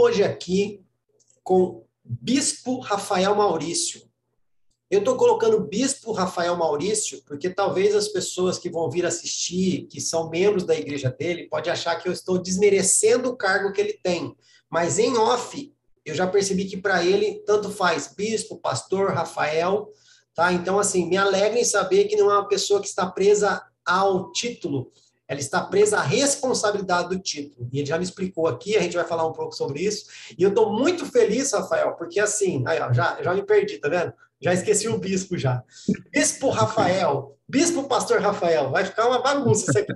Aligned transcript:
Hoje 0.00 0.22
aqui 0.22 0.80
com 1.42 1.84
Bispo 2.04 2.78
Rafael 2.78 3.34
Maurício. 3.34 4.00
Eu 4.88 5.00
estou 5.00 5.16
colocando 5.16 5.66
Bispo 5.66 6.12
Rafael 6.12 6.56
Maurício 6.56 7.20
porque 7.26 7.50
talvez 7.50 7.96
as 7.96 8.06
pessoas 8.06 8.60
que 8.60 8.70
vão 8.70 8.88
vir 8.88 9.04
assistir, 9.04 9.88
que 9.88 10.00
são 10.00 10.30
membros 10.30 10.62
da 10.62 10.76
igreja 10.76 11.10
dele, 11.10 11.48
pode 11.48 11.68
achar 11.68 11.96
que 11.96 12.08
eu 12.08 12.12
estou 12.12 12.38
desmerecendo 12.38 13.28
o 13.28 13.36
cargo 13.36 13.72
que 13.72 13.80
ele 13.80 13.94
tem. 13.94 14.36
Mas 14.70 15.00
em 15.00 15.16
off, 15.16 15.74
eu 16.04 16.14
já 16.14 16.28
percebi 16.28 16.66
que 16.66 16.76
para 16.76 17.04
ele 17.04 17.42
tanto 17.44 17.68
faz 17.68 18.14
bispo, 18.16 18.56
pastor, 18.56 19.10
Rafael, 19.10 19.92
tá? 20.32 20.52
Então 20.52 20.78
assim, 20.78 21.08
me 21.08 21.16
alegra 21.16 21.58
em 21.58 21.64
saber 21.64 22.04
que 22.04 22.14
não 22.14 22.30
é 22.30 22.34
uma 22.34 22.46
pessoa 22.46 22.80
que 22.80 22.86
está 22.86 23.04
presa 23.04 23.60
ao 23.84 24.30
título, 24.30 24.92
ela 25.28 25.38
está 25.38 25.60
presa 25.60 25.98
à 25.98 26.02
responsabilidade 26.02 27.10
do 27.10 27.18
título. 27.18 27.68
E 27.70 27.78
ele 27.78 27.86
já 27.86 27.98
me 27.98 28.04
explicou 28.04 28.46
aqui, 28.46 28.76
a 28.76 28.80
gente 28.80 28.96
vai 28.96 29.04
falar 29.04 29.26
um 29.26 29.32
pouco 29.32 29.54
sobre 29.54 29.80
isso. 29.80 30.06
E 30.38 30.42
eu 30.42 30.48
estou 30.48 30.72
muito 30.72 31.04
feliz, 31.04 31.52
Rafael, 31.52 31.92
porque 31.92 32.18
assim, 32.18 32.64
aí, 32.66 32.80
ó, 32.80 32.90
já, 32.92 33.22
já 33.22 33.34
me 33.34 33.42
perdi, 33.42 33.76
tá 33.76 33.90
vendo? 33.90 34.12
Já 34.40 34.54
esqueci 34.54 34.88
o 34.88 34.98
bispo 34.98 35.36
já. 35.36 35.62
Bispo 36.10 36.48
Rafael, 36.48 37.36
bispo 37.46 37.84
pastor 37.84 38.20
Rafael, 38.20 38.70
vai 38.70 38.86
ficar 38.86 39.06
uma 39.06 39.20
bagunça 39.20 39.70
isso 39.70 39.78
aqui. 39.78 39.92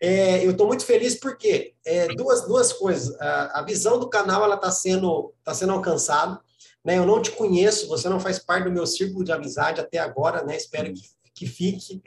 É, 0.00 0.46
eu 0.46 0.52
estou 0.52 0.66
muito 0.66 0.84
feliz 0.84 1.16
porque 1.16 1.74
é, 1.84 2.06
duas, 2.14 2.46
duas 2.46 2.72
coisas. 2.72 3.18
A, 3.20 3.60
a, 3.60 3.62
visão 3.62 3.98
do 3.98 4.08
canal 4.08 4.44
ela 4.44 4.54
está 4.54 4.70
sendo, 4.70 5.34
tá 5.42 5.52
sendo 5.52 5.72
alcançada. 5.72 6.40
Né? 6.84 6.98
Eu 6.98 7.04
não 7.04 7.20
te 7.20 7.32
conheço, 7.32 7.88
você 7.88 8.08
não 8.08 8.20
faz 8.20 8.38
parte 8.38 8.64
do 8.64 8.70
meu 8.70 8.86
círculo 8.86 9.24
de 9.24 9.32
amizade 9.32 9.80
até 9.80 9.98
agora, 9.98 10.44
né? 10.44 10.56
Espero 10.56 10.92
que, 10.94 11.02
que 11.34 11.46
fique. 11.46 12.00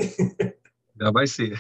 Já 1.00 1.12
vai 1.12 1.28
ser. 1.28 1.60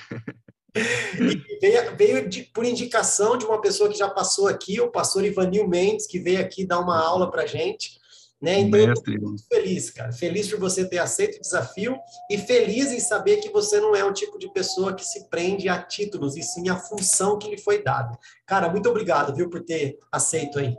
E 0.75 1.59
veio, 1.59 1.96
veio 1.96 2.30
de, 2.30 2.44
por 2.44 2.66
indicação 2.66 3.38
de 3.38 3.46
uma 3.46 3.59
pessoa 3.59 3.90
que 3.90 3.97
já 3.97 4.09
passou 4.09 4.47
aqui, 4.47 4.80
o 4.80 4.91
pastor 4.91 5.25
Ivanil 5.25 5.68
Mendes, 5.68 6.06
que 6.06 6.19
veio 6.19 6.40
aqui 6.40 6.66
dar 6.66 6.80
uma 6.80 7.00
aula 7.00 7.30
para 7.30 7.46
gente. 7.46 8.00
Né? 8.41 8.59
Então, 8.59 8.80
eu 8.80 8.94
estou 8.94 9.19
muito 9.19 9.46
feliz, 9.47 9.90
cara. 9.90 10.13
Feliz 10.13 10.47
por 10.47 10.59
você 10.59 10.88
ter 10.88 11.00
aceito 11.00 11.38
o 11.38 11.41
desafio 11.41 11.97
e 12.31 12.38
feliz 12.38 12.91
em 12.91 13.00
saber 13.00 13.38
que 13.38 13.50
você 13.50 13.81
não 13.81 13.94
é 13.96 14.06
um 14.06 14.13
tipo 14.13 14.40
de 14.40 14.52
pessoa 14.53 14.94
que 14.94 15.03
se 15.03 15.30
prende 15.30 15.68
a 15.68 15.81
títulos, 15.81 16.38
e 16.38 16.41
sim 16.41 16.69
a 16.69 16.78
função 16.78 17.38
que 17.38 17.50
lhe 17.50 17.57
foi 17.57 17.84
dada. 17.84 18.18
Cara, 18.46 18.69
muito 18.69 18.90
obrigado, 18.90 19.36
viu, 19.36 19.50
por 19.50 19.62
ter 19.62 20.00
aceito 20.12 20.59
aí. 20.59 20.78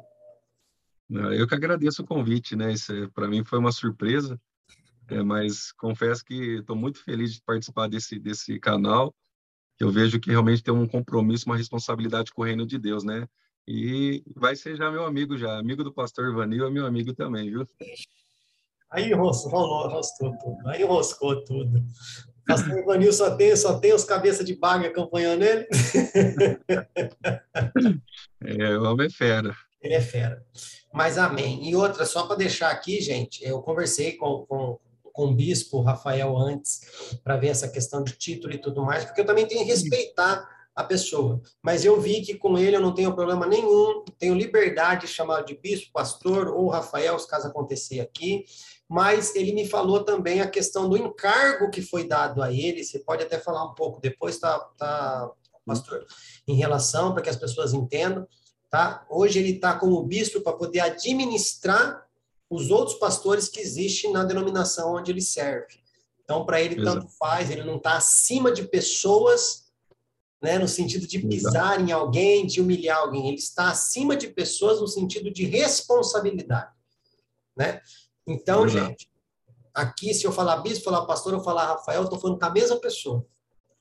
Eu 1.37 1.47
que 1.47 1.55
agradeço 1.55 2.03
o 2.03 2.07
convite, 2.07 2.55
né? 2.55 2.73
Isso 2.73 2.93
para 3.13 3.29
mim 3.29 3.45
foi 3.45 3.59
uma 3.59 3.73
surpresa, 3.73 4.41
é, 5.09 5.23
mas 5.23 5.73
confesso 5.73 6.25
que 6.25 6.61
estou 6.61 6.77
muito 6.77 7.03
feliz 7.03 7.35
de 7.35 7.43
participar 7.43 7.89
desse, 7.89 8.19
desse 8.19 8.59
canal 8.61 9.13
eu 9.81 9.91
vejo 9.91 10.21
que 10.21 10.31
realmente 10.31 10.63
tem 10.63 10.75
um 10.75 10.87
compromisso, 10.87 11.47
uma 11.47 11.57
responsabilidade 11.57 12.33
com 12.33 12.43
o 12.43 12.45
reino 12.45 12.67
de 12.67 12.79
Deus, 12.79 13.03
né? 13.03 13.27
E 13.67 14.23
vai 14.37 14.55
ser 14.55 14.77
já 14.77 14.91
meu 14.91 15.05
amigo 15.05 15.39
já, 15.39 15.59
amigo 15.59 15.83
do 15.83 15.93
pastor 15.93 16.31
Ivanil, 16.31 16.67
é 16.67 16.71
meu 16.71 16.85
amigo 16.85 17.15
também, 17.15 17.49
viu? 17.49 17.67
Aí 18.91 19.13
rolou, 19.15 19.89
rostou 19.89 20.37
tudo, 20.39 20.69
aí 20.69 20.85
roscou 20.85 21.43
tudo. 21.45 21.83
Pastor 22.47 22.79
Ivanil 22.79 23.13
só 23.13 23.35
tem, 23.37 23.57
só 23.57 23.79
tem 23.79 23.95
os 23.95 24.05
cabeças 24.05 24.45
de 24.45 24.55
baga 24.55 24.89
acompanhando 24.89 25.43
ele. 25.43 25.67
É, 28.43 28.79
o 28.79 28.85
homem 28.85 29.07
é 29.07 29.11
fera. 29.11 29.55
Ele 29.83 29.93
é 29.93 30.01
fera. 30.01 30.43
Mas 30.95 31.19
amém. 31.19 31.69
E 31.69 31.77
outra, 31.77 32.07
só 32.07 32.27
para 32.27 32.37
deixar 32.37 32.71
aqui, 32.71 32.99
gente, 32.99 33.45
eu 33.45 33.61
conversei 33.61 34.17
com, 34.17 34.47
com 34.47 34.81
com 35.13 35.27
o 35.27 35.35
bispo 35.35 35.81
Rafael 35.81 36.37
antes, 36.37 36.81
para 37.23 37.37
ver 37.37 37.49
essa 37.49 37.69
questão 37.69 38.03
de 38.03 38.13
título 38.13 38.55
e 38.55 38.59
tudo 38.59 38.85
mais, 38.85 39.05
porque 39.05 39.21
eu 39.21 39.27
também 39.27 39.47
tenho 39.47 39.65
que 39.65 39.71
respeitar 39.71 40.49
a 40.75 40.85
pessoa. 40.85 41.41
Mas 41.63 41.85
eu 41.85 42.01
vi 42.01 42.23
que 42.23 42.35
com 42.35 42.59
ele 42.59 42.77
eu 42.77 42.81
não 42.81 42.95
tenho 42.95 43.15
problema 43.15 43.47
nenhum, 43.47 44.05
tenho 44.19 44.35
liberdade 44.35 45.03
de 45.03 45.13
chamar 45.13 45.43
de 45.43 45.55
bispo, 45.55 45.93
pastor 45.93 46.49
ou 46.49 46.69
Rafael, 46.69 47.19
se 47.19 47.29
caso 47.29 47.47
acontecer 47.47 48.01
aqui. 48.01 48.45
Mas 48.89 49.37
ele 49.37 49.53
me 49.53 49.69
falou 49.69 50.03
também 50.03 50.41
a 50.41 50.51
questão 50.51 50.89
do 50.89 50.97
encargo 50.97 51.71
que 51.71 51.81
foi 51.81 52.09
dado 52.09 52.43
a 52.43 52.53
ele. 52.53 52.83
Você 52.83 52.99
pode 52.99 53.23
até 53.23 53.39
falar 53.39 53.65
um 53.65 53.75
pouco 53.75 54.01
depois, 54.01 54.39
tá, 54.39 54.59
tá 54.77 55.31
pastor? 55.65 56.05
Em 56.49 56.57
relação, 56.57 57.13
para 57.13 57.23
que 57.23 57.31
as 57.31 57.37
pessoas 57.37 57.73
entendam. 57.73 58.27
Tá? 58.69 59.05
Hoje 59.09 59.39
ele 59.39 59.51
está 59.51 59.75
como 59.75 60.03
bispo 60.05 60.41
para 60.41 60.53
poder 60.53 60.81
administrar 60.81 62.05
os 62.51 62.71
outros 62.73 62.99
pastores 62.99 63.49
que 63.49 63.61
existem 63.61 64.13
na 64.13 64.25
denominação 64.25 64.97
onde 64.97 65.13
ele 65.13 65.23
serve. 65.23 65.81
Então, 66.25 66.45
para 66.45 66.61
ele, 66.61 66.81
Exato. 66.81 67.01
tanto 67.01 67.13
faz, 67.17 67.49
ele 67.49 67.63
não 67.63 67.77
está 67.77 67.97
acima 67.97 68.51
de 68.51 68.65
pessoas, 68.65 69.71
né, 70.43 70.59
no 70.59 70.67
sentido 70.67 71.07
de 71.07 71.21
pisar 71.21 71.75
Exato. 71.75 71.81
em 71.83 71.93
alguém, 71.93 72.47
de 72.47 72.61
humilhar 72.61 72.99
alguém. 72.99 73.29
Ele 73.29 73.37
está 73.37 73.71
acima 73.71 74.17
de 74.17 74.29
pessoas 74.29 74.81
no 74.81 74.89
sentido 74.89 75.31
de 75.31 75.45
responsabilidade. 75.45 76.73
Né? 77.57 77.81
Então, 78.27 78.67
Exato. 78.67 78.87
gente, 78.87 79.11
aqui, 79.73 80.13
se 80.13 80.25
eu 80.25 80.33
falar 80.33 80.57
bispo, 80.57 80.85
falar 80.85 81.07
pastor, 81.07 81.33
eu 81.33 81.41
falar 81.41 81.67
Rafael, 81.67 82.01
eu 82.01 82.05
estou 82.05 82.19
falando 82.19 82.39
com 82.39 82.47
a 82.47 82.51
mesma 82.51 82.81
pessoa. 82.81 83.25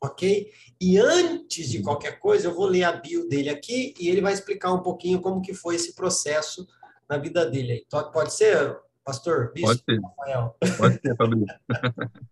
Ok? 0.02 0.50
E 0.80 0.98
antes 0.98 1.70
de 1.70 1.82
qualquer 1.82 2.20
coisa, 2.20 2.48
eu 2.48 2.56
vou 2.56 2.66
ler 2.66 2.84
a 2.84 2.94
bio 2.94 3.28
dele 3.28 3.50
aqui 3.50 3.94
e 4.00 4.08
ele 4.08 4.22
vai 4.22 4.32
explicar 4.32 4.72
um 4.72 4.82
pouquinho 4.82 5.20
como 5.20 5.42
que 5.42 5.54
foi 5.54 5.76
esse 5.76 5.94
processo 5.94 6.66
na 7.10 7.18
vida 7.18 7.46
dele 7.46 7.72
aí. 7.74 7.84
Então, 7.86 8.12
pode 8.12 8.34
ser, 8.34 8.78
pastor? 9.04 9.52
Bispo, 9.54 9.68
pode 9.68 9.84
ser. 9.84 10.00
Rafael? 10.02 10.56
Pode 10.78 11.02
ser, 11.02 11.16
Fabrício. 11.16 11.60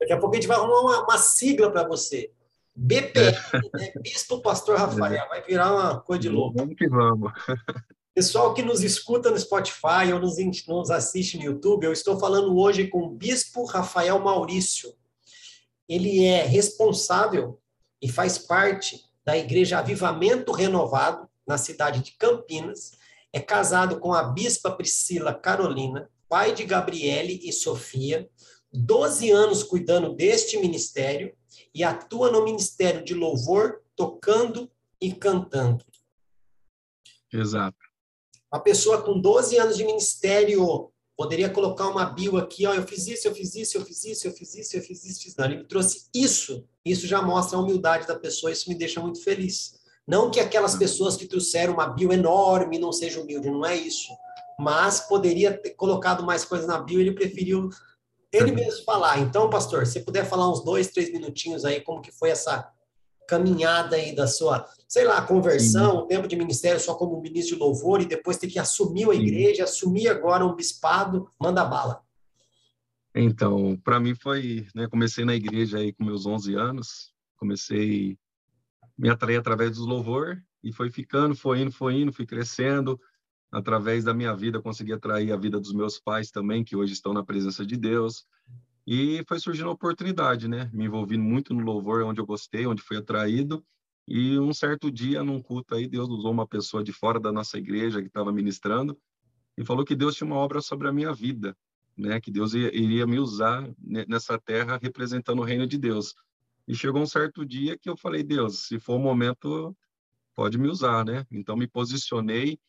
Daqui 0.00 0.12
a 0.12 0.18
pouco 0.18 0.34
a 0.34 0.40
gente 0.40 0.48
vai 0.48 0.56
arrumar 0.56 0.80
uma, 0.80 1.04
uma 1.04 1.18
sigla 1.18 1.70
para 1.70 1.86
você. 1.86 2.32
BPR, 2.74 3.36
né? 3.74 3.92
Bispo 4.00 4.40
Pastor 4.40 4.78
Rafael. 4.78 5.28
Vai 5.28 5.42
virar 5.42 5.72
uma 5.72 6.00
coisa 6.00 6.22
de 6.22 6.28
louco. 6.28 6.58
Vamos 6.58 6.74
que 6.76 6.88
vamos. 6.88 7.30
Pessoal 8.14 8.54
que 8.54 8.62
nos 8.62 8.82
escuta 8.82 9.30
no 9.30 9.38
Spotify 9.38 10.12
ou 10.12 10.18
nos, 10.18 10.36
nos 10.66 10.90
assiste 10.90 11.36
no 11.36 11.44
YouTube, 11.44 11.84
eu 11.84 11.92
estou 11.92 12.18
falando 12.18 12.56
hoje 12.58 12.86
com 12.88 13.02
o 13.02 13.10
Bispo 13.10 13.64
Rafael 13.64 14.18
Maurício. 14.18 14.94
Ele 15.88 16.24
é 16.24 16.42
responsável 16.42 17.60
e 18.00 18.08
faz 18.08 18.38
parte 18.38 19.04
da 19.24 19.36
Igreja 19.36 19.78
Avivamento 19.78 20.52
Renovado, 20.52 21.28
na 21.46 21.58
cidade 21.58 22.00
de 22.00 22.12
Campinas, 22.12 22.92
é 23.32 23.40
casado 23.40 24.00
com 24.00 24.12
a 24.12 24.22
bispa 24.22 24.70
Priscila 24.70 25.34
Carolina, 25.34 26.10
pai 26.28 26.54
de 26.54 26.64
Gabriele 26.64 27.40
e 27.42 27.52
Sofia, 27.52 28.28
12 28.72 29.30
anos 29.30 29.62
cuidando 29.62 30.14
deste 30.14 30.56
ministério 30.58 31.34
e 31.74 31.82
atua 31.82 32.30
no 32.30 32.44
ministério 32.44 33.04
de 33.04 33.14
louvor, 33.14 33.82
tocando 33.96 34.70
e 35.00 35.12
cantando. 35.12 35.84
Exato. 37.32 37.78
Uma 38.52 38.60
pessoa 38.60 39.02
com 39.02 39.20
12 39.20 39.56
anos 39.58 39.76
de 39.76 39.84
ministério 39.84 40.92
poderia 41.16 41.50
colocar 41.50 41.86
uma 41.88 42.06
bio 42.06 42.36
aqui, 42.38 42.66
ó, 42.66 42.74
eu 42.74 42.86
fiz 42.86 43.06
isso, 43.06 43.28
eu 43.28 43.34
fiz 43.34 43.54
isso, 43.54 43.76
eu 43.76 43.84
fiz 43.84 44.04
isso, 44.04 44.26
eu 44.26 44.32
fiz 44.32 44.54
isso, 44.54 44.76
eu 44.76 44.82
fiz 44.82 45.04
isso, 45.04 45.22
fiz 45.22 45.32
isso. 45.32 45.42
Ele 45.42 45.56
me 45.58 45.64
trouxe 45.64 46.08
isso. 46.14 46.66
Isso 46.84 47.06
já 47.06 47.20
mostra 47.20 47.58
a 47.58 47.60
humildade 47.60 48.06
da 48.06 48.18
pessoa, 48.18 48.50
isso 48.50 48.68
me 48.68 48.74
deixa 48.74 49.00
muito 49.00 49.22
feliz. 49.22 49.79
Não 50.10 50.28
que 50.28 50.40
aquelas 50.40 50.74
pessoas 50.74 51.16
que 51.16 51.24
trouxeram 51.24 51.74
uma 51.74 51.86
bio 51.86 52.12
enorme 52.12 52.80
não 52.80 52.90
sejam 52.90 53.22
humildes, 53.22 53.48
não 53.48 53.64
é 53.64 53.76
isso. 53.76 54.08
Mas 54.58 54.98
poderia 54.98 55.56
ter 55.56 55.70
colocado 55.70 56.26
mais 56.26 56.44
coisas 56.44 56.66
na 56.66 56.80
bio, 56.80 57.00
ele 57.00 57.12
preferiu 57.12 57.68
ele 58.32 58.50
mesmo 58.50 58.84
falar. 58.84 59.20
Então, 59.20 59.48
pastor, 59.48 59.86
se 59.86 60.00
puder 60.00 60.24
falar 60.24 60.50
uns 60.50 60.64
dois, 60.64 60.88
três 60.88 61.12
minutinhos 61.12 61.64
aí, 61.64 61.80
como 61.80 62.02
que 62.02 62.10
foi 62.10 62.30
essa 62.30 62.68
caminhada 63.28 63.94
aí 63.94 64.12
da 64.12 64.26
sua, 64.26 64.66
sei 64.88 65.04
lá, 65.04 65.22
conversão, 65.22 65.98
o 65.98 66.06
tempo 66.08 66.26
de 66.26 66.34
ministério 66.34 66.80
só 66.80 66.96
como 66.96 67.20
ministro 67.20 67.54
de 67.54 67.62
louvor 67.62 68.00
e 68.00 68.04
depois 68.04 68.36
ter 68.36 68.48
que 68.48 68.58
assumir 68.58 69.08
a 69.08 69.14
igreja, 69.14 69.62
assumir 69.62 70.08
agora 70.08 70.44
um 70.44 70.56
bispado, 70.56 71.30
manda 71.40 71.64
bala. 71.64 72.02
Então, 73.14 73.78
para 73.84 74.00
mim 74.00 74.16
foi, 74.16 74.66
né, 74.74 74.88
comecei 74.88 75.24
na 75.24 75.36
igreja 75.36 75.78
aí 75.78 75.92
com 75.92 76.04
meus 76.04 76.26
11 76.26 76.52
anos, 76.56 77.12
comecei 77.36 78.18
me 79.00 79.08
atrair 79.08 79.38
através 79.38 79.70
dos 79.70 79.86
louvor 79.86 80.42
e 80.62 80.72
foi 80.74 80.90
ficando, 80.90 81.34
foi 81.34 81.62
indo, 81.62 81.72
foi 81.72 81.94
indo, 81.94 82.12
fui 82.12 82.26
crescendo. 82.26 83.00
Através 83.50 84.04
da 84.04 84.12
minha 84.12 84.36
vida, 84.36 84.60
consegui 84.60 84.92
atrair 84.92 85.32
a 85.32 85.36
vida 85.36 85.58
dos 85.58 85.72
meus 85.72 85.98
pais 85.98 86.30
também, 86.30 86.62
que 86.62 86.76
hoje 86.76 86.92
estão 86.92 87.14
na 87.14 87.24
presença 87.24 87.64
de 87.64 87.76
Deus. 87.76 88.26
E 88.86 89.24
foi 89.26 89.40
surgindo 89.40 89.70
a 89.70 89.72
oportunidade, 89.72 90.46
né? 90.46 90.70
Me 90.72 90.84
envolvi 90.84 91.16
muito 91.16 91.54
no 91.54 91.64
louvor, 91.64 92.02
onde 92.02 92.20
eu 92.20 92.26
gostei, 92.26 92.66
onde 92.66 92.82
fui 92.82 92.98
atraído. 92.98 93.64
E 94.06 94.38
um 94.38 94.52
certo 94.52 94.90
dia, 94.90 95.24
num 95.24 95.40
culto 95.40 95.74
aí, 95.74 95.88
Deus 95.88 96.08
usou 96.10 96.30
uma 96.30 96.46
pessoa 96.46 96.84
de 96.84 96.92
fora 96.92 97.18
da 97.18 97.32
nossa 97.32 97.56
igreja 97.56 98.02
que 98.02 98.08
estava 98.08 98.30
ministrando 98.30 98.96
e 99.56 99.64
falou 99.64 99.84
que 99.84 99.96
Deus 99.96 100.14
tinha 100.14 100.26
uma 100.26 100.36
obra 100.36 100.60
sobre 100.60 100.88
a 100.88 100.92
minha 100.92 101.12
vida, 101.12 101.56
né? 101.96 102.20
Que 102.20 102.30
Deus 102.30 102.52
iria 102.52 103.06
me 103.06 103.18
usar 103.18 103.66
nessa 103.78 104.38
terra 104.38 104.78
representando 104.80 105.40
o 105.40 105.44
reino 105.44 105.66
de 105.66 105.78
Deus. 105.78 106.14
E 106.70 106.74
chegou 106.76 107.02
um 107.02 107.06
certo 107.06 107.44
dia 107.44 107.76
que 107.76 107.90
eu 107.90 107.96
falei, 107.96 108.22
Deus, 108.22 108.68
se 108.68 108.78
for 108.78 108.94
o 108.94 109.00
momento, 109.00 109.76
pode 110.36 110.56
me 110.56 110.68
usar, 110.68 111.04
né? 111.04 111.26
Então 111.28 111.56
me 111.56 111.66
posicionei 111.66 112.60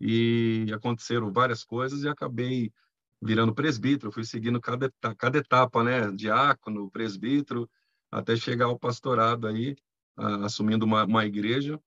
e 0.00 0.64
aconteceram 0.72 1.30
várias 1.30 1.62
coisas 1.62 2.02
e 2.02 2.08
acabei 2.08 2.72
virando 3.20 3.54
presbítero, 3.54 4.10
fui 4.10 4.24
seguindo 4.24 4.58
cada, 4.62 4.90
cada 5.18 5.36
etapa, 5.36 5.84
né, 5.84 6.10
diácono, 6.10 6.90
presbítero, 6.90 7.68
até 8.10 8.34
chegar 8.34 8.64
ao 8.64 8.78
pastorado 8.78 9.46
aí, 9.46 9.76
assumindo 10.16 10.86
uma, 10.86 11.04
uma 11.04 11.26
igreja, 11.26 11.78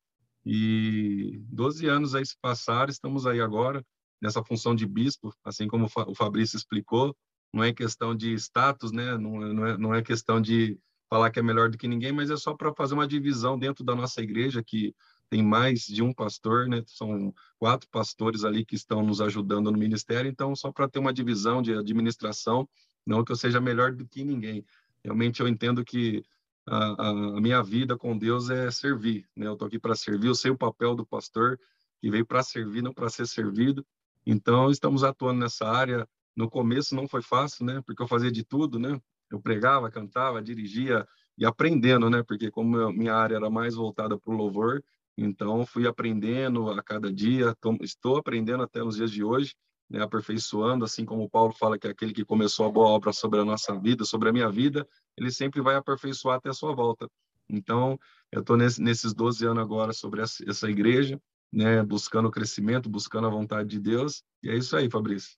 e 0.46 1.42
12 1.48 1.88
anos 1.88 2.14
aí 2.14 2.24
se 2.24 2.38
passaram, 2.40 2.92
estamos 2.92 3.26
aí 3.26 3.42
agora 3.42 3.84
nessa 4.22 4.44
função 4.44 4.76
de 4.76 4.86
bispo, 4.86 5.36
assim 5.44 5.68
como 5.68 5.88
o 5.88 6.14
Fabrício 6.14 6.56
explicou, 6.56 7.18
não 7.52 7.64
é 7.64 7.74
questão 7.74 8.16
de 8.16 8.32
status, 8.36 8.92
né, 8.92 9.18
não, 9.18 9.40
não, 9.40 9.66
é, 9.66 9.76
não 9.76 9.96
é 9.96 10.04
questão 10.04 10.40
de 10.40 10.80
falar 11.10 11.30
que 11.30 11.40
é 11.40 11.44
melhor 11.44 11.70
do 11.70 11.78
que 11.78 11.88
ninguém, 11.88 12.12
mas 12.12 12.30
é 12.30 12.38
só 12.38 12.56
para 12.56 12.74
fazer 12.74 12.94
uma 12.94 13.08
divisão 13.08 13.58
dentro 13.58 13.84
da 13.84 13.96
nossa 13.96 14.22
igreja, 14.22 14.64
que 14.64 14.96
tem 15.30 15.44
mais 15.44 15.82
de 15.82 16.02
um 16.02 16.14
pastor, 16.14 16.68
né? 16.68 16.84
São 16.86 17.34
quatro 17.58 17.90
pastores 17.90 18.44
ali 18.44 18.66
que 18.66 18.76
estão 18.76 19.04
nos 19.04 19.22
ajudando 19.22 19.72
no 19.72 19.78
ministério, 19.78 20.30
então 20.30 20.56
só 20.56 20.72
para 20.72 20.88
ter 20.88 21.00
uma 21.00 21.14
divisão 21.14 21.62
de 21.62 21.74
administração, 21.74 22.68
não 23.06 23.24
que 23.24 23.32
eu 23.32 23.36
seja 23.36 23.60
melhor 23.60 23.94
do 23.94 24.08
que 24.08 24.24
ninguém. 24.24 24.66
Realmente 25.04 25.42
eu 25.42 25.48
entendo 25.48 25.84
que 25.84 26.24
a, 26.66 27.10
a 27.10 27.42
minha 27.42 27.62
vida 27.62 27.98
com 27.98 28.18
Deus 28.18 28.50
é 28.50 28.72
servir, 28.72 29.28
né? 29.36 29.48
Eu 29.48 29.56
tô 29.56 29.66
aqui 29.66 29.80
para 29.80 29.96
servir, 29.96 30.28
eu 30.28 30.36
sei 30.36 30.52
o 30.52 30.58
papel 30.58 30.96
do 30.96 31.06
pastor 31.06 31.60
que 32.00 32.10
veio 32.10 32.26
para 32.26 32.44
servir, 32.44 32.82
não 32.82 32.94
para 32.94 33.10
ser 33.10 33.26
servido. 33.26 33.86
Então 34.26 34.70
estamos 34.70 35.04
atuando 35.04 35.40
nessa 35.40 35.68
área. 35.68 36.08
No 36.36 36.50
começo 36.50 36.96
não 36.96 37.08
foi 37.08 37.22
fácil, 37.22 37.66
né? 37.66 37.82
Porque 37.86 38.02
eu 38.02 38.08
fazia 38.08 38.32
de 38.32 38.44
tudo, 38.44 38.80
né? 38.80 39.00
Eu 39.34 39.42
pregava, 39.42 39.92
cantava, 39.92 40.42
dirigia 40.42 41.06
e 41.38 41.46
aprendendo, 41.46 42.10
né? 42.10 42.24
Porque 42.24 42.52
como 42.52 42.94
minha 42.94 43.16
área 43.16 43.36
era 43.36 43.50
mais 43.50 43.76
voltada 43.76 44.18
para 44.18 44.32
o 44.32 44.38
louvor, 44.38 44.84
então, 45.18 45.66
fui 45.66 45.88
aprendendo 45.88 46.70
a 46.72 46.82
cada 46.82 47.12
dia, 47.12 47.56
estou 47.82 48.18
aprendendo 48.18 48.64
até 48.64 48.80
nos 48.84 48.96
dias 48.96 49.12
de 49.12 49.24
hoje, 49.24 49.56
né, 49.90 50.02
aperfeiçoando, 50.02 50.86
assim 50.86 51.06
como 51.06 51.30
Paulo 51.30 51.54
fala 51.54 51.78
que 51.78 51.88
é 51.88 51.92
aquele 51.92 52.14
que 52.14 52.26
começou 52.26 52.66
a 52.66 52.72
boa 52.72 52.88
obra 52.88 53.14
sobre 53.14 53.40
a 53.40 53.46
nossa 53.46 53.80
vida, 53.80 54.06
sobre 54.06 54.30
a 54.30 54.34
minha 54.34 54.50
vida, 54.50 54.88
ele 55.16 55.32
sempre 55.32 55.62
vai 55.62 55.76
aperfeiçoar 55.76 56.38
até 56.38 56.50
a 56.50 56.54
sua 56.54 56.74
volta. 56.74 57.08
Então, 57.48 58.00
eu 58.32 58.42
estou 58.42 58.58
nesse, 58.58 58.82
nesses 58.82 59.14
12 59.14 59.46
anos 59.46 59.64
agora 59.64 59.94
sobre 59.94 60.22
essa, 60.22 60.44
essa 60.50 60.70
igreja, 60.70 61.22
né, 61.52 61.84
buscando 61.84 62.28
o 62.28 62.32
crescimento, 62.32 62.90
buscando 62.90 63.28
a 63.28 63.30
vontade 63.30 63.70
de 63.70 63.80
Deus, 63.80 64.24
e 64.42 64.50
é 64.50 64.56
isso 64.56 64.76
aí, 64.76 64.90
Fabrício. 64.90 65.38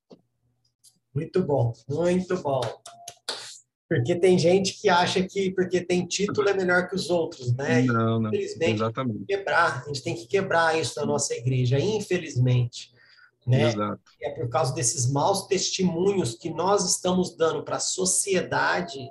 Muito 1.13 1.43
bom, 1.43 1.73
muito 1.89 2.41
bom. 2.41 2.61
Porque 3.87 4.15
tem 4.15 4.37
gente 4.37 4.81
que 4.81 4.89
acha 4.89 5.21
que 5.21 5.51
porque 5.51 5.79
tem 5.79 6.07
título 6.07 6.49
é 6.49 6.53
melhor 6.53 6.87
que 6.87 6.95
os 6.95 7.09
outros, 7.09 7.53
né? 7.55 7.83
Não, 7.83 8.19
não. 8.19 8.29
Infelizmente, 8.29 8.81
exatamente. 8.81 9.25
quebrar, 9.25 9.83
a 9.83 9.87
gente 9.87 10.03
tem 10.03 10.15
que 10.15 10.25
quebrar 10.25 10.79
isso 10.79 10.99
na 10.99 11.05
nossa 11.05 11.35
igreja, 11.35 11.79
infelizmente. 11.79 12.93
Né? 13.45 13.67
Exato. 13.67 14.01
é 14.23 14.31
por 14.31 14.49
causa 14.49 14.73
desses 14.73 15.11
maus 15.11 15.45
testemunhos 15.45 16.33
que 16.33 16.49
nós 16.49 16.83
estamos 16.89 17.37
dando 17.37 17.63
para 17.63 17.75
a 17.75 17.79
sociedade 17.79 19.07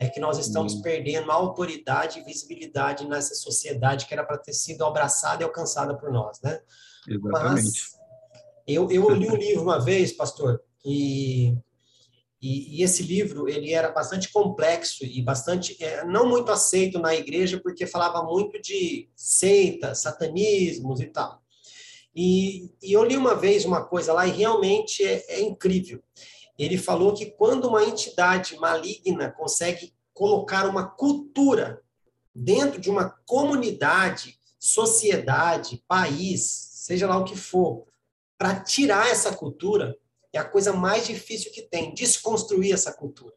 é 0.00 0.08
que 0.08 0.20
nós 0.20 0.38
estamos 0.38 0.74
hum. 0.74 0.82
perdendo 0.82 1.30
a 1.30 1.34
autoridade 1.34 2.18
e 2.18 2.24
visibilidade 2.24 3.06
nessa 3.06 3.34
sociedade 3.34 4.06
que 4.06 4.12
era 4.12 4.24
para 4.24 4.38
ter 4.38 4.52
sido 4.52 4.84
abraçada 4.84 5.42
e 5.42 5.44
alcançada 5.44 5.96
por 5.96 6.12
nós, 6.12 6.40
né? 6.42 6.60
Exatamente. 7.08 7.62
Mas 7.62 7.96
eu, 8.66 8.90
eu 8.90 9.08
li 9.10 9.30
um 9.30 9.36
livro 9.36 9.62
uma 9.62 9.80
vez, 9.80 10.12
pastor, 10.12 10.60
e 10.84 11.56
e, 12.40 12.78
e, 12.78 12.82
esse 12.82 13.02
livro 13.02 13.48
ele 13.48 13.72
era 13.72 13.90
bastante 13.90 14.30
complexo 14.30 15.04
e 15.04 15.22
bastante 15.22 15.82
é, 15.82 16.04
não 16.04 16.28
muito 16.28 16.52
aceito 16.52 16.98
na 16.98 17.14
igreja 17.14 17.58
porque 17.62 17.86
falava 17.86 18.22
muito 18.22 18.60
de 18.60 19.08
seitas, 19.16 20.02
satanismos 20.02 21.00
e 21.00 21.06
tal. 21.06 21.42
E, 22.14 22.70
e 22.82 22.92
eu 22.92 23.04
li 23.04 23.16
uma 23.16 23.34
vez 23.34 23.64
uma 23.64 23.84
coisa 23.84 24.12
lá 24.12 24.26
e 24.26 24.30
realmente 24.30 25.04
é, 25.04 25.24
é 25.28 25.40
incrível. 25.40 26.02
Ele 26.58 26.78
falou 26.78 27.14
que 27.14 27.26
quando 27.26 27.68
uma 27.68 27.84
entidade 27.84 28.56
maligna 28.56 29.30
consegue 29.30 29.92
colocar 30.14 30.66
uma 30.66 30.86
cultura 30.86 31.82
dentro 32.34 32.80
de 32.80 32.90
uma 32.90 33.10
comunidade, 33.26 34.38
sociedade, 34.58 35.82
país, 35.86 36.42
seja 36.72 37.06
lá 37.06 37.18
o 37.18 37.24
que 37.24 37.36
for, 37.36 37.84
para 38.38 38.60
tirar 38.60 39.08
essa 39.08 39.34
cultura, 39.34 39.96
é 40.36 40.40
a 40.40 40.44
coisa 40.44 40.72
mais 40.72 41.06
difícil 41.06 41.50
que 41.52 41.62
tem, 41.62 41.94
desconstruir 41.94 42.72
essa 42.72 42.92
cultura. 42.92 43.34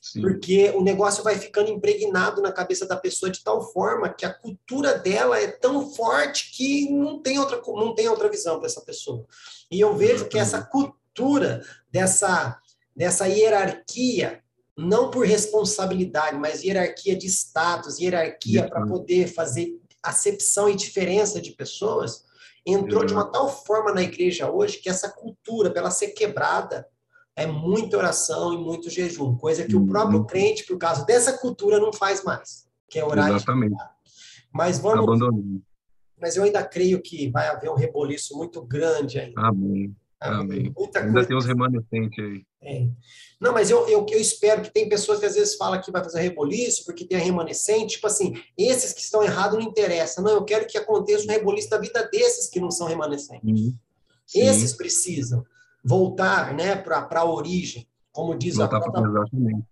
Sim. 0.00 0.20
Porque 0.20 0.70
o 0.70 0.82
negócio 0.82 1.24
vai 1.24 1.36
ficando 1.36 1.70
impregnado 1.70 2.40
na 2.40 2.52
cabeça 2.52 2.86
da 2.86 2.96
pessoa 2.96 3.30
de 3.30 3.42
tal 3.42 3.72
forma 3.72 4.08
que 4.08 4.24
a 4.24 4.32
cultura 4.32 4.96
dela 4.98 5.38
é 5.40 5.48
tão 5.48 5.90
forte 5.90 6.52
que 6.52 6.88
não 6.90 7.20
tem 7.20 7.38
outra, 7.38 7.60
não 7.66 7.94
tem 7.94 8.08
outra 8.08 8.28
visão 8.28 8.58
para 8.58 8.66
essa 8.66 8.80
pessoa. 8.80 9.26
E 9.70 9.80
eu 9.80 9.96
vejo 9.96 10.28
que 10.28 10.38
essa 10.38 10.62
cultura 10.62 11.64
dessa, 11.90 12.60
dessa 12.94 13.26
hierarquia, 13.26 14.42
não 14.76 15.10
por 15.10 15.26
responsabilidade, 15.26 16.36
mas 16.36 16.62
hierarquia 16.62 17.16
de 17.16 17.26
status, 17.26 17.98
hierarquia 17.98 18.68
para 18.68 18.86
poder 18.86 19.26
fazer 19.26 19.80
acepção 20.02 20.68
e 20.68 20.76
diferença 20.76 21.40
de 21.40 21.50
pessoas, 21.50 22.24
entrou 22.66 23.04
de 23.04 23.14
uma 23.14 23.30
tal 23.30 23.48
forma 23.48 23.92
na 23.92 24.02
igreja 24.02 24.50
hoje 24.50 24.78
que 24.78 24.88
essa 24.88 25.08
cultura, 25.08 25.70
para 25.70 25.82
ela 25.82 25.90
ser 25.90 26.08
quebrada, 26.08 26.86
é 27.36 27.46
muita 27.46 27.96
oração 27.96 28.52
e 28.52 28.58
muito 28.58 28.90
jejum, 28.90 29.36
coisa 29.36 29.64
que 29.64 29.76
o 29.76 29.80
uhum. 29.80 29.86
próprio 29.86 30.24
crente, 30.24 30.64
por 30.64 30.78
causa 30.78 31.04
dessa 31.04 31.38
cultura, 31.38 31.78
não 31.78 31.92
faz 31.92 32.24
mais, 32.24 32.66
que 32.88 32.98
é 32.98 33.04
orar 33.04 33.28
Exatamente. 33.28 33.76
Mas 34.52 34.78
vamos. 34.78 35.04
Abandonando. 35.04 35.62
Mas 36.18 36.34
eu 36.34 36.44
ainda 36.44 36.64
creio 36.64 37.02
que 37.02 37.30
vai 37.30 37.46
haver 37.48 37.70
um 37.70 37.74
reboliço 37.74 38.34
muito 38.36 38.62
grande 38.64 39.18
ainda. 39.18 39.38
Amém. 39.38 39.94
Amém. 40.18 40.72
Muita 40.76 41.00
Ainda 41.00 41.12
coisa... 41.12 41.28
tem 41.28 41.36
uns 41.36 41.44
remanescentes 41.44 42.24
aí. 42.24 42.44
É. 42.66 42.86
Não, 43.40 43.52
mas 43.52 43.70
eu, 43.70 43.86
eu, 43.88 44.04
eu 44.10 44.20
espero 44.20 44.62
que 44.62 44.72
tem 44.72 44.88
pessoas 44.88 45.20
que 45.20 45.26
às 45.26 45.34
vezes 45.34 45.56
falam 45.56 45.80
que 45.80 45.90
vai 45.90 46.02
fazer 46.02 46.20
reboliço 46.20 46.84
porque 46.84 47.04
tem 47.04 47.18
a 47.18 47.22
remanescente. 47.22 47.94
Tipo 47.94 48.06
assim, 48.06 48.34
esses 48.56 48.92
que 48.92 49.00
estão 49.00 49.22
errados 49.22 49.58
não 49.58 49.64
interessa. 49.64 50.22
Não, 50.22 50.32
eu 50.32 50.44
quero 50.44 50.66
que 50.66 50.76
aconteça 50.76 51.24
um 51.24 51.30
reboliço 51.30 51.70
da 51.70 51.78
vida 51.78 52.08
desses 52.10 52.48
que 52.48 52.60
não 52.60 52.70
são 52.70 52.86
remanescentes. 52.86 53.60
Uhum. 53.60 53.74
Esses 54.34 54.72
precisam 54.72 55.44
voltar 55.84 56.54
né, 56.54 56.74
para 56.74 57.06
a 57.10 57.24
origem, 57.24 57.86
como 58.10 58.34
diz, 58.34 58.58
a 58.58 58.66
própria, 58.66 58.90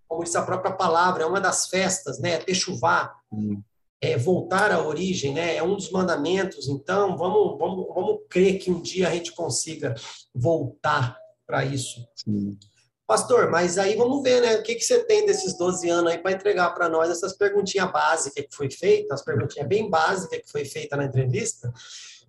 como 0.06 0.22
diz 0.22 0.36
a 0.36 0.42
própria 0.42 0.72
palavra, 0.72 1.24
é 1.24 1.26
uma 1.26 1.40
das 1.40 1.66
festas, 1.66 2.20
né? 2.20 2.38
Techuvá. 2.38 3.12
Uhum 3.32 3.60
é, 4.04 4.18
voltar 4.18 4.70
à 4.70 4.86
origem, 4.86 5.32
né? 5.32 5.56
É 5.56 5.62
um 5.62 5.76
dos 5.76 5.90
mandamentos. 5.90 6.68
Então, 6.68 7.16
vamos, 7.16 7.58
vamos, 7.58 7.86
vamos 7.88 8.20
crer 8.28 8.58
que 8.58 8.70
um 8.70 8.80
dia 8.80 9.08
a 9.08 9.10
gente 9.12 9.32
consiga 9.32 9.94
voltar 10.34 11.16
para 11.46 11.64
isso. 11.64 12.06
Sim. 12.14 12.58
Pastor, 13.06 13.50
mas 13.50 13.76
aí 13.76 13.96
vamos 13.96 14.22
ver, 14.22 14.40
né? 14.40 14.56
O 14.56 14.62
que, 14.62 14.74
que 14.74 14.84
você 14.84 15.04
tem 15.04 15.26
desses 15.26 15.56
12 15.58 15.88
anos 15.90 16.10
aí 16.10 16.18
para 16.18 16.32
entregar 16.32 16.70
para 16.70 16.88
nós 16.88 17.10
essas 17.10 17.34
perguntinhas 17.34 17.92
básicas 17.92 18.46
que 18.46 18.56
foi 18.56 18.70
feita, 18.70 19.12
as 19.12 19.22
perguntinhas 19.22 19.68
bem 19.68 19.90
básicas 19.90 20.40
que 20.40 20.50
foi 20.50 20.64
feita 20.64 20.96
na 20.96 21.04
entrevista. 21.04 21.72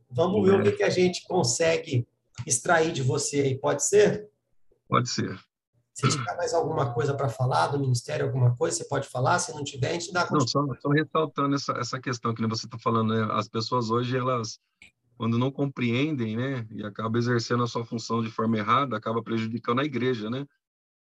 Vamos 0.10 0.46
ver 0.46 0.60
o 0.60 0.64
que, 0.64 0.74
que 0.74 0.84
a 0.84 0.90
gente 0.90 1.24
consegue 1.24 2.06
extrair 2.46 2.92
de 2.92 3.02
você 3.02 3.42
aí, 3.42 3.58
pode 3.58 3.86
ser? 3.86 4.30
Pode 4.88 5.10
ser. 5.10 5.40
Se 5.94 6.10
tiver 6.10 6.36
mais 6.36 6.54
alguma 6.54 6.94
coisa 6.94 7.14
para 7.14 7.30
falar 7.30 7.68
do 7.68 7.80
Ministério, 7.80 8.26
alguma 8.26 8.54
coisa, 8.54 8.76
você 8.76 8.84
pode 8.84 9.08
falar. 9.08 9.40
Se 9.40 9.54
não 9.54 9.64
tiver, 9.64 9.92
a 9.92 9.94
gente 9.94 10.12
dá 10.12 10.28
Não, 10.30 10.42
só, 10.42 10.62
só 10.82 10.90
ressaltando 10.90 11.56
essa, 11.56 11.72
essa 11.80 12.02
questão 12.02 12.36
que 12.36 12.46
você 12.46 12.66
está 12.66 12.78
falando, 12.78 13.14
né? 13.14 13.26
As 13.32 13.48
pessoas 13.48 13.90
hoje, 13.90 14.18
elas, 14.18 14.60
quando 15.18 15.40
não 15.40 15.50
compreendem, 15.50 16.36
né? 16.36 16.68
E 16.70 16.84
acabam 16.84 17.18
exercendo 17.18 17.64
a 17.64 17.68
sua 17.68 17.86
função 17.86 18.22
de 18.22 18.30
forma 18.30 18.58
errada, 18.58 18.98
acaba 18.98 19.24
prejudicando 19.24 19.80
a 19.80 19.86
igreja, 19.86 20.30
né? 20.30 20.46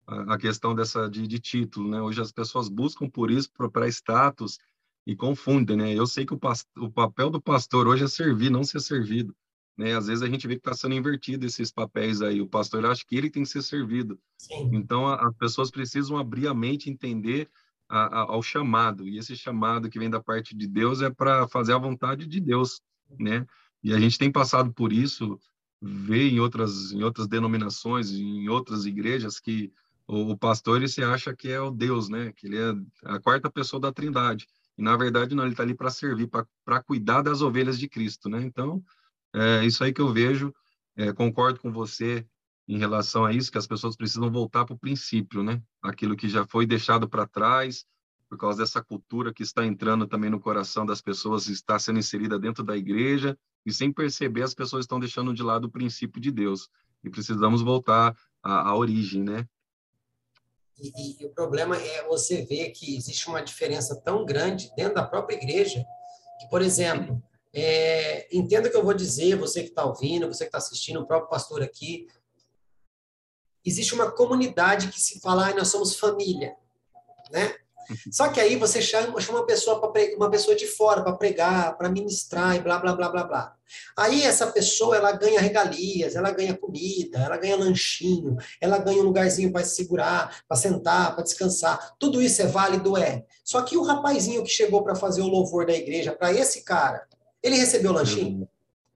A, 0.07 0.37
questão 0.37 0.75
dessa 0.75 1.09
de, 1.09 1.27
de, 1.27 1.39
título, 1.39 1.89
né? 1.89 1.99
Hoje 2.01 2.21
as 2.21 2.31
pessoas 2.31 2.69
buscam 2.69 3.09
por 3.09 3.31
isso, 3.31 3.49
para 3.71 3.87
status, 3.87 4.59
e 5.05 5.15
confundem, 5.15 5.77
né? 5.77 5.93
Eu 5.93 6.05
sei 6.05 6.25
que 6.25 6.33
o, 6.33 6.39
o 6.77 6.91
papel 6.91 7.29
do 7.29 7.41
pastor 7.41 7.87
hoje 7.87 8.03
é 8.03 8.07
servir, 8.07 8.49
não 8.49 8.63
ser 8.63 8.79
servido. 8.79 9.35
Né? 9.77 9.93
Às 9.95 10.07
vezes 10.07 10.23
a 10.23 10.27
gente 10.27 10.47
vê 10.47 10.55
que 10.55 10.61
está 10.61 10.73
sendo 10.73 10.95
invertido 10.95 11.45
esses 11.45 11.71
papéis 11.71 12.21
aí. 12.21 12.41
O 12.41 12.47
pastor 12.47 12.85
acha 12.85 13.03
que 13.05 13.15
ele 13.15 13.29
tem 13.29 13.43
que 13.43 13.49
ser 13.49 13.61
servido. 13.61 14.17
Sim. 14.37 14.69
Então 14.73 15.07
a, 15.07 15.27
as 15.27 15.35
pessoas 15.35 15.69
precisam 15.69 16.17
abrir 16.17 16.47
a 16.47 16.53
mente, 16.53 16.89
entender 16.89 17.49
a, 17.89 18.21
a, 18.21 18.21
ao 18.21 18.41
chamado. 18.41 19.07
E 19.07 19.17
esse 19.17 19.35
chamado 19.35 19.89
que 19.89 19.99
vem 19.99 20.09
da 20.09 20.21
parte 20.21 20.55
de 20.55 20.67
Deus 20.67 21.01
é 21.01 21.09
para 21.09 21.47
fazer 21.47 21.73
a 21.73 21.77
vontade 21.77 22.25
de 22.25 22.39
Deus, 22.39 22.81
né? 23.19 23.45
E 23.83 23.93
a 23.93 23.99
gente 23.99 24.17
tem 24.17 24.31
passado 24.31 24.73
por 24.73 24.91
isso, 24.91 25.39
vê 25.81 26.29
em 26.29 26.39
outras 26.39 26.91
em 26.91 27.03
outras 27.03 27.27
denominações, 27.27 28.11
em 28.11 28.47
outras 28.49 28.85
igrejas 28.85 29.39
que 29.39 29.71
o, 30.07 30.31
o 30.31 30.37
pastor 30.37 30.77
ele 30.77 30.87
se 30.87 31.03
acha 31.03 31.35
que 31.35 31.49
é 31.49 31.59
o 31.59 31.71
Deus, 31.71 32.09
né? 32.09 32.31
Que 32.35 32.47
ele 32.47 32.57
é 32.57 32.73
a 33.05 33.19
quarta 33.19 33.49
pessoa 33.49 33.79
da 33.79 33.91
Trindade. 33.91 34.47
E 34.77 34.81
na 34.81 34.95
verdade 34.97 35.35
não, 35.35 35.43
ele 35.43 35.53
está 35.53 35.63
ali 35.63 35.73
para 35.73 35.89
servir, 35.89 36.29
para 36.29 36.83
cuidar 36.83 37.21
das 37.21 37.41
ovelhas 37.41 37.79
de 37.79 37.87
Cristo, 37.87 38.29
né? 38.29 38.41
Então 38.41 38.83
é 39.33 39.65
isso 39.65 39.83
aí 39.83 39.93
que 39.93 40.01
eu 40.01 40.11
vejo. 40.11 40.53
É, 40.95 41.11
concordo 41.11 41.59
com 41.59 41.71
você 41.71 42.25
em 42.67 42.77
relação 42.77 43.25
a 43.25 43.33
isso, 43.33 43.51
que 43.51 43.57
as 43.57 43.67
pessoas 43.67 43.95
precisam 43.95 44.31
voltar 44.31 44.65
para 44.65 44.73
o 44.73 44.79
princípio, 44.79 45.43
né? 45.43 45.61
Aquilo 45.81 46.15
que 46.15 46.27
já 46.27 46.45
foi 46.45 46.65
deixado 46.65 47.07
para 47.07 47.27
trás, 47.27 47.85
por 48.27 48.37
causa 48.37 48.59
dessa 48.59 48.83
cultura 48.83 49.33
que 49.33 49.43
está 49.43 49.65
entrando 49.65 50.07
também 50.07 50.29
no 50.29 50.39
coração 50.39 50.85
das 50.85 51.01
pessoas, 51.01 51.47
está 51.47 51.77
sendo 51.77 51.99
inserida 51.99 52.39
dentro 52.39 52.63
da 52.63 52.75
igreja, 52.75 53.37
e 53.65 53.71
sem 53.71 53.91
perceber, 53.91 54.41
as 54.41 54.53
pessoas 54.53 54.85
estão 54.85 54.99
deixando 54.99 55.33
de 55.33 55.43
lado 55.43 55.65
o 55.65 55.71
princípio 55.71 56.19
de 56.19 56.31
Deus. 56.31 56.69
E 57.03 57.09
precisamos 57.09 57.61
voltar 57.61 58.15
à, 58.41 58.69
à 58.69 58.75
origem, 58.75 59.23
né? 59.23 59.47
E, 60.79 60.91
e, 60.95 61.17
e, 61.21 61.25
o 61.25 61.29
problema 61.29 61.77
é 61.77 62.03
você 62.07 62.43
ver 62.43 62.71
que 62.71 62.95
existe 62.95 63.27
uma 63.27 63.41
diferença 63.41 63.95
tão 63.95 64.25
grande 64.25 64.71
dentro 64.75 64.95
da 64.95 65.03
própria 65.03 65.35
igreja, 65.35 65.85
que, 66.39 66.49
por 66.49 66.61
exemplo, 66.61 67.21
é, 67.53 68.27
entenda 68.35 68.67
o 68.67 68.71
que 68.71 68.75
eu 68.75 68.83
vou 68.83 68.93
dizer, 68.93 69.37
você 69.37 69.63
que 69.63 69.69
está 69.69 69.85
ouvindo, 69.85 70.27
você 70.27 70.43
que 70.43 70.49
está 70.49 70.57
assistindo, 70.57 70.99
o 70.99 71.07
próprio 71.07 71.29
pastor 71.29 71.63
aqui. 71.63 72.07
Existe 73.63 73.95
uma 73.95 74.11
comunidade 74.11 74.89
que 74.89 75.01
se 75.01 75.19
fala, 75.21 75.47
ah, 75.47 75.55
nós 75.55 75.69
somos 75.69 75.97
família, 75.97 76.55
né? 77.31 77.55
Só 78.11 78.29
que 78.29 78.39
aí 78.39 78.55
você 78.55 78.81
chama, 78.81 79.19
chama 79.21 79.39
uma, 79.39 79.45
pessoa 79.45 79.79
pra, 79.79 80.01
uma 80.15 80.29
pessoa 80.29 80.55
de 80.55 80.67
fora 80.67 81.03
para 81.03 81.13
pregar, 81.13 81.77
para 81.77 81.89
ministrar 81.89 82.55
e 82.55 82.59
blá, 82.59 82.79
blá, 82.79 82.93
blá, 82.93 83.09
blá, 83.09 83.23
blá. 83.23 83.55
Aí 83.97 84.23
essa 84.23 84.47
pessoa, 84.47 84.95
ela 84.95 85.11
ganha 85.11 85.39
regalias, 85.39 86.15
ela 86.15 86.31
ganha 86.31 86.55
comida, 86.55 87.19
ela 87.19 87.37
ganha 87.37 87.55
lanchinho, 87.55 88.37
ela 88.61 88.77
ganha 88.77 89.01
um 89.01 89.05
lugarzinho 89.05 89.51
para 89.51 89.63
se 89.63 89.75
segurar, 89.75 90.43
para 90.47 90.57
sentar, 90.57 91.15
para 91.15 91.23
descansar. 91.23 91.95
Tudo 91.97 92.21
isso 92.21 92.41
é 92.41 92.47
válido? 92.47 92.97
É. 92.97 93.23
Só 93.43 93.61
que 93.61 93.77
o 93.77 93.83
rapazinho 93.83 94.43
que 94.43 94.49
chegou 94.49 94.83
para 94.83 94.95
fazer 94.95 95.21
o 95.21 95.27
louvor 95.27 95.65
da 95.65 95.73
igreja, 95.73 96.11
para 96.13 96.31
esse 96.31 96.63
cara, 96.63 97.07
ele 97.41 97.55
recebeu 97.55 97.91
lanchinho? 97.91 98.47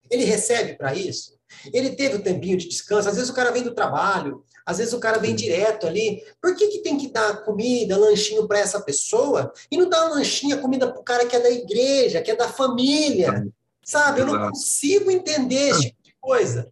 Ele 0.09 0.23
recebe 0.23 0.75
para 0.75 0.93
isso? 0.93 1.35
Ele 1.73 1.91
teve 1.91 2.15
o 2.17 2.21
tempinho 2.21 2.57
de 2.57 2.67
descanso? 2.67 3.09
Às 3.09 3.15
vezes 3.15 3.29
o 3.29 3.33
cara 3.33 3.51
vem 3.51 3.63
do 3.63 3.73
trabalho, 3.73 4.43
às 4.65 4.79
vezes 4.79 4.93
o 4.93 4.99
cara 4.99 5.19
vem 5.19 5.35
direto 5.35 5.85
ali. 5.85 6.23
Por 6.41 6.55
que, 6.55 6.67
que 6.67 6.79
tem 6.79 6.97
que 6.97 7.09
dar 7.09 7.43
comida, 7.43 7.97
lanchinho 7.97 8.47
para 8.47 8.59
essa 8.59 8.81
pessoa 8.81 9.53
e 9.69 9.77
não 9.77 9.87
dar 9.87 10.09
lanchinho, 10.09 10.59
comida 10.59 10.91
para 10.91 10.99
o 10.99 11.03
cara 11.03 11.25
que 11.25 11.35
é 11.35 11.39
da 11.39 11.51
igreja, 11.51 12.21
que 12.21 12.31
é 12.31 12.35
da 12.35 12.49
família? 12.49 13.47
Sabe? 13.83 14.21
Eu 14.21 14.25
não 14.25 14.49
consigo 14.49 15.11
entender 15.11 15.69
esse 15.69 15.81
tipo 15.87 16.03
de 16.03 16.15
coisa. 16.19 16.71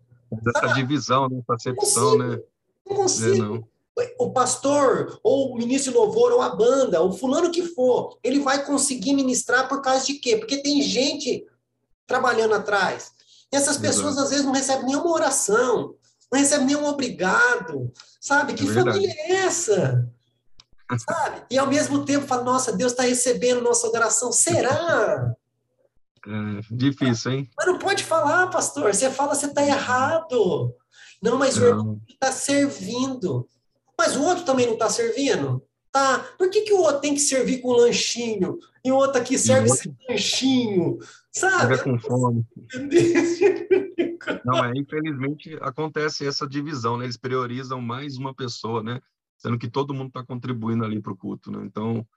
Essa 0.55 0.73
divisão, 0.73 1.29
né? 1.29 1.41
Percepção, 1.47 2.17
né? 2.17 2.39
Não 2.87 2.95
consigo. 2.95 3.67
É, 3.99 4.15
o 4.17 4.31
pastor, 4.31 5.19
ou 5.23 5.51
o 5.51 5.55
ministro 5.55 5.91
de 5.91 5.97
louvor, 5.97 6.31
ou 6.31 6.41
a 6.41 6.55
banda, 6.55 7.03
o 7.03 7.13
fulano 7.13 7.51
que 7.51 7.61
for, 7.61 8.17
ele 8.23 8.39
vai 8.39 8.65
conseguir 8.65 9.13
ministrar 9.13 9.69
por 9.69 9.83
causa 9.83 10.05
de 10.05 10.15
quê? 10.15 10.37
Porque 10.37 10.57
tem 10.57 10.81
gente 10.81 11.45
trabalhando 12.07 12.55
atrás. 12.55 13.11
E 13.53 13.55
essas 13.55 13.77
pessoas, 13.77 14.17
às 14.17 14.31
vezes, 14.31 14.43
não 14.43 14.51
recebem 14.51 14.87
nenhuma 14.87 15.11
oração, 15.11 15.93
não 16.31 16.39
recebem 16.39 16.65
nenhum 16.65 16.87
obrigado, 16.87 17.93
sabe? 18.19 18.55
Que 18.55 18.67
é 18.67 18.73
família 18.73 19.13
é 19.15 19.31
essa? 19.45 20.11
Sabe? 21.07 21.43
E 21.51 21.57
ao 21.59 21.67
mesmo 21.67 22.03
tempo 22.03 22.25
fala, 22.25 22.43
nossa, 22.43 22.73
Deus 22.73 22.93
está 22.93 23.03
recebendo 23.03 23.61
nossa 23.61 23.85
adoração. 23.85 24.31
Será? 24.31 25.35
É, 26.25 26.61
difícil, 26.71 27.31
hein? 27.31 27.49
Mas 27.55 27.67
não 27.67 27.77
pode 27.77 28.03
falar, 28.03 28.47
pastor. 28.47 28.91
Você 28.91 29.11
fala, 29.11 29.35
você 29.35 29.45
está 29.45 29.63
errado. 29.63 30.73
Não, 31.21 31.37
mas 31.37 31.55
não. 31.55 31.63
o 31.63 31.67
irmão 31.67 32.01
está 32.09 32.31
servindo. 32.31 33.47
Mas 33.95 34.15
o 34.15 34.23
outro 34.23 34.45
também 34.45 34.65
não 34.65 34.73
está 34.73 34.89
servindo? 34.89 35.63
Tá. 35.91 36.25
Por 36.39 36.49
que, 36.49 36.61
que 36.61 36.73
o 36.73 36.79
outro 36.79 37.01
tem 37.01 37.13
que 37.13 37.19
servir 37.19 37.59
com 37.59 37.71
lanchinho? 37.71 38.57
E 38.83 38.91
o 38.91 38.95
outro 38.95 39.21
aqui 39.21 39.37
serve 39.37 39.69
sem 39.69 39.95
lanchinho? 40.09 40.97
Sabe? 41.33 41.81
com 41.83 41.97
fome. 41.99 42.45
Não, 44.45 44.59
mas 44.59 44.75
infelizmente 44.75 45.57
acontece 45.61 46.25
essa 46.25 46.47
divisão, 46.47 46.97
né? 46.97 47.05
Eles 47.05 47.17
priorizam 47.17 47.81
mais 47.81 48.17
uma 48.17 48.33
pessoa, 48.33 48.83
né? 48.83 49.01
Sendo 49.37 49.57
que 49.57 49.69
todo 49.69 49.93
mundo 49.93 50.07
está 50.07 50.23
contribuindo 50.23 50.85
ali 50.85 51.01
para 51.01 51.11
o 51.11 51.17
culto, 51.17 51.51
né? 51.51 51.63
Então, 51.65 52.07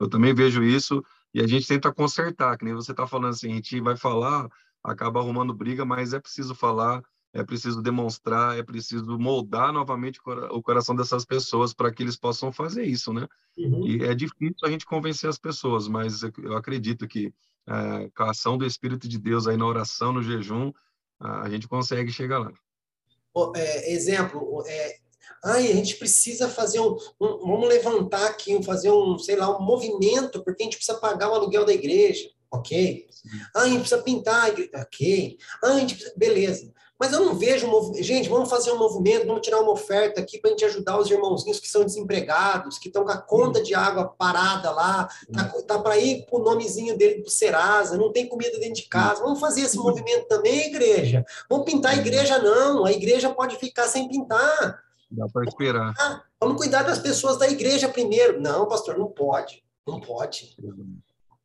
eu 0.00 0.08
também 0.08 0.34
vejo 0.34 0.64
isso 0.64 1.04
e 1.34 1.40
a 1.40 1.46
gente 1.46 1.66
tenta 1.66 1.92
consertar, 1.92 2.56
que 2.56 2.64
nem 2.64 2.74
você 2.74 2.90
está 2.92 3.06
falando 3.06 3.30
assim, 3.30 3.52
a 3.52 3.54
gente 3.54 3.80
vai 3.80 3.96
falar, 3.96 4.48
acaba 4.82 5.20
arrumando 5.20 5.54
briga, 5.54 5.84
mas 5.84 6.12
é 6.12 6.20
preciso 6.20 6.54
falar, 6.54 7.02
é 7.32 7.42
preciso 7.42 7.80
demonstrar, 7.80 8.58
é 8.58 8.62
preciso 8.62 9.18
moldar 9.18 9.72
novamente 9.72 10.20
o 10.50 10.62
coração 10.62 10.94
dessas 10.94 11.24
pessoas 11.24 11.72
para 11.72 11.90
que 11.92 12.02
eles 12.02 12.16
possam 12.16 12.52
fazer 12.52 12.84
isso, 12.84 13.12
né? 13.12 13.26
Uhum. 13.56 13.86
E 13.86 14.04
é 14.04 14.14
difícil 14.14 14.58
a 14.64 14.70
gente 14.70 14.84
convencer 14.84 15.30
as 15.30 15.38
pessoas, 15.38 15.88
mas 15.88 16.22
eu 16.22 16.56
acredito 16.56 17.08
que 17.08 17.32
é, 17.66 18.10
com 18.14 18.22
a 18.24 18.30
ação 18.30 18.58
do 18.58 18.66
Espírito 18.66 19.08
de 19.08 19.18
Deus 19.18 19.46
aí 19.46 19.56
na 19.56 19.66
oração, 19.66 20.12
no 20.12 20.22
jejum, 20.22 20.72
a 21.18 21.48
gente 21.48 21.68
consegue 21.68 22.10
chegar 22.10 22.38
lá. 22.38 22.52
É, 23.54 23.92
exemplo, 23.92 24.62
é, 24.66 24.96
ai, 25.44 25.70
a 25.70 25.74
gente 25.74 25.96
precisa 25.96 26.48
fazer 26.48 26.80
um, 26.80 26.96
um, 27.20 27.38
vamos 27.38 27.68
levantar 27.68 28.26
aqui, 28.26 28.62
fazer 28.62 28.90
um, 28.90 29.16
sei 29.18 29.36
lá, 29.36 29.56
um 29.56 29.62
movimento, 29.62 30.42
porque 30.42 30.62
a 30.62 30.64
gente 30.64 30.76
precisa 30.76 30.98
pagar 30.98 31.30
o 31.30 31.34
aluguel 31.34 31.64
da 31.64 31.72
igreja, 31.72 32.28
ok? 32.50 33.06
Ah, 33.54 33.62
a 33.62 33.68
gente 33.68 33.80
precisa 33.80 34.02
pintar 34.02 34.44
a 34.44 34.48
igreja, 34.48 34.70
ok? 34.74 35.38
Ah, 35.62 35.68
a 35.68 35.78
gente 35.78 35.94
precisa, 35.94 36.14
beleza. 36.16 36.72
Mas 37.02 37.12
eu 37.12 37.18
não 37.18 37.34
vejo. 37.34 37.66
Gente, 37.94 38.28
vamos 38.28 38.48
fazer 38.48 38.70
um 38.70 38.78
movimento, 38.78 39.26
vamos 39.26 39.42
tirar 39.42 39.58
uma 39.58 39.72
oferta 39.72 40.20
aqui 40.20 40.38
para 40.38 40.50
a 40.50 40.52
gente 40.52 40.64
ajudar 40.66 41.00
os 41.00 41.10
irmãozinhos 41.10 41.58
que 41.58 41.68
são 41.68 41.84
desempregados, 41.84 42.78
que 42.78 42.86
estão 42.86 43.02
com 43.02 43.10
a 43.10 43.16
conta 43.16 43.60
de 43.60 43.74
água 43.74 44.14
parada 44.16 44.70
lá, 44.70 45.08
tá, 45.32 45.44
tá 45.66 45.78
para 45.80 45.98
ir 45.98 46.24
com 46.26 46.36
o 46.36 46.44
nomezinho 46.44 46.96
dele 46.96 47.22
para 47.22 47.30
Serasa, 47.32 47.96
não 47.96 48.12
tem 48.12 48.28
comida 48.28 48.56
dentro 48.60 48.74
de 48.74 48.82
casa. 48.82 49.20
Vamos 49.20 49.40
fazer 49.40 49.62
esse 49.62 49.76
movimento 49.78 50.28
também, 50.28 50.68
igreja. 50.68 51.24
Vamos 51.50 51.64
pintar 51.64 51.94
a 51.94 51.96
igreja, 51.96 52.38
não. 52.38 52.84
A 52.84 52.92
igreja 52.92 53.34
pode 53.34 53.56
ficar 53.56 53.88
sem 53.88 54.06
pintar. 54.06 54.84
Dá 55.10 55.26
para 55.26 55.44
esperar. 55.44 55.92
Vamos 56.38 56.56
cuidar 56.56 56.84
das 56.84 57.00
pessoas 57.00 57.36
da 57.36 57.48
igreja 57.48 57.88
primeiro. 57.88 58.40
Não, 58.40 58.68
pastor, 58.68 58.96
não 58.96 59.08
pode. 59.08 59.64
Não 59.84 60.00
pode. 60.00 60.56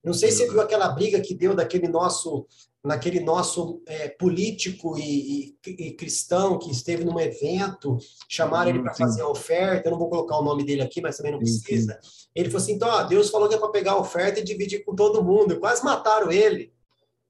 Não 0.04 0.14
sei 0.14 0.30
se 0.30 0.38
você 0.38 0.52
viu 0.52 0.62
aquela 0.62 0.90
briga 0.90 1.20
que 1.20 1.34
deu 1.34 1.56
daquele 1.56 1.88
nosso 1.88 2.46
naquele 2.88 3.20
nosso 3.20 3.84
é, 3.86 4.10
político 4.10 4.98
e, 4.98 5.56
e, 5.58 5.58
e, 5.68 5.92
cristão 5.92 6.58
que 6.58 6.72
esteve 6.72 7.04
num 7.04 7.20
evento, 7.20 7.98
chamaram 8.28 8.70
ele 8.70 8.82
para 8.82 8.94
fazer 8.94 9.22
a 9.22 9.28
oferta, 9.28 9.88
eu 9.88 9.92
não 9.92 10.00
vou 10.00 10.10
colocar 10.10 10.38
o 10.38 10.44
nome 10.44 10.64
dele 10.64 10.82
aqui, 10.82 11.02
mas 11.02 11.18
também 11.18 11.34
não 11.34 11.40
precisa. 11.40 12.00
Ele 12.34 12.50
falou 12.50 12.64
assim, 12.64 12.74
então, 12.74 12.90
ó, 12.90 13.04
Deus 13.04 13.30
falou 13.30 13.50
que 13.50 13.56
é 13.56 13.60
para 13.60 13.70
pegar 13.70 13.92
a 13.92 14.00
oferta 14.00 14.40
e 14.40 14.44
dividir 14.44 14.84
com 14.84 14.96
todo 14.96 15.24
mundo. 15.24 15.60
Quase 15.60 15.84
mataram 15.84 16.32
ele. 16.32 16.74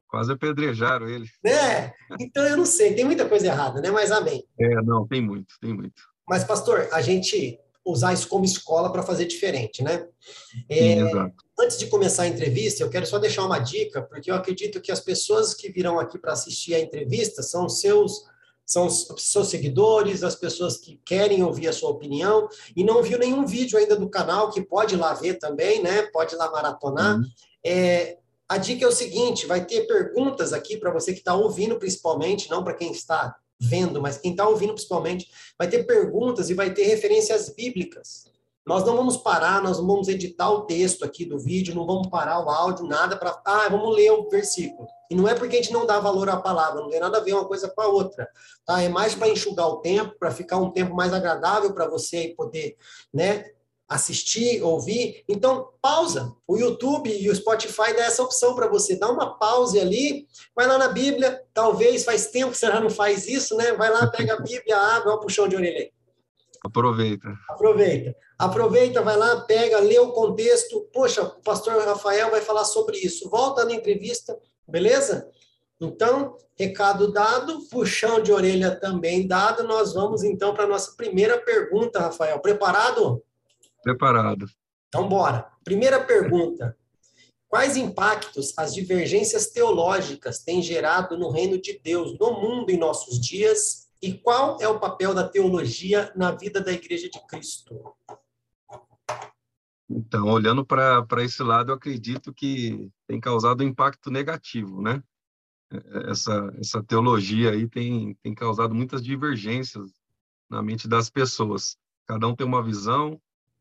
Quase 0.08 0.32
apedrejaram 0.32 1.10
ele. 1.10 1.26
É, 1.46 1.92
então 2.20 2.46
eu 2.46 2.56
não 2.56 2.66
sei, 2.66 2.94
tem 2.94 3.04
muita 3.04 3.28
coisa 3.28 3.48
errada, 3.48 3.82
né? 3.82 3.92
Mas 3.92 4.12
amém. 4.12 4.46
É, 4.60 4.82
não, 4.82 5.06
tem 5.06 5.22
muito, 5.22 5.56
tem 5.60 5.74
muito. 5.74 6.02
Mas, 6.28 6.44
pastor, 6.44 6.88
a 6.92 7.02
gente 7.02 7.60
usar 7.88 8.14
isso 8.14 8.28
como 8.28 8.46
escola 8.46 8.92
para 8.92 9.02
fazer 9.02 9.26
diferente, 9.26 9.82
né? 9.82 10.06
É. 10.70 11.00
Antes 11.60 11.78
de 11.78 11.88
começar 11.88 12.24
a 12.24 12.28
entrevista, 12.28 12.84
eu 12.84 12.90
quero 12.90 13.06
só 13.06 13.18
deixar 13.18 13.46
uma 13.46 13.60
dica, 13.60 14.02
porque 14.02 14.30
eu 14.30 14.36
acredito 14.36 14.82
que 14.82 14.92
as 14.92 15.00
pessoas 15.00 15.54
que 15.54 15.72
virão 15.72 15.98
aqui 16.00 16.20
para 16.20 16.34
assistir 16.34 16.76
a 16.76 16.80
entrevista 16.80 17.42
são 17.42 17.68
seus 17.70 18.26
são 18.66 18.90
seus 18.90 19.48
seguidores, 19.48 20.24
as 20.24 20.36
pessoas 20.36 20.78
que 20.78 21.00
querem 21.06 21.42
ouvir 21.42 21.70
a 21.70 21.74
sua 21.74 21.90
opinião 21.90 22.50
e 22.76 22.84
não 22.84 23.02
viu 23.02 23.18
nenhum 23.18 23.46
vídeo 23.46 23.80
ainda 23.80 23.96
do 23.96 24.10
canal, 24.10 24.52
que 24.52 24.62
pode 24.62 24.96
ir 24.96 24.98
lá 24.98 25.14
ver 25.14 25.36
também, 25.36 25.82
né? 25.82 26.02
Pode 26.12 26.36
ir 26.36 26.38
lá 26.38 26.52
maratonar. 26.52 27.16
Uhum. 27.16 27.24
É, 27.66 28.18
a 28.50 28.58
dica 28.58 28.84
é 28.84 28.88
o 28.88 28.92
seguinte: 28.92 29.46
vai 29.46 29.66
ter 29.66 29.88
perguntas 29.88 30.52
aqui 30.52 30.76
para 30.76 30.92
você 30.92 31.14
que 31.14 31.20
está 31.20 31.34
ouvindo, 31.34 31.80
principalmente, 31.80 32.50
não 32.50 32.62
para 32.62 32.74
quem 32.74 32.92
está 32.92 33.34
vendo, 33.60 34.02
mas 34.02 34.18
quem 34.18 34.32
está 34.32 34.48
ouvindo 34.48 34.74
principalmente, 34.74 35.30
vai 35.58 35.68
ter 35.68 35.84
perguntas 35.84 36.50
e 36.50 36.54
vai 36.54 36.74
ter 36.74 36.84
referências 36.84 37.50
bíblicas. 37.50 38.26
Nós 38.68 38.84
não 38.84 38.98
vamos 38.98 39.16
parar, 39.16 39.64
nós 39.64 39.78
não 39.78 39.88
vamos 39.88 40.10
editar 40.10 40.50
o 40.50 40.64
texto 40.64 41.06
aqui 41.06 41.24
do 41.24 41.40
vídeo, 41.40 41.74
não 41.74 41.86
vamos 41.86 42.10
parar 42.10 42.46
o 42.46 42.50
áudio, 42.50 42.86
nada 42.86 43.16
para. 43.16 43.42
Ah, 43.46 43.70
vamos 43.70 43.96
ler 43.96 44.12
o 44.12 44.28
versículo. 44.30 44.86
E 45.10 45.16
não 45.16 45.26
é 45.26 45.34
porque 45.34 45.56
a 45.56 45.62
gente 45.62 45.72
não 45.72 45.86
dá 45.86 46.02
valor 46.02 46.28
à 46.28 46.36
palavra, 46.36 46.82
não 46.82 46.90
tem 46.90 47.00
nada 47.00 47.18
a 47.18 47.22
ver 47.22 47.32
uma 47.32 47.46
coisa 47.46 47.70
com 47.70 47.82
a 47.82 47.88
outra. 47.88 48.28
Tá? 48.66 48.82
É 48.82 48.90
mais 48.90 49.16
para 49.16 49.30
enxugar 49.30 49.70
o 49.70 49.78
tempo, 49.78 50.16
para 50.20 50.32
ficar 50.32 50.58
um 50.58 50.70
tempo 50.70 50.94
mais 50.94 51.14
agradável 51.14 51.74
para 51.74 51.88
você 51.88 52.34
poder 52.36 52.76
né, 53.14 53.46
assistir, 53.88 54.62
ouvir. 54.62 55.24
Então, 55.28 55.70
pausa. 55.82 56.36
O 56.48 56.58
YouTube 56.58 57.10
e 57.10 57.30
o 57.30 57.36
Spotify 57.36 57.94
dá 57.96 58.04
essa 58.06 58.22
opção 58.22 58.54
para 58.54 58.68
você. 58.68 58.98
Dá 58.98 59.10
uma 59.10 59.38
pause 59.38 59.80
ali, 59.80 60.28
vai 60.56 60.68
lá 60.68 60.78
na 60.78 60.90
Bíblia. 60.90 61.42
Talvez 61.54 62.04
faz 62.04 62.28
tempo 62.28 62.52
que 62.52 62.58
você 62.58 62.68
já 62.68 62.80
não 62.80 62.90
faz 62.90 63.28
isso, 63.28 63.56
né? 63.56 63.74
Vai 63.74 63.90
lá, 63.90 64.08
pega 64.08 64.34
a 64.34 64.42
Bíblia, 64.42 64.78
abre, 64.78 65.10
o 65.10 65.20
puxão 65.20 65.48
de 65.48 65.56
orelha 65.56 65.80
aí. 65.80 65.92
Aproveita. 66.64 67.28
Aproveita. 67.50 68.16
Aproveita, 68.38 69.02
vai 69.02 69.16
lá, 69.16 69.42
pega, 69.42 69.80
lê 69.80 69.98
o 70.00 70.12
contexto. 70.12 70.88
Poxa, 70.94 71.24
o 71.24 71.42
pastor 71.42 71.82
Rafael 71.84 72.30
vai 72.30 72.42
falar 72.42 72.66
sobre 72.66 72.98
isso. 72.98 73.30
Volta 73.30 73.64
na 73.64 73.74
entrevista, 73.74 74.38
beleza? 74.68 75.30
Então, 75.80 76.36
recado 76.56 77.12
dado, 77.12 77.68
puxão 77.70 78.22
de 78.22 78.32
orelha 78.32 78.76
também 78.76 79.28
dado. 79.28 79.64
Nós 79.64 79.94
vamos 79.94 80.24
então 80.24 80.54
para 80.54 80.66
a 80.66 80.68
nossa 80.68 80.96
primeira 80.96 81.40
pergunta, 81.40 82.00
Rafael. 82.00 82.40
Preparado? 82.40 83.24
Preparado. 83.88 84.46
Então, 84.90 85.08
bora. 85.08 85.50
Primeira 85.64 86.04
pergunta. 86.04 86.78
Quais 87.48 87.78
impactos 87.78 88.54
as 88.58 88.74
divergências 88.74 89.48
teológicas 89.48 90.40
têm 90.40 90.62
gerado 90.62 91.18
no 91.18 91.30
reino 91.30 91.58
de 91.62 91.80
Deus, 91.80 92.20
no 92.20 92.34
mundo 92.34 92.70
em 92.70 92.78
nossos 92.78 93.18
dias 93.18 93.88
e 94.02 94.14
qual 94.14 94.58
é 94.60 94.68
o 94.68 94.78
papel 94.78 95.14
da 95.14 95.26
teologia 95.26 96.12
na 96.18 96.34
vida 96.34 96.60
da 96.60 96.74
Igreja 96.74 97.10
de 97.10 97.26
Cristo? 97.28 97.96
Então, 99.90 100.28
olhando 100.28 100.66
para 100.66 101.24
esse 101.24 101.42
lado, 101.42 101.72
eu 101.72 101.76
acredito 101.76 102.34
que 102.34 102.92
tem 103.08 103.22
causado 103.22 103.64
um 103.64 103.68
impacto 103.68 104.12
negativo, 104.12 104.82
né? 104.82 105.02
Essa, 106.10 106.54
essa 106.60 106.84
teologia 106.84 107.52
aí 107.52 107.70
tem, 107.70 108.16
tem 108.16 108.36
causado 108.36 108.76
muitas 108.76 109.02
divergências 109.02 109.90
na 110.50 110.62
mente 110.62 110.90
das 110.90 111.10
pessoas. 111.10 111.78
Cada 112.06 112.28
um 112.28 112.36
tem 112.36 112.46
uma 112.46 112.62
visão, 112.62 113.18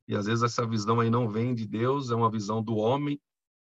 e 0.08 0.14
às 0.14 0.26
vezes 0.26 0.42
essa 0.42 0.66
visão 0.66 1.00
aí 1.00 1.10
não 1.10 1.28
vem 1.28 1.54
de 1.54 1.66
Deus, 1.66 2.10
é 2.10 2.14
uma 2.14 2.30
visão 2.30 2.62
do 2.62 2.76
homem, 2.76 3.20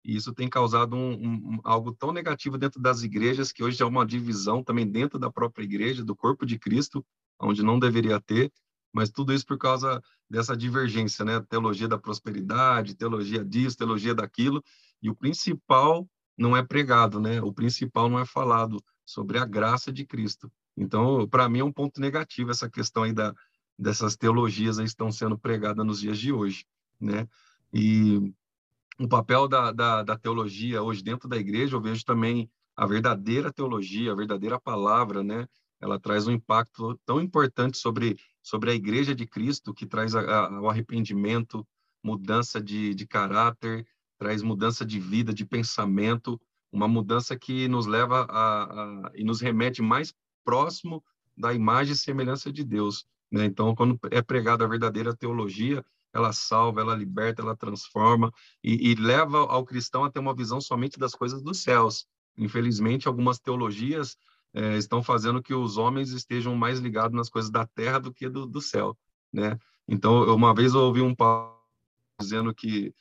e 0.03 0.15
isso 0.15 0.33
tem 0.33 0.49
causado 0.49 0.95
um, 0.95 1.13
um, 1.13 1.59
algo 1.63 1.93
tão 1.93 2.11
negativo 2.13 2.57
dentro 2.57 2.81
das 2.81 3.03
igrejas 3.03 3.51
que 3.51 3.63
hoje 3.63 3.81
é 3.81 3.85
uma 3.85 4.05
divisão 4.05 4.63
também 4.63 4.87
dentro 4.87 5.19
da 5.19 5.31
própria 5.31 5.63
igreja, 5.63 6.03
do 6.03 6.15
corpo 6.15 6.45
de 6.45 6.57
Cristo, 6.57 7.05
onde 7.39 7.63
não 7.63 7.77
deveria 7.77 8.19
ter, 8.19 8.51
mas 8.93 9.09
tudo 9.09 9.33
isso 9.33 9.45
por 9.45 9.57
causa 9.57 10.01
dessa 10.29 10.55
divergência, 10.55 11.23
né? 11.23 11.39
Teologia 11.49 11.87
da 11.87 11.97
prosperidade, 11.97 12.95
teologia 12.95 13.43
disso, 13.43 13.77
teologia 13.77 14.15
daquilo, 14.15 14.63
e 15.01 15.09
o 15.09 15.15
principal 15.15 16.07
não 16.37 16.55
é 16.55 16.63
pregado, 16.63 17.19
né? 17.19 17.41
O 17.41 17.53
principal 17.53 18.09
não 18.09 18.19
é 18.19 18.25
falado 18.25 18.81
sobre 19.05 19.37
a 19.37 19.45
graça 19.45 19.91
de 19.91 20.05
Cristo. 20.05 20.51
Então, 20.77 21.27
para 21.27 21.49
mim 21.49 21.59
é 21.59 21.63
um 21.63 21.73
ponto 21.73 21.99
negativo 21.99 22.51
essa 22.51 22.69
questão 22.69 23.03
aí 23.03 23.13
da, 23.13 23.33
dessas 23.79 24.17
teologias 24.17 24.77
estão 24.77 25.09
sendo 25.11 25.37
pregadas 25.37 25.85
nos 25.85 26.01
dias 26.01 26.19
de 26.19 26.33
hoje, 26.33 26.65
né? 26.99 27.27
E 27.73 28.33
o 28.99 29.07
papel 29.07 29.47
da, 29.47 29.71
da, 29.71 30.03
da, 30.03 30.17
teologia 30.17 30.83
hoje 30.83 31.01
dentro 31.01 31.29
da 31.29 31.37
igreja, 31.37 31.75
eu 31.75 31.81
vejo 31.81 32.03
também 32.03 32.51
a 32.75 32.85
verdadeira 32.85 33.53
teologia, 33.53 34.11
a 34.11 34.15
verdadeira 34.15 34.59
palavra, 34.59 35.23
né? 35.23 35.47
Ela 35.79 35.97
traz 35.97 36.27
um 36.27 36.31
impacto 36.33 36.99
tão 37.05 37.21
importante 37.21 37.77
sobre, 37.77 38.17
sobre 38.43 38.71
a 38.71 38.73
igreja 38.73 39.15
de 39.15 39.25
Cristo, 39.25 39.73
que 39.73 39.85
traz 39.85 40.13
a, 40.13 40.19
a, 40.19 40.61
o 40.61 40.69
arrependimento, 40.69 41.65
mudança 42.03 42.61
de, 42.61 42.93
de 42.93 43.07
caráter, 43.07 43.87
traz 44.17 44.41
mudança 44.41 44.85
de 44.85 44.99
vida, 44.99 45.33
de 45.33 45.45
pensamento, 45.45 46.39
uma 46.69 46.87
mudança 46.87 47.37
que 47.37 47.69
nos 47.69 47.85
leva 47.85 48.25
a, 48.29 48.63
a, 48.63 49.11
e 49.15 49.23
nos 49.23 49.39
remete 49.39 49.81
mais 49.81 50.13
próximo 50.43 51.01
da 51.37 51.53
imagem 51.53 51.93
e 51.93 51.97
semelhança 51.97 52.51
de 52.51 52.65
Deus. 52.65 53.07
Né? 53.31 53.45
Então, 53.45 53.75
quando 53.75 53.99
é 54.11 54.21
pregada 54.21 54.65
a 54.65 54.67
verdadeira 54.67 55.15
teologia, 55.15 55.83
ela 56.13 56.33
salva, 56.33 56.81
ela 56.81 56.95
liberta, 56.95 57.41
ela 57.41 57.55
transforma 57.55 58.33
e, 58.63 58.91
e 58.91 58.95
leva 58.95 59.39
ao 59.39 59.63
cristão 59.63 60.03
a 60.03 60.11
ter 60.11 60.19
uma 60.19 60.35
visão 60.35 60.59
somente 60.59 60.97
das 60.97 61.13
coisas 61.13 61.41
dos 61.41 61.61
céus. 61.61 62.07
Infelizmente, 62.37 63.07
algumas 63.07 63.39
teologias 63.39 64.17
é, 64.53 64.77
estão 64.77 65.03
fazendo 65.03 65.41
que 65.41 65.53
os 65.53 65.77
homens 65.77 66.11
estejam 66.11 66.55
mais 66.55 66.79
ligados 66.79 67.15
nas 67.15 67.29
coisas 67.29 67.51
da 67.51 67.65
terra 67.67 67.99
do 67.99 68.11
que 68.11 68.27
do, 68.27 68.45
do 68.47 68.61
céu, 68.61 68.97
né? 69.31 69.59
Então, 69.87 70.23
uma 70.35 70.53
vez 70.53 70.73
eu 70.73 70.81
ouvi 70.81 71.01
um 71.01 71.15
Paulo 71.15 71.59
dizendo 72.19 72.53
que 72.53 72.93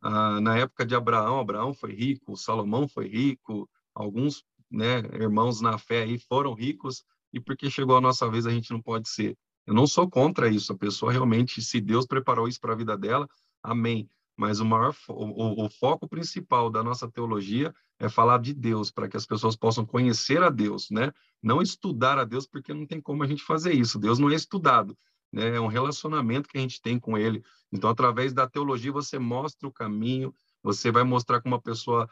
ah, 0.00 0.40
na 0.40 0.56
época 0.56 0.86
de 0.86 0.94
Abraão, 0.94 1.40
Abraão 1.40 1.74
foi 1.74 1.92
rico, 1.92 2.36
Salomão 2.36 2.86
foi 2.86 3.08
rico, 3.08 3.68
alguns 3.94 4.44
né, 4.70 4.98
irmãos 5.14 5.60
na 5.60 5.78
fé 5.78 6.02
aí 6.02 6.18
foram 6.18 6.54
ricos, 6.54 7.04
e 7.32 7.40
porque 7.40 7.70
chegou 7.70 7.96
a 7.96 8.00
nossa 8.00 8.30
vez 8.30 8.46
a 8.46 8.50
gente 8.50 8.70
não 8.70 8.80
pode 8.80 9.08
ser. 9.08 9.36
Eu 9.66 9.74
não 9.74 9.86
sou 9.86 10.08
contra 10.08 10.48
isso. 10.48 10.72
A 10.72 10.76
pessoa 10.76 11.12
realmente, 11.12 11.60
se 11.60 11.80
Deus 11.80 12.06
preparou 12.06 12.46
isso 12.46 12.60
para 12.60 12.72
a 12.72 12.76
vida 12.76 12.96
dela, 12.96 13.28
amém. 13.62 14.08
Mas 14.36 14.60
o 14.60 14.66
maior, 14.66 14.94
o, 15.08 15.64
o, 15.64 15.70
foco 15.70 16.06
principal 16.06 16.70
da 16.70 16.82
nossa 16.82 17.10
teologia 17.10 17.74
é 17.98 18.08
falar 18.08 18.38
de 18.38 18.52
Deus, 18.52 18.90
para 18.90 19.08
que 19.08 19.16
as 19.16 19.24
pessoas 19.24 19.56
possam 19.56 19.86
conhecer 19.86 20.42
a 20.42 20.50
Deus, 20.50 20.90
né? 20.90 21.10
Não 21.42 21.62
estudar 21.62 22.18
a 22.18 22.24
Deus, 22.24 22.46
porque 22.46 22.74
não 22.74 22.86
tem 22.86 23.00
como 23.00 23.22
a 23.22 23.26
gente 23.26 23.42
fazer 23.42 23.72
isso. 23.72 23.98
Deus 23.98 24.18
não 24.18 24.30
é 24.30 24.34
estudado, 24.34 24.96
né? 25.32 25.56
É 25.56 25.60
um 25.60 25.68
relacionamento 25.68 26.50
que 26.50 26.58
a 26.58 26.60
gente 26.60 26.82
tem 26.82 26.98
com 27.00 27.16
Ele. 27.16 27.42
Então, 27.72 27.88
através 27.88 28.34
da 28.34 28.46
teologia, 28.46 28.92
você 28.92 29.18
mostra 29.18 29.66
o 29.66 29.72
caminho, 29.72 30.34
você 30.62 30.90
vai 30.90 31.02
mostrar 31.02 31.40
como 31.40 31.54
uma 31.54 31.62
pessoa 31.62 32.08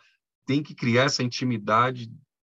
tem 0.47 0.63
que 0.63 0.75
criar 0.75 1.05
essa 1.05 1.23
intimidade 1.23 2.11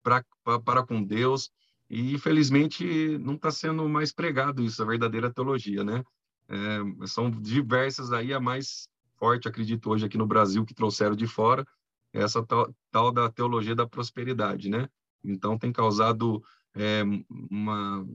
pra, 0.03 0.23
para 0.63 0.86
com 0.86 1.03
Deus, 1.03 1.49
e, 1.89 2.13
infelizmente, 2.13 3.17
não 3.19 3.35
está 3.35 3.51
sendo 3.51 3.87
mais 3.87 4.11
pregado 4.11 4.63
isso, 4.63 4.81
a 4.81 4.85
verdadeira 4.85 5.31
teologia, 5.31 5.83
né? 5.83 6.03
É, 6.47 7.07
são 7.07 7.29
diversas 7.29 8.11
aí, 8.11 8.33
a 8.33 8.39
mais 8.39 8.87
forte, 9.17 9.47
acredito, 9.47 9.89
hoje 9.89 10.05
aqui 10.05 10.17
no 10.17 10.27
Brasil, 10.27 10.65
que 10.65 10.73
trouxeram 10.73 11.15
de 11.15 11.27
fora, 11.27 11.65
essa 12.11 12.43
tal, 12.45 12.73
tal 12.91 13.11
da 13.11 13.29
teologia 13.29 13.75
da 13.75 13.87
prosperidade, 13.87 14.69
né? 14.69 14.89
Então, 15.23 15.57
tem 15.57 15.71
causado 15.71 16.43
é, 16.75 17.03
uma, 17.49 18.05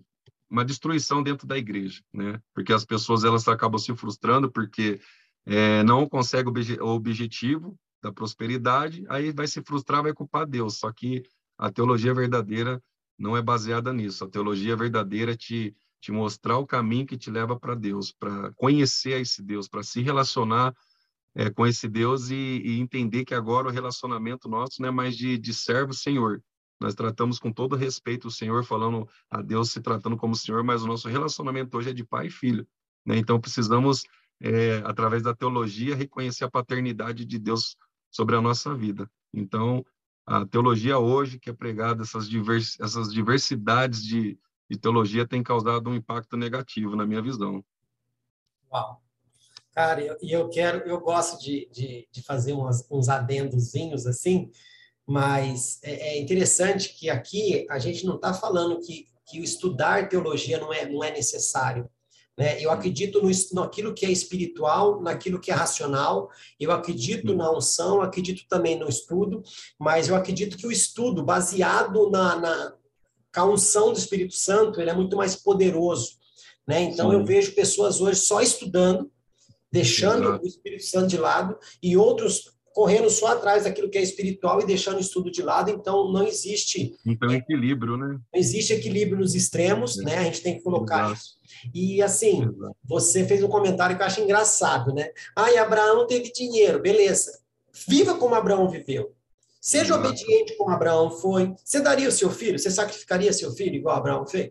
uma 0.48 0.64
destruição 0.64 1.22
dentro 1.22 1.46
da 1.46 1.56
igreja, 1.56 2.02
né? 2.12 2.40
Porque 2.52 2.72
as 2.72 2.84
pessoas, 2.84 3.24
elas 3.24 3.46
acabam 3.46 3.78
se 3.78 3.94
frustrando 3.94 4.50
porque 4.50 5.00
é, 5.46 5.82
não 5.84 6.08
conseguem 6.08 6.52
o 6.80 6.86
objetivo 6.86 7.78
da 8.02 8.12
prosperidade, 8.12 9.04
aí 9.08 9.32
vai 9.32 9.46
se 9.46 9.62
frustrar, 9.62 10.02
vai 10.02 10.12
culpar 10.12 10.46
Deus. 10.46 10.78
Só 10.78 10.92
que 10.92 11.22
a 11.56 11.70
teologia 11.70 12.14
verdadeira 12.14 12.82
não 13.20 13.36
é 13.36 13.42
baseada 13.42 13.92
nisso. 13.92 14.24
A 14.24 14.28
teologia 14.28 14.74
verdadeira 14.74 15.36
te, 15.36 15.76
te 16.00 16.10
mostrar 16.10 16.56
o 16.56 16.66
caminho 16.66 17.06
que 17.06 17.18
te 17.18 17.30
leva 17.30 17.58
para 17.58 17.74
Deus, 17.74 18.10
para 18.10 18.50
conhecer 18.54 19.20
esse 19.20 19.42
Deus, 19.42 19.68
para 19.68 19.82
se 19.82 20.00
relacionar 20.00 20.74
é, 21.34 21.50
com 21.50 21.66
esse 21.66 21.86
Deus 21.86 22.30
e, 22.30 22.34
e, 22.34 22.80
entender 22.80 23.26
que 23.26 23.34
agora 23.34 23.68
o 23.68 23.70
relacionamento 23.70 24.48
nosso 24.48 24.80
não 24.80 24.88
é 24.88 24.90
mais 24.90 25.16
de, 25.16 25.36
de 25.36 25.52
servo-senhor. 25.52 26.42
Nós 26.80 26.94
tratamos 26.94 27.38
com 27.38 27.52
todo 27.52 27.76
respeito 27.76 28.28
o 28.28 28.30
Senhor, 28.30 28.64
falando 28.64 29.06
a 29.30 29.42
Deus 29.42 29.70
se 29.70 29.82
tratando 29.82 30.16
como 30.16 30.34
Senhor, 30.34 30.64
mas 30.64 30.82
o 30.82 30.86
nosso 30.86 31.06
relacionamento 31.06 31.76
hoje 31.76 31.90
é 31.90 31.92
de 31.92 32.02
pai 32.02 32.28
e 32.28 32.30
filho. 32.30 32.66
Né? 33.04 33.18
Então 33.18 33.38
precisamos, 33.38 34.02
é, 34.40 34.78
através 34.86 35.22
da 35.22 35.34
teologia, 35.34 35.94
reconhecer 35.94 36.44
a 36.44 36.50
paternidade 36.50 37.26
de 37.26 37.38
Deus 37.38 37.76
sobre 38.10 38.34
a 38.34 38.40
nossa 38.40 38.74
vida. 38.74 39.08
Então, 39.32 39.84
a 40.30 40.46
teologia 40.46 40.96
hoje, 40.96 41.40
que 41.40 41.50
é 41.50 41.52
pregada, 41.52 42.04
essas, 42.04 42.28
divers, 42.28 42.78
essas 42.80 43.12
diversidades 43.12 44.00
de, 44.04 44.38
de 44.70 44.78
teologia, 44.78 45.26
tem 45.26 45.42
causado 45.42 45.90
um 45.90 45.94
impacto 45.94 46.36
negativo, 46.36 46.94
na 46.94 47.04
minha 47.04 47.20
visão. 47.20 47.64
Uau! 48.72 49.02
Cara, 49.72 50.00
e 50.00 50.06
eu, 50.06 50.16
eu, 50.22 50.48
quero, 50.48 50.88
eu 50.88 51.00
gosto 51.00 51.42
de, 51.42 51.68
de, 51.72 52.08
de 52.12 52.22
fazer 52.22 52.52
umas, 52.52 52.86
uns 52.88 53.08
adendozinhos 53.08 54.06
assim, 54.06 54.52
mas 55.04 55.80
é, 55.82 56.10
é 56.10 56.20
interessante 56.20 56.94
que 56.94 57.10
aqui 57.10 57.66
a 57.68 57.80
gente 57.80 58.06
não 58.06 58.14
está 58.14 58.32
falando 58.32 58.78
que, 58.80 59.08
que 59.26 59.40
o 59.40 59.44
estudar 59.44 60.08
teologia 60.08 60.60
não 60.60 60.72
é, 60.72 60.88
não 60.88 61.02
é 61.02 61.10
necessário. 61.10 61.90
Né? 62.40 62.58
Eu 62.58 62.70
acredito 62.70 63.20
no, 63.20 63.30
naquilo 63.52 63.92
que 63.92 64.06
é 64.06 64.10
espiritual, 64.10 65.02
naquilo 65.02 65.38
que 65.38 65.50
é 65.50 65.54
racional, 65.54 66.30
eu 66.58 66.72
acredito 66.72 67.34
na 67.34 67.54
unção, 67.54 68.00
acredito 68.00 68.46
também 68.48 68.78
no 68.78 68.88
estudo, 68.88 69.42
mas 69.78 70.08
eu 70.08 70.16
acredito 70.16 70.56
que 70.56 70.66
o 70.66 70.72
estudo, 70.72 71.22
baseado 71.22 72.08
na, 72.08 72.36
na 72.36 72.74
a 73.36 73.44
unção 73.44 73.92
do 73.92 73.98
Espírito 73.98 74.34
Santo, 74.34 74.80
ele 74.80 74.88
é 74.88 74.94
muito 74.94 75.18
mais 75.18 75.36
poderoso. 75.36 76.12
Né? 76.66 76.84
Então, 76.84 77.10
Sim. 77.10 77.16
eu 77.16 77.24
vejo 77.26 77.54
pessoas 77.54 78.00
hoje 78.00 78.20
só 78.20 78.40
estudando, 78.40 79.12
deixando 79.70 80.24
Exato. 80.24 80.42
o 80.42 80.48
Espírito 80.48 80.84
Santo 80.84 81.08
de 81.08 81.18
lado, 81.18 81.58
e 81.82 81.94
outros 81.94 82.54
correndo 82.80 83.10
só 83.10 83.26
atrás 83.26 83.64
daquilo 83.64 83.90
que 83.90 83.98
é 83.98 84.02
espiritual 84.02 84.58
e 84.58 84.64
deixando 84.64 84.96
o 84.96 85.00
estudo 85.00 85.30
de 85.30 85.42
lado, 85.42 85.70
então 85.70 86.10
não 86.10 86.26
existe. 86.26 86.96
Então, 87.04 87.30
equilíbrio, 87.30 87.98
né? 87.98 88.18
Não 88.32 88.40
existe 88.40 88.72
equilíbrio 88.72 89.18
nos 89.18 89.34
extremos, 89.34 89.98
é. 89.98 90.02
né? 90.02 90.16
A 90.16 90.22
gente 90.22 90.40
tem 90.40 90.56
que 90.56 90.62
colocar 90.62 91.04
Exato. 91.04 91.12
isso. 91.12 91.38
E 91.74 92.00
assim, 92.00 92.42
Exato. 92.42 92.74
você 92.82 93.26
fez 93.26 93.42
um 93.42 93.48
comentário 93.48 93.94
que 93.94 94.02
eu 94.02 94.06
acho 94.06 94.22
engraçado, 94.22 94.94
né? 94.94 95.10
Ah, 95.36 95.52
e 95.52 95.58
Abraão 95.58 96.06
teve 96.06 96.32
dinheiro, 96.32 96.80
beleza. 96.80 97.38
Viva 97.86 98.14
como 98.14 98.34
Abraão 98.34 98.66
viveu. 98.66 99.12
Seja 99.60 99.92
Exato. 99.94 100.08
obediente 100.08 100.56
como 100.56 100.70
Abraão 100.70 101.10
foi. 101.10 101.52
Você 101.62 101.80
daria 101.80 102.08
o 102.08 102.12
seu 102.12 102.30
filho? 102.30 102.58
Você 102.58 102.70
sacrificaria 102.70 103.30
seu 103.30 103.52
filho 103.52 103.74
igual 103.74 103.94
Abraão 103.94 104.26
fez? 104.26 104.48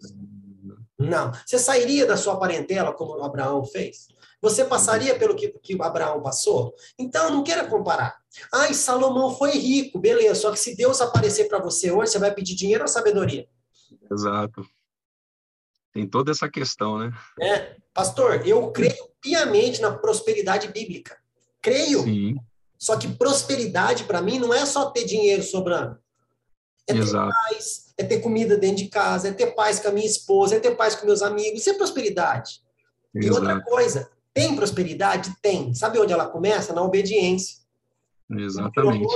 Não. 1.00 1.32
Você 1.48 1.58
sairia 1.58 2.06
da 2.06 2.16
sua 2.16 2.38
parentela 2.38 2.94
como 2.94 3.24
Abraão 3.24 3.66
fez? 3.66 4.08
Você 4.40 4.64
passaria 4.64 5.18
pelo 5.18 5.36
que, 5.36 5.50
que 5.50 5.82
Abraão 5.82 6.22
passou? 6.22 6.76
Então, 6.98 7.32
não 7.32 7.44
queira 7.44 7.66
comparar. 7.66 8.19
Ah, 8.52 8.72
Salomão 8.74 9.36
foi 9.36 9.52
rico, 9.52 10.00
beleza. 10.00 10.42
Só 10.42 10.52
que 10.52 10.60
se 10.60 10.76
Deus 10.76 11.02
aparecer 11.02 11.48
para 11.48 11.60
você 11.60 11.92
hoje, 11.92 12.12
você 12.12 12.20
vai 12.20 12.34
pedir 12.34 12.56
dinheiro 12.56 12.84
ou 12.84 12.88
sabedoria? 12.88 13.48
Exato. 14.12 14.66
Tem 15.94 16.08
toda 16.08 16.32
essa 16.32 16.50
questão, 16.50 17.00
né? 17.00 17.12
É. 17.42 17.76
Pastor, 17.94 18.48
eu 18.48 18.72
creio 18.72 19.10
piamente 19.22 19.82
na 19.82 19.92
prosperidade 19.92 20.68
bíblica. 20.68 21.18
Creio. 21.62 22.04
Sim. 22.04 22.38
Só 22.78 22.96
que 22.96 23.08
prosperidade, 23.08 24.06
para 24.06 24.22
mim, 24.22 24.40
não 24.40 24.54
é 24.54 24.66
só 24.66 24.90
ter 24.90 25.04
dinheiro 25.04 25.44
sobrando. 25.44 25.98
É 26.88 26.94
ter 26.94 27.00
Exato. 27.00 27.32
paz, 27.32 27.94
é 27.98 28.04
ter 28.04 28.20
comida 28.22 28.58
dentro 28.58 28.78
de 28.78 28.88
casa, 28.88 29.28
é 29.28 29.34
ter 29.34 29.48
paz 29.54 29.80
com 29.80 29.90
a 29.90 29.92
minha 29.92 30.08
esposa, 30.08 30.56
é 30.56 30.60
ter 30.60 30.76
paz 30.76 30.96
com 30.96 31.06
meus 31.06 31.22
amigos. 31.22 31.60
Isso 31.60 31.70
é 31.72 31.74
prosperidade. 31.74 32.62
Exato. 33.14 33.28
E 33.28 33.30
outra 33.38 33.62
coisa, 33.62 34.10
tem 34.34 34.56
prosperidade? 34.56 35.36
Tem. 35.42 35.74
Sabe 35.74 36.00
onde 36.00 36.14
ela 36.14 36.28
começa? 36.28 36.74
Na 36.74 36.82
obediência. 36.82 37.59
Exatamente. 38.32 39.08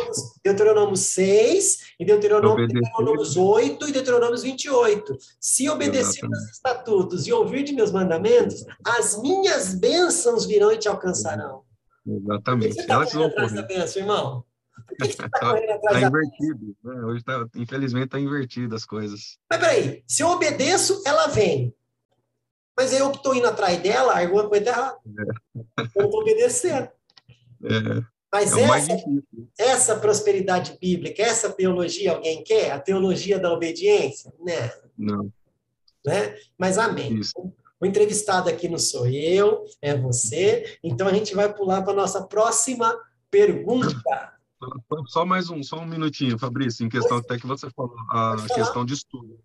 Deuteronômio 0.44 0.96
6, 0.98 1.78
e 2.00 2.06
Deuteronômio, 2.06 2.68
Deuteronômio 2.68 3.42
8 3.42 3.90
e 3.90 3.92
Deuteronômio 3.92 4.38
28. 4.40 5.16
Se 5.40 5.70
obedecer 5.70 6.26
os 6.28 6.50
estatutos 6.52 7.28
e 7.28 7.34
ouvir 7.34 7.64
de 7.64 7.74
meus 7.74 7.92
mandamentos, 7.92 8.66
as 8.84 9.22
minhas 9.22 9.76
bênçãos 9.76 10.46
virão 10.46 10.72
e 10.72 10.78
te 10.78 10.88
alcançarão. 10.88 11.64
Exatamente. 12.06 12.74
Você 12.74 12.88
tá 12.88 12.94
Elas 12.96 13.14
vão 13.14 13.26
atrás 13.26 13.54
da 13.54 13.62
bênção, 13.62 14.02
irmão? 14.02 14.44
Por 14.88 14.98
que 14.98 15.06
você 15.06 15.26
está 15.26 15.30
correndo 15.40 15.72
atrás 15.72 16.02
tá 16.02 16.08
invertido. 16.08 16.78
Né? 16.84 17.06
Hoje 17.06 17.24
tá, 17.24 17.46
infelizmente 17.56 18.06
está 18.06 18.20
invertido 18.20 18.76
as 18.76 18.86
coisas. 18.86 19.38
Mas 19.50 19.60
peraí, 19.60 20.04
se 20.08 20.24
eu 20.24 20.30
obedeço, 20.30 21.02
ela 21.06 21.28
vem. 21.28 21.74
Mas 22.76 22.92
eu 22.92 23.12
que 23.12 23.18
estou 23.18 23.36
indo 23.36 23.48
atrás 23.48 23.80
dela, 23.80 24.20
alguma 24.20 24.50
coisa 24.50 24.70
errada. 24.70 24.98
É. 25.06 25.82
Eu 25.96 26.06
estou 26.06 26.22
obedecendo. 26.22 26.90
É. 27.64 28.13
Mas 28.34 28.58
é 28.58 28.64
essa, 28.64 29.04
essa 29.60 29.96
prosperidade 29.96 30.76
bíblica, 30.82 31.22
essa 31.22 31.52
teologia, 31.52 32.14
alguém 32.14 32.44
quer? 32.44 32.72
A 32.72 32.80
teologia 32.80 33.38
da 33.38 33.54
obediência? 33.54 34.34
Né? 34.44 34.74
Não. 34.98 35.32
Né? 36.04 36.36
Mas 36.58 36.80
amém. 36.80 37.20
Isso. 37.20 37.34
O 37.80 37.86
entrevistado 37.86 38.50
aqui 38.50 38.68
não 38.68 38.80
sou 38.80 39.06
eu, 39.06 39.64
é 39.80 39.96
você. 39.96 40.80
Então 40.84 41.08
a 41.08 41.14
gente 41.14 41.36
vai 41.36 41.54
pular 41.54 41.84
para 41.84 41.94
a 41.94 41.96
nossa 41.96 42.26
próxima 42.26 42.98
pergunta. 43.30 44.34
Só 45.08 45.24
mais 45.24 45.52
um, 45.52 45.62
só 45.62 45.78
um 45.78 45.86
minutinho, 45.86 46.40
Fabrício, 46.40 46.84
em 46.84 46.90
questão 46.90 47.18
até 47.18 47.38
que 47.38 47.46
você 47.46 47.70
falou, 47.70 47.96
a 48.10 48.36
questão 48.56 48.84
de 48.84 48.96
estudo. 48.96 49.38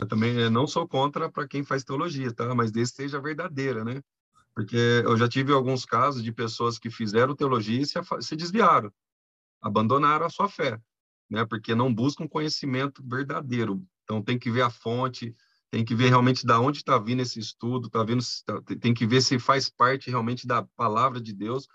Eu 0.00 0.08
também 0.08 0.50
não 0.50 0.66
sou 0.66 0.88
contra 0.88 1.30
para 1.30 1.46
quem 1.46 1.62
faz 1.62 1.84
teologia, 1.84 2.32
tá? 2.32 2.52
Mas 2.52 2.72
desde 2.72 2.96
seja 2.96 3.20
verdadeira, 3.20 3.84
né? 3.84 4.02
Porque 4.58 4.76
eu 5.04 5.16
já 5.16 5.28
tive 5.28 5.52
alguns 5.52 5.84
casos 5.84 6.20
de 6.20 6.32
pessoas 6.32 6.80
que 6.80 6.90
fizeram 6.90 7.32
teologia 7.32 7.80
e 7.80 7.86
se, 7.86 7.94
se 8.20 8.34
desviaram, 8.34 8.92
abandonaram 9.62 10.26
a 10.26 10.30
sua 10.30 10.48
fé, 10.48 10.82
né? 11.30 11.46
Porque 11.46 11.76
não 11.76 11.94
buscam 11.94 12.26
conhecimento 12.26 13.00
verdadeiro. 13.06 13.80
Então 14.02 14.20
tem 14.20 14.36
que 14.36 14.50
ver 14.50 14.62
a 14.62 14.68
fonte, 14.68 15.32
tem 15.70 15.84
que 15.84 15.94
ver 15.94 16.08
realmente 16.08 16.44
da 16.44 16.58
onde 16.58 16.78
está 16.78 16.98
vindo 16.98 17.22
esse 17.22 17.38
estudo, 17.38 17.88
tá 17.88 18.02
vindo, 18.02 18.20
tá, 18.44 18.60
tem 18.80 18.92
que 18.92 19.06
ver 19.06 19.20
se 19.20 19.38
faz 19.38 19.70
parte 19.70 20.10
realmente 20.10 20.44
da 20.44 20.64
palavra 20.74 21.20
de 21.20 21.32
Deus, 21.32 21.68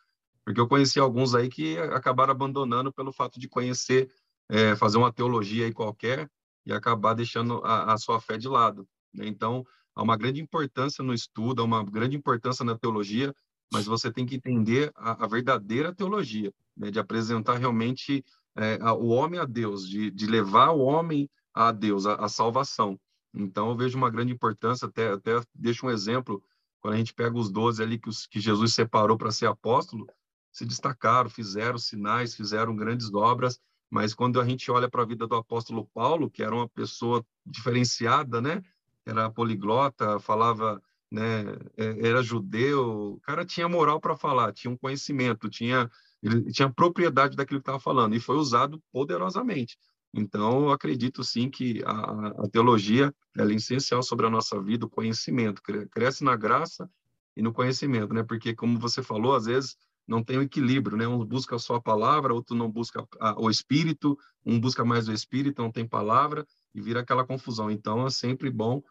porque 0.43 0.59
eu 0.59 0.67
conheci 0.67 0.99
alguns 0.99 1.33
aí 1.33 1.47
que 1.47 1.77
acabaram 1.77 2.31
abandonando 2.31 2.91
pelo 2.91 3.13
fato 3.13 3.39
de 3.39 3.47
conhecer, 3.47 4.11
é, 4.49 4.75
fazer 4.75 4.97
uma 4.97 5.13
teologia 5.13 5.67
aí 5.67 5.71
qualquer 5.71 6.29
e 6.65 6.73
acabar 6.73 7.13
deixando 7.13 7.63
a, 7.63 7.93
a 7.93 7.97
sua 7.97 8.19
fé 8.19 8.37
de 8.37 8.49
lado. 8.49 8.85
Né? 9.13 9.25
Então, 9.25 9.65
há 9.95 10.01
uma 10.01 10.17
grande 10.17 10.41
importância 10.41 11.03
no 11.03 11.13
estudo, 11.13 11.61
há 11.61 11.65
uma 11.65 11.83
grande 11.83 12.15
importância 12.15 12.65
na 12.65 12.77
teologia, 12.77 13.33
mas 13.71 13.85
você 13.85 14.11
tem 14.11 14.25
que 14.25 14.35
entender 14.35 14.91
a, 14.95 15.23
a 15.23 15.27
verdadeira 15.27 15.93
teologia, 15.93 16.53
né? 16.75 16.91
de 16.91 16.99
apresentar 16.99 17.57
realmente 17.57 18.23
é, 18.55 18.77
a, 18.81 18.93
o 18.93 19.07
homem 19.07 19.39
a 19.39 19.45
Deus, 19.45 19.87
de, 19.87 20.11
de 20.11 20.27
levar 20.27 20.71
o 20.71 20.79
homem 20.79 21.29
a 21.53 21.71
Deus, 21.71 22.05
a, 22.05 22.15
a 22.15 22.29
salvação. 22.29 22.99
Então, 23.33 23.69
eu 23.69 23.75
vejo 23.75 23.97
uma 23.97 24.09
grande 24.09 24.31
importância, 24.31 24.87
até, 24.87 25.11
até 25.11 25.41
deixo 25.55 25.87
um 25.87 25.89
exemplo, 25.89 26.43
quando 26.79 26.93
a 26.93 26.97
gente 26.97 27.13
pega 27.13 27.35
os 27.37 27.49
doze 27.49 27.81
ali 27.81 27.97
que, 27.97 28.09
os, 28.09 28.27
que 28.27 28.39
Jesus 28.39 28.73
separou 28.73 29.17
para 29.17 29.31
ser 29.31 29.47
apóstolo, 29.47 30.07
se 30.51 30.65
destacaram, 30.65 31.29
fizeram 31.29 31.79
sinais, 31.79 32.35
fizeram 32.35 32.75
grandes 32.75 33.11
obras, 33.11 33.59
mas 33.89 34.13
quando 34.13 34.39
a 34.39 34.45
gente 34.45 34.69
olha 34.69 34.89
para 34.89 35.01
a 35.01 35.05
vida 35.05 35.27
do 35.27 35.35
apóstolo 35.35 35.87
Paulo, 35.93 36.29
que 36.29 36.43
era 36.43 36.53
uma 36.53 36.69
pessoa 36.69 37.25
diferenciada, 37.45 38.41
né? 38.41 38.61
Era 39.05 39.29
poliglota, 39.29 40.19
falava, 40.19 40.81
né? 41.11 41.43
É, 41.77 42.07
era 42.07 42.23
judeu, 42.23 43.13
o 43.13 43.19
cara 43.21 43.45
tinha 43.45 43.67
moral 43.67 43.99
para 43.99 44.15
falar, 44.15 44.53
tinha 44.53 44.71
um 44.71 44.77
conhecimento, 44.77 45.49
tinha 45.49 45.89
ele 46.23 46.51
tinha 46.53 46.71
propriedade 46.71 47.35
daquilo 47.35 47.59
que 47.59 47.63
estava 47.63 47.79
falando 47.79 48.15
e 48.15 48.19
foi 48.19 48.37
usado 48.37 48.81
poderosamente. 48.93 49.77
Então, 50.13 50.65
eu 50.65 50.71
acredito 50.71 51.23
sim 51.23 51.49
que 51.49 51.83
a, 51.85 52.43
a 52.43 52.49
teologia 52.49 53.13
é 53.37 53.43
essencial 53.51 54.01
sobre 54.01 54.25
a 54.25 54.29
nossa 54.29 54.61
vida, 54.61 54.85
o 54.85 54.89
conhecimento, 54.89 55.61
cresce 55.91 56.23
na 56.23 56.35
graça 56.35 56.89
e 57.35 57.41
no 57.41 57.51
conhecimento, 57.51 58.13
né? 58.13 58.23
Porque, 58.23 58.55
como 58.55 58.79
você 58.79 59.03
falou, 59.03 59.35
às 59.35 59.45
vezes 59.45 59.75
não 60.07 60.23
tem 60.23 60.37
o 60.37 60.39
um 60.39 60.43
equilíbrio, 60.43 60.95
né? 60.95 61.07
Um 61.07 61.25
busca 61.25 61.57
só 61.57 61.75
a 61.75 61.81
palavra, 61.81 62.33
outro 62.33 62.55
não 62.55 62.71
busca 62.71 63.05
a, 63.19 63.41
o 63.41 63.49
espírito, 63.49 64.17
um 64.45 64.59
busca 64.59 64.85
mais 64.85 65.07
o 65.07 65.13
espírito, 65.13 65.61
não 65.61 65.71
tem 65.71 65.87
palavra, 65.87 66.45
e 66.73 66.81
vira 66.81 67.01
aquela 67.01 67.25
confusão. 67.25 67.69
Então, 67.69 68.05
é 68.05 68.09
sempre 68.09 68.49
bom 68.49 68.81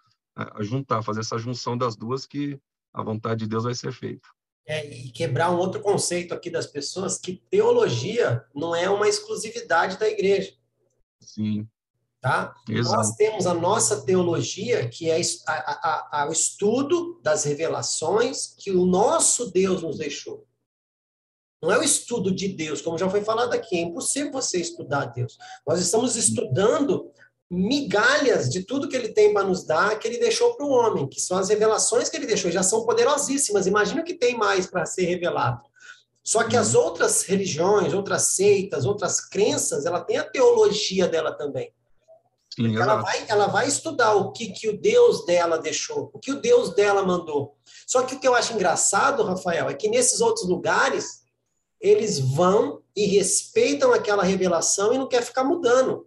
juntar, 0.60 1.02
fazer 1.02 1.20
essa 1.20 1.38
junção 1.38 1.76
das 1.76 1.96
duas 1.96 2.26
que 2.26 2.58
a 2.92 3.02
vontade 3.02 3.40
de 3.40 3.48
Deus 3.48 3.64
vai 3.64 3.74
ser 3.74 3.92
feita. 3.92 4.28
É, 4.66 4.86
e 4.86 5.10
quebrar 5.10 5.50
um 5.50 5.58
outro 5.58 5.80
conceito 5.80 6.32
aqui 6.32 6.48
das 6.48 6.66
pessoas, 6.66 7.18
que 7.18 7.42
teologia 7.50 8.44
não 8.54 8.74
é 8.74 8.88
uma 8.88 9.08
exclusividade 9.08 9.98
da 9.98 10.08
igreja. 10.08 10.54
Sim. 11.20 11.68
Tá? 12.20 12.54
Nós 12.68 13.16
temos 13.16 13.48
a 13.48 13.54
nossa 13.54 14.02
teologia, 14.02 14.88
que 14.88 15.10
é 15.10 15.20
a, 15.48 15.52
a, 15.52 16.22
a, 16.22 16.28
o 16.28 16.32
estudo 16.32 17.20
das 17.20 17.42
revelações 17.42 18.54
que 18.56 18.70
o 18.70 18.86
nosso 18.86 19.50
Deus 19.50 19.82
nos 19.82 19.98
deixou. 19.98 20.46
Não 21.60 21.72
é 21.72 21.78
o 21.78 21.82
estudo 21.82 22.32
de 22.32 22.48
Deus, 22.48 22.80
como 22.80 22.98
já 22.98 23.10
foi 23.10 23.22
falado 23.22 23.52
aqui, 23.52 23.76
é 23.76 23.80
impossível 23.80 24.32
você 24.32 24.60
estudar 24.60 25.06
Deus. 25.06 25.36
Nós 25.66 25.80
estamos 25.80 26.14
estudando 26.14 27.11
migalhas 27.54 28.48
de 28.48 28.64
tudo 28.64 28.88
que 28.88 28.96
ele 28.96 29.10
tem 29.10 29.34
para 29.34 29.44
nos 29.44 29.62
dar, 29.62 29.98
que 29.98 30.08
ele 30.08 30.16
deixou 30.16 30.54
para 30.54 30.64
o 30.64 30.70
homem, 30.70 31.06
que 31.06 31.20
são 31.20 31.36
as 31.36 31.50
revelações 31.50 32.08
que 32.08 32.16
ele 32.16 32.24
deixou, 32.24 32.50
já 32.50 32.62
são 32.62 32.86
poderosíssimas. 32.86 33.66
Imagina 33.66 34.00
o 34.00 34.04
que 34.04 34.14
tem 34.14 34.34
mais 34.34 34.66
para 34.66 34.86
ser 34.86 35.04
revelado. 35.04 35.60
Só 36.24 36.44
que 36.44 36.56
as 36.56 36.74
uhum. 36.74 36.80
outras 36.80 37.22
religiões, 37.24 37.92
outras 37.92 38.28
seitas, 38.28 38.86
outras 38.86 39.20
crenças, 39.20 39.84
ela 39.84 40.00
tem 40.00 40.16
a 40.16 40.24
teologia 40.24 41.06
dela 41.06 41.30
também. 41.30 41.70
Sim, 42.54 42.74
ela, 42.74 42.96
vai, 42.96 43.24
ela 43.28 43.46
vai 43.48 43.68
estudar 43.68 44.14
o 44.14 44.32
que, 44.32 44.48
que 44.48 44.70
o 44.70 44.78
Deus 44.78 45.26
dela 45.26 45.58
deixou, 45.58 46.10
o 46.14 46.18
que 46.18 46.32
o 46.32 46.40
Deus 46.40 46.74
dela 46.74 47.04
mandou. 47.04 47.56
Só 47.86 48.02
que 48.02 48.14
o 48.14 48.20
que 48.20 48.26
eu 48.28 48.34
acho 48.34 48.54
engraçado, 48.54 49.24
Rafael, 49.24 49.68
é 49.68 49.74
que 49.74 49.88
nesses 49.88 50.22
outros 50.22 50.48
lugares, 50.48 51.22
eles 51.78 52.18
vão 52.18 52.80
e 52.96 53.04
respeitam 53.06 53.92
aquela 53.92 54.22
revelação 54.22 54.94
e 54.94 54.98
não 54.98 55.08
quer 55.08 55.22
ficar 55.22 55.44
mudando. 55.44 56.06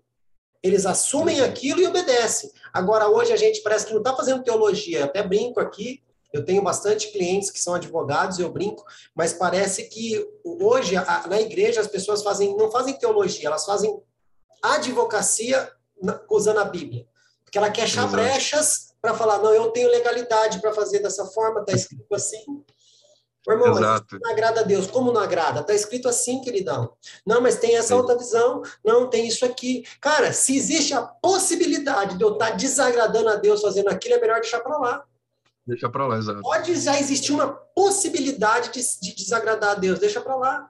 Eles 0.64 0.86
assumem 0.86 1.42
aquilo 1.42 1.82
e 1.82 1.88
obedecem. 1.88 2.52
Agora, 2.74 3.08
hoje, 3.08 3.32
a 3.32 3.38
gente 3.38 3.62
parece 3.62 3.86
que 3.86 3.94
não 3.94 4.00
está 4.00 4.16
fazendo 4.16 4.44
teologia. 4.44 5.00
Eu 5.00 5.06
até 5.06 5.22
brinco 5.22 5.60
aqui, 5.60 6.04
eu 6.36 6.44
tenho 6.44 6.62
bastante 6.62 7.12
clientes 7.12 7.50
que 7.50 7.60
são 7.60 7.74
advogados, 7.74 8.40
eu 8.40 8.52
brinco, 8.52 8.84
mas 9.16 9.32
parece 9.32 9.84
que 9.84 10.28
hoje 10.44 10.98
a, 10.98 11.28
na 11.28 11.40
igreja 11.40 11.80
as 11.80 11.88
pessoas 11.88 12.22
fazem 12.22 12.58
não 12.58 12.70
fazem 12.70 12.94
teologia, 12.94 13.48
elas 13.48 13.66
fazem 13.66 13.98
advocacia 14.62 15.72
na, 16.02 16.20
usando 16.30 16.60
a 16.60 16.66
Bíblia. 16.66 17.08
Porque 17.44 17.58
ela 17.58 17.70
quer 17.70 17.84
achar 17.84 18.08
brechas 18.08 18.94
para 19.02 19.14
falar, 19.14 19.38
não, 19.40 19.54
eu 19.54 19.70
tenho 19.72 19.90
legalidade 19.90 20.60
para 20.60 20.74
fazer 20.74 21.00
dessa 21.00 21.26
forma, 21.28 21.62
está 21.62 21.72
escrito 21.72 22.14
assim. 22.14 22.44
Irmão, 23.54 23.78
Exato. 23.78 24.20
não 24.20 24.32
agrada 24.32 24.62
a 24.62 24.64
Deus. 24.64 24.88
Como 24.88 25.12
não 25.12 25.22
agrada? 25.22 25.60
Está 25.60 25.74
escrito 25.74 26.08
assim, 26.08 26.42
queridão. 26.42 26.92
Não, 27.26 27.42
mas 27.42 27.58
tem 27.58 27.76
essa 27.76 27.90
Sim. 27.90 27.94
outra 27.96 28.18
visão. 28.18 28.64
Não, 28.84 29.08
tem 29.10 29.28
isso 29.28 29.46
aqui. 29.46 29.84
Cara, 30.02 30.34
se 30.34 30.58
existe 30.58 30.94
a 30.94 31.02
possibilidade 31.02 32.18
de 32.18 32.24
eu 32.24 32.34
estar 32.34 32.52
tá 32.52 32.56
desagradando 32.56 33.30
a 33.30 33.36
Deus 33.36 33.62
fazendo 33.62 33.90
aquilo, 33.90 34.16
é 34.16 34.20
melhor 34.20 34.42
deixar 34.42 34.62
para 34.62 34.78
lá. 34.78 35.04
Deixa 35.68 35.90
para 35.90 36.06
lá, 36.06 36.18
exato. 36.18 36.42
Pode 36.42 36.76
já 36.76 37.00
existir 37.00 37.32
uma 37.32 37.48
possibilidade 37.48 38.72
de, 38.72 38.82
de 39.02 39.16
desagradar 39.16 39.72
a 39.72 39.76
Deus, 39.76 40.00
deixa 40.00 40.22
para 40.22 40.36
lá. 40.36 40.70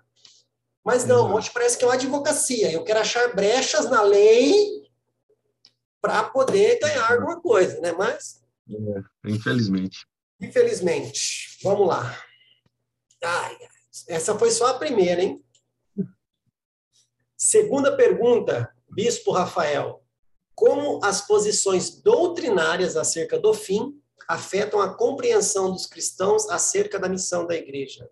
Mas 0.84 1.04
não, 1.06 1.34
hoje 1.34 1.50
parece 1.52 1.78
que 1.78 1.84
é 1.84 1.88
uma 1.88 1.96
advocacia. 1.96 2.72
Eu 2.72 2.84
quero 2.84 3.00
achar 3.00 3.34
brechas 3.34 3.90
na 3.90 4.04
lei 4.04 4.86
para 6.00 6.24
poder 6.24 6.80
ganhar 6.80 7.12
alguma 7.12 7.42
coisa, 7.42 7.82
né? 7.82 7.92
Mas. 7.92 8.42
É, 8.70 9.32
infelizmente. 9.32 10.06
Infelizmente. 10.40 11.58
Vamos 11.64 11.88
lá. 11.88 12.16
Ai, 13.26 13.58
essa 14.08 14.38
foi 14.38 14.52
só 14.52 14.68
a 14.68 14.78
primeira, 14.78 15.22
hein? 15.22 15.44
Segunda 17.36 17.96
pergunta, 17.98 18.72
Bispo 18.90 19.32
Rafael. 19.32 20.04
Como 20.54 21.04
as 21.04 21.26
posições 21.26 22.02
doutrinárias 22.02 22.96
acerca 22.96 23.40
do 23.40 23.54
fim 23.54 24.00
afetam 24.28 24.80
a 24.80 24.94
compreensão 24.94 25.72
dos 25.72 25.88
cristãos 25.88 26.48
acerca 26.50 27.00
da 27.00 27.10
missão 27.10 27.46
da 27.48 27.56
igreja? 27.56 28.10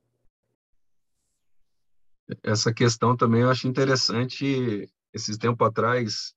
Essa 2.41 2.73
questão 2.73 3.15
também 3.15 3.41
eu 3.41 3.49
acho 3.49 3.67
interessante. 3.67 4.89
Esses 5.13 5.37
tempos 5.37 5.67
atrás, 5.67 6.33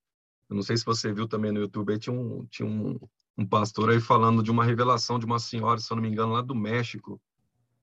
eu 0.51 0.57
não 0.57 0.63
sei 0.63 0.77
se 0.77 0.85
você 0.85 1.13
viu 1.13 1.27
também 1.27 1.51
no 1.51 1.61
YouTube, 1.61 1.93
aí 1.93 1.99
tinha 1.99 2.15
um, 2.15 2.47
tinha 2.47 2.69
um, 2.69 3.01
um 3.39 3.47
pastor 3.47 3.91
aí 3.91 4.01
falando 4.01 4.43
de 4.43 4.51
uma 4.51 4.65
revelação 4.65 5.19
de 5.19 5.25
uma 5.25 5.39
senhora, 5.39 5.81
se 5.81 5.91
eu 5.91 5.97
não 5.97 6.03
me 6.03 6.11
engano, 6.11 6.33
lá 6.33 6.43
do 6.43 6.55
México, 6.55 7.21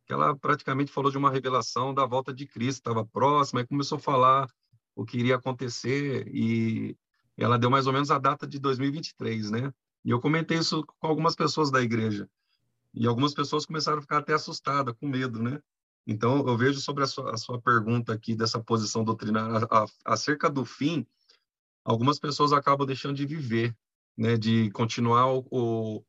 que 0.05 0.13
ela 0.13 0.35
praticamente 0.35 0.91
falou 0.91 1.11
de 1.11 1.17
uma 1.17 1.31
revelação 1.31 1.93
da 1.93 2.05
volta 2.05 2.33
de 2.33 2.45
Cristo, 2.45 2.79
estava 2.79 3.05
próxima, 3.05 3.61
e 3.61 3.67
começou 3.67 3.97
a 3.97 4.01
falar 4.01 4.49
o 4.95 5.05
que 5.05 5.17
iria 5.17 5.35
acontecer, 5.35 6.27
e 6.27 6.95
ela 7.37 7.57
deu 7.57 7.69
mais 7.69 7.87
ou 7.87 7.93
menos 7.93 8.11
a 8.11 8.19
data 8.19 8.45
de 8.45 8.59
2023, 8.59 9.51
né? 9.51 9.73
E 10.05 10.11
eu 10.11 10.19
comentei 10.19 10.57
isso 10.57 10.83
com 10.99 11.07
algumas 11.07 11.35
pessoas 11.35 11.71
da 11.71 11.81
igreja, 11.81 12.29
e 12.93 13.07
algumas 13.07 13.33
pessoas 13.33 13.65
começaram 13.65 13.99
a 13.99 14.01
ficar 14.01 14.17
até 14.19 14.33
assustadas, 14.33 14.93
com 14.99 15.07
medo, 15.07 15.41
né? 15.41 15.59
Então, 16.05 16.45
eu 16.45 16.57
vejo 16.57 16.79
sobre 16.81 17.03
a 17.03 17.07
sua, 17.07 17.33
a 17.33 17.37
sua 17.37 17.61
pergunta 17.61 18.13
aqui 18.13 18.35
dessa 18.35 18.61
posição 18.61 19.03
doutrinária 19.03 19.65
acerca 20.03 20.49
do 20.49 20.65
fim, 20.65 21.07
algumas 21.83 22.19
pessoas 22.19 22.51
acabam 22.51 22.85
deixando 22.85 23.15
de 23.15 23.25
viver, 23.25 23.75
né, 24.17 24.37
de 24.37 24.69
continuar 24.71 25.27
o, 25.33 26.03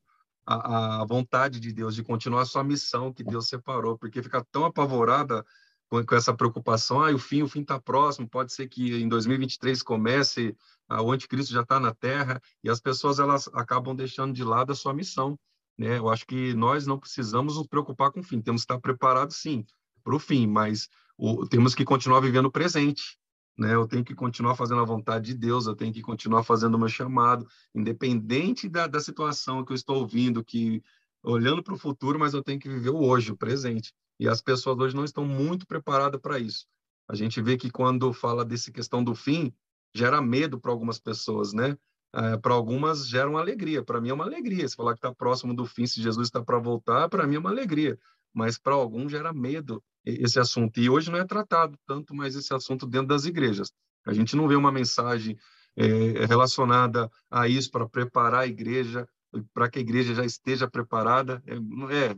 a, 0.46 1.02
a, 1.02 1.04
vontade 1.04 1.61
de 1.61 1.72
Deus, 1.72 1.94
de 1.94 2.02
continuar 2.02 2.42
a 2.42 2.46
sua 2.46 2.64
missão 2.64 3.12
que 3.12 3.24
Deus 3.24 3.48
separou, 3.48 3.96
porque 3.96 4.22
fica 4.22 4.44
tão 4.50 4.64
apavorada 4.64 5.44
com, 5.88 6.04
com 6.04 6.14
essa 6.14 6.35
preocupação, 6.35 7.02
ah, 7.02 7.12
o 7.12 7.18
fim, 7.18 7.42
o 7.42 7.48
fim 7.48 7.62
está 7.62 7.80
próximo, 7.80 8.28
pode 8.28 8.52
ser 8.52 8.68
que 8.68 8.94
em 9.00 9.09
2023 9.09 9.83
comece, 9.83 10.57
ah, 10.88 11.02
o 11.02 11.12
anticristo 11.12 11.52
já 11.52 11.62
está 11.62 11.78
na 11.80 11.94
Terra, 11.94 12.40
e 12.62 12.70
as 12.70 12.80
pessoas 12.80 13.18
elas 13.18 13.48
acabam 13.54 13.94
deixando 13.94 14.35
de 14.35 14.44
lado 14.44 14.72
a 14.72 14.76
sua 14.76 14.92
missão, 14.92 15.38
né? 15.78 15.98
Eu 15.98 16.09
acho 16.09 16.26
que 16.26 16.54
nós 16.54 16.87
não 16.87 16.98
precisamos 16.98 17.57
nos 17.57 17.66
preocupar 17.66 18.11
com 18.11 18.20
o 18.20 18.22
fim, 18.22 18.40
temos 18.40 18.62
que 18.62 18.72
estar 18.72 18.80
preparados, 18.80 19.37
sim, 19.37 19.64
para 20.02 20.14
o 20.14 20.18
fim, 20.18 20.46
mas 20.46 20.88
o, 21.16 21.46
temos 21.46 21.74
que 21.74 21.85
continuar 21.85 22.20
vivendo 22.20 22.46
o 22.46 22.52
presente, 22.52 23.18
né? 23.56 23.74
Eu 23.74 23.86
tenho 23.86 24.04
que 24.04 24.14
continuar 24.14 24.54
fazendo 24.56 24.80
a 24.80 24.84
vontade 24.84 25.26
de 25.26 25.34
Deus, 25.34 25.66
eu 25.66 25.76
tenho 25.76 25.92
que 25.92 26.02
continuar 26.02 26.42
fazendo 26.42 26.74
o 26.74 26.78
meu 26.78 26.88
chamado, 26.88 27.46
independente 27.74 28.68
da, 28.68 28.86
da 28.86 29.00
situação 29.00 29.64
que 29.64 29.72
eu 29.72 29.76
estou 29.76 29.98
ouvindo, 29.98 30.44
que 30.44 30.82
olhando 31.22 31.62
para 31.62 31.74
o 31.74 31.78
futuro, 31.78 32.18
mas 32.18 32.34
eu 32.34 32.42
tenho 32.42 32.60
que 32.60 32.68
viver 32.68 32.90
o 32.90 33.02
hoje, 33.02 33.32
o 33.32 33.36
presente. 33.36 33.94
E 34.18 34.28
as 34.28 34.40
pessoas 34.42 34.78
hoje 34.78 34.94
não 34.94 35.04
estão 35.04 35.24
muito 35.24 35.66
preparadas 35.66 36.20
para 36.20 36.38
isso. 36.38 36.66
A 37.08 37.14
gente 37.14 37.40
vê 37.40 37.56
que 37.56 37.70
quando 37.70 38.12
fala 38.12 38.44
dessa 38.44 38.70
questão 38.70 39.02
do 39.02 39.14
fim, 39.14 39.52
gera 39.94 40.20
medo 40.20 40.58
para 40.58 40.70
algumas 40.70 40.98
pessoas, 40.98 41.52
né? 41.52 41.76
É, 42.14 42.36
para 42.36 42.54
algumas 42.54 43.08
gera 43.08 43.28
uma 43.28 43.40
alegria. 43.40 43.82
Para 43.82 44.00
mim 44.00 44.10
é 44.10 44.14
uma 44.14 44.24
alegria. 44.24 44.68
Se 44.68 44.76
falar 44.76 44.92
que 44.92 44.98
está 44.98 45.14
próximo 45.14 45.54
do 45.54 45.66
fim, 45.66 45.86
se 45.86 46.00
Jesus 46.00 46.28
está 46.28 46.42
para 46.42 46.58
voltar, 46.58 47.08
para 47.08 47.26
mim 47.26 47.36
é 47.36 47.38
uma 47.38 47.50
alegria. 47.50 47.98
Mas 48.32 48.58
para 48.58 48.74
alguns 48.74 49.10
gera 49.10 49.32
medo 49.32 49.82
esse 50.04 50.38
assunto. 50.38 50.78
E 50.80 50.90
hoje 50.90 51.10
não 51.10 51.18
é 51.18 51.24
tratado 51.24 51.78
tanto 51.86 52.14
mais 52.14 52.34
esse 52.36 52.52
assunto 52.52 52.86
dentro 52.86 53.08
das 53.08 53.24
igrejas. 53.24 53.72
A 54.06 54.12
gente 54.12 54.36
não 54.36 54.46
vê 54.46 54.54
uma 54.54 54.72
mensagem 54.72 55.36
é, 55.76 56.26
relacionada 56.26 57.10
a 57.30 57.48
isso 57.48 57.70
para 57.70 57.88
preparar 57.88 58.42
a 58.42 58.46
igreja 58.46 59.08
para 59.52 59.68
que 59.68 59.78
a 59.78 59.82
igreja 59.82 60.14
já 60.14 60.24
esteja 60.24 60.70
preparada 60.70 61.42
é, 61.46 61.54
é 61.54 62.16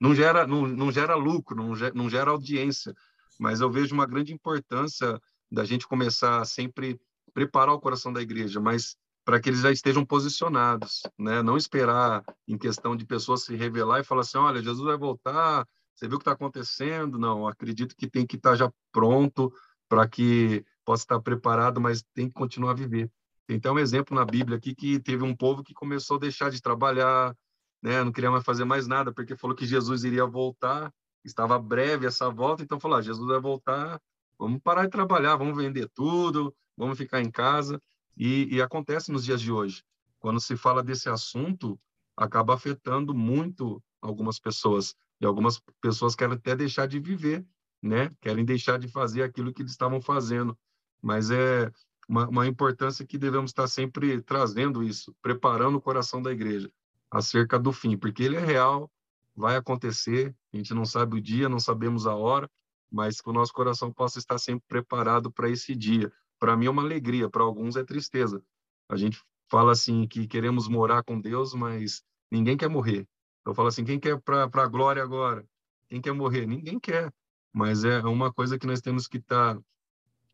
não 0.00 0.14
gera 0.14 0.46
não, 0.46 0.66
não 0.66 0.90
gera 0.90 1.14
lucro 1.14 1.54
não 1.54 1.76
gera, 1.76 1.92
não 1.94 2.08
gera 2.08 2.30
audiência 2.30 2.94
mas 3.38 3.60
eu 3.60 3.70
vejo 3.70 3.94
uma 3.94 4.06
grande 4.06 4.32
importância 4.32 5.20
da 5.50 5.64
gente 5.64 5.86
começar 5.86 6.40
a 6.40 6.44
sempre 6.46 6.98
preparar 7.34 7.74
o 7.74 7.80
coração 7.80 8.10
da 8.10 8.22
igreja 8.22 8.60
mas 8.60 8.96
para 9.22 9.38
que 9.38 9.50
eles 9.50 9.60
já 9.60 9.70
estejam 9.70 10.04
posicionados 10.06 11.02
né 11.18 11.42
não 11.42 11.58
esperar 11.58 12.24
em 12.48 12.56
questão 12.56 12.96
de 12.96 13.04
pessoas 13.04 13.44
se 13.44 13.54
revelar 13.54 14.00
e 14.00 14.04
falar 14.04 14.22
assim 14.22 14.38
olha 14.38 14.62
Jesus 14.62 14.86
vai 14.86 14.96
voltar 14.96 15.66
você 16.00 16.08
viu 16.08 16.16
o 16.16 16.18
que 16.18 16.22
está 16.22 16.32
acontecendo? 16.32 17.18
Não, 17.18 17.46
acredito 17.46 17.94
que 17.94 18.08
tem 18.08 18.26
que 18.26 18.36
estar 18.36 18.52
tá 18.52 18.56
já 18.56 18.72
pronto 18.90 19.52
para 19.86 20.08
que 20.08 20.64
possa 20.82 21.02
estar 21.02 21.20
preparado, 21.20 21.78
mas 21.78 22.02
tem 22.14 22.26
que 22.26 22.32
continuar 22.32 22.70
a 22.70 22.74
viver. 22.74 23.10
Tem 23.46 23.58
até 23.58 23.70
um 23.70 23.78
exemplo 23.78 24.14
na 24.16 24.24
Bíblia 24.24 24.56
aqui 24.56 24.74
que 24.74 24.98
teve 24.98 25.22
um 25.22 25.36
povo 25.36 25.62
que 25.62 25.74
começou 25.74 26.16
a 26.16 26.20
deixar 26.20 26.50
de 26.50 26.62
trabalhar, 26.62 27.36
né? 27.82 28.02
não 28.02 28.10
queria 28.12 28.30
mais 28.30 28.44
fazer 28.44 28.64
mais 28.64 28.86
nada, 28.86 29.12
porque 29.12 29.36
falou 29.36 29.54
que 29.54 29.66
Jesus 29.66 30.02
iria 30.02 30.24
voltar, 30.24 30.90
estava 31.22 31.58
breve 31.58 32.06
essa 32.06 32.30
volta, 32.30 32.62
então 32.62 32.80
falou, 32.80 32.96
ah, 32.96 33.02
Jesus 33.02 33.28
vai 33.28 33.38
voltar, 33.38 34.00
vamos 34.38 34.58
parar 34.62 34.86
de 34.86 34.90
trabalhar, 34.90 35.36
vamos 35.36 35.54
vender 35.54 35.86
tudo, 35.92 36.54
vamos 36.78 36.96
ficar 36.96 37.20
em 37.20 37.30
casa. 37.30 37.78
E, 38.16 38.48
e 38.54 38.62
acontece 38.62 39.12
nos 39.12 39.22
dias 39.22 39.42
de 39.42 39.52
hoje. 39.52 39.84
Quando 40.18 40.40
se 40.40 40.56
fala 40.56 40.82
desse 40.82 41.10
assunto, 41.10 41.78
acaba 42.16 42.54
afetando 42.54 43.12
muito 43.14 43.82
algumas 44.00 44.38
pessoas. 44.38 44.94
E 45.20 45.26
algumas 45.26 45.60
pessoas 45.80 46.14
querem 46.14 46.34
até 46.34 46.56
deixar 46.56 46.86
de 46.86 46.98
viver, 46.98 47.46
né? 47.82 48.10
Querem 48.20 48.44
deixar 48.44 48.78
de 48.78 48.88
fazer 48.88 49.22
aquilo 49.22 49.52
que 49.52 49.62
eles 49.62 49.72
estavam 49.72 50.00
fazendo. 50.00 50.56
Mas 51.02 51.30
é 51.30 51.70
uma, 52.08 52.28
uma 52.28 52.46
importância 52.46 53.06
que 53.06 53.18
devemos 53.18 53.50
estar 53.50 53.68
sempre 53.68 54.20
trazendo 54.22 54.82
isso, 54.82 55.14
preparando 55.22 55.76
o 55.76 55.80
coração 55.80 56.22
da 56.22 56.32
igreja 56.32 56.70
acerca 57.10 57.58
do 57.58 57.72
fim, 57.72 57.96
porque 57.96 58.22
ele 58.22 58.36
é 58.36 58.44
real, 58.44 58.90
vai 59.34 59.56
acontecer, 59.56 60.34
a 60.52 60.56
gente 60.56 60.72
não 60.72 60.84
sabe 60.84 61.16
o 61.16 61.20
dia, 61.20 61.48
não 61.48 61.58
sabemos 61.58 62.06
a 62.06 62.14
hora, 62.14 62.48
mas 62.90 63.20
que 63.20 63.28
o 63.28 63.32
nosso 63.32 63.52
coração 63.52 63.92
possa 63.92 64.18
estar 64.18 64.38
sempre 64.38 64.64
preparado 64.68 65.30
para 65.30 65.48
esse 65.48 65.74
dia. 65.74 66.12
Para 66.38 66.56
mim 66.56 66.66
é 66.66 66.70
uma 66.70 66.82
alegria, 66.82 67.28
para 67.28 67.42
alguns 67.42 67.76
é 67.76 67.84
tristeza. 67.84 68.42
A 68.88 68.96
gente 68.96 69.20
fala 69.48 69.72
assim 69.72 70.06
que 70.06 70.26
queremos 70.26 70.68
morar 70.68 71.02
com 71.02 71.20
Deus, 71.20 71.54
mas 71.54 72.02
ninguém 72.30 72.56
quer 72.56 72.68
morrer. 72.68 73.06
Eu 73.44 73.54
falo 73.54 73.68
assim, 73.68 73.84
quem 73.84 73.98
quer 73.98 74.20
para 74.20 74.44
a 74.44 74.66
glória 74.66 75.02
agora? 75.02 75.44
Quem 75.88 76.00
quer 76.00 76.12
morrer? 76.12 76.46
Ninguém 76.46 76.78
quer. 76.78 77.12
Mas 77.52 77.84
é 77.84 78.00
uma 78.02 78.32
coisa 78.32 78.58
que 78.58 78.66
nós 78.66 78.80
temos 78.80 79.08
que 79.08 79.18
estar 79.18 79.56
tá 79.56 79.62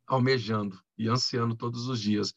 almejando 0.07 0.81
e 0.99 1.09
ansiando 1.09 1.57
todos 1.57 1.89
os 1.89 2.01
dias 2.01 2.35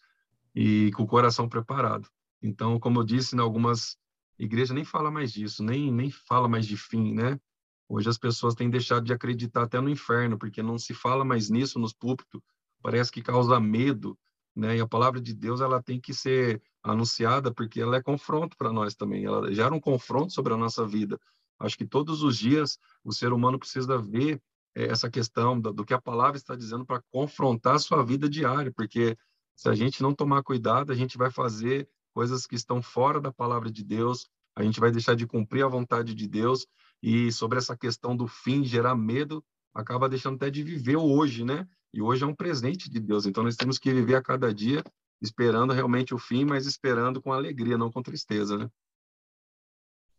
e 0.55 0.91
com 0.95 1.03
o 1.03 1.07
coração 1.07 1.47
preparado. 1.47 2.09
Então, 2.41 2.79
como 2.79 2.99
eu 2.99 3.03
disse, 3.03 3.35
em 3.35 3.39
algumas 3.39 3.97
igrejas 4.37 4.71
nem 4.71 4.85
fala 4.85 5.11
mais 5.11 5.31
disso, 5.31 5.63
nem 5.63 5.91
nem 5.91 6.09
fala 6.09 6.47
mais 6.47 6.65
de 6.65 6.77
fim, 6.77 7.13
né? 7.13 7.39
Hoje 7.87 8.07
as 8.07 8.17
pessoas 8.17 8.55
têm 8.55 8.69
deixado 8.69 9.03
de 9.03 9.13
acreditar 9.13 9.63
até 9.63 9.81
no 9.81 9.89
inferno, 9.89 10.37
porque 10.37 10.61
não 10.61 10.77
se 10.77 10.93
fala 10.93 11.25
mais 11.25 11.49
nisso 11.49 11.79
nos 11.79 11.91
púlpitos. 11.91 12.41
Parece 12.81 13.11
que 13.11 13.21
causa 13.21 13.59
medo, 13.59 14.17
né? 14.59 14.77
E 14.77 14.81
a 14.81 14.87
palavra 14.87 15.21
de 15.21 15.33
Deus 15.33 15.61
ela 15.61 15.81
tem 15.81 15.99
que 15.99 16.13
ser 16.13 16.61
anunciada 16.83 17.53
porque 17.53 17.81
ela 17.81 17.97
é 17.97 18.01
confronto 18.01 18.57
para 18.57 18.71
nós 18.71 18.95
também. 18.95 19.25
Ela 19.25 19.51
gera 19.53 19.73
um 19.73 19.79
confronto 19.79 20.33
sobre 20.33 20.53
a 20.53 20.57
nossa 20.57 20.85
vida. 20.85 21.19
Acho 21.59 21.77
que 21.77 21.85
todos 21.85 22.23
os 22.23 22.37
dias 22.37 22.77
o 23.03 23.11
ser 23.11 23.33
humano 23.33 23.59
precisa 23.59 23.97
ver 23.97 24.41
é, 24.75 24.85
essa 24.85 25.09
questão 25.09 25.59
do, 25.59 25.73
do 25.73 25.85
que 25.85 25.93
a 25.93 26.01
palavra 26.01 26.37
está 26.37 26.55
dizendo 26.55 26.85
para 26.85 27.01
confrontar 27.11 27.75
a 27.75 27.79
sua 27.79 28.03
vida 28.03 28.29
diária, 28.29 28.71
porque 28.71 29.17
se 29.55 29.67
a 29.67 29.75
gente 29.75 30.01
não 30.01 30.13
tomar 30.13 30.43
cuidado, 30.43 30.91
a 30.91 30.95
gente 30.95 31.17
vai 31.17 31.29
fazer 31.29 31.89
coisas 32.13 32.45
que 32.45 32.55
estão 32.55 32.81
fora 32.81 33.19
da 33.19 33.31
palavra 33.31 33.71
de 33.71 33.83
Deus, 33.83 34.29
a 34.55 34.63
gente 34.63 34.79
vai 34.79 34.91
deixar 34.91 35.15
de 35.15 35.27
cumprir 35.27 35.63
a 35.63 35.67
vontade 35.67 36.13
de 36.13 36.27
Deus 36.27 36.65
e 37.01 37.31
sobre 37.31 37.57
essa 37.57 37.77
questão 37.77 38.15
do 38.15 38.27
fim 38.27 38.63
gerar 38.63 38.95
medo, 38.95 39.43
acaba 39.73 40.09
deixando 40.09 40.35
até 40.35 40.49
de 40.49 40.63
viver 40.63 40.97
o 40.97 41.03
hoje, 41.03 41.43
né? 41.43 41.67
E 41.93 42.01
hoje 42.01 42.23
é 42.23 42.27
um 42.27 42.35
presente 42.35 42.89
de 42.89 42.99
Deus, 42.99 43.25
então 43.25 43.43
nós 43.43 43.55
temos 43.55 43.77
que 43.79 43.93
viver 43.93 44.15
a 44.15 44.21
cada 44.21 44.53
dia 44.53 44.83
esperando 45.21 45.73
realmente 45.73 46.13
o 46.13 46.17
fim, 46.17 46.45
mas 46.45 46.65
esperando 46.65 47.21
com 47.21 47.33
alegria, 47.33 47.77
não 47.77 47.91
com 47.91 48.01
tristeza, 48.01 48.57
né? 48.57 48.69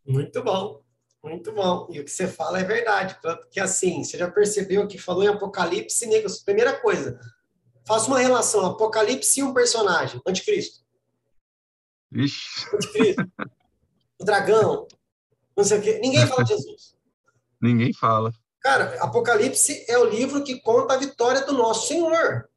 Muito 0.06 0.42
bom, 0.42 0.82
muito 1.22 1.52
bom. 1.52 1.86
E 1.90 2.00
o 2.00 2.04
que 2.04 2.10
você 2.10 2.26
fala 2.26 2.60
é 2.60 2.64
verdade, 2.64 3.18
porque 3.22 3.60
assim, 3.60 4.02
você 4.02 4.18
já 4.18 4.30
percebeu 4.30 4.86
que 4.86 4.98
falou 4.98 5.22
em 5.22 5.28
Apocalipse, 5.28 6.06
negros, 6.06 6.42
primeira 6.42 6.78
coisa, 6.80 7.18
faça 7.86 8.08
uma 8.08 8.18
relação 8.18 8.66
Apocalipse 8.66 9.40
e 9.40 9.42
um 9.42 9.54
personagem, 9.54 10.20
Anticristo. 10.26 10.84
Ixi. 12.12 12.66
Anticristo. 12.74 13.32
o 14.20 14.24
dragão, 14.24 14.86
não 15.56 15.64
sei 15.64 15.78
o 15.78 15.82
quê. 15.82 15.98
Ninguém 16.02 16.26
fala 16.26 16.44
de 16.44 16.54
Jesus. 16.54 16.94
Ninguém 17.60 17.92
fala. 17.92 18.32
Cara, 18.60 19.02
Apocalipse 19.02 19.84
é 19.88 19.98
o 19.98 20.04
livro 20.04 20.44
que 20.44 20.60
conta 20.60 20.94
a 20.94 20.98
vitória 20.98 21.44
do 21.46 21.52
nosso 21.52 21.88
Senhor. 21.88 22.48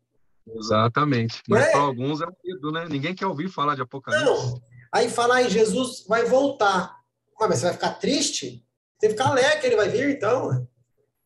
Exatamente. 0.46 1.42
Mas 1.48 1.66
é? 1.66 1.72
para 1.72 1.82
alguns 1.82 2.22
é 2.22 2.26
medo, 2.44 2.72
né? 2.72 2.88
Ninguém 2.90 3.16
quer 3.16 3.26
ouvir 3.26 3.50
falar 3.50 3.76
de 3.76 3.82
Apocalipse. 3.82 4.26
Não. 4.26 4.62
Aí 4.94 5.10
falar 5.10 5.44
em 5.44 5.50
Jesus 5.50 6.06
vai 6.08 6.26
voltar. 6.26 6.98
Mas 7.40 7.60
você 7.60 7.66
vai 7.66 7.74
ficar 7.74 7.94
triste? 7.94 8.66
Você 9.00 9.10
ficar 9.10 9.30
alegre 9.30 9.60
que 9.60 9.68
ele 9.68 9.76
vai 9.76 9.90
vir, 9.90 10.10
então. 10.10 10.68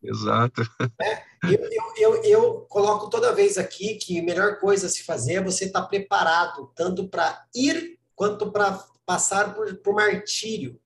Exato. 0.02 0.62
É, 1.00 1.54
eu, 1.54 1.70
eu, 1.70 1.94
eu, 1.98 2.24
eu, 2.24 2.54
coloco 2.62 3.12
toda 3.12 3.32
vez 3.32 3.60
aqui 3.60 3.96
que 3.96 4.20
a 4.20 4.24
melhor 4.24 4.60
coisa 4.60 4.88
a 4.88 4.90
se 4.90 5.04
fazer 5.04 5.36
é 5.36 5.44
você 5.44 5.66
estar 5.66 5.84
tá 5.84 5.88
preparado, 5.88 6.72
tanto 6.76 7.08
para 7.08 7.46
ir 7.54 8.00
quanto 8.16 8.52
para 8.52 8.84
passar 9.06 9.54
por, 9.54 9.76
por 9.78 9.94
martírio. 9.94 10.82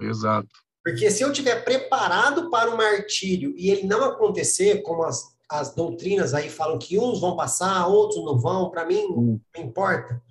Exato. 0.00 0.48
Porque 0.84 1.10
se 1.10 1.22
eu 1.22 1.32
estiver 1.32 1.64
preparado 1.64 2.50
para 2.50 2.70
o 2.70 2.76
martírio 2.76 3.54
e 3.56 3.70
ele 3.70 3.86
não 3.86 4.04
acontecer, 4.04 4.82
como 4.82 5.02
as, 5.02 5.34
as 5.48 5.74
doutrinas 5.74 6.34
aí 6.34 6.50
falam 6.50 6.78
que 6.78 6.98
uns 6.98 7.22
vão 7.22 7.34
passar, 7.34 7.86
outros 7.86 8.22
não 8.22 8.38
vão, 8.38 8.70
para 8.70 8.84
mim 8.84 9.06
hum. 9.06 9.40
não 9.56 9.64
importa. 9.64 10.22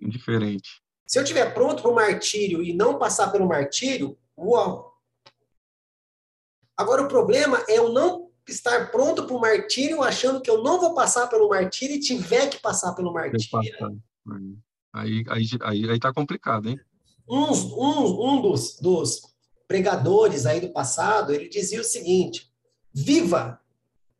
Indiferente. 0.00 0.80
Se 1.04 1.18
eu 1.18 1.24
estiver 1.24 1.52
pronto 1.52 1.82
para 1.82 1.90
o 1.90 1.94
martírio 1.94 2.62
e 2.62 2.72
não 2.72 2.96
passar 2.96 3.32
pelo 3.32 3.48
martírio, 3.48 4.16
uau. 4.38 4.92
Agora 6.76 7.02
o 7.02 7.08
problema 7.08 7.62
é 7.68 7.76
eu 7.78 7.92
não 7.92 8.30
estar 8.48 8.90
pronto 8.92 9.26
para 9.26 9.36
o 9.36 9.40
martírio 9.40 10.00
achando 10.02 10.40
que 10.40 10.50
eu 10.50 10.62
não 10.62 10.80
vou 10.80 10.94
passar 10.94 11.26
pelo 11.26 11.48
martírio 11.48 11.96
e 11.96 12.00
tiver 12.00 12.48
que 12.48 12.60
passar 12.60 12.94
pelo 12.94 13.12
martírio. 13.12 14.00
Aí, 14.94 15.24
aí, 15.28 15.44
aí, 15.62 15.90
aí 15.90 15.98
tá 15.98 16.12
complicado, 16.12 16.68
hein? 16.68 16.78
Um, 17.28 17.50
um, 17.52 18.28
um 18.28 18.42
dos, 18.42 18.78
dos 18.80 19.31
pregadores 19.72 20.44
aí 20.44 20.60
do 20.60 20.70
passado, 20.70 21.32
ele 21.32 21.48
dizia 21.48 21.80
o 21.80 21.84
seguinte: 21.84 22.52
viva 22.92 23.58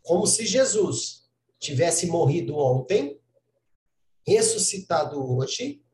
como 0.03 0.27
se 0.27 0.47
Jesus 0.47 1.31
tivesse 1.59 2.07
morrido 2.07 2.57
ontem, 2.57 3.21
ressuscitado 4.27 5.23
hoje 5.23 5.85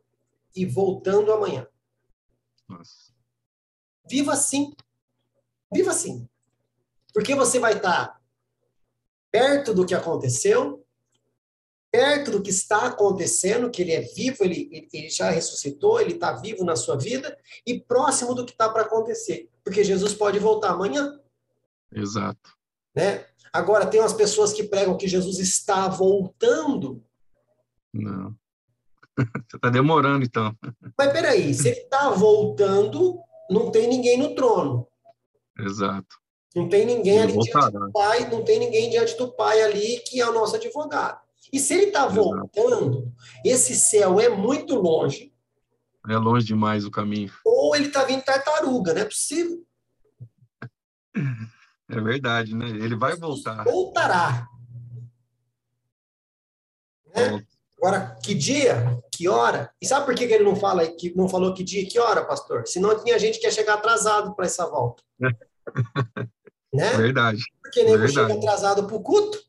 e 0.54 0.64
voltando 0.64 1.32
amanhã. 1.32 1.66
Nossa. 2.68 3.12
Viva 4.08 4.32
assim. 4.32 4.72
Viva 5.74 5.90
assim. 5.90 6.28
Porque 7.12 7.34
você 7.34 7.58
vai 7.58 7.74
estar 7.74 8.22
perto 9.28 9.74
do 9.74 9.84
que 9.84 9.94
aconteceu, 9.94 10.86
perto 11.90 12.30
do 12.30 12.42
que 12.42 12.50
está 12.50 12.86
acontecendo, 12.86 13.70
que 13.70 13.82
ele 13.82 13.92
é 13.92 14.00
vivo, 14.00 14.44
ele, 14.44 14.88
ele 14.92 15.08
já 15.08 15.30
ressuscitou, 15.30 16.00
ele 16.00 16.14
está 16.14 16.32
vivo 16.32 16.64
na 16.64 16.76
sua 16.76 16.96
vida, 16.96 17.36
e 17.66 17.80
próximo 17.80 18.34
do 18.34 18.44
que 18.44 18.52
está 18.52 18.68
para 18.68 18.82
acontecer. 18.82 19.48
Porque 19.64 19.82
Jesus 19.82 20.14
pode 20.14 20.38
voltar 20.38 20.70
amanhã. 20.70 21.18
Exato. 21.92 22.56
Né? 22.94 23.24
Agora, 23.52 23.86
tem 23.86 24.00
umas 24.00 24.12
pessoas 24.12 24.52
que 24.52 24.62
pregam 24.62 24.96
que 24.96 25.08
Jesus 25.08 25.38
está 25.38 25.88
voltando. 25.88 27.02
Não. 27.92 28.34
Você 29.48 29.56
está 29.56 29.70
demorando, 29.70 30.24
então. 30.24 30.54
Mas 30.96 31.12
peraí, 31.12 31.54
se 31.54 31.68
ele 31.68 31.80
está 31.80 32.10
voltando, 32.10 33.18
não 33.50 33.70
tem 33.70 33.88
ninguém 33.88 34.18
no 34.18 34.34
trono. 34.34 34.86
Exato. 35.58 36.16
Não 36.54 36.68
tem 36.68 36.84
ninguém 36.86 37.20
ali 37.20 37.38
diante 37.38 37.70
do 37.72 37.92
pai, 37.92 38.30
não 38.30 38.44
tem 38.44 38.58
ninguém 38.58 38.90
diante 38.90 39.16
do 39.16 39.32
pai 39.32 39.62
ali 39.62 39.98
que 40.00 40.20
é 40.20 40.28
o 40.28 40.32
nosso 40.32 40.56
advogado. 40.56 41.20
E 41.52 41.58
se 41.58 41.74
ele 41.74 41.84
está 41.84 42.06
voltando, 42.06 43.12
esse 43.44 43.74
céu 43.74 44.20
é 44.20 44.28
muito 44.28 44.74
longe. 44.74 45.32
É 46.08 46.16
longe 46.16 46.46
demais 46.46 46.84
o 46.84 46.90
caminho. 46.90 47.32
Ou 47.44 47.74
ele 47.74 47.86
está 47.88 48.04
vindo 48.04 48.22
tartaruga, 48.22 48.94
não 48.94 49.02
é 49.02 49.04
possível. 49.04 49.64
É 51.90 51.98
verdade, 52.02 52.54
né? 52.54 52.68
Ele 52.68 52.94
vai 52.94 53.16
voltar. 53.16 53.64
Voltará. 53.64 54.46
Né? 57.16 57.42
Agora, 57.78 58.14
que 58.22 58.34
dia? 58.34 59.00
Que 59.10 59.26
hora? 59.26 59.72
E 59.80 59.86
sabe 59.86 60.04
por 60.04 60.14
que 60.14 60.24
ele 60.24 60.44
não 60.44 60.54
fala 60.54 60.86
que 60.86 61.16
não 61.16 61.30
falou 61.30 61.54
que 61.54 61.64
dia 61.64 61.80
e 61.80 61.86
que 61.86 61.98
hora, 61.98 62.26
pastor? 62.26 62.66
Senão 62.66 63.02
tinha 63.02 63.18
gente 63.18 63.38
que 63.38 63.46
ia 63.46 63.50
chegar 63.50 63.72
atrasado 63.72 64.34
para 64.34 64.44
essa 64.44 64.66
volta. 64.66 65.02
né? 66.74 66.90
Verdade. 66.98 67.42
Porque 67.62 67.82
nego 67.82 68.06
chega 68.06 68.34
atrasado 68.34 68.84
para 68.84 68.94
o 68.94 69.02
culto 69.02 69.47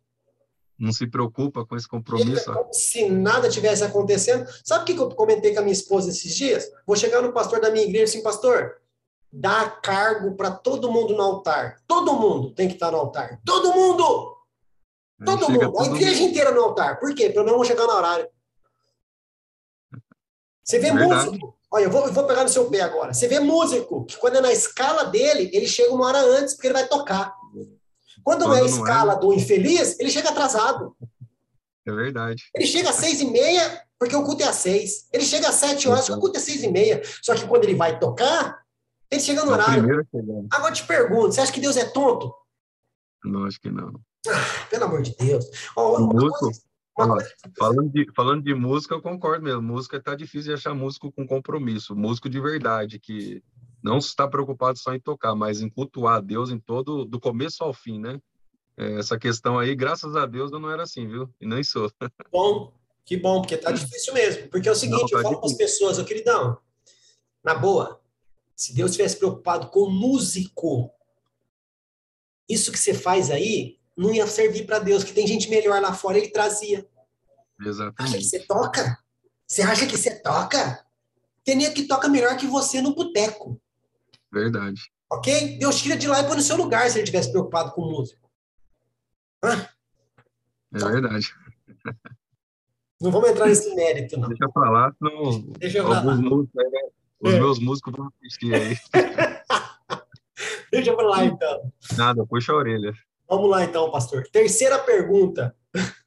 não 0.80 0.94
se 0.94 1.06
preocupa 1.06 1.66
com 1.66 1.76
esse 1.76 1.88
compromisso. 1.88 2.52
Como 2.52 2.74
se 2.74 3.10
nada 3.10 3.50
tivesse 3.50 3.84
acontecendo. 3.84 4.48
Sabe 4.64 4.84
o 4.84 4.86
que 4.86 5.02
eu 5.02 5.10
comentei 5.10 5.54
com 5.54 5.60
a 5.60 5.62
minha 5.62 5.74
esposa 5.74 6.10
esses 6.10 6.34
dias? 6.34 6.72
Vou 6.88 6.96
chegar 6.96 7.22
no 7.22 7.34
pastor 7.34 7.60
da 7.60 7.70
minha 7.70 7.86
igreja 7.86 8.06
assim, 8.06 8.24
pastor, 8.24 8.78
dá 9.32 9.70
cargo 9.70 10.36
para 10.36 10.52
todo 10.52 10.92
mundo 10.92 11.16
no 11.16 11.22
altar. 11.22 11.78
Todo 11.86 12.14
mundo 12.14 12.52
tem 12.52 12.68
que 12.68 12.76
estar 12.76 12.92
no 12.92 12.98
altar. 12.98 13.40
Todo 13.46 13.74
mundo! 13.74 14.38
Todo 15.26 15.52
mundo. 15.52 15.80
A 15.80 15.86
igreja 15.86 16.22
mundo. 16.22 16.30
inteira 16.30 16.52
no 16.52 16.62
altar. 16.62 16.98
Por 16.98 17.14
quê? 17.14 17.30
Para 17.30 17.44
não 17.44 17.62
chegar 17.66 17.86
no 17.86 17.94
horário. 17.94 18.28
Você 20.64 20.80
vê 20.80 20.88
é 20.88 20.94
músico. 20.94 21.58
Olha, 21.72 21.84
eu 21.84 21.92
vou, 21.92 22.08
eu 22.08 22.14
vou 22.14 22.24
pegar 22.26 22.44
no 22.44 22.50
seu 22.50 22.70
pé 22.70 22.82
agora. 22.82 23.14
Você 23.14 23.28
vê 23.28 23.40
músico 23.40 24.06
que 24.06 24.18
quando 24.18 24.38
é 24.38 24.42
na 24.42 24.52
escala 24.52 25.04
dele, 25.04 25.50
ele 25.54 25.68
chega 25.68 25.94
uma 25.94 26.08
hora 26.08 26.20
antes, 26.20 26.54
porque 26.54 26.68
ele 26.68 26.74
vai 26.74 26.88
tocar. 26.88 27.36
Quando, 28.24 28.46
Quando 28.46 28.56
é 28.56 28.62
a 28.62 28.66
escala 28.66 29.14
é... 29.14 29.20
do 29.20 29.34
infeliz, 29.34 30.00
ele 30.00 30.10
chega 30.10 30.30
atrasado. 30.30 30.96
É 31.86 31.92
verdade. 31.92 32.44
Ele 32.54 32.68
chega 32.68 32.90
às 32.90 32.96
seis 32.96 33.20
e 33.20 33.26
meia, 33.26 33.84
porque 33.98 34.16
o 34.16 34.24
culto 34.24 34.44
é 34.44 34.48
às 34.48 34.58
seis. 34.58 35.08
Ele 35.12 35.26
chega 35.26 35.50
às 35.50 35.56
sete 35.56 35.88
horas, 35.88 36.06
porque 36.06 36.18
o 36.18 36.22
culto 36.22 36.38
é 36.38 36.40
às 36.40 36.46
seis 36.46 36.64
e 36.64 36.68
meia. 36.70 37.02
Só 37.22 37.34
que 37.36 37.48
quando 37.48 37.64
ele 37.64 37.76
vai 37.76 38.00
tocar, 38.00 38.64
ele 39.12 39.22
chega 39.22 39.44
no 39.44 39.52
é 39.52 39.54
horário. 39.54 40.08
Agora 40.52 40.72
eu 40.72 40.76
te 40.76 40.86
pergunto, 40.86 41.34
você 41.34 41.42
acha 41.42 41.52
que 41.52 41.62
Deus 41.62 41.78
é 41.78 41.86
tonto? 41.86 42.34
Não, 43.24 43.46
acho 43.46 43.60
que 43.60 43.70
não. 43.70 43.94
Ah, 44.28 44.68
pelo 44.70 44.86
amor 44.86 45.02
de 45.02 45.16
Deus. 45.16 45.46
Oh, 45.76 46.10
falando, 47.58 47.90
de, 47.90 48.12
falando 48.14 48.44
de 48.44 48.54
música, 48.54 48.94
eu 48.94 49.02
concordo 49.02 49.44
mesmo. 49.44 49.62
Música 49.62 49.98
está 49.98 50.16
difícil 50.16 50.54
de 50.54 50.54
achar 50.54 50.74
músico 50.74 51.12
com 51.12 51.26
compromisso. 51.26 51.96
Músico 51.96 52.30
de 52.30 52.40
verdade, 52.40 53.00
que 53.00 53.42
não 53.84 53.98
está 53.98 54.28
preocupado 54.28 54.78
só 54.78 54.94
em 54.94 55.00
tocar, 55.00 55.36
mas 55.36 55.62
em 55.62 55.70
cultuar 55.70 56.18
a 56.18 56.22
Deus 56.22 56.50
em 56.50 56.60
todo, 56.60 57.06
do 57.06 57.20
começo 57.20 57.64
ao 57.64 57.74
fim, 57.74 58.00
né? 58.00 58.20
É, 58.78 59.00
essa 59.00 59.18
questão 59.18 59.60
aí, 59.60 59.76
graças 59.76 60.16
a 60.16 60.26
Deus, 60.26 60.52
eu 60.52 60.60
não 60.60 60.72
era 60.72 60.84
assim, 60.84 61.08
viu? 61.08 61.30
E 61.40 61.46
nem 61.46 61.64
sou. 61.64 61.92
Bom, 62.32 62.74
que 63.06 63.18
bom, 63.18 63.42
porque 63.42 63.58
tá 63.58 63.72
difícil 63.72 64.14
mesmo. 64.14 64.50
Porque 64.50 64.70
é 64.70 64.72
o 64.72 64.76
seguinte, 64.76 65.02
não, 65.02 65.08
tá 65.08 65.18
eu 65.18 65.24
falo 65.24 65.40
para 65.40 65.50
as 65.50 65.58
pessoas, 65.58 65.98
eu 65.98 66.06
queridão, 66.06 66.60
na 67.44 67.56
boa, 67.56 68.00
se 68.56 68.74
Deus 68.74 68.92
tivesse 68.92 69.18
preocupado 69.18 69.68
com 69.70 69.90
músico, 69.90 70.92
isso 72.48 72.72
que 72.72 72.78
você 72.78 72.94
faz 72.94 73.32
aí 73.32 73.80
não 73.98 74.14
ia 74.14 74.26
servir 74.28 74.66
para 74.66 74.80
Deus, 74.80 75.04
que 75.04 75.12
tem 75.12 75.28
gente 75.28 75.50
melhor 75.50 75.82
lá 75.82 75.94
fora, 75.94 76.18
ele 76.18 76.30
trazia. 76.30 76.88
Exatamente. 77.60 78.02
Acha 78.02 78.18
que 78.18 78.24
você 78.24 78.40
toca? 78.40 79.00
Você 79.46 79.62
acha 79.62 79.86
que 79.86 79.98
você 79.98 80.22
toca? 80.22 80.86
Tem 81.44 81.56
nem 81.56 81.74
que 81.74 81.88
toca 81.88 82.08
melhor 82.08 82.38
que 82.38 82.48
você 82.48 82.82
no 82.82 82.94
boteco. 82.94 83.60
Verdade. 84.32 84.82
Ok? 85.12 85.58
Deus 85.58 85.82
tira 85.82 85.98
de 85.98 86.08
lá 86.08 86.22
e 86.22 86.28
põe 86.28 86.36
no 86.36 86.42
seu 86.42 86.56
lugar 86.56 86.90
se 86.90 86.98
ele 87.00 87.06
tivesse 87.06 87.32
preocupado 87.32 87.72
com 87.72 87.82
músico. 87.82 88.30
Hã? 89.44 89.68
É 90.74 90.78
verdade. 90.78 91.34
Não 93.02 93.12
vamos 93.12 93.30
entrar 93.30 93.48
nesse 93.48 93.74
mérito, 93.74 94.20
não. 94.20 94.28
Deixa 94.28 94.46
eu 94.46 94.52
falar, 94.52 94.94
senão 94.98 95.42
Deixa 95.58 95.78
eu 95.80 95.88
falar. 95.88 96.16
Músicos, 96.16 96.50
né? 96.54 96.80
os 97.22 97.34
é. 97.34 97.40
meus 97.40 97.60
músicos 97.60 97.94
vão 97.96 98.10
assistir 98.22 98.54
aí. 98.54 98.78
Deixa 100.72 100.92
eu 100.92 101.02
lá, 101.02 101.26
então. 101.26 101.72
Nada, 101.98 102.26
puxa 102.26 102.52
a 102.52 102.56
orelha. 102.56 102.94
Vamos 103.28 103.50
lá, 103.50 103.64
então, 103.64 103.90
pastor. 103.90 104.28
Terceira 104.32 104.78
pergunta. 104.80 105.56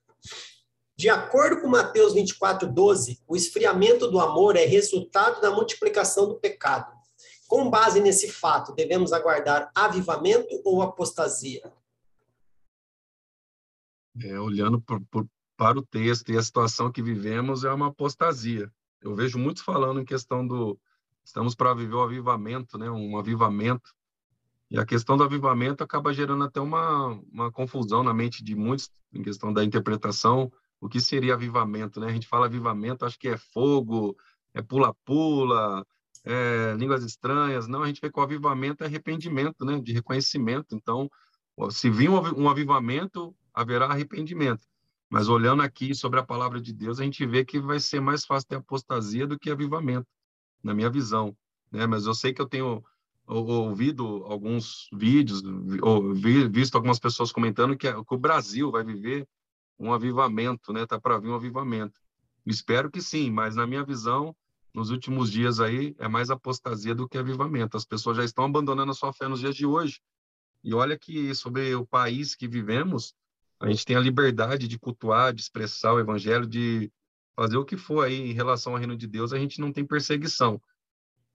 De 0.97 1.09
acordo 1.09 1.61
com 1.61 1.67
Mateus 1.67 2.15
24, 2.15 2.69
12, 2.71 3.21
o 3.27 3.35
esfriamento 3.35 4.09
do 4.09 4.21
amor 4.21 4.55
é 4.57 4.65
resultado 4.65 5.41
da 5.41 5.51
multiplicação 5.51 6.29
do 6.29 6.37
pecado. 6.37 6.93
Com 7.53 7.69
base 7.69 8.01
nesse 8.01 8.33
fato, 8.33 8.73
devemos 8.73 9.12
aguardar 9.12 9.71
avivamento 9.75 10.62
ou 10.65 10.81
apostasia? 10.81 11.71
É, 14.19 14.41
olhando 14.41 14.81
por, 14.81 14.99
por, 15.11 15.29
para 15.55 15.79
o 15.79 15.85
texto 15.85 16.33
e 16.33 16.38
a 16.38 16.43
situação 16.43 16.91
que 16.91 17.03
vivemos, 17.03 17.62
é 17.62 17.71
uma 17.71 17.88
apostasia. 17.88 18.73
Eu 19.03 19.15
vejo 19.15 19.38
muitos 19.38 19.62
falando 19.62 20.01
em 20.01 20.05
questão 20.07 20.47
do 20.47 20.81
estamos 21.23 21.55
para 21.55 21.75
viver 21.75 21.95
o 21.95 22.01
avivamento, 22.01 22.79
né? 22.79 22.91
Um 22.91 23.19
avivamento. 23.19 23.93
E 24.71 24.79
a 24.79 24.87
questão 24.87 25.19
do 25.19 25.25
avivamento 25.25 25.85
acaba 25.85 26.11
gerando 26.11 26.45
até 26.45 26.59
uma, 26.59 27.21
uma 27.31 27.53
confusão 27.53 28.03
na 28.03 28.15
mente 28.15 28.42
de 28.42 28.57
muitos 28.57 28.90
em 29.13 29.23
questão 29.23 29.53
da 29.53 29.63
interpretação. 29.63 30.50
O 30.81 30.88
que 30.88 31.03
seria 31.03 31.35
avivamento, 31.35 32.00
né? 32.00 32.07
A 32.07 32.13
gente 32.15 32.27
fala 32.27 32.46
avivamento, 32.46 33.05
acho 33.05 33.19
que 33.19 33.29
é 33.29 33.37
fogo, 33.37 34.17
é 34.55 34.63
pula-pula, 34.63 35.85
é, 36.25 36.75
línguas 36.79 37.04
estranhas. 37.04 37.66
Não, 37.66 37.83
a 37.83 37.87
gente 37.87 38.00
vê 38.00 38.10
que 38.10 38.18
o 38.18 38.23
avivamento 38.23 38.85
é 38.85 38.87
arrependimento, 38.87 39.64
né? 39.64 39.81
De 39.81 39.92
reconhecimento. 39.92 40.75
Então, 40.75 41.10
se 41.70 41.90
vir 41.90 42.08
um 42.10 42.48
avivamento, 42.48 43.35
haverá 43.52 43.87
arrependimento. 43.87 44.66
Mas 45.10 45.29
olhando 45.29 45.62
aqui 45.62 45.94
sobre 45.94 46.18
a 46.18 46.25
palavra 46.25 46.60
de 46.60 46.73
Deus, 46.73 46.98
a 46.98 47.04
gente 47.04 47.27
vê 47.27 47.44
que 47.44 47.60
vai 47.60 47.79
ser 47.79 48.00
mais 48.00 48.25
fácil 48.25 48.48
ter 48.48 48.56
apostasia 48.56 49.27
do 49.27 49.38
que 49.38 49.50
avivamento, 49.50 50.06
na 50.62 50.73
minha 50.73 50.88
visão. 50.88 51.37
Né? 51.70 51.87
Mas 51.87 52.06
eu 52.06 52.14
sei 52.14 52.33
que 52.33 52.40
eu 52.40 52.48
tenho 52.48 52.83
ouvido 53.27 54.25
alguns 54.25 54.88
vídeos, 54.92 55.42
ou 55.83 56.14
visto 56.14 56.75
algumas 56.77 56.98
pessoas 56.98 57.31
comentando 57.31 57.77
que, 57.77 57.87
o 57.88 58.18
Brasil 58.18 58.70
vai 58.70 58.83
viver 58.83 59.29
um 59.79 59.92
avivamento, 59.92 60.73
né? 60.73 60.87
Tá 60.87 61.00
para 61.00 61.18
vir 61.18 61.29
um 61.29 61.35
avivamento. 61.35 62.00
Espero 62.46 62.90
que 62.90 63.00
sim, 63.00 63.31
mas 63.31 63.54
na 63.54 63.66
minha 63.66 63.85
visão, 63.85 64.35
nos 64.75 64.90
últimos 64.90 65.31
dias 65.31 65.60
aí 65.60 65.94
é 65.98 66.08
mais 66.08 66.31
apostasia 66.31 66.94
do 66.94 67.08
que 67.08 67.18
avivamento. 67.18 67.77
As 67.77 67.85
pessoas 67.85 68.16
já 68.16 68.25
estão 68.25 68.44
abandonando 68.44 68.90
a 68.90 68.94
sua 68.94 69.12
fé 69.12 69.29
nos 69.29 69.40
dias 69.40 69.54
de 69.54 69.66
hoje. 69.66 70.00
E 70.64 70.73
olha 70.73 70.98
que 70.98 71.35
sobre 71.35 71.75
o 71.75 71.87
país 71.87 72.35
que 72.35 72.48
vivemos, 72.48 73.14
a 73.60 73.68
gente 73.68 73.85
tem 73.85 73.96
a 73.96 74.00
liberdade 74.00 74.66
de 74.66 74.79
cultuar, 74.79 75.33
de 75.33 75.42
expressar 75.42 75.92
o 75.92 76.00
evangelho, 76.00 76.46
de 76.46 76.90
fazer 77.35 77.56
o 77.56 77.64
que 77.64 77.77
for 77.77 78.04
aí 78.04 78.31
em 78.31 78.33
relação 78.33 78.73
ao 78.73 78.79
reino 78.79 78.96
de 78.96 79.06
Deus, 79.06 79.33
a 79.33 79.38
gente 79.38 79.60
não 79.60 79.73
tem 79.73 79.85
perseguição. 79.85 80.60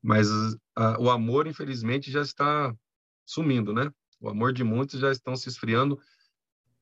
Mas 0.02 0.30
a, 0.76 1.00
o 1.00 1.10
amor, 1.10 1.48
infelizmente, 1.48 2.12
já 2.12 2.22
está 2.22 2.76
sumindo, 3.26 3.74
né? 3.74 3.92
O 4.20 4.30
amor 4.30 4.54
de 4.54 4.64
muitos 4.64 5.00
já 5.00 5.12
estão 5.12 5.36
se 5.36 5.50
esfriando 5.50 6.00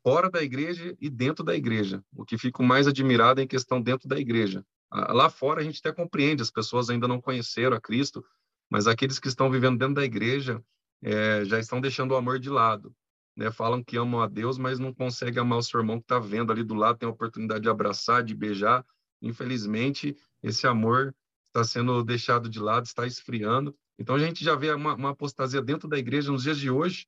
fora 0.03 0.29
da 0.29 0.43
igreja 0.43 0.95
e 1.01 1.09
dentro 1.09 1.43
da 1.43 1.55
igreja. 1.55 2.03
O 2.13 2.23
que 2.23 2.37
fico 2.37 2.61
mais 2.61 2.87
admirado 2.87 3.41
é 3.41 3.43
em 3.43 3.47
questão 3.47 3.81
dentro 3.81 4.07
da 4.07 4.19
igreja. 4.19 4.63
Lá 4.91 5.29
fora 5.29 5.61
a 5.61 5.63
gente 5.63 5.79
até 5.79 5.91
compreende, 5.91 6.41
as 6.41 6.51
pessoas 6.51 6.89
ainda 6.89 7.07
não 7.07 7.19
conheceram 7.19 7.75
a 7.75 7.81
Cristo, 7.81 8.23
mas 8.69 8.87
aqueles 8.87 9.19
que 9.19 9.27
estão 9.27 9.49
vivendo 9.49 9.77
dentro 9.77 9.95
da 9.95 10.03
igreja 10.03 10.63
é, 11.03 11.43
já 11.45 11.59
estão 11.59 11.81
deixando 11.81 12.11
o 12.11 12.15
amor 12.15 12.39
de 12.39 12.49
lado. 12.49 12.95
Né? 13.35 13.51
Falam 13.51 13.83
que 13.83 13.97
amam 13.97 14.21
a 14.21 14.27
Deus, 14.27 14.57
mas 14.57 14.79
não 14.79 14.93
conseguem 14.93 15.41
amar 15.41 15.59
o 15.59 15.63
seu 15.63 15.79
irmão 15.79 15.97
que 15.97 16.05
está 16.05 16.19
vendo 16.19 16.51
ali 16.51 16.63
do 16.63 16.73
lado, 16.73 16.97
tem 16.97 17.07
a 17.07 17.11
oportunidade 17.11 17.63
de 17.63 17.69
abraçar, 17.69 18.23
de 18.23 18.33
beijar. 18.33 18.85
Infelizmente, 19.21 20.15
esse 20.41 20.65
amor 20.65 21.13
está 21.47 21.63
sendo 21.63 22.03
deixado 22.03 22.49
de 22.49 22.59
lado, 22.59 22.85
está 22.85 23.05
esfriando. 23.05 23.75
Então 23.97 24.15
a 24.15 24.19
gente 24.19 24.43
já 24.43 24.55
vê 24.55 24.73
uma, 24.73 24.95
uma 24.95 25.09
apostasia 25.11 25.61
dentro 25.61 25.87
da 25.87 25.97
igreja 25.97 26.31
nos 26.31 26.43
dias 26.43 26.57
de 26.57 26.69
hoje. 26.69 27.07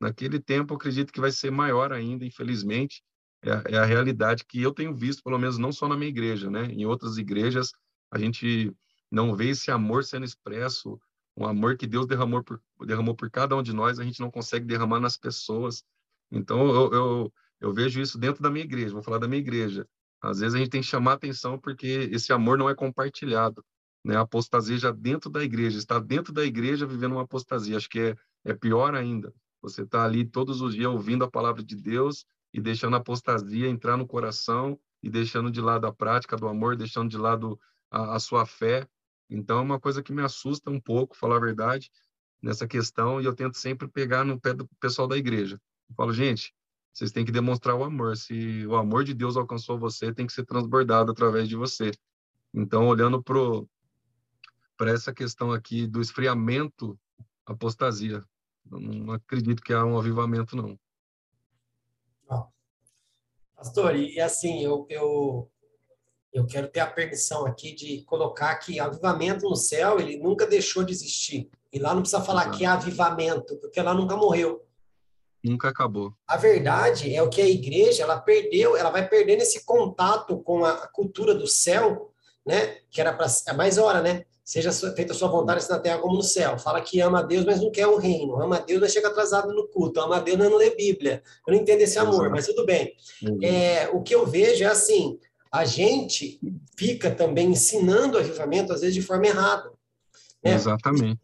Naquele 0.00 0.40
tempo, 0.40 0.74
acredito 0.74 1.12
que 1.12 1.20
vai 1.20 1.30
ser 1.30 1.50
maior 1.50 1.92
ainda, 1.92 2.24
infelizmente. 2.24 3.02
É, 3.42 3.74
é, 3.74 3.78
a 3.78 3.84
realidade 3.84 4.44
que 4.44 4.62
eu 4.62 4.72
tenho 4.72 4.94
visto, 4.94 5.22
pelo 5.22 5.38
menos 5.38 5.58
não 5.58 5.72
só 5.72 5.88
na 5.88 5.96
minha 5.96 6.08
igreja, 6.08 6.48
né? 6.48 6.66
Em 6.66 6.86
outras 6.86 7.18
igrejas, 7.18 7.72
a 8.10 8.18
gente 8.18 8.72
não 9.10 9.34
vê 9.34 9.50
esse 9.50 9.70
amor 9.70 10.04
sendo 10.04 10.24
expresso, 10.24 11.00
um 11.36 11.46
amor 11.46 11.76
que 11.76 11.86
Deus 11.86 12.06
derramou 12.06 12.42
por, 12.42 12.62
derramou 12.86 13.16
por 13.16 13.30
cada 13.30 13.56
um 13.56 13.62
de 13.62 13.72
nós, 13.72 13.98
a 13.98 14.04
gente 14.04 14.20
não 14.20 14.30
consegue 14.30 14.66
derramar 14.66 15.00
nas 15.00 15.16
pessoas. 15.16 15.82
Então, 16.30 16.68
eu, 16.68 16.92
eu, 16.92 17.32
eu 17.60 17.72
vejo 17.72 18.00
isso 18.00 18.18
dentro 18.18 18.42
da 18.42 18.50
minha 18.50 18.64
igreja, 18.64 18.92
vou 18.92 19.02
falar 19.02 19.18
da 19.18 19.28
minha 19.28 19.40
igreja. 19.40 19.86
Às 20.20 20.38
vezes 20.38 20.54
a 20.54 20.58
gente 20.58 20.70
tem 20.70 20.80
que 20.80 20.86
chamar 20.86 21.14
atenção 21.14 21.58
porque 21.58 22.08
esse 22.12 22.32
amor 22.32 22.56
não 22.56 22.70
é 22.70 22.74
compartilhado. 22.74 23.64
Né? 24.04 24.16
A 24.16 24.20
apostasia 24.20 24.78
já 24.78 24.92
dentro 24.92 25.28
da 25.28 25.42
igreja, 25.42 25.78
está 25.78 25.98
dentro 25.98 26.32
da 26.32 26.44
igreja 26.44 26.86
vivendo 26.86 27.12
uma 27.12 27.22
apostasia. 27.22 27.76
Acho 27.76 27.88
que 27.88 27.98
é, 27.98 28.16
é 28.44 28.54
pior 28.54 28.94
ainda. 28.94 29.34
Você 29.60 29.82
está 29.82 30.04
ali 30.04 30.24
todos 30.24 30.60
os 30.60 30.74
dias 30.74 30.90
ouvindo 30.90 31.24
a 31.24 31.30
palavra 31.30 31.62
de 31.62 31.74
Deus 31.74 32.24
e 32.52 32.60
deixando 32.60 32.94
a 32.94 32.98
apostasia 32.98 33.68
entrar 33.68 33.96
no 33.96 34.06
coração 34.06 34.78
e 35.02 35.10
deixando 35.10 35.50
de 35.50 35.60
lado 35.60 35.86
a 35.86 35.92
prática 35.92 36.36
do 36.36 36.46
amor, 36.46 36.76
deixando 36.76 37.08
de 37.08 37.18
lado 37.18 37.58
a, 37.90 38.16
a 38.16 38.20
sua 38.20 38.46
fé. 38.46 38.86
Então, 39.28 39.58
é 39.58 39.62
uma 39.62 39.80
coisa 39.80 40.02
que 40.02 40.12
me 40.12 40.22
assusta 40.22 40.70
um 40.70 40.80
pouco, 40.80 41.16
falar 41.16 41.36
a 41.36 41.40
verdade, 41.40 41.90
nessa 42.40 42.66
questão, 42.66 43.20
e 43.20 43.24
eu 43.24 43.34
tento 43.34 43.56
sempre 43.56 43.88
pegar 43.88 44.24
no 44.24 44.40
pé 44.40 44.52
do 44.52 44.68
pessoal 44.78 45.08
da 45.08 45.16
igreja. 45.16 45.60
Eu 45.88 45.94
falo, 45.94 46.12
gente, 46.12 46.54
vocês 46.92 47.10
têm 47.10 47.24
que 47.24 47.32
demonstrar 47.32 47.74
o 47.74 47.84
amor. 47.84 48.16
Se 48.16 48.66
o 48.66 48.76
amor 48.76 49.04
de 49.04 49.14
Deus 49.14 49.36
alcançou 49.36 49.78
você, 49.78 50.12
tem 50.12 50.26
que 50.26 50.32
ser 50.32 50.44
transbordado 50.44 51.10
através 51.10 51.48
de 51.48 51.56
você. 51.56 51.92
Então, 52.52 52.86
olhando 52.86 53.22
para 53.22 54.90
essa 54.90 55.12
questão 55.12 55.52
aqui 55.52 55.86
do 55.86 56.00
esfriamento, 56.00 56.98
apostasia. 57.46 58.22
Eu 58.70 58.80
não 58.80 59.12
acredito 59.14 59.62
que 59.62 59.72
há 59.72 59.84
um 59.84 59.98
avivamento, 59.98 60.54
não. 60.54 60.78
Pastor, 63.62 63.94
e 63.94 64.20
assim, 64.20 64.60
eu, 64.60 64.84
eu, 64.90 65.48
eu 66.32 66.44
quero 66.44 66.66
ter 66.66 66.80
a 66.80 66.86
permissão 66.88 67.46
aqui 67.46 67.72
de 67.72 68.02
colocar 68.02 68.56
que 68.56 68.80
avivamento 68.80 69.48
no 69.48 69.54
céu, 69.54 70.00
ele 70.00 70.16
nunca 70.16 70.44
deixou 70.44 70.82
de 70.82 70.92
existir. 70.92 71.48
E 71.72 71.78
lá 71.78 71.94
não 71.94 72.02
precisa 72.02 72.20
falar 72.24 72.42
Exato. 72.42 72.58
que 72.58 72.64
é 72.64 72.66
avivamento, 72.66 73.56
porque 73.58 73.80
lá 73.80 73.94
nunca 73.94 74.16
morreu. 74.16 74.66
Nunca 75.44 75.68
acabou. 75.68 76.12
A 76.26 76.36
verdade 76.36 77.14
é 77.14 77.22
o 77.22 77.30
que 77.30 77.40
a 77.40 77.48
igreja, 77.48 78.02
ela 78.02 78.20
perdeu, 78.20 78.76
ela 78.76 78.90
vai 78.90 79.08
perdendo 79.08 79.42
esse 79.42 79.64
contato 79.64 80.42
com 80.42 80.64
a 80.64 80.88
cultura 80.88 81.32
do 81.32 81.46
céu, 81.46 82.12
né? 82.44 82.78
Que 82.90 83.00
era 83.00 83.12
para 83.12 83.28
é 83.46 83.52
mais 83.52 83.78
hora, 83.78 84.02
né? 84.02 84.24
Seja 84.44 84.72
feita 84.72 85.12
a 85.12 85.14
sua 85.14 85.28
vontade 85.28 85.58
assim 85.58 85.72
na 85.72 85.78
terra 85.78 85.98
como 85.98 86.16
no 86.16 86.22
céu. 86.22 86.58
Fala 86.58 86.80
que 86.80 87.00
ama 87.00 87.20
a 87.20 87.22
Deus, 87.22 87.44
mas 87.44 87.60
não 87.60 87.70
quer 87.70 87.86
o 87.86 87.96
reino. 87.96 88.42
Ama 88.42 88.56
a 88.56 88.60
Deus, 88.60 88.80
mas 88.80 88.92
chega 88.92 89.08
atrasado 89.08 89.52
no 89.52 89.68
culto. 89.68 90.00
Ama 90.00 90.16
a 90.16 90.20
Deus, 90.20 90.36
mas 90.36 90.50
não 90.50 90.56
lê 90.56 90.70
Bíblia. 90.70 91.22
Eu 91.46 91.54
não 91.54 91.60
entendo 91.60 91.80
esse 91.80 91.98
amor, 91.98 92.28
mas 92.28 92.46
tudo 92.46 92.66
bem. 92.66 92.92
Uhum. 93.22 93.38
É, 93.40 93.88
o 93.92 94.02
que 94.02 94.14
eu 94.14 94.26
vejo 94.26 94.64
é 94.64 94.66
assim, 94.66 95.18
a 95.50 95.64
gente 95.64 96.40
fica 96.76 97.10
também 97.10 97.50
ensinando 97.50 98.16
o 98.16 98.20
avivamento, 98.20 98.72
às 98.72 98.80
vezes, 98.80 98.94
de 98.94 99.02
forma 99.02 99.26
errada. 99.26 99.70
Né? 100.42 100.54
Exatamente. 100.54 101.20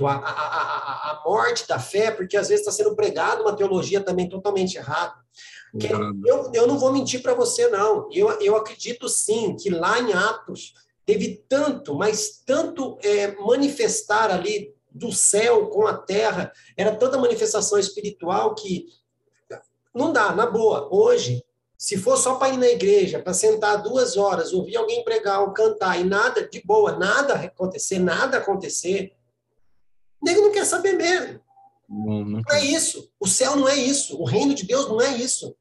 O 0.00 0.06
a, 0.06 0.14
a, 0.14 0.16
a, 0.16 1.10
a 1.12 1.22
morte 1.24 1.66
da 1.68 1.78
fé, 1.78 2.10
porque 2.10 2.36
às 2.36 2.48
vezes 2.48 2.66
está 2.66 2.72
sendo 2.72 2.96
pregado 2.96 3.42
uma 3.42 3.54
teologia 3.54 4.00
também 4.00 4.28
totalmente 4.28 4.76
errada. 4.76 5.14
Eu, 6.26 6.50
eu 6.52 6.66
não 6.66 6.78
vou 6.78 6.92
mentir 6.92 7.22
para 7.22 7.34
você, 7.34 7.68
não. 7.68 8.08
Eu, 8.12 8.30
eu 8.40 8.56
acredito 8.56 9.08
sim 9.08 9.54
que 9.54 9.70
lá 9.70 10.00
em 10.00 10.12
Atos 10.12 10.72
teve 11.08 11.42
tanto, 11.48 11.94
mas 11.94 12.42
tanto 12.44 12.98
é, 13.02 13.34
manifestar 13.36 14.30
ali 14.30 14.74
do 14.90 15.10
céu 15.10 15.68
com 15.68 15.86
a 15.86 15.96
terra, 15.96 16.52
era 16.76 16.94
tanta 16.94 17.16
manifestação 17.16 17.78
espiritual 17.78 18.54
que 18.54 18.84
não 19.94 20.12
dá, 20.12 20.34
na 20.34 20.44
boa. 20.44 20.86
Hoje, 20.94 21.42
se 21.78 21.96
for 21.96 22.18
só 22.18 22.34
para 22.34 22.52
ir 22.52 22.58
na 22.58 22.68
igreja, 22.68 23.22
para 23.22 23.32
sentar 23.32 23.82
duas 23.82 24.18
horas, 24.18 24.52
ouvir 24.52 24.76
alguém 24.76 25.02
pregar 25.02 25.40
ou 25.40 25.54
cantar 25.54 25.98
e 25.98 26.04
nada, 26.04 26.46
de 26.46 26.60
boa, 26.62 26.98
nada 26.98 27.36
acontecer, 27.36 27.98
nada 27.98 28.36
acontecer, 28.36 29.16
o 30.20 30.26
nego 30.26 30.42
não 30.42 30.52
quer 30.52 30.66
saber 30.66 30.92
mesmo. 30.92 31.40
Não, 31.88 32.22
não 32.22 32.42
é 32.50 32.62
isso. 32.62 33.10
O 33.18 33.26
céu 33.26 33.56
não 33.56 33.66
é 33.66 33.76
isso. 33.76 34.20
O 34.20 34.26
reino 34.26 34.54
de 34.54 34.66
Deus 34.66 34.86
não 34.86 35.00
é 35.00 35.16
isso. 35.16 35.56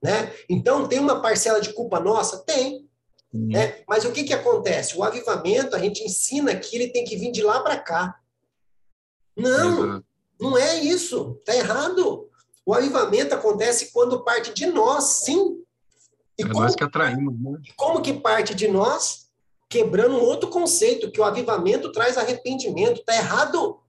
Né? 0.00 0.32
Então, 0.48 0.86
tem 0.86 1.00
uma 1.00 1.20
parcela 1.20 1.60
de 1.60 1.72
culpa 1.72 1.98
nossa? 1.98 2.44
Tem. 2.44 2.88
Uhum. 3.32 3.50
Mas 3.88 4.04
o 4.04 4.12
que, 4.12 4.24
que 4.24 4.34
acontece? 4.34 4.96
O 4.96 5.02
avivamento, 5.02 5.74
a 5.74 5.78
gente 5.78 6.04
ensina 6.04 6.54
que 6.54 6.76
ele 6.76 6.88
tem 6.88 7.04
que 7.04 7.16
vir 7.16 7.32
de 7.32 7.42
lá 7.42 7.60
para 7.60 7.78
cá. 7.78 8.20
Não, 9.36 9.80
uhum. 9.80 10.02
não 10.38 10.58
é 10.58 10.82
isso. 10.84 11.38
Está 11.40 11.54
errado. 11.54 12.28
O 12.64 12.74
avivamento 12.74 13.34
acontece 13.34 13.90
quando 13.92 14.22
parte 14.22 14.52
de 14.52 14.66
nós, 14.66 15.04
sim. 15.24 15.62
E 16.38 16.42
é 16.42 16.46
como, 16.46 16.60
nós 16.60 16.74
que 16.74 16.84
atraímos. 16.84 17.34
Né? 17.40 17.58
Como 17.76 18.02
que 18.02 18.12
parte 18.12 18.54
de 18.54 18.68
nós? 18.68 19.30
Quebrando 19.68 20.16
um 20.16 20.22
outro 20.22 20.50
conceito, 20.50 21.10
que 21.10 21.20
o 21.20 21.24
avivamento 21.24 21.90
traz 21.90 22.18
arrependimento. 22.18 23.00
Está 23.00 23.16
errado. 23.16 23.80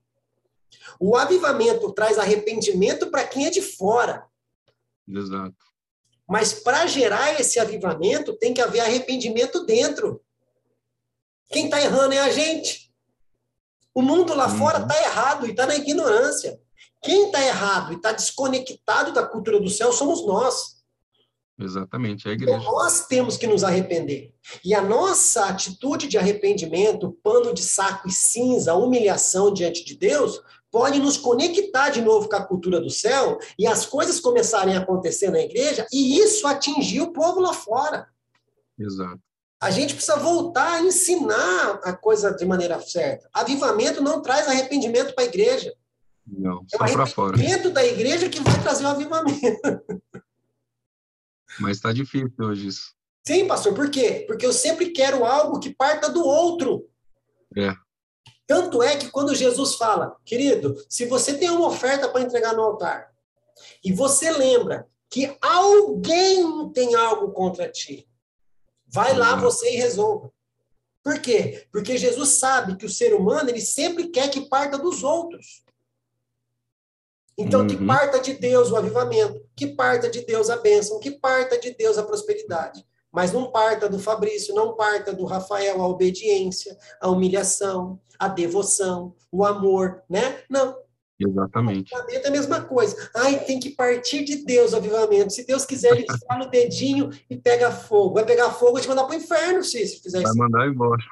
O 0.98 1.16
avivamento 1.16 1.92
traz 1.92 2.18
arrependimento 2.18 3.10
para 3.10 3.26
quem 3.26 3.46
é 3.46 3.50
de 3.50 3.60
fora. 3.60 4.26
Exato. 5.06 5.54
Mas 6.28 6.52
para 6.54 6.86
gerar 6.86 7.38
esse 7.38 7.60
avivamento, 7.60 8.36
tem 8.36 8.54
que 8.54 8.60
haver 8.60 8.80
arrependimento 8.80 9.64
dentro. 9.64 10.20
Quem 11.50 11.66
está 11.66 11.80
errando 11.80 12.14
é 12.14 12.18
a 12.18 12.30
gente. 12.30 12.92
O 13.94 14.02
mundo 14.02 14.34
lá 14.34 14.48
uhum. 14.48 14.58
fora 14.58 14.78
está 14.78 15.02
errado 15.02 15.46
e 15.46 15.50
está 15.50 15.66
na 15.66 15.76
ignorância. 15.76 16.58
Quem 17.02 17.26
está 17.26 17.44
errado 17.44 17.92
e 17.92 17.96
está 17.96 18.12
desconectado 18.12 19.12
da 19.12 19.26
cultura 19.26 19.60
do 19.60 19.68
céu 19.68 19.92
somos 19.92 20.26
nós. 20.26 20.74
Exatamente, 21.58 22.26
é 22.26 22.32
a 22.32 22.34
igreja. 22.34 22.58
Então, 22.58 22.72
nós 22.72 23.06
temos 23.06 23.36
que 23.36 23.46
nos 23.46 23.62
arrepender. 23.62 24.34
E 24.64 24.74
a 24.74 24.82
nossa 24.82 25.46
atitude 25.46 26.08
de 26.08 26.18
arrependimento, 26.18 27.16
pano 27.22 27.54
de 27.54 27.62
saco 27.62 28.08
e 28.08 28.12
cinza, 28.12 28.74
humilhação 28.74 29.52
diante 29.52 29.84
de 29.84 29.94
Deus, 29.94 30.40
pode 30.74 30.98
nos 30.98 31.16
conectar 31.16 31.90
de 31.90 32.02
novo 32.02 32.28
com 32.28 32.34
a 32.34 32.44
cultura 32.44 32.80
do 32.80 32.90
céu 32.90 33.38
e 33.56 33.64
as 33.64 33.86
coisas 33.86 34.18
começarem 34.18 34.74
a 34.74 34.80
acontecer 34.80 35.30
na 35.30 35.38
igreja 35.38 35.86
e 35.92 36.18
isso 36.18 36.48
atingir 36.48 37.00
o 37.00 37.12
povo 37.12 37.38
lá 37.38 37.52
fora. 37.52 38.08
Exato. 38.76 39.20
A 39.62 39.70
gente 39.70 39.94
precisa 39.94 40.16
voltar 40.16 40.72
a 40.72 40.82
ensinar 40.82 41.80
a 41.84 41.92
coisa 41.92 42.32
de 42.32 42.44
maneira 42.44 42.80
certa. 42.80 43.30
Avivamento 43.32 44.02
não 44.02 44.20
traz 44.20 44.48
arrependimento 44.48 45.14
para 45.14 45.22
a 45.22 45.28
igreja. 45.28 45.72
Não, 46.26 46.66
é 46.74 46.76
só 46.76 46.92
para 46.92 47.06
fora. 47.06 47.36
Dentro 47.36 47.70
da 47.70 47.86
igreja 47.86 48.28
que 48.28 48.40
vai 48.40 48.60
trazer 48.60 48.84
o 48.84 48.88
avivamento. 48.88 49.80
Mas 51.60 51.76
está 51.76 51.92
difícil 51.92 52.34
hoje 52.40 52.66
isso. 52.66 52.94
Sim, 53.24 53.46
pastor, 53.46 53.74
por 53.74 53.88
quê? 53.88 54.24
Porque 54.26 54.44
eu 54.44 54.52
sempre 54.52 54.90
quero 54.90 55.24
algo 55.24 55.60
que 55.60 55.72
parta 55.72 56.10
do 56.10 56.24
outro. 56.24 56.84
É. 57.56 57.83
Tanto 58.46 58.82
é 58.82 58.96
que 58.96 59.10
quando 59.10 59.34
Jesus 59.34 59.76
fala, 59.76 60.16
querido, 60.24 60.76
se 60.88 61.06
você 61.06 61.34
tem 61.34 61.50
uma 61.50 61.68
oferta 61.68 62.08
para 62.08 62.20
entregar 62.20 62.54
no 62.54 62.62
altar 62.62 63.12
e 63.82 63.92
você 63.92 64.30
lembra 64.30 64.86
que 65.08 65.36
alguém 65.40 66.70
tem 66.72 66.94
algo 66.94 67.32
contra 67.32 67.70
ti, 67.70 68.08
vai 68.86 69.16
lá 69.16 69.36
você 69.36 69.72
e 69.72 69.76
resolva. 69.76 70.32
Por 71.02 71.20
quê? 71.20 71.66
Porque 71.70 71.96
Jesus 71.96 72.30
sabe 72.30 72.76
que 72.76 72.86
o 72.86 72.90
ser 72.90 73.14
humano 73.14 73.50
ele 73.50 73.60
sempre 73.60 74.08
quer 74.08 74.30
que 74.30 74.48
parta 74.48 74.78
dos 74.78 75.02
outros. 75.02 75.62
Então, 77.36 77.60
uhum. 77.60 77.66
que 77.66 77.76
parta 77.84 78.20
de 78.20 78.34
Deus 78.34 78.70
o 78.70 78.76
avivamento, 78.76 79.44
que 79.56 79.66
parta 79.66 80.08
de 80.08 80.20
Deus 80.22 80.48
a 80.48 80.56
bênção, 80.56 81.00
que 81.00 81.10
parta 81.10 81.58
de 81.58 81.74
Deus 81.74 81.98
a 81.98 82.02
prosperidade. 82.02 82.86
Mas 83.14 83.32
não 83.32 83.50
parta 83.50 83.88
do 83.88 83.98
Fabrício, 83.98 84.54
não 84.54 84.74
parta 84.74 85.12
do 85.12 85.24
Rafael 85.24 85.80
a 85.80 85.86
obediência, 85.86 86.76
a 87.00 87.08
humilhação, 87.08 88.00
a 88.18 88.26
devoção, 88.26 89.14
o 89.30 89.44
amor, 89.44 90.02
né? 90.10 90.40
Não. 90.50 90.76
Exatamente. 91.18 91.94
Avivamento 91.94 92.26
é 92.26 92.28
a 92.28 92.32
mesma 92.32 92.60
coisa. 92.62 93.10
Ai, 93.14 93.44
tem 93.44 93.60
que 93.60 93.70
partir 93.70 94.24
de 94.24 94.44
Deus 94.44 94.72
o 94.72 94.76
avivamento. 94.76 95.32
Se 95.32 95.46
Deus 95.46 95.64
quiser, 95.64 95.92
ele 95.92 96.06
fala 96.26 96.46
o 96.46 96.50
dedinho 96.50 97.10
e 97.30 97.36
pega 97.36 97.70
fogo. 97.70 98.14
Vai 98.14 98.24
pegar 98.24 98.50
fogo 98.50 98.78
e 98.78 98.82
te 98.82 98.88
mandar 98.88 99.04
para 99.04 99.14
o 99.14 99.18
inferno 99.18 99.62
se, 99.62 99.86
se 99.86 100.02
fizer 100.02 100.20
Vai 100.20 100.24
isso. 100.24 100.36
Vai 100.36 100.48
mandar 100.48 100.66
embora. 100.66 101.02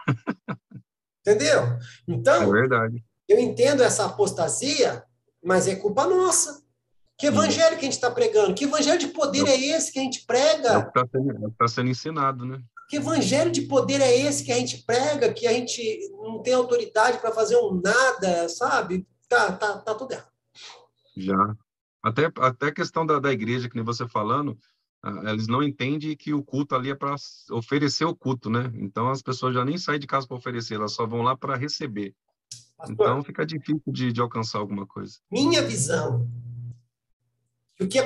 Entendeu? 1.21 1.79
Então, 2.09 2.43
é 2.43 2.61
verdade. 2.61 3.05
eu 3.29 3.39
entendo 3.39 3.81
essa 3.81 4.07
apostasia, 4.07 5.05
mas 5.43 5.69
é 5.69 5.77
culpa 5.77 6.05
nossa. 6.05 6.62
Que 7.23 7.29
evangelho 7.29 7.79
que 7.79 7.83
a 7.83 7.85
gente 7.85 7.93
está 7.93 8.11
pregando? 8.11 8.53
Que 8.53 8.65
evangelho 8.65 8.99
de 8.99 9.07
poder 9.07 9.47
é 9.47 9.57
esse 9.57 9.93
que 9.93 10.01
a 10.01 10.03
gente 10.03 10.27
prega? 10.27 10.71
É 10.71 10.79
o 10.79 10.83
que 10.83 10.89
está 10.89 11.07
sendo, 11.07 11.31
é 11.31 11.51
tá 11.57 11.69
sendo 11.69 11.89
ensinado, 11.89 12.45
né? 12.45 12.61
Que 12.89 12.97
evangelho 12.97 13.53
de 13.53 13.63
poder 13.63 14.01
é 14.01 14.13
esse 14.13 14.43
que 14.43 14.51
a 14.51 14.57
gente 14.57 14.79
prega, 14.79 15.33
que 15.33 15.47
a 15.47 15.53
gente 15.53 16.01
não 16.21 16.43
tem 16.43 16.53
autoridade 16.53 17.19
para 17.19 17.31
fazer 17.31 17.55
um 17.59 17.81
nada, 17.81 18.49
sabe? 18.49 19.07
Tá, 19.29 19.53
tá, 19.53 19.79
tá 19.79 19.95
tudo 19.95 20.11
errado. 20.11 20.27
Já. 21.17 21.57
Até, 22.03 22.29
até 22.41 22.67
a 22.67 22.75
questão 22.75 23.07
da, 23.07 23.21
da 23.21 23.31
igreja, 23.31 23.69
que 23.69 23.77
nem 23.77 23.85
você 23.85 24.09
falando, 24.09 24.59
eles 25.29 25.47
não 25.47 25.63
entendem 25.63 26.17
que 26.17 26.35
o 26.35 26.43
culto 26.43 26.75
ali 26.75 26.91
é 26.91 26.95
para 26.97 27.15
oferecer 27.53 28.05
o 28.05 28.17
culto, 28.17 28.51
né? 28.51 28.69
Então 28.75 29.09
as 29.09 29.23
pessoas 29.23 29.55
já 29.55 29.65
nem 29.65 29.79
saem 29.79 30.01
de 30.01 30.09
casa 30.09 30.27
para 30.27 30.39
oferecer, 30.39 30.75
elas 30.75 30.91
só 30.91 31.07
vão 31.07 31.23
lá 31.23 31.37
para 31.37 31.55
receber. 31.55 32.17
Pastor, 32.77 32.95
então 32.95 33.23
fica 33.23 33.47
difícil 33.47 33.93
de, 33.93 34.13
de 34.13 34.21
alcançar 34.21 34.59
alguma 34.59 34.85
coisa. 34.85 35.21
Minha 35.31 35.63
visão, 35.63 36.29
o 37.83 37.89
que 37.89 37.99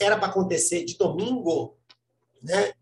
era 0.00 0.16
para 0.16 0.28
acontecer 0.28 0.84
de 0.84 0.96
domingo, 0.96 1.76
né? 2.42 2.72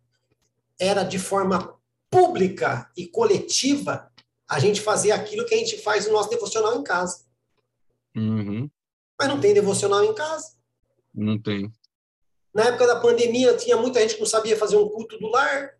Era 0.79 1.03
de 1.03 1.19
forma 1.19 1.79
pública 2.11 2.91
e 2.97 3.07
coletiva 3.07 4.11
a 4.49 4.59
gente 4.59 4.81
fazer 4.81 5.13
aquilo 5.13 5.47
que 5.47 5.55
a 5.55 5.59
gente 5.59 5.79
faz 5.79 6.07
no 6.07 6.13
nosso 6.13 6.31
devocional 6.31 6.79
em 6.79 6.83
casa. 6.83 7.25
Uhum. 8.17 8.71
Mas 9.19 9.29
não 9.29 9.41
tem 9.41 9.55
devocional 9.55 10.05
em 10.05 10.15
casa. 10.15 10.55
Não 11.13 11.41
tem. 11.41 11.73
Na 12.55 12.65
época 12.65 12.87
da 12.87 13.01
pandemia, 13.01 13.57
tinha 13.57 13.77
muita 13.77 14.01
gente 14.01 14.15
que 14.15 14.21
não 14.21 14.27
sabia 14.27 14.57
fazer 14.57 14.77
um 14.77 14.89
culto 14.89 15.19
do 15.19 15.29
lar. 15.29 15.74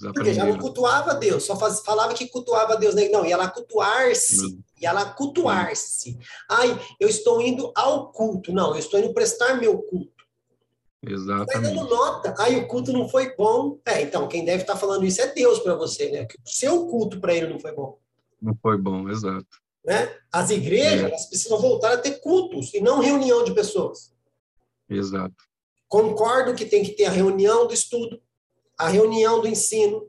Porque 0.00 0.32
já 0.32 0.44
não 0.44 0.58
cultuava 0.58 1.14
Deus, 1.14 1.44
só 1.44 1.56
faz, 1.56 1.80
falava 1.80 2.14
que 2.14 2.28
cultuava 2.28 2.76
Deus. 2.76 2.94
Né? 2.94 3.08
Não, 3.08 3.26
ia 3.26 3.36
lá 3.36 3.48
cultuar-se. 3.48 4.58
Ia 4.80 4.92
lá 4.92 5.04
cultuar-se. 5.06 6.18
Ai, 6.48 6.78
eu 7.00 7.08
estou 7.08 7.40
indo 7.40 7.72
ao 7.74 8.12
culto. 8.12 8.52
Não, 8.52 8.72
eu 8.72 8.78
estou 8.78 9.00
indo 9.00 9.12
prestar 9.12 9.60
meu 9.60 9.78
culto. 9.82 10.18
Exatamente. 11.02 11.48
Está 11.48 11.60
dando 11.60 11.88
nota. 11.88 12.34
Ai, 12.38 12.56
o 12.56 12.68
culto 12.68 12.92
não 12.92 13.08
foi 13.08 13.34
bom. 13.34 13.78
É, 13.84 14.02
então, 14.02 14.28
quem 14.28 14.44
deve 14.44 14.62
estar 14.62 14.76
falando 14.76 15.04
isso 15.04 15.20
é 15.20 15.32
Deus 15.32 15.58
para 15.58 15.74
você, 15.74 16.10
né? 16.10 16.26
O 16.44 16.48
seu 16.48 16.86
culto 16.86 17.20
para 17.20 17.34
ele 17.34 17.48
não 17.48 17.58
foi 17.58 17.72
bom. 17.72 17.98
Não 18.40 18.56
foi 18.60 18.78
bom, 18.78 19.08
exato. 19.08 19.46
Né? 19.84 20.14
As 20.30 20.50
igrejas 20.50 21.02
é. 21.02 21.04
elas 21.04 21.26
precisam 21.26 21.60
voltar 21.60 21.92
a 21.92 21.98
ter 21.98 22.20
cultos 22.20 22.72
e 22.74 22.80
não 22.80 23.00
reunião 23.00 23.42
de 23.42 23.52
pessoas. 23.54 24.12
Exato. 24.88 25.34
Concordo 25.88 26.54
que 26.54 26.66
tem 26.66 26.82
que 26.82 26.92
ter 26.92 27.06
a 27.06 27.10
reunião 27.10 27.66
do 27.66 27.72
estudo, 27.72 28.20
a 28.78 28.88
reunião 28.88 29.40
do 29.40 29.48
ensino, 29.48 30.08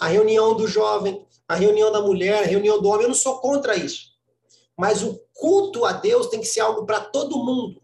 a 0.00 0.08
reunião 0.08 0.56
do 0.56 0.66
jovem, 0.66 1.24
a 1.46 1.54
reunião 1.54 1.92
da 1.92 2.00
mulher, 2.00 2.42
a 2.42 2.46
reunião 2.46 2.80
do 2.80 2.88
homem. 2.88 3.02
Eu 3.02 3.08
não 3.08 3.14
sou 3.14 3.38
contra 3.38 3.76
isso. 3.76 4.16
Mas 4.76 5.02
o 5.02 5.20
culto 5.34 5.84
a 5.84 5.92
Deus 5.92 6.28
tem 6.28 6.40
que 6.40 6.46
ser 6.46 6.60
algo 6.60 6.86
para 6.86 7.00
todo 7.00 7.44
mundo. 7.44 7.82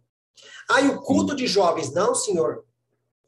Ah, 0.68 0.80
e 0.80 0.89
o 0.89 1.01
culto 1.01 1.37
de 1.37 1.47
jovens? 1.47 1.93
Não, 1.93 2.14
senhor. 2.14 2.64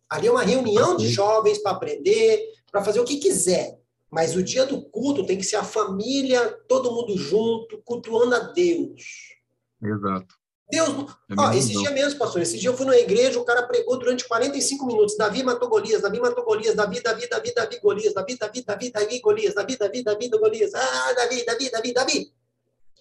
Ali 0.08 0.28
é 0.28 0.30
uma 0.30 0.42
reunião 0.42 0.96
de 0.96 1.08
jovens 1.08 1.58
para 1.58 1.72
aprender, 1.72 2.42
para 2.70 2.82
fazer 2.84 3.00
o 3.00 3.04
que 3.04 3.18
quiser. 3.18 3.78
Mas 4.10 4.36
o 4.36 4.42
dia 4.42 4.64
do 4.64 4.82
culto 4.82 5.26
tem 5.26 5.36
que 5.36 5.44
ser 5.44 5.56
a 5.56 5.64
família, 5.64 6.48
todo 6.68 6.92
mundo 6.92 7.16
junto, 7.16 7.82
cultuando 7.84 8.34
a 8.34 8.38
Deus. 8.38 9.02
Exato. 9.82 10.34
Deus. 10.70 11.10
É 11.30 11.34
ó, 11.38 11.52
esse 11.52 11.72
dia 11.72 11.90
mesmo, 11.90 12.18
pastor, 12.18 12.42
esse 12.42 12.58
dia 12.58 12.70
eu 12.70 12.76
fui 12.76 12.86
na 12.86 12.96
igreja, 12.96 13.38
o 13.38 13.44
cara 13.44 13.62
pregou 13.64 13.98
durante 13.98 14.26
45 14.26 14.86
minutos. 14.86 15.16
Davi 15.16 15.42
matou 15.42 15.68
Golias, 15.68 16.02
Davi 16.02 16.20
matou 16.20 16.44
Golias, 16.44 16.74
Davi, 16.74 17.02
Davi, 17.02 17.28
Davi, 17.28 17.54
Davi, 17.54 17.80
Golias, 17.80 18.14
Davi, 18.14 18.36
Davi, 18.38 18.62
Davi, 18.64 18.90
Davi, 18.90 19.20
Golias, 19.20 19.54
Davi, 19.54 19.76
Davi, 19.76 20.02
Davi, 20.02 20.28
Golias. 20.28 20.74
Ah, 20.74 21.12
Davi, 21.12 21.44
Davi, 21.44 21.70
Davi, 21.70 21.92
Davi. 21.92 22.34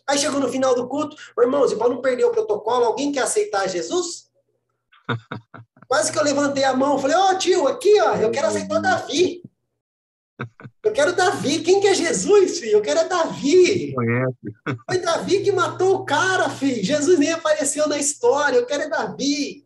Aí 0.06 0.18
chegou 0.18 0.40
no 0.40 0.50
final 0.50 0.76
do 0.76 0.88
culto, 0.88 1.16
irmãos, 1.40 1.72
e 1.72 1.78
para 1.78 1.90
não 1.90 2.02
perder 2.02 2.26
o 2.26 2.32
protocolo, 2.32 2.86
alguém 2.86 3.12
quer 3.12 3.22
aceitar 3.22 3.68
Jesus? 3.70 4.30
Quase 5.88 6.12
que 6.12 6.20
eu 6.20 6.24
levantei 6.24 6.64
a 6.64 6.76
mão, 6.76 7.00
falei, 7.00 7.16
ó 7.16 7.32
oh, 7.32 7.38
tio, 7.38 7.68
aqui, 7.68 8.02
ó, 8.02 8.16
eu 8.16 8.32
quero 8.32 8.48
aceitar 8.48 8.80
Davi. 8.80 9.42
Eu 10.84 10.92
quero 10.92 11.16
Davi. 11.16 11.64
Quem 11.64 11.80
que 11.80 11.88
é 11.88 11.94
Jesus, 11.94 12.60
filho? 12.60 12.74
Eu 12.74 12.82
quero 12.82 13.00
é 13.00 13.08
Davi. 13.08 13.96
Foi 14.86 14.98
Davi 15.00 15.42
que 15.42 15.52
matou 15.52 15.96
o 15.96 16.06
cara, 16.06 16.50
filho. 16.50 16.84
Jesus 16.84 17.18
nem 17.18 17.32
apareceu 17.32 17.88
na 17.88 17.98
história. 17.98 18.58
Eu 18.58 18.66
quero 18.66 18.84
é 18.84 18.90
Davi. 18.90 19.66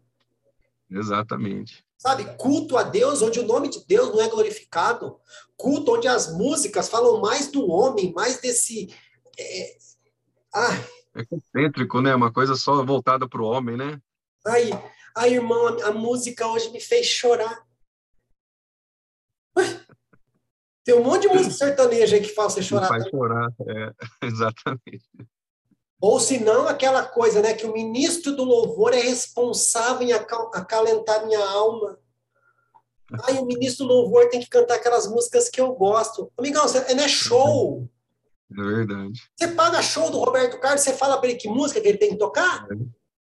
Exatamente. 0.90 1.84
Sabe, 1.98 2.24
culto 2.38 2.78
a 2.78 2.84
Deus, 2.84 3.24
onde 3.24 3.40
o 3.40 3.48
nome 3.48 3.70
de 3.70 3.84
Deus 3.88 4.10
não 4.10 4.22
é 4.22 4.30
glorificado. 4.30 5.20
Culto 5.58 5.96
onde 5.96 6.08
as 6.08 6.32
músicas 6.32 6.88
falam 6.88 7.20
mais 7.20 7.48
do 7.48 7.68
homem, 7.68 8.14
mais 8.14 8.40
desse. 8.40 8.94
É... 9.38 9.78
Ai. 10.54 10.88
É 11.16 11.26
concêntrico, 11.26 12.00
né? 12.00 12.14
Uma 12.14 12.32
coisa 12.32 12.56
só 12.56 12.86
voltada 12.86 13.28
para 13.28 13.42
o 13.42 13.46
homem, 13.46 13.76
né? 13.76 14.00
Ai, 14.46 14.70
ai, 15.16 15.34
irmão, 15.34 15.66
a 15.84 15.92
música 15.92 16.48
hoje 16.48 16.70
me 16.70 16.80
fez 16.80 17.08
chorar. 17.08 17.67
Tem 20.88 20.96
um 20.96 21.04
monte 21.04 21.24
de 21.24 21.28
música 21.28 21.54
sertaneja 21.54 22.16
aí 22.16 22.22
que 22.22 22.34
faz 22.34 22.54
você 22.54 22.64
chorar. 22.64 22.88
Faz 22.88 23.04
chorar, 23.10 23.50
é, 23.68 23.92
exatamente. 24.26 25.04
Ou 26.00 26.18
se 26.18 26.40
não, 26.40 26.66
aquela 26.66 27.04
coisa, 27.04 27.42
né? 27.42 27.54
Que 27.54 27.66
o 27.66 27.74
ministro 27.74 28.34
do 28.34 28.46
louvor 28.46 28.94
é 28.94 29.02
responsável 29.02 30.08
em 30.08 30.14
acalentar 30.14 31.26
minha 31.26 31.46
alma. 31.46 32.00
Ai, 33.24 33.38
o 33.38 33.46
ministro 33.46 33.86
do 33.86 33.92
louvor 33.92 34.30
tem 34.30 34.40
que 34.40 34.48
cantar 34.48 34.76
aquelas 34.76 35.10
músicas 35.10 35.50
que 35.50 35.60
eu 35.60 35.74
gosto. 35.74 36.32
Amigão, 36.38 36.66
você, 36.66 36.94
não 36.94 37.04
é 37.04 37.10
show. 37.10 37.86
É 38.50 38.64
verdade. 38.64 39.22
Você 39.36 39.50
paga 39.50 39.82
show 39.82 40.10
do 40.10 40.20
Roberto 40.20 40.58
Carlos, 40.62 40.80
você 40.80 40.94
fala 40.94 41.18
para 41.18 41.32
ele 41.32 41.38
que 41.38 41.50
música 41.50 41.82
que 41.82 41.88
ele 41.90 41.98
tem 41.98 42.12
que 42.12 42.18
tocar? 42.18 42.66
É. 42.72 42.76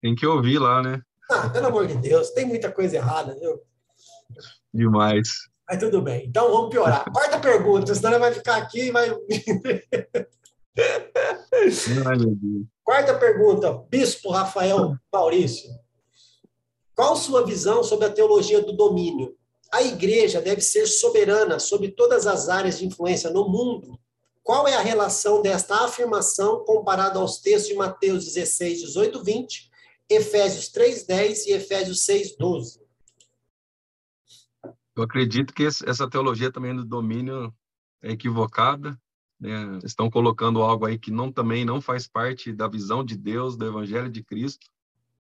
Tem 0.02 0.16
que 0.16 0.26
ouvir 0.26 0.58
lá, 0.58 0.82
né? 0.82 1.02
Ah, 1.30 1.50
pelo 1.50 1.68
amor 1.68 1.86
de 1.86 1.98
Deus, 1.98 2.30
tem 2.30 2.46
muita 2.46 2.72
coisa 2.72 2.96
errada, 2.96 3.38
viu? 3.38 3.60
Demais. 4.74 5.51
Mas 5.72 5.80
tudo 5.80 6.02
bem. 6.02 6.26
Então 6.28 6.52
vamos 6.52 6.70
piorar. 6.70 7.10
Quarta 7.14 7.40
pergunta, 7.40 7.96
senão 7.96 8.10
ele 8.10 8.20
vai 8.20 8.34
ficar 8.34 8.58
aqui 8.58 8.88
e 8.88 8.92
vai. 8.92 9.10
Quarta 12.84 13.18
pergunta, 13.18 13.72
Bispo 13.90 14.32
Rafael 14.32 14.98
Maurício. 15.14 15.70
Qual 16.94 17.16
sua 17.16 17.46
visão 17.46 17.86
sobre 17.86 18.06
a 18.06 18.10
teologia 18.10 18.60
do 18.62 18.74
domínio? 18.74 19.34
A 19.72 19.82
igreja 19.82 20.42
deve 20.42 20.60
ser 20.60 20.86
soberana 20.88 21.58
sobre 21.58 21.88
todas 21.92 22.28
as 22.28 22.50
áreas 22.50 22.80
de 22.80 22.86
influência 22.86 23.30
no 23.30 23.48
mundo. 23.48 23.98
Qual 24.44 24.68
é 24.68 24.76
a 24.76 24.82
relação 24.82 25.42
desta 25.42 25.86
afirmação 25.86 26.66
comparada 26.66 27.18
aos 27.18 27.40
textos 27.40 27.70
de 27.70 27.76
Mateus 27.76 28.26
16, 28.26 28.82
18, 28.82 29.24
20, 29.24 29.72
Efésios 30.10 30.68
3, 30.68 31.06
10 31.06 31.48
e 31.48 31.54
Efésios 31.54 32.04
6, 32.04 32.36
12? 32.36 32.81
Eu 34.96 35.04
acredito 35.04 35.54
que 35.54 35.64
essa 35.66 36.10
teologia 36.10 36.52
também 36.52 36.76
do 36.76 36.86
domínio 36.86 37.54
é 38.02 38.12
equivocada. 38.12 39.00
Né? 39.40 39.80
Estão 39.84 40.10
colocando 40.10 40.62
algo 40.62 40.86
aí 40.86 41.00
que 41.00 41.12
não 41.12 41.32
também 41.32 41.66
não 41.66 41.82
faz 41.82 42.08
parte 42.08 42.54
da 42.54 42.68
visão 42.68 43.04
de 43.04 43.18
Deus, 43.18 43.58
do 43.58 43.66
Evangelho 43.66 44.10
de 44.10 44.24
Cristo. 44.24 44.68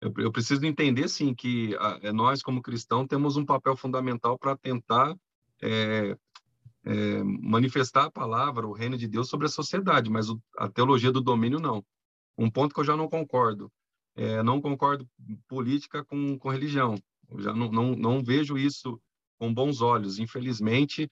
Eu, 0.01 0.13
eu 0.19 0.33
preciso 0.33 0.65
entender, 0.67 1.09
sim, 1.09 1.35
que 1.35 1.77
a, 1.77 1.99
é 2.03 2.13
nós, 2.13 2.43
como 2.43 2.63
cristãos, 2.63 3.07
temos 3.07 3.37
um 3.37 3.45
papel 3.45 3.77
fundamental 3.77 4.37
para 4.39 4.57
tentar 4.57 5.15
é, 5.63 6.17
é, 6.85 7.23
manifestar 7.23 8.07
a 8.07 8.11
palavra, 8.11 8.67
o 8.67 8.73
reino 8.73 8.99
de 8.99 9.07
Deus 9.07 9.29
sobre 9.29 9.47
a 9.47 9.51
sociedade, 9.51 10.11
mas 10.11 10.29
o, 10.29 10.43
a 10.59 10.69
teologia 10.69 11.13
do 11.13 11.21
domínio 11.21 11.61
não. 11.61 11.85
Um 12.37 12.51
ponto 12.51 12.75
que 12.75 12.81
eu 12.81 12.85
já 12.85 12.97
não 12.97 13.09
concordo. 13.09 13.71
É, 14.17 14.43
não 14.43 14.61
concordo 14.61 15.09
política 15.47 16.05
com, 16.05 16.37
com 16.39 16.51
religião. 16.51 16.97
Eu 17.31 17.41
já 17.41 17.55
não, 17.55 17.71
não, 17.71 17.95
não 17.95 18.23
vejo 18.23 18.59
isso 18.59 19.01
com 19.43 19.53
bons 19.53 19.81
olhos. 19.81 20.21
Infelizmente, 20.21 21.11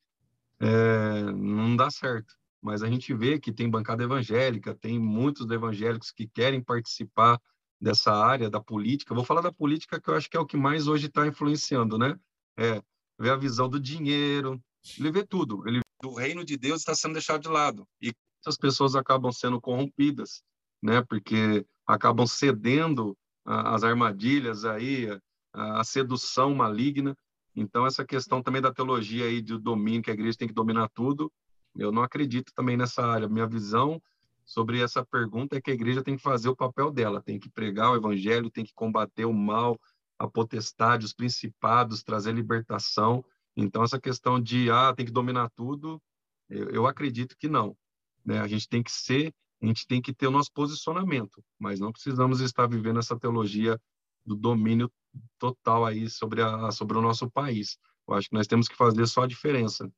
é, 0.61 1.23
não 1.33 1.75
dá 1.75 1.91
certo. 1.91 2.33
Mas 2.63 2.81
a 2.81 2.89
gente 2.89 3.13
vê 3.13 3.41
que 3.41 3.53
tem 3.53 3.69
bancada 3.69 4.05
evangélica, 4.05 4.73
tem 4.73 5.01
muitos 5.01 5.51
evangélicos 5.51 6.13
que 6.13 6.29
querem 6.29 6.63
participar 6.63 7.41
dessa 7.81 8.13
área 8.13 8.49
da 8.49 8.61
política. 8.61 9.17
Vou 9.17 9.25
falar 9.25 9.41
da 9.41 9.51
política 9.51 10.01
que 10.01 10.09
eu 10.09 10.15
acho 10.15 10.31
que 10.31 10.37
é 10.37 10.41
o 10.41 10.47
que 10.47 10.57
mais 10.57 10.87
hoje 10.87 11.09
está 11.09 11.27
influenciando, 11.27 11.99
né? 11.99 12.17
É 12.57 12.81
ver 13.19 13.31
a 13.31 13.37
visão 13.37 13.69
do 13.69 13.81
dinheiro, 13.81 14.63
ele 14.97 15.11
vê 15.11 15.27
tudo. 15.27 15.67
Ele 15.67 15.81
o 16.05 16.15
reino 16.15 16.45
de 16.45 16.57
Deus 16.57 16.83
está 16.83 16.95
sendo 16.95 17.15
deixado 17.15 17.43
de 17.43 17.49
lado 17.49 17.87
e 18.01 18.13
as 18.47 18.57
pessoas 18.57 18.95
acabam 18.95 19.33
sendo 19.33 19.61
corrompidas, 19.61 20.41
né? 20.81 21.03
Porque 21.03 21.67
acabam 21.85 22.29
cedendo 22.29 23.17
às 23.45 23.83
armadilhas 23.83 24.65
aí, 24.65 25.09
a 25.53 25.83
sedução 25.83 26.55
maligna 26.55 27.17
então, 27.61 27.87
essa 27.87 28.07
questão 28.07 28.43
também 28.43 28.63
da 28.63 28.73
teologia 28.73 29.27
aí 29.27 29.43
do 29.43 29.59
domínio, 29.59 30.03
que 30.03 30.11
a 30.11 30.15
igreja 30.15 30.39
tem 30.39 30.49
que 30.49 30.55
dominar 30.55 30.89
tudo, 30.95 31.31
eu 31.77 31.93
não 31.93 32.03
acredito 32.03 32.55
também 32.55 32.75
nessa 32.75 33.05
área. 33.05 33.29
Minha 33.29 33.47
visão 33.47 34.01
sobre 34.47 34.81
essa 34.81 35.05
pergunta 35.05 35.57
é 35.57 35.61
que 35.61 35.71
a 35.71 35.75
igreja 35.75 36.03
tem 36.03 36.17
que 36.17 36.23
fazer 36.23 36.49
o 36.49 36.57
papel 36.57 36.91
dela, 36.91 37.21
tem 37.21 37.39
que 37.39 37.51
pregar 37.51 37.93
o 37.93 37.97
evangelho, 37.97 38.51
tem 38.51 38.65
que 38.65 38.73
combater 38.73 39.27
o 39.27 39.33
mal, 39.35 39.79
a 40.19 40.27
potestade, 40.27 41.05
os 41.05 41.13
principados, 41.13 42.03
trazer 42.03 42.33
libertação. 42.33 43.23
Então, 43.55 43.83
essa 43.83 44.01
questão 44.01 44.41
de, 44.41 44.71
ah, 44.71 44.95
tem 44.97 45.05
que 45.05 45.13
dominar 45.13 45.51
tudo, 45.51 46.01
eu, 46.49 46.71
eu 46.71 46.87
acredito 46.87 47.37
que 47.37 47.47
não. 47.47 47.77
Né? 48.25 48.41
A 48.41 48.49
gente 48.49 48.67
tem 48.67 48.83
que 48.83 48.91
ser, 48.91 49.35
a 49.61 49.67
gente 49.67 49.87
tem 49.87 50.01
que 50.01 50.15
ter 50.15 50.29
o 50.29 50.31
nosso 50.31 50.51
posicionamento, 50.51 51.45
mas 51.59 51.79
não 51.79 51.93
precisamos 51.93 52.41
estar 52.41 52.67
vivendo 52.67 52.99
essa 52.99 53.19
teologia 53.19 53.79
do 54.25 54.35
domínio 54.35 54.91
total 55.39 55.85
aí 55.87 56.09
sobre, 56.09 56.43
a, 56.43 56.71
sobre 56.71 56.97
o 56.99 57.03
nosso 57.03 57.31
país. 57.31 57.79
Eu 58.09 58.15
acho 58.15 58.29
que 58.29 58.35
nós 58.35 58.47
temos 58.47 58.69
que 58.69 58.77
fazer 58.77 59.07
só 59.07 59.23
a 59.23 59.27
diferença. 59.27 59.91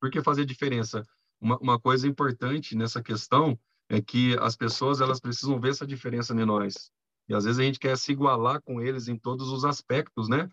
Por 0.00 0.10
que 0.10 0.22
fazer 0.22 0.44
diferença? 0.44 1.02
Uma, 1.40 1.58
uma 1.58 1.80
coisa 1.80 2.06
importante 2.06 2.76
nessa 2.76 3.02
questão 3.02 3.58
é 3.88 4.00
que 4.00 4.36
as 4.38 4.56
pessoas 4.56 5.00
elas 5.00 5.20
precisam 5.20 5.60
ver 5.60 5.70
essa 5.70 5.86
diferença 5.86 6.32
em 6.32 6.44
nós. 6.44 6.90
E 7.28 7.34
às 7.34 7.44
vezes 7.44 7.58
a 7.58 7.62
gente 7.62 7.78
quer 7.78 7.96
se 7.96 8.12
igualar 8.12 8.60
com 8.62 8.80
eles 8.80 9.08
em 9.08 9.16
todos 9.16 9.48
os 9.48 9.64
aspectos, 9.64 10.28
né? 10.28 10.48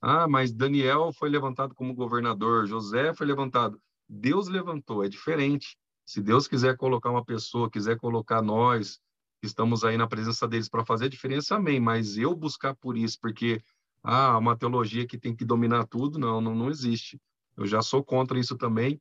Ah, 0.00 0.28
mas 0.28 0.52
Daniel 0.52 1.12
foi 1.12 1.28
levantado 1.28 1.74
como 1.74 1.94
governador, 1.94 2.66
José 2.66 3.14
foi 3.14 3.26
levantado. 3.26 3.80
Deus 4.08 4.48
levantou, 4.48 5.04
é 5.04 5.08
diferente. 5.08 5.76
Se 6.04 6.20
Deus 6.20 6.46
quiser 6.46 6.76
colocar 6.76 7.10
uma 7.10 7.24
pessoa, 7.24 7.70
quiser 7.70 7.96
colocar 7.96 8.40
nós, 8.42 9.00
estamos 9.42 9.84
aí 9.84 9.96
na 9.96 10.06
presença 10.06 10.46
deles 10.48 10.68
para 10.68 10.84
fazer 10.84 11.06
a 11.06 11.08
diferença, 11.10 11.56
amém. 11.56 11.80
Mas 11.80 12.16
eu 12.16 12.34
buscar 12.34 12.74
por 12.74 12.96
isso, 12.96 13.18
porque 13.20 13.60
ah, 14.02 14.38
uma 14.38 14.56
teologia 14.56 15.06
que 15.06 15.18
tem 15.18 15.34
que 15.34 15.44
dominar 15.44 15.86
tudo, 15.86 16.18
não, 16.18 16.40
não, 16.40 16.54
não 16.54 16.70
existe. 16.70 17.20
Eu 17.56 17.66
já 17.66 17.82
sou 17.82 18.04
contra 18.04 18.38
isso 18.38 18.56
também. 18.56 19.00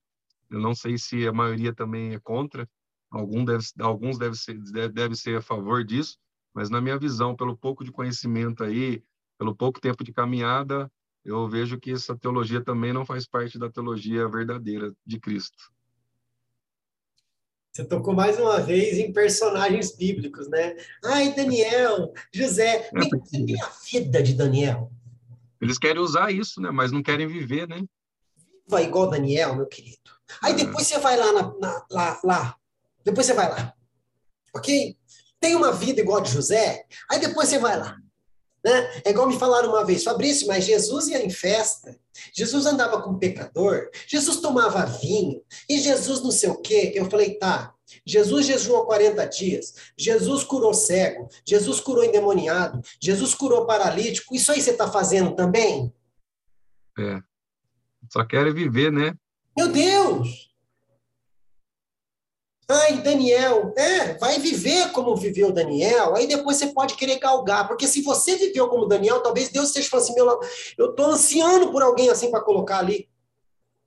Eu 0.49 0.59
não 0.59 0.75
sei 0.75 0.97
se 0.97 1.27
a 1.27 1.33
maioria 1.33 1.73
também 1.73 2.13
é 2.13 2.19
contra, 2.19 2.67
Algum 3.15 3.45
deve, 3.45 3.63
alguns 3.79 4.17
devem 4.17 4.36
ser, 4.36 4.59
deve, 4.91 5.15
ser 5.15 5.38
a 5.38 5.41
favor 5.41 5.86
disso, 5.86 6.17
mas 6.53 6.69
na 6.69 6.81
minha 6.81 6.97
visão, 6.97 7.33
pelo 7.33 7.55
pouco 7.55 7.83
de 7.83 7.91
conhecimento 7.91 8.61
aí, 8.61 9.01
pelo 9.38 9.55
pouco 9.55 9.79
tempo 9.79 10.03
de 10.03 10.11
caminhada, 10.11 10.91
eu 11.23 11.47
vejo 11.47 11.79
que 11.79 11.91
essa 11.91 12.17
teologia 12.17 12.61
também 12.61 12.91
não 12.91 13.05
faz 13.05 13.25
parte 13.25 13.57
da 13.57 13.69
teologia 13.69 14.27
verdadeira 14.27 14.93
de 15.05 15.19
Cristo. 15.19 15.71
Você 17.76 17.84
tocou 17.84 18.13
mais 18.13 18.39
uma 18.39 18.61
vez 18.61 18.97
em 18.97 19.11
personagens 19.11 19.93
bíblicos, 19.93 20.47
né? 20.47 20.78
Ai, 21.03 21.36
Daniel, 21.36 22.13
José. 22.34 22.88
É 22.88 22.89
porque... 22.89 23.17
Você 23.17 23.45
tem 23.45 23.61
a 23.61 23.69
vida 23.91 24.23
de 24.23 24.34
Daniel. 24.34 24.89
Eles 25.59 25.78
querem 25.78 26.01
usar 26.01 26.32
isso, 26.32 26.61
né? 26.61 26.71
Mas 26.71 26.93
não 26.93 27.03
querem 27.03 27.28
viver, 27.28 27.67
né? 27.67 27.84
Vai 28.65 28.86
igual 28.86 29.09
Daniel, 29.09 29.57
meu 29.57 29.65
querido. 29.65 29.97
Aí 30.41 30.53
é. 30.53 30.55
depois 30.55 30.88
você 30.88 30.97
vai 30.99 31.17
lá, 31.17 31.34
na, 31.34 31.53
na, 31.59 31.86
lá, 31.91 32.21
lá 32.23 32.55
depois 33.03 33.28
você 33.28 33.34
vai 33.34 33.49
lá. 33.49 33.73
Ok? 34.53 34.97
Tem 35.38 35.53
uma 35.53 35.73
vida 35.73 35.99
igual 35.99 36.19
a 36.19 36.21
de 36.21 36.32
José, 36.32 36.86
aí 37.11 37.19
depois 37.19 37.49
você 37.49 37.59
vai 37.59 37.78
lá. 37.78 37.97
Né? 38.66 38.89
É 39.05 39.11
igual 39.11 39.28
me 39.28 39.38
falaram 39.38 39.70
uma 39.70 39.86
vez, 39.86 40.03
Fabrício, 40.03 40.47
mas 40.47 40.66
Jesus 40.66 41.07
ia 41.07 41.24
em 41.24 41.30
festa, 41.30 41.95
Jesus 42.34 42.66
andava 42.66 42.99
com 42.99 43.20
pecador, 43.20 43.91
Jesus 44.07 44.38
tomava 44.38 44.84
vinho, 44.88 45.39
e 45.70 45.78
Jesus 45.78 46.24
não 46.24 46.32
sei 46.32 46.49
o 46.49 46.59
quê. 46.59 46.91
Eu 46.95 47.07
falei, 47.07 47.36
tá, 47.36 47.76
Jesus 48.03 48.47
jejuou 48.47 48.88
40 48.88 49.24
dias, 49.28 49.76
Jesus 49.95 50.43
curou 50.43 50.74
cego, 50.74 51.30
Jesus 51.47 51.80
curou 51.80 52.03
endemoniado, 52.03 52.82
Jesus 52.99 53.36
curou 53.36 53.68
paralítico, 53.68 54.34
isso 54.34 54.51
aí 54.51 54.59
você 54.59 54.72
está 54.72 54.91
fazendo 54.91 55.36
também? 55.36 55.93
É, 56.97 57.20
só 58.11 58.26
querem 58.26 58.51
viver, 58.51 58.91
né? 58.91 59.13
Meu 59.55 59.72
Deus! 59.72 60.55
Ai, 62.68 63.01
Daniel, 63.03 63.74
é, 63.78 64.16
vai 64.16 64.39
viver 64.39 64.91
como 64.91 65.16
viveu 65.16 65.51
Daniel, 65.51 66.16
aí 66.16 66.26
depois 66.26 66.57
você 66.57 66.68
pode 66.68 66.95
querer 66.95 67.20
galgar, 67.20 67.68
porque 67.68 67.88
se 67.88 68.01
você 68.01 68.36
viveu 68.38 68.68
como 68.68 68.88
Daniel, 68.88 69.22
talvez 69.22 69.49
Deus 69.49 69.68
esteja 69.68 69.88
falando 69.88 70.05
assim, 70.05 70.16
meu, 70.16 70.39
eu 70.78 70.89
estou 70.89 71.05
ansiando 71.05 71.72
por 71.72 71.84
alguém 71.84 72.09
assim 72.09 72.32
para 72.32 72.41
colocar 72.41 72.80
ali. 72.80 73.07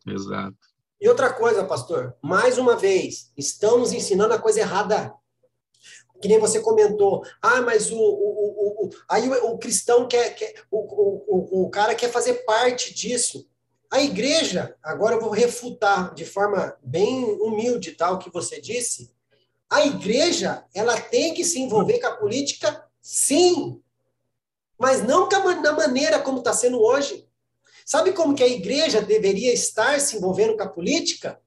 Exato. 0.06 0.56
E 1.00 1.08
outra 1.08 1.32
coisa, 1.32 1.64
pastor, 1.64 2.16
mais 2.22 2.56
uma 2.56 2.76
vez, 2.76 3.32
estamos 3.36 3.92
ensinando 3.92 4.34
a 4.34 4.38
coisa 4.38 4.60
errada. 4.60 5.12
Que 6.20 6.26
nem 6.26 6.40
você 6.40 6.60
comentou, 6.60 7.22
ah, 7.40 7.60
mas 7.60 7.92
o, 7.92 7.96
o, 7.96 8.00
o, 8.00 8.86
o 8.86 8.90
aí 9.08 9.28
o, 9.28 9.52
o, 9.52 9.58
cristão 9.58 10.08
quer, 10.08 10.34
quer 10.34 10.52
o, 10.68 10.78
o, 10.78 11.64
o 11.66 11.70
cara 11.70 11.94
quer 11.94 12.10
fazer 12.10 12.44
parte 12.44 12.92
disso. 12.92 13.48
A 13.90 14.02
igreja, 14.02 14.76
agora 14.82 15.16
eu 15.16 15.20
vou 15.20 15.30
refutar 15.30 16.14
de 16.14 16.24
forma 16.24 16.76
bem 16.82 17.24
humilde 17.40 17.92
tal 17.92 18.18
que 18.18 18.30
você 18.30 18.60
disse. 18.60 19.10
A 19.70 19.84
igreja, 19.86 20.64
ela 20.74 21.00
tem 21.00 21.32
que 21.32 21.44
se 21.44 21.58
envolver 21.58 21.98
com 21.98 22.06
a 22.06 22.16
política, 22.16 22.84
sim, 23.00 23.82
mas 24.78 25.02
não 25.02 25.28
da 25.28 25.72
maneira 25.72 26.20
como 26.20 26.38
está 26.38 26.52
sendo 26.52 26.80
hoje. 26.80 27.26
Sabe 27.84 28.12
como 28.12 28.34
que 28.34 28.42
a 28.42 28.48
igreja 28.48 29.00
deveria 29.00 29.52
estar 29.52 29.98
se 30.00 30.16
envolvendo 30.16 30.56
com 30.56 30.62
a 30.62 30.68
política? 30.68 31.40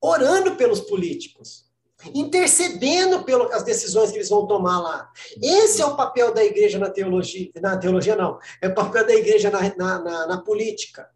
Orando 0.00 0.56
pelos 0.56 0.80
políticos, 0.80 1.66
intercedendo 2.14 3.22
pelas 3.24 3.62
decisões 3.62 4.10
que 4.10 4.16
eles 4.16 4.30
vão 4.30 4.46
tomar 4.46 4.80
lá. 4.80 5.12
Esse 5.42 5.82
é 5.82 5.86
o 5.86 5.96
papel 5.96 6.32
da 6.32 6.42
igreja 6.42 6.78
na 6.78 6.88
teologia, 6.88 7.50
na 7.60 7.76
teologia 7.76 8.16
não, 8.16 8.38
é 8.62 8.68
o 8.68 8.74
papel 8.74 9.06
da 9.06 9.14
igreja 9.14 9.50
na, 9.50 9.60
na, 9.76 9.98
na, 9.98 10.26
na 10.26 10.40
política. 10.40 11.10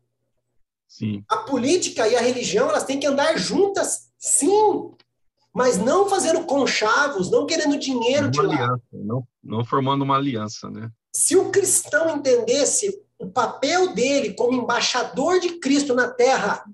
Sim. 0.96 1.24
A 1.28 1.38
política 1.38 2.06
e 2.06 2.14
a 2.14 2.20
religião, 2.20 2.68
elas 2.68 2.84
têm 2.84 3.00
que 3.00 3.06
andar 3.06 3.36
juntas, 3.36 4.10
sim, 4.16 4.92
mas 5.52 5.76
não 5.76 6.08
fazendo 6.08 6.44
conchavos, 6.44 7.28
não 7.32 7.46
querendo 7.46 7.76
dinheiro 7.76 8.30
de 8.30 8.40
lá. 8.40 8.54
Aliança, 8.54 8.82
não, 8.92 9.26
não 9.42 9.64
formando 9.64 10.02
uma 10.02 10.16
aliança, 10.16 10.70
né? 10.70 10.88
Se 11.12 11.36
o 11.36 11.50
cristão 11.50 12.16
entendesse 12.16 12.96
o 13.18 13.28
papel 13.28 13.92
dele 13.92 14.34
como 14.34 14.62
embaixador 14.62 15.40
de 15.40 15.58
Cristo 15.58 15.94
na 15.94 16.08
terra, 16.08 16.64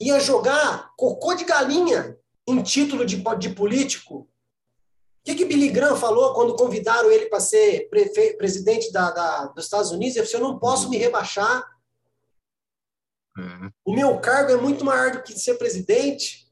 ia 0.00 0.20
jogar 0.20 0.92
cocô 0.96 1.34
de 1.34 1.44
galinha 1.44 2.16
em 2.46 2.62
título 2.62 3.04
de, 3.04 3.16
de 3.40 3.48
político. 3.50 4.18
O 4.18 4.28
que, 5.24 5.34
que 5.34 5.44
Billy 5.44 5.70
Graham 5.70 5.96
falou 5.96 6.32
quando 6.32 6.54
convidaram 6.54 7.10
ele 7.10 7.26
para 7.26 7.40
ser 7.40 7.88
presidente 8.38 8.92
da, 8.92 9.10
da, 9.10 9.46
dos 9.46 9.64
Estados 9.64 9.90
Unidos? 9.90 10.14
Ele 10.14 10.24
disse: 10.24 10.36
Eu 10.36 10.42
não 10.42 10.60
posso 10.60 10.88
me 10.88 10.96
rebaixar 10.96 11.73
O 13.84 13.94
meu 13.94 14.18
cargo 14.20 14.52
é 14.52 14.56
muito 14.56 14.84
maior 14.84 15.12
do 15.12 15.22
que 15.22 15.32
ser 15.32 15.54
presidente. 15.54 16.46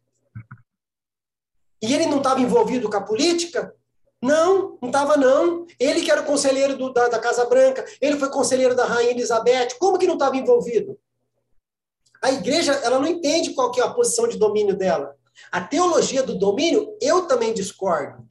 E 1.80 1.94
ele 1.94 2.06
não 2.06 2.18
estava 2.18 2.40
envolvido 2.40 2.88
com 2.88 2.96
a 2.96 3.02
política? 3.02 3.74
Não, 4.20 4.78
não 4.80 4.88
estava 4.88 5.16
não. 5.16 5.66
Ele 5.80 6.02
que 6.02 6.10
era 6.10 6.22
o 6.22 6.26
conselheiro 6.26 6.76
do, 6.76 6.92
da, 6.92 7.08
da, 7.08 7.18
Casa 7.18 7.44
Branca, 7.44 7.84
ele 8.00 8.16
foi 8.16 8.30
conselheiro 8.30 8.74
da 8.74 8.84
Rainha 8.84 9.10
Elizabeth. 9.10 9.76
Como 9.78 9.98
que 9.98 10.06
não 10.06 10.14
estava 10.14 10.36
envolvido? 10.36 10.96
A 12.22 12.30
igreja, 12.30 12.72
ela 12.84 13.00
não 13.00 13.06
entende 13.06 13.52
qual 13.52 13.72
que 13.72 13.80
é 13.80 13.84
a 13.84 13.92
posição 13.92 14.28
de 14.28 14.38
domínio 14.38 14.76
dela. 14.76 15.16
A 15.50 15.60
teologia 15.60 16.22
do 16.22 16.38
domínio, 16.38 16.96
eu 17.00 17.26
também 17.26 17.52
discordo. 17.52 18.24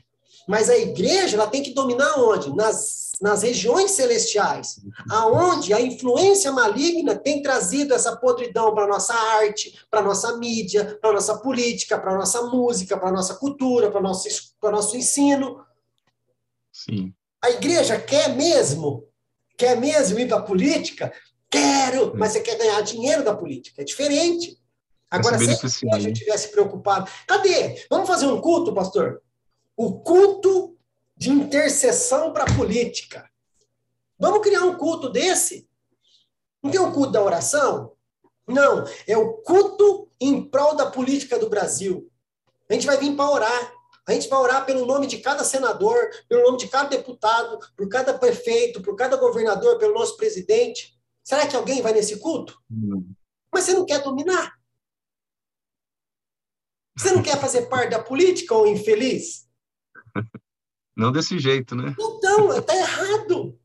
Mas 0.47 0.69
a 0.69 0.77
igreja, 0.77 1.35
ela 1.35 1.47
tem 1.47 1.61
que 1.61 1.73
dominar 1.73 2.17
onde? 2.17 2.55
Nas 2.55 3.10
nas 3.21 3.43
regiões 3.43 3.91
celestiais, 3.91 4.79
aonde 5.09 5.73
a 5.73 5.79
influência 5.79 6.51
maligna 6.51 7.15
tem 7.15 7.41
trazido 7.41 7.93
essa 7.93 8.15
podridão 8.15 8.73
para 8.73 8.87
nossa 8.87 9.13
arte, 9.13 9.79
para 9.91 10.01
nossa 10.01 10.37
mídia, 10.37 10.97
para 10.99 11.13
nossa 11.13 11.37
política, 11.37 11.99
para 11.99 12.15
nossa 12.15 12.41
música, 12.43 12.97
para 12.97 13.11
nossa 13.11 13.35
cultura, 13.35 13.91
para 13.91 14.01
nosso 14.01 14.27
para 14.59 14.71
nosso 14.71 14.97
ensino. 14.97 15.63
Sim. 16.71 17.13
A 17.43 17.51
igreja 17.51 17.99
quer 17.99 18.35
mesmo, 18.35 19.07
quer 19.55 19.79
mesmo 19.79 20.19
ir 20.19 20.27
para 20.27 20.37
a 20.37 20.43
política? 20.43 21.13
Quero, 21.49 22.17
mas 22.17 22.31
você 22.31 22.41
quer 22.41 22.57
ganhar 22.57 22.81
dinheiro 22.81 23.23
da 23.23 23.35
política, 23.35 23.81
é 23.81 23.85
diferente. 23.85 24.57
Agora, 25.11 25.37
se 25.37 25.85
a 25.85 25.97
igreja 25.97 26.13
tivesse 26.13 26.49
preocupado, 26.49 27.11
cadê? 27.27 27.85
Vamos 27.89 28.07
fazer 28.07 28.25
um 28.27 28.39
culto, 28.39 28.73
pastor? 28.73 29.21
O 29.75 29.99
culto 29.99 30.77
de 31.21 31.29
intercessão 31.29 32.33
para 32.33 32.45
a 32.45 32.55
política. 32.55 33.29
Vamos 34.17 34.41
criar 34.41 34.63
um 34.63 34.75
culto 34.75 35.07
desse? 35.07 35.69
Não 36.63 36.71
tem 36.71 36.79
o 36.79 36.87
um 36.87 36.91
culto 36.91 37.11
da 37.11 37.21
oração? 37.21 37.95
Não, 38.47 38.83
é 39.05 39.15
o 39.15 39.33
culto 39.33 40.09
em 40.19 40.43
prol 40.49 40.75
da 40.75 40.89
política 40.89 41.37
do 41.37 41.47
Brasil. 41.47 42.11
A 42.67 42.73
gente 42.73 42.87
vai 42.87 42.97
vir 42.97 43.15
para 43.15 43.29
orar. 43.29 43.73
A 44.07 44.13
gente 44.13 44.27
vai 44.27 44.39
orar 44.39 44.65
pelo 44.65 44.83
nome 44.83 45.05
de 45.05 45.19
cada 45.19 45.43
senador, 45.43 46.09
pelo 46.27 46.41
nome 46.41 46.57
de 46.57 46.67
cada 46.67 46.89
deputado, 46.89 47.59
por 47.77 47.87
cada 47.87 48.17
prefeito, 48.17 48.81
por 48.81 48.95
cada 48.95 49.15
governador, 49.15 49.77
pelo 49.77 49.93
nosso 49.93 50.17
presidente. 50.17 50.99
Será 51.23 51.45
que 51.45 51.55
alguém 51.55 51.83
vai 51.83 51.93
nesse 51.93 52.17
culto? 52.17 52.59
Não. 52.67 53.05
Mas 53.53 53.65
você 53.65 53.73
não 53.73 53.85
quer 53.85 54.01
dominar? 54.01 54.59
Você 56.97 57.11
não 57.11 57.21
quer 57.21 57.39
fazer 57.39 57.67
parte 57.67 57.91
da 57.91 58.01
política, 58.01 58.55
ou 58.55 58.65
infeliz? 58.65 59.47
Não 60.95 61.11
desse 61.11 61.39
jeito, 61.39 61.75
né? 61.75 61.95
Então, 61.99 62.57
está 62.57 62.75
errado. 62.75 63.57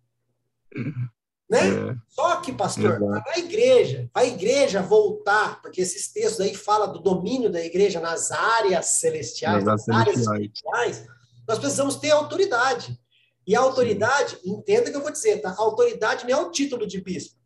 Né? 1.49 1.61
É. 1.69 1.97
Só 2.09 2.41
que, 2.41 2.53
pastor, 2.53 2.99
para 2.99 3.35
a 3.37 3.39
igreja, 3.39 4.11
para 4.13 4.23
a 4.23 4.27
igreja 4.27 4.83
voltar, 4.83 5.63
porque 5.63 5.81
esses 5.81 6.13
textos 6.13 6.41
aí 6.41 6.57
falam 6.57 6.93
do 6.93 6.99
domínio 6.99 7.51
da 7.51 7.65
igreja 7.65 8.01
nas 8.01 8.33
áreas 8.33 8.99
celestiais, 8.99 9.63
nas, 9.63 9.87
nas 9.87 9.97
áreas 9.97 10.19
espirituais, 10.23 11.07
nós 11.47 11.59
precisamos 11.59 11.97
ter 11.97 12.11
autoridade. 12.11 12.99
E 13.47 13.55
a 13.55 13.61
autoridade, 13.61 14.39
Sim. 14.43 14.55
entenda 14.55 14.91
que 14.91 14.97
eu 14.97 15.03
vou 15.03 15.13
dizer, 15.13 15.41
tá? 15.41 15.51
A 15.51 15.63
autoridade 15.63 16.27
não 16.29 16.37
é 16.37 16.43
o 16.43 16.51
título 16.51 16.85
de 16.85 17.01
bispo, 17.01 17.37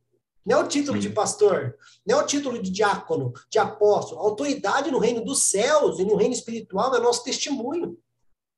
não 0.47 0.61
é 0.61 0.65
o 0.65 0.67
título 0.67 1.01
Sim. 1.01 1.09
de 1.09 1.15
pastor, 1.15 1.77
não 2.07 2.19
é 2.19 2.23
o 2.23 2.27
título 2.27 2.61
de 2.63 2.71
diácono, 2.71 3.35
de 3.51 3.59
apóstolo. 3.59 4.19
A 4.19 4.25
autoridade 4.25 4.91
no 4.91 4.99
reino 4.99 5.23
dos 5.23 5.43
céus 5.43 5.99
e 5.99 6.05
no 6.07 6.17
reino 6.17 6.33
espiritual 6.33 6.95
é 6.95 7.01
nosso 7.01 7.23
testemunho. 7.23 7.99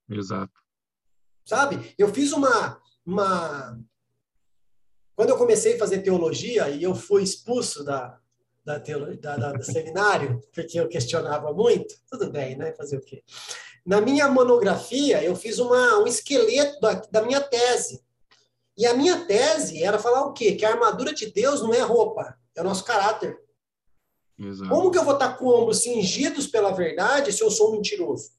Exato. 0.09 0.62
Sabe? 1.45 1.95
Eu 1.99 2.13
fiz 2.13 2.33
uma, 2.33 2.81
uma 3.05 3.79
quando 5.15 5.31
eu 5.31 5.39
comecei 5.39 5.75
a 5.75 5.79
fazer 5.79 5.99
teologia 5.99 6.69
e 6.71 6.83
eu 6.83 6.95
fui 6.95 7.23
expulso 7.23 7.85
da, 7.85 8.19
da, 8.65 8.81
teolo, 8.81 9.17
da, 9.19 9.37
da 9.37 9.53
do 9.53 9.65
seminário, 9.65 10.43
porque 10.53 10.79
eu 10.79 10.89
questionava 10.89 11.53
muito, 11.53 11.95
tudo 12.11 12.31
bem, 12.31 12.57
né? 12.57 12.73
Fazer 12.73 12.97
o 12.97 13.01
quê? 13.01 13.23
Na 13.85 14.01
minha 14.01 14.29
monografia, 14.29 15.23
eu 15.23 15.35
fiz 15.35 15.59
uma, 15.59 15.99
um 15.99 16.07
esqueleto 16.07 16.81
da, 16.81 16.95
da 16.95 17.23
minha 17.23 17.41
tese. 17.41 18.03
E 18.77 18.87
a 18.87 18.95
minha 18.95 19.27
tese 19.27 19.83
era 19.83 19.99
falar 19.99 20.25
o 20.27 20.33
quê? 20.33 20.55
Que 20.55 20.65
a 20.65 20.71
armadura 20.71 21.13
de 21.13 21.31
Deus 21.31 21.61
não 21.63 21.75
é 21.75 21.81
roupa, 21.81 22.37
é 22.55 22.61
o 22.61 22.65
nosso 22.65 22.85
caráter. 22.85 23.39
Exato. 24.39 24.71
Como 24.71 24.91
que 24.91 24.99
eu 24.99 25.05
vou 25.05 25.15
estar 25.15 25.37
com 25.37 25.47
ombros 25.47 25.83
cingidos 25.83 26.47
pela 26.47 26.73
verdade 26.73 27.33
se 27.33 27.43
eu 27.43 27.51
sou 27.51 27.73
mentiroso? 27.73 28.31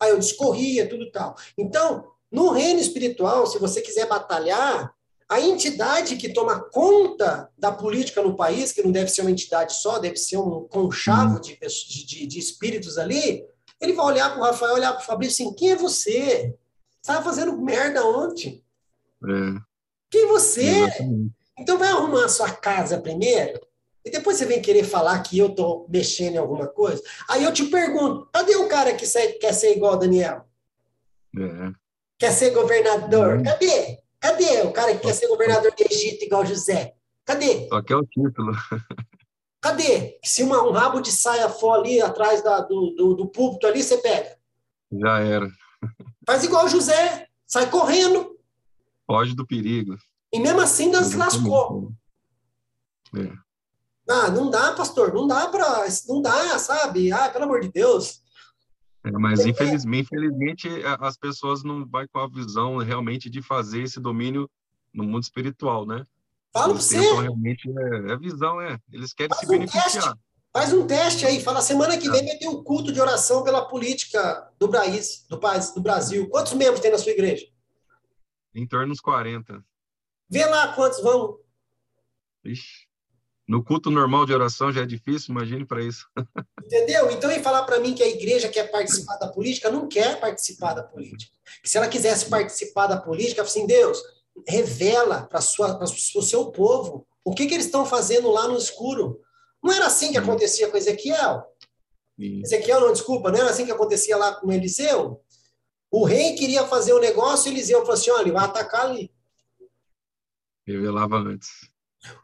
Aí 0.00 0.10
eu 0.10 0.18
discorria, 0.18 0.88
tudo 0.88 1.10
tal. 1.10 1.36
Então, 1.56 2.04
no 2.30 2.50
reino 2.50 2.80
espiritual, 2.80 3.46
se 3.46 3.58
você 3.58 3.80
quiser 3.80 4.06
batalhar, 4.06 4.94
a 5.28 5.40
entidade 5.40 6.16
que 6.16 6.32
toma 6.32 6.60
conta 6.70 7.50
da 7.58 7.72
política 7.72 8.22
no 8.22 8.36
país, 8.36 8.72
que 8.72 8.82
não 8.82 8.92
deve 8.92 9.10
ser 9.10 9.22
uma 9.22 9.30
entidade 9.30 9.74
só, 9.74 9.98
deve 9.98 10.16
ser 10.16 10.36
um 10.36 10.68
conchavo 10.68 11.40
de, 11.40 11.58
de, 11.58 12.26
de 12.26 12.38
espíritos 12.38 12.96
ali, 12.96 13.44
ele 13.80 13.92
vai 13.92 14.06
olhar 14.06 14.30
para 14.30 14.40
o 14.40 14.44
Rafael, 14.44 14.74
olhar 14.74 14.92
para 14.92 15.02
o 15.02 15.06
Fabrício 15.06 15.44
assim: 15.44 15.54
quem 15.54 15.72
é 15.72 15.76
você? 15.76 16.54
Estava 17.02 17.24
fazendo 17.24 17.60
merda 17.60 18.04
ontem. 18.04 18.64
É. 19.24 19.60
Quem 20.10 20.24
é 20.24 20.26
você? 20.26 20.62
Exatamente. 20.62 21.32
Então 21.58 21.78
vai 21.78 21.88
arrumar 21.88 22.26
a 22.26 22.28
sua 22.28 22.50
casa 22.50 23.00
primeiro, 23.00 23.60
e 24.06 24.10
depois 24.10 24.36
você 24.36 24.46
vem 24.46 24.62
querer 24.62 24.84
falar 24.84 25.20
que 25.20 25.36
eu 25.36 25.48
estou 25.48 25.84
mexendo 25.88 26.34
em 26.34 26.38
alguma 26.38 26.68
coisa. 26.68 27.02
Aí 27.28 27.42
eu 27.42 27.52
te 27.52 27.64
pergunto: 27.64 28.28
cadê 28.32 28.54
o 28.54 28.68
cara 28.68 28.94
que 28.94 29.04
quer 29.04 29.52
ser 29.52 29.76
igual 29.76 29.94
a 29.94 29.96
Daniel? 29.96 30.44
É. 31.36 31.72
Quer 32.16 32.30
ser 32.30 32.50
governador? 32.50 33.42
Cadê? 33.42 33.98
Cadê 34.20 34.62
o 34.62 34.72
cara 34.72 34.94
que 34.94 35.00
quer 35.00 35.12
ser 35.12 35.26
governador 35.26 35.72
do 35.72 35.84
Egito 35.90 36.24
igual 36.24 36.46
José? 36.46 36.94
Cadê? 37.24 37.66
Só 37.68 37.82
que 37.82 37.92
é 37.92 37.96
o 37.96 38.06
título. 38.06 38.52
Cadê? 39.60 40.20
Se 40.22 40.44
uma, 40.44 40.62
um 40.62 40.70
rabo 40.70 41.00
de 41.00 41.10
saia 41.10 41.48
for 41.48 41.72
ali 41.72 42.00
atrás 42.00 42.44
da, 42.44 42.60
do, 42.60 42.94
do, 42.96 43.14
do 43.14 43.26
púlpito 43.26 43.66
ali, 43.66 43.82
você 43.82 43.98
pega. 43.98 44.38
Já 44.92 45.18
era. 45.18 45.48
Faz 46.24 46.44
igual 46.44 46.68
José, 46.68 47.26
sai 47.44 47.68
correndo. 47.68 48.38
Foge 49.04 49.34
do 49.34 49.44
perigo. 49.44 49.98
E 50.32 50.38
mesmo 50.38 50.60
assim 50.60 50.92
Deus 50.92 51.08
se 51.08 51.16
lascou. 51.16 51.90
É. 53.16 53.45
Ah, 54.08 54.30
não 54.30 54.50
dá, 54.50 54.72
pastor, 54.72 55.12
não 55.12 55.26
dá 55.26 55.48
para, 55.48 55.86
não 56.08 56.22
dá, 56.22 56.58
sabe? 56.58 57.10
Ah, 57.12 57.28
pelo 57.28 57.44
amor 57.44 57.60
de 57.60 57.70
Deus. 57.70 58.22
É, 59.04 59.10
mas 59.10 59.46
infelizmente, 59.46 60.06
infelizmente 60.06 60.68
as 61.00 61.16
pessoas 61.16 61.62
não 61.62 61.86
vai 61.86 62.08
com 62.08 62.18
a 62.18 62.28
visão 62.28 62.78
realmente 62.78 63.30
de 63.30 63.40
fazer 63.40 63.82
esse 63.82 64.00
domínio 64.00 64.50
no 64.92 65.04
mundo 65.04 65.22
espiritual, 65.22 65.86
né? 65.86 66.04
Fala 66.52 66.72
para 66.72 66.82
você. 66.82 66.98
realmente 66.98 67.68
é, 67.68 68.12
é, 68.12 68.16
visão, 68.16 68.60
é. 68.60 68.80
Eles 68.92 69.12
querem 69.12 69.28
Faz 69.28 69.40
se 69.40 69.46
um 69.46 69.50
beneficiar. 69.50 70.04
Teste. 70.04 70.26
Faz 70.52 70.72
um 70.72 70.86
teste 70.86 71.26
aí, 71.26 71.40
fala 71.42 71.60
semana 71.60 71.98
que 71.98 72.10
vem 72.10 72.24
vai 72.24 72.36
ter 72.36 72.48
um 72.48 72.64
culto 72.64 72.90
de 72.90 72.98
oração 72.98 73.44
pela 73.44 73.68
política 73.68 74.50
do 74.58 74.70
país, 74.70 75.26
do 75.28 75.38
país, 75.38 75.72
do 75.74 75.82
Brasil. 75.82 76.30
Quantos 76.30 76.54
membros 76.54 76.80
tem 76.80 76.90
na 76.90 76.96
sua 76.96 77.12
igreja? 77.12 77.46
Em 78.54 78.66
torno 78.66 78.88
dos 78.88 79.00
40. 79.00 79.62
Vê 80.30 80.46
lá 80.46 80.72
quantos 80.72 81.02
vão. 81.02 81.38
Ixi. 82.42 82.85
No 83.48 83.62
culto 83.62 83.90
normal 83.90 84.26
de 84.26 84.34
oração 84.34 84.72
já 84.72 84.82
é 84.82 84.86
difícil, 84.86 85.30
imagine 85.30 85.64
para 85.64 85.82
isso. 85.82 86.08
Entendeu? 86.64 87.10
Então, 87.12 87.30
em 87.30 87.42
falar 87.42 87.62
para 87.62 87.78
mim 87.78 87.94
que 87.94 88.02
a 88.02 88.08
igreja 88.08 88.48
quer 88.48 88.70
participar 88.72 89.16
da 89.18 89.28
política, 89.28 89.70
não 89.70 89.86
quer 89.86 90.18
participar 90.18 90.74
da 90.74 90.82
política. 90.82 91.32
Que 91.62 91.68
se 91.68 91.76
ela 91.78 91.86
quisesse 91.86 92.28
participar 92.28 92.88
da 92.88 92.96
política, 92.96 93.42
assim, 93.42 93.66
Deus, 93.66 94.02
revela 94.48 95.22
para 95.22 95.38
o 95.38 96.22
seu 96.22 96.46
povo 96.50 97.06
o 97.24 97.34
que, 97.34 97.46
que 97.46 97.54
eles 97.54 97.66
estão 97.66 97.86
fazendo 97.86 98.30
lá 98.30 98.48
no 98.48 98.56
escuro. 98.56 99.20
Não 99.62 99.72
era 99.72 99.86
assim 99.86 100.10
que 100.10 100.18
acontecia 100.18 100.68
com 100.68 100.76
Ezequiel? 100.76 101.44
Sim. 102.18 102.40
Ezequiel, 102.42 102.80
não, 102.80 102.92
desculpa, 102.92 103.30
não 103.30 103.38
era 103.38 103.50
assim 103.50 103.64
que 103.64 103.72
acontecia 103.72 104.16
lá 104.16 104.34
com 104.34 104.52
Eliseu? 104.52 105.22
O 105.90 106.04
rei 106.04 106.34
queria 106.34 106.66
fazer 106.66 106.92
o 106.92 106.98
um 106.98 107.00
negócio, 107.00 107.50
Eliseu 107.50 107.80
falou 107.80 107.94
assim: 107.94 108.10
olha, 108.10 108.32
vai 108.32 108.44
atacar 108.44 108.86
ali. 108.86 109.10
Revelava 110.66 111.16
antes. 111.16 111.70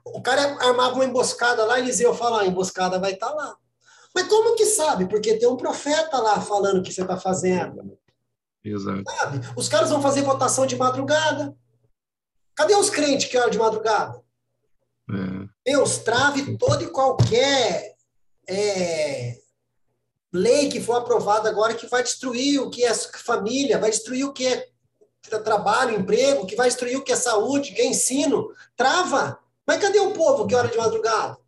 O 0.04 0.22
cara 0.22 0.42
armava 0.60 0.94
uma 0.94 1.04
emboscada 1.04 1.64
lá, 1.64 1.78
Eliseu 1.78 2.14
fala, 2.14 2.42
a 2.42 2.46
emboscada 2.46 2.98
vai 2.98 3.12
estar 3.12 3.28
tá 3.28 3.34
lá. 3.34 3.56
Mas 4.14 4.28
como 4.28 4.54
que 4.56 4.66
sabe? 4.66 5.06
Porque 5.06 5.38
tem 5.38 5.48
um 5.48 5.56
profeta 5.56 6.18
lá 6.18 6.40
falando 6.40 6.78
o 6.78 6.82
que 6.82 6.92
você 6.92 7.02
está 7.02 7.16
fazendo. 7.16 7.98
Exato. 8.64 9.02
Sabe? 9.06 9.40
Os 9.56 9.68
caras 9.68 9.90
vão 9.90 10.02
fazer 10.02 10.22
votação 10.22 10.66
de 10.66 10.76
madrugada. 10.76 11.56
Cadê 12.54 12.74
os 12.74 12.90
crentes 12.90 13.28
que 13.28 13.36
olham 13.36 13.50
de 13.50 13.58
madrugada? 13.58 14.20
É. 15.10 15.72
Deus, 15.72 15.98
trave 15.98 16.56
toda 16.58 16.84
e 16.84 16.90
qualquer 16.90 17.96
é, 18.48 19.38
lei 20.32 20.68
que 20.68 20.80
for 20.80 20.94
aprovada 20.94 21.48
agora 21.48 21.74
que 21.74 21.86
vai 21.86 22.02
destruir 22.02 22.60
o 22.60 22.70
que 22.70 22.84
é 22.84 22.94
família, 22.94 23.78
vai 23.78 23.90
destruir 23.90 24.24
o 24.24 24.32
que 24.32 24.46
é 24.46 24.68
trabalho, 25.44 25.98
emprego, 25.98 26.46
que 26.46 26.56
vai 26.56 26.68
destruir 26.68 26.96
o 26.96 27.02
que 27.02 27.12
é 27.12 27.16
saúde, 27.16 27.72
que 27.72 27.80
é 27.80 27.86
ensino. 27.86 28.48
Trava. 28.76 29.38
Mas 29.66 29.80
cadê 29.80 30.00
o 30.00 30.12
povo 30.12 30.46
que 30.46 30.54
hora 30.54 30.68
de 30.68 30.76
madrugada? 30.76 31.38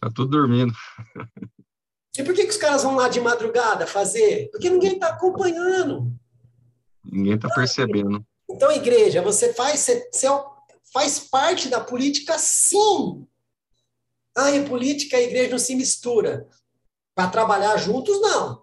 Tá 0.00 0.10
tudo 0.14 0.30
dormindo. 0.30 0.72
E 2.18 2.22
por 2.22 2.34
que, 2.34 2.44
que 2.44 2.50
os 2.50 2.56
caras 2.56 2.82
vão 2.82 2.96
lá 2.96 3.08
de 3.08 3.20
madrugada 3.20 3.86
fazer? 3.86 4.50
Porque 4.50 4.68
ninguém 4.68 4.94
está 4.94 5.08
acompanhando. 5.08 6.12
Ninguém 7.04 7.34
está 7.34 7.48
percebendo. 7.48 8.24
Então, 8.50 8.70
igreja, 8.70 9.22
você 9.22 9.54
faz, 9.54 9.80
você, 9.80 10.10
você 10.12 10.26
faz 10.92 11.18
parte 11.18 11.68
da 11.68 11.80
política, 11.80 12.38
sim. 12.38 13.26
Ah, 14.36 14.50
em 14.50 14.64
política 14.64 15.16
a 15.16 15.22
igreja 15.22 15.52
não 15.52 15.58
se 15.58 15.74
mistura. 15.74 16.46
Para 17.14 17.30
trabalhar 17.30 17.76
juntos, 17.76 18.20
não. 18.20 18.62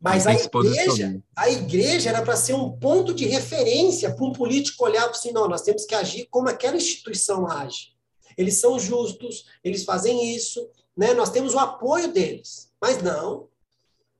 Mas 0.00 0.26
a 0.26 0.32
igreja, 0.32 1.20
a 1.36 1.50
igreja 1.50 2.10
era 2.10 2.22
para 2.22 2.36
ser 2.36 2.54
um 2.54 2.70
ponto 2.70 3.12
de 3.12 3.26
referência 3.26 4.14
para 4.14 4.24
um 4.24 4.32
político 4.32 4.84
olhar 4.84 5.02
para 5.02 5.10
assim, 5.10 5.32
não, 5.32 5.48
nós 5.48 5.62
temos 5.62 5.84
que 5.84 5.94
agir 5.94 6.28
como 6.30 6.48
aquela 6.48 6.76
instituição 6.76 7.50
age. 7.50 7.96
Eles 8.36 8.54
são 8.60 8.78
justos, 8.78 9.46
eles 9.64 9.84
fazem 9.84 10.36
isso, 10.36 10.70
né? 10.96 11.12
nós 11.14 11.30
temos 11.30 11.52
o 11.52 11.58
apoio 11.58 12.12
deles. 12.12 12.72
Mas 12.80 13.02
não, 13.02 13.48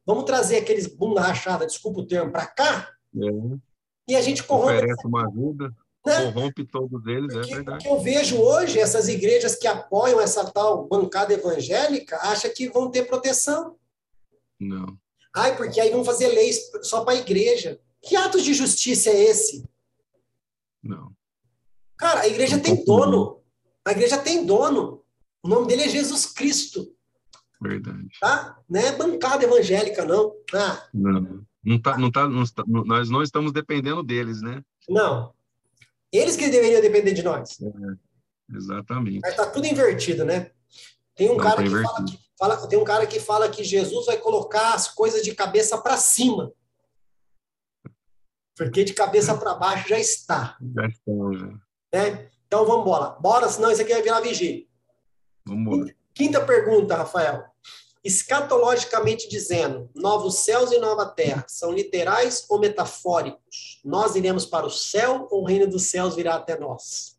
vamos 0.04 0.24
trazer 0.24 0.56
aqueles 0.56 0.88
bunda 0.88 1.20
rachada, 1.20 1.64
desculpa 1.64 2.00
o 2.00 2.06
termo, 2.06 2.32
para 2.32 2.46
cá, 2.46 2.90
é. 3.14 3.58
e 4.08 4.16
a 4.16 4.20
gente 4.20 4.42
corrompe... 4.42 4.74
Oferece 4.74 5.06
uma 5.06 5.28
ajuda, 5.28 5.72
né? 6.04 6.32
corrompe 6.32 6.64
todos 6.66 7.06
eles, 7.06 7.32
Porque, 7.32 7.52
é 7.52 7.54
verdade. 7.54 7.78
O 7.78 7.80
que 7.82 7.88
eu 7.88 8.00
vejo 8.00 8.36
hoje, 8.40 8.80
essas 8.80 9.06
igrejas 9.06 9.54
que 9.54 9.68
apoiam 9.68 10.20
essa 10.20 10.44
tal 10.50 10.88
bancada 10.88 11.32
evangélica, 11.32 12.16
acham 12.16 12.52
que 12.52 12.68
vão 12.68 12.90
ter 12.90 13.04
proteção. 13.04 13.76
Não. 14.58 14.98
Ai, 15.34 15.56
porque 15.56 15.80
aí 15.80 15.90
vão 15.90 16.04
fazer 16.04 16.28
leis 16.28 16.70
só 16.82 17.04
para 17.04 17.14
a 17.14 17.20
igreja. 17.20 17.80
Que 18.02 18.16
ato 18.16 18.40
de 18.40 18.54
justiça 18.54 19.10
é 19.10 19.24
esse? 19.24 19.64
Não. 20.82 21.12
Cara, 21.96 22.20
a 22.20 22.28
igreja 22.28 22.58
tem 22.58 22.84
dono. 22.84 23.42
A 23.84 23.92
igreja 23.92 24.18
tem 24.18 24.46
dono. 24.46 25.04
O 25.42 25.48
nome 25.48 25.66
dele 25.66 25.82
é 25.82 25.88
Jesus 25.88 26.26
Cristo. 26.26 26.94
Verdade. 27.60 28.08
Tá? 28.20 28.58
Não 28.68 28.80
é 28.80 28.96
bancada 28.96 29.44
evangélica, 29.44 30.04
não. 30.04 30.34
Ah. 30.54 30.88
Não. 30.94 31.44
Não 31.64 31.80
tá, 31.80 31.98
não 31.98 32.10
tá, 32.10 32.28
não 32.28 32.42
está, 32.42 32.64
nós 32.66 33.10
não 33.10 33.22
estamos 33.22 33.52
dependendo 33.52 34.02
deles, 34.02 34.40
né? 34.40 34.62
Não. 34.88 35.34
Eles 36.12 36.36
que 36.36 36.48
deveriam 36.48 36.80
depender 36.80 37.12
de 37.12 37.22
nós. 37.22 37.60
É, 37.60 38.56
exatamente. 38.56 39.20
Mas 39.20 39.36
tá 39.36 39.44
tudo 39.46 39.66
invertido, 39.66 40.24
né? 40.24 40.52
Tem 41.14 41.28
um 41.28 41.36
não, 41.36 41.42
cara 41.42 41.56
tá 41.56 41.62
que 41.64 41.70
fala 41.70 42.04
que 42.04 42.18
Fala, 42.38 42.68
tem 42.68 42.78
um 42.78 42.84
cara 42.84 43.04
que 43.06 43.18
fala 43.18 43.50
que 43.50 43.64
Jesus 43.64 44.06
vai 44.06 44.16
colocar 44.16 44.72
as 44.72 44.88
coisas 44.88 45.22
de 45.22 45.34
cabeça 45.34 45.76
para 45.76 45.96
cima. 45.96 46.52
Porque 48.56 48.84
de 48.84 48.94
cabeça 48.94 49.36
para 49.36 49.54
baixo 49.54 49.88
já 49.88 49.98
está. 49.98 50.56
Já. 50.74 51.46
Né? 51.92 52.30
Então 52.46 52.64
vamos 52.64 52.82
embora. 52.82 53.10
Bora, 53.20 53.48
senão 53.48 53.70
isso 53.70 53.82
aqui 53.82 53.92
vai 53.92 54.02
virar 54.02 54.20
vigília. 54.20 54.66
Vamos 55.44 55.62
embora. 55.62 55.96
Quinta 56.14 56.44
pergunta, 56.44 56.96
Rafael. 56.96 57.44
Escatologicamente 58.04 59.28
dizendo, 59.28 59.90
novos 59.94 60.36
céus 60.36 60.70
e 60.70 60.78
nova 60.78 61.06
terra 61.06 61.44
são 61.48 61.72
literais 61.72 62.46
ou 62.48 62.60
metafóricos? 62.60 63.80
Nós 63.84 64.14
iremos 64.14 64.46
para 64.46 64.64
o 64.64 64.70
céu 64.70 65.26
ou 65.30 65.42
o 65.42 65.44
reino 65.44 65.66
dos 65.66 65.84
céus 65.84 66.14
virá 66.14 66.36
até 66.36 66.58
nós? 66.58 67.17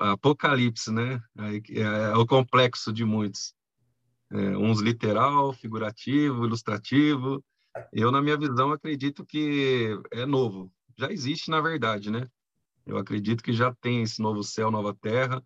Apocalipse, 0.00 0.92
né? 0.92 1.22
É, 1.38 1.80
é 1.80 2.16
o 2.16 2.26
complexo 2.26 2.92
de 2.92 3.04
muitos. 3.04 3.54
É, 4.30 4.56
uns 4.56 4.80
literal, 4.80 5.52
figurativo, 5.52 6.44
ilustrativo. 6.44 7.44
Eu, 7.92 8.10
na 8.10 8.22
minha 8.22 8.36
visão, 8.36 8.72
acredito 8.72 9.24
que 9.24 9.98
é 10.12 10.24
novo. 10.26 10.72
Já 10.96 11.10
existe, 11.10 11.50
na 11.50 11.60
verdade, 11.60 12.10
né? 12.10 12.28
Eu 12.86 12.98
acredito 12.98 13.42
que 13.42 13.52
já 13.52 13.74
tem 13.80 14.02
esse 14.02 14.20
novo 14.20 14.42
céu, 14.42 14.70
nova 14.70 14.94
terra. 14.94 15.42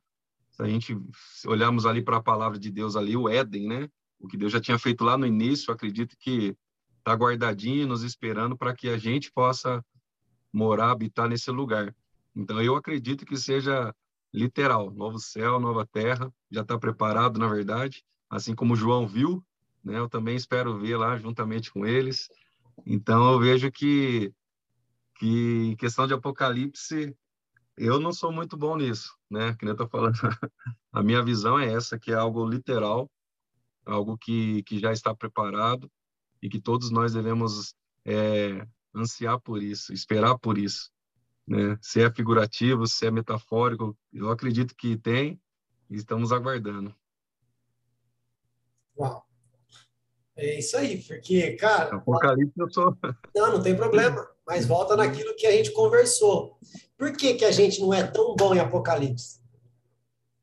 Se 0.51 0.63
a 0.63 0.67
gente 0.67 0.97
olharmos 1.47 1.87
ali 1.87 2.03
para 2.03 2.17
a 2.17 2.23
palavra 2.23 2.59
de 2.59 2.71
Deus 2.71 2.97
ali, 2.97 3.17
o 3.17 3.29
Éden, 3.29 3.69
né? 3.69 3.89
O 4.19 4.27
que 4.27 4.37
Deus 4.37 4.53
já 4.53 4.61
tinha 4.61 4.79
feito 4.79 5.05
lá 5.05 5.17
no 5.17 5.27
início, 5.27 5.73
acredito 5.73 6.17
que 6.19 6.57
está 6.99 7.15
guardadinho, 7.15 7.87
nos 7.87 8.03
esperando 8.03 8.57
para 8.57 8.75
que 8.75 8.89
a 8.89 8.99
gente 8.99 9.31
possa 9.31 9.85
morar, 10.53 10.91
habitar 10.91 11.29
nesse 11.29 11.51
lugar. 11.51 11.95
Então, 12.39 12.63
eu 12.63 12.77
acredito 12.77 13.27
que 13.27 13.37
seja 13.37 13.93
literal, 14.33 14.93
novo 14.93 15.19
céu, 15.19 15.59
nova 15.59 15.85
terra, 15.85 16.33
já 16.49 16.61
está 16.61 16.79
preparado, 16.79 17.37
na 17.37 17.49
verdade, 17.49 18.05
assim 18.31 18.55
como 18.55 18.77
João 18.77 19.09
viu, 19.09 19.45
né? 19.83 19.99
Eu 19.99 20.09
também 20.09 20.37
espero 20.37 20.79
ver 20.79 20.97
lá 20.97 21.19
juntamente 21.19 21.73
com 21.73 21.85
eles. 21.85 22.29
Então, 22.87 23.33
eu 23.33 23.41
vejo 23.41 23.73
que 23.73 24.33
que 25.17 25.73
em 25.73 25.77
questão 25.77 26.07
de 26.07 26.15
Apocalipse, 26.15 27.13
eu 27.77 27.99
não 27.99 28.13
sou 28.13 28.31
muito 28.31 28.57
bom 28.57 28.77
nisso, 28.77 29.17
né? 29.29 29.57
Que 29.57 29.65
nem 29.65 29.73
eu 29.73 29.77
tô 29.77 29.89
falando. 29.89 30.15
A 30.93 31.03
minha 31.03 31.25
visão 31.25 31.59
é 31.59 31.73
essa, 31.73 31.99
que 31.99 32.13
é 32.13 32.15
algo 32.15 32.49
literal, 32.49 33.11
algo 33.85 34.17
que, 34.17 34.63
que 34.63 34.79
já 34.79 34.93
está 34.93 35.13
preparado 35.13 35.91
e 36.41 36.49
que 36.49 36.61
todos 36.61 36.93
nós 36.93 37.15
devemos 37.15 37.75
é, 38.05 38.65
ansiar 38.95 39.41
por 39.41 39.61
isso, 39.61 39.93
esperar 39.93 40.39
por 40.39 40.57
isso. 40.57 40.89
Né? 41.49 41.79
Se 41.81 42.03
é 42.03 42.13
figurativo, 42.13 42.87
se 42.87 43.07
é 43.07 43.11
metafórico, 43.11 43.97
eu 44.13 44.31
acredito 44.31 44.75
que 44.77 44.99
tem 44.99 45.41
e 45.89 45.97
estamos 45.97 46.31
aguardando. 46.31 46.95
Uau! 48.99 49.27
É 50.37 50.59
isso 50.59 50.77
aí, 50.77 51.03
porque, 51.03 51.53
cara. 51.53 51.97
Apocalipse 51.97 52.61
eu 52.61 52.71
sou. 52.71 52.97
Não, 53.35 53.55
não 53.55 53.63
tem 53.63 53.75
problema. 53.75 54.29
Mas 54.47 54.67
volta 54.67 54.97
naquilo 54.97 55.35
que 55.35 55.47
a 55.47 55.53
gente 55.53 55.73
conversou. 55.73 56.59
Por 56.97 57.13
que, 57.17 57.35
que 57.35 57.45
a 57.45 57.51
gente 57.51 57.81
não 57.81 57.93
é 57.93 58.03
tão 58.03 58.35
bom 58.35 58.55
em 58.55 58.61
Apocalipse? 58.61 59.41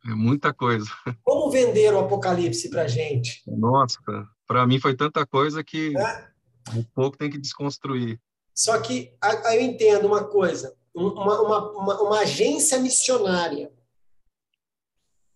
É 0.05 0.09
muita 0.09 0.53
coisa. 0.53 0.85
Como 1.23 1.49
vender 1.49 1.93
o 1.93 1.99
Apocalipse 1.99 2.69
para 2.69 2.87
gente? 2.87 3.41
Nossa, 3.47 3.97
para 4.45 4.67
mim 4.67 4.79
foi 4.79 4.95
tanta 4.95 5.25
coisa 5.25 5.63
que 5.63 5.97
é? 5.97 6.27
um 6.75 6.83
pouco 6.83 7.17
tem 7.17 7.29
que 7.29 7.37
desconstruir. 7.37 8.19
Só 8.53 8.79
que 8.79 9.13
aí 9.21 9.57
eu 9.57 9.61
entendo 9.61 10.05
uma 10.07 10.23
coisa: 10.25 10.75
uma, 10.95 11.41
uma, 11.41 11.71
uma, 11.71 12.01
uma 12.01 12.19
agência 12.19 12.79
missionária 12.79 13.71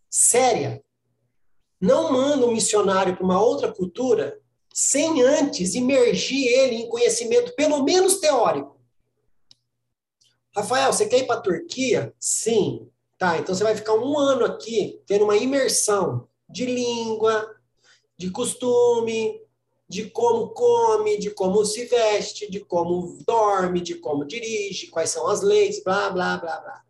séria 0.10 0.84
não 1.80 2.12
manda 2.12 2.46
um 2.46 2.52
missionário 2.52 3.16
para 3.16 3.24
uma 3.24 3.42
outra 3.42 3.72
cultura 3.72 4.40
sem 4.74 5.22
antes 5.22 5.76
imergir 5.76 6.48
ele 6.48 6.76
em 6.76 6.90
conhecimento, 6.90 7.54
pelo 7.56 7.84
menos 7.84 8.20
teórico. 8.20 8.80
Rafael, 10.56 10.92
você 10.92 11.08
quer 11.08 11.20
ir 11.20 11.28
para 11.28 11.38
a 11.38 11.42
Turquia? 11.42 12.14
Sim. 12.20 12.90
Tá, 13.18 13.38
então 13.38 13.54
você 13.54 13.64
vai 13.64 13.76
ficar 13.76 13.94
um 13.96 14.18
ano 14.18 14.46
aqui 14.46 15.02
tendo 15.06 15.26
uma 15.26 15.36
imersão 15.36 16.28
de 16.50 16.66
língua, 16.66 17.54
de 18.18 18.30
costume, 18.32 19.42
de 19.90 20.08
como 20.12 20.50
come, 20.50 21.18
de 21.18 21.32
como 21.32 21.66
se 21.66 21.86
veste, 21.86 22.50
de 22.50 22.60
como 22.60 23.18
dorme, 23.26 23.82
de 23.82 23.96
como 23.96 24.24
dirige, 24.24 24.88
quais 24.88 25.10
são 25.10 25.28
as 25.28 25.42
leis, 25.42 25.84
blá, 25.84 26.12
blá, 26.12 26.38
blá, 26.38 26.60
blá. 26.60 26.84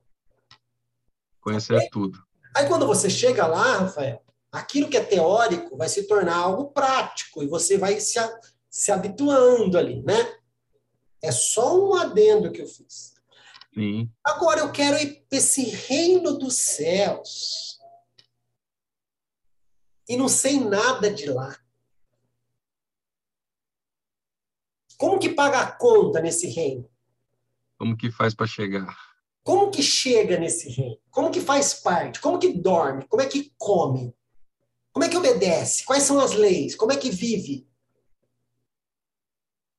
Conhecer 1.40 1.78
okay? 1.78 1.90
tudo. 1.90 2.20
Aí 2.54 2.68
quando 2.68 2.86
você 2.86 3.10
chega 3.10 3.48
lá, 3.48 3.78
Rafael, 3.78 4.22
aquilo 4.52 4.90
que 4.90 4.98
é 4.98 5.04
teórico 5.04 5.78
vai 5.78 5.88
se 5.88 6.08
tornar 6.08 6.36
algo 6.36 6.72
prático 6.72 7.42
e 7.42 7.48
você 7.48 7.78
vai 7.78 8.02
se, 8.02 8.20
se 8.70 8.92
habituando 8.92 9.78
ali, 9.78 10.04
né? 10.04 10.38
É 11.22 11.32
só 11.32 11.80
um 11.80 11.96
adendo 11.96 12.52
que 12.52 12.62
eu 12.62 12.68
fiz. 12.68 13.14
Sim. 13.74 14.12
Agora 14.26 14.60
eu 14.60 14.72
quero 14.74 14.98
ir 14.98 15.26
para 15.30 15.38
esse 15.38 15.64
reino 15.64 16.38
dos 16.38 16.58
céus. 16.58 17.80
E 20.08 20.18
não 20.18 20.28
sei 20.28 20.60
nada 20.60 21.10
de 21.10 21.30
lá. 21.30 21.56
Como 25.00 25.18
que 25.18 25.30
paga 25.30 25.62
a 25.62 25.72
conta 25.72 26.20
nesse 26.20 26.48
reino? 26.48 26.86
Como 27.78 27.96
que 27.96 28.12
faz 28.12 28.36
para 28.36 28.46
chegar? 28.46 28.94
Como 29.46 29.72
que 29.72 29.82
chega 29.82 30.38
nesse 30.38 30.68
reino? 30.70 30.98
Como 31.10 31.32
que 31.32 31.40
faz 31.40 31.74
parte? 31.74 32.20
Como 32.20 32.38
que 32.38 32.52
dorme? 32.52 33.08
Como 33.08 33.22
é 33.22 33.26
que 33.26 33.54
come? 33.58 34.14
Como 34.92 35.06
é 35.06 35.08
que 35.08 35.16
obedece? 35.16 35.86
Quais 35.86 36.04
são 36.04 36.20
as 36.20 36.34
leis? 36.34 36.76
Como 36.76 36.92
é 36.92 36.98
que 36.98 37.10
vive? 37.10 37.66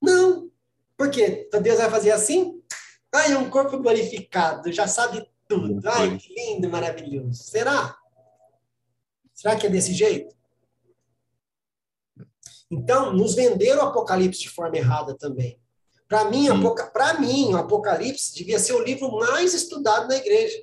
Não. 0.00 0.50
Por 0.96 1.10
quê? 1.10 1.44
Então 1.46 1.60
Deus 1.60 1.76
vai 1.76 1.90
fazer 1.90 2.12
assim? 2.12 2.58
Ai, 3.14 3.32
é 3.32 3.38
um 3.38 3.50
corpo 3.50 3.76
glorificado, 3.76 4.72
já 4.72 4.88
sabe 4.88 5.30
tudo. 5.46 5.86
Ai, 5.86 6.16
que 6.16 6.32
lindo, 6.32 6.70
maravilhoso. 6.70 7.42
Será? 7.42 7.94
Será 9.34 9.54
que 9.54 9.66
é 9.66 9.70
desse 9.70 9.92
jeito? 9.92 10.34
Então, 12.70 13.12
nos 13.12 13.34
venderam 13.34 13.84
o 13.84 13.88
Apocalipse 13.88 14.40
de 14.40 14.48
forma 14.48 14.76
errada 14.76 15.14
também. 15.14 15.58
Para 16.08 16.30
mim, 16.30 16.46
para 16.92 17.20
mim, 17.20 17.52
o 17.52 17.56
Apocalipse 17.56 18.34
devia 18.34 18.58
ser 18.58 18.74
o 18.74 18.82
livro 18.82 19.10
mais 19.18 19.54
estudado 19.54 20.08
na 20.08 20.16
igreja 20.16 20.62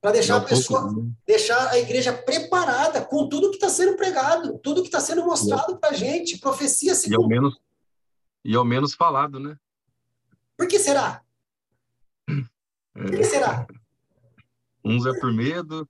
para 0.00 0.12
deixar 0.12 0.36
a 0.36 0.40
pessoa, 0.40 0.94
deixar 1.26 1.68
a 1.70 1.78
igreja 1.78 2.12
preparada 2.12 3.04
com 3.04 3.28
tudo 3.28 3.50
que 3.50 3.56
está 3.56 3.68
sendo 3.68 3.96
pregado, 3.96 4.58
tudo 4.58 4.82
que 4.82 4.88
está 4.88 5.00
sendo 5.00 5.24
mostrado 5.24 5.78
para 5.78 5.90
a 5.90 5.92
gente, 5.92 6.38
profecia 6.38 6.94
se 6.94 7.10
e 7.10 7.14
ao 7.14 7.26
menos 7.26 7.58
e 8.44 8.54
ao 8.54 8.64
menos 8.64 8.94
falado, 8.94 9.40
né? 9.40 9.56
Por 10.56 10.68
que 10.68 10.78
será? 10.78 11.22
Por 12.26 13.10
que 13.10 13.24
será? 13.24 13.66
Uns 14.84 15.04
é 15.06 15.18
por 15.18 15.32
medo, 15.32 15.88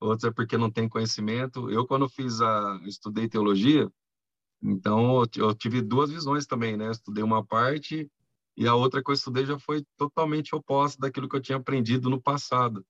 outros 0.00 0.24
é 0.24 0.32
porque 0.32 0.56
não 0.56 0.70
tem 0.70 0.88
conhecimento. 0.88 1.70
Eu 1.70 1.86
quando 1.86 2.08
fiz 2.08 2.40
a 2.40 2.80
estudei 2.86 3.28
teologia, 3.28 3.88
então 4.62 5.22
eu 5.36 5.54
tive 5.54 5.82
duas 5.82 6.10
visões 6.10 6.46
também, 6.46 6.76
né? 6.76 6.90
Estudei 6.90 7.22
uma 7.22 7.44
parte 7.44 8.10
e 8.56 8.66
a 8.66 8.74
outra 8.74 9.02
que 9.02 9.10
eu 9.10 9.14
estudei 9.14 9.44
já 9.44 9.58
foi 9.58 9.84
totalmente 9.96 10.54
oposta 10.54 10.98
daquilo 11.00 11.28
que 11.28 11.36
eu 11.36 11.42
tinha 11.42 11.58
aprendido 11.58 12.08
no 12.08 12.20
passado. 12.20 12.84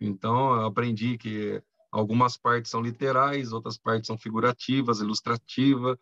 Então, 0.00 0.54
eu 0.54 0.66
aprendi 0.66 1.16
que 1.16 1.62
algumas 1.90 2.36
partes 2.36 2.70
são 2.70 2.82
literais, 2.82 3.52
outras 3.52 3.78
partes 3.78 4.06
são 4.06 4.18
figurativas, 4.18 5.00
ilustrativas, 5.00 5.96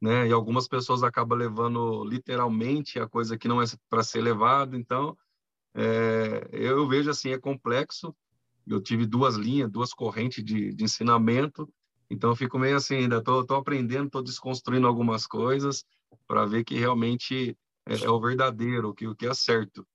né? 0.00 0.28
E 0.28 0.32
algumas 0.32 0.66
pessoas 0.68 1.02
acabam 1.02 1.38
levando 1.38 2.04
literalmente 2.04 2.98
a 2.98 3.08
coisa 3.08 3.38
que 3.38 3.48
não 3.48 3.62
é 3.62 3.64
para 3.88 4.02
ser 4.02 4.20
levado. 4.20 4.76
Então, 4.76 5.16
é, 5.74 6.48
eu 6.52 6.86
vejo 6.88 7.10
assim, 7.10 7.30
é 7.30 7.38
complexo. 7.38 8.14
Eu 8.66 8.80
tive 8.82 9.06
duas 9.06 9.36
linhas, 9.36 9.70
duas 9.70 9.94
correntes 9.94 10.44
de, 10.44 10.74
de 10.74 10.84
ensinamento. 10.84 11.72
Então, 12.10 12.30
eu 12.30 12.36
fico 12.36 12.58
meio 12.58 12.76
assim, 12.76 12.96
ainda 12.96 13.18
estou 13.18 13.44
aprendendo, 13.56 14.06
estou 14.06 14.22
desconstruindo 14.22 14.86
algumas 14.86 15.26
coisas 15.26 15.84
para 16.26 16.46
ver 16.46 16.64
que 16.64 16.78
realmente 16.78 17.56
é, 17.86 18.04
é, 18.04 18.10
o 18.10 18.20
verdadeiro, 18.20 18.94
que 18.94 19.06
o 19.06 19.14
que 19.14 19.26
é 19.26 19.34
certo. 19.34 19.86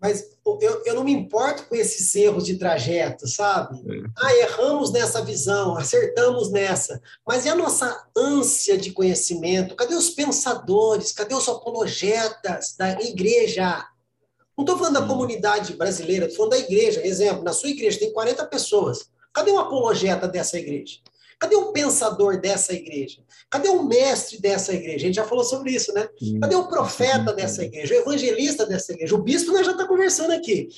Mas 0.00 0.36
eu, 0.60 0.82
eu 0.84 0.94
não 0.94 1.04
me 1.04 1.12
importo 1.12 1.64
com 1.64 1.74
esses 1.74 2.14
erros 2.14 2.44
de 2.44 2.58
trajeto, 2.58 3.26
sabe? 3.26 3.80
É. 3.90 4.02
Ah, 4.18 4.34
erramos 4.36 4.92
nessa 4.92 5.24
visão, 5.24 5.76
acertamos 5.78 6.50
nessa. 6.50 7.00
Mas 7.26 7.46
e 7.46 7.48
a 7.48 7.54
nossa 7.54 8.06
ânsia 8.14 8.76
de 8.76 8.90
conhecimento? 8.92 9.74
Cadê 9.74 9.94
os 9.94 10.10
pensadores? 10.10 11.12
Cadê 11.12 11.34
os 11.34 11.48
apologetas 11.48 12.74
da 12.76 13.00
igreja? 13.00 13.86
Não 14.56 14.64
estou 14.64 14.76
falando 14.76 15.00
da 15.00 15.06
comunidade 15.06 15.72
brasileira, 15.74 16.26
estou 16.26 16.48
falando 16.48 16.60
da 16.60 16.66
igreja. 16.66 17.04
Exemplo, 17.06 17.42
na 17.42 17.52
sua 17.52 17.70
igreja 17.70 17.98
tem 17.98 18.12
40 18.12 18.44
pessoas. 18.46 19.08
Cadê 19.32 19.50
um 19.52 19.58
apologeta 19.58 20.28
dessa 20.28 20.58
igreja? 20.58 20.98
Cadê 21.38 21.56
o 21.56 21.72
pensador 21.72 22.40
dessa 22.40 22.72
igreja? 22.72 23.22
Cadê 23.50 23.68
o 23.68 23.82
mestre 23.82 24.40
dessa 24.40 24.72
igreja? 24.72 24.96
A 24.96 25.00
gente 25.00 25.14
já 25.14 25.24
falou 25.24 25.44
sobre 25.44 25.72
isso, 25.72 25.92
né? 25.92 26.08
Cadê 26.40 26.54
o 26.54 26.68
profeta 26.68 27.32
dessa 27.32 27.64
igreja? 27.64 27.94
O 27.94 27.98
evangelista 27.98 28.66
dessa 28.66 28.92
igreja? 28.92 29.14
O 29.14 29.22
bispo 29.22 29.52
nós 29.52 29.66
já 29.66 29.72
está 29.72 29.86
conversando 29.86 30.32
aqui. 30.32 30.68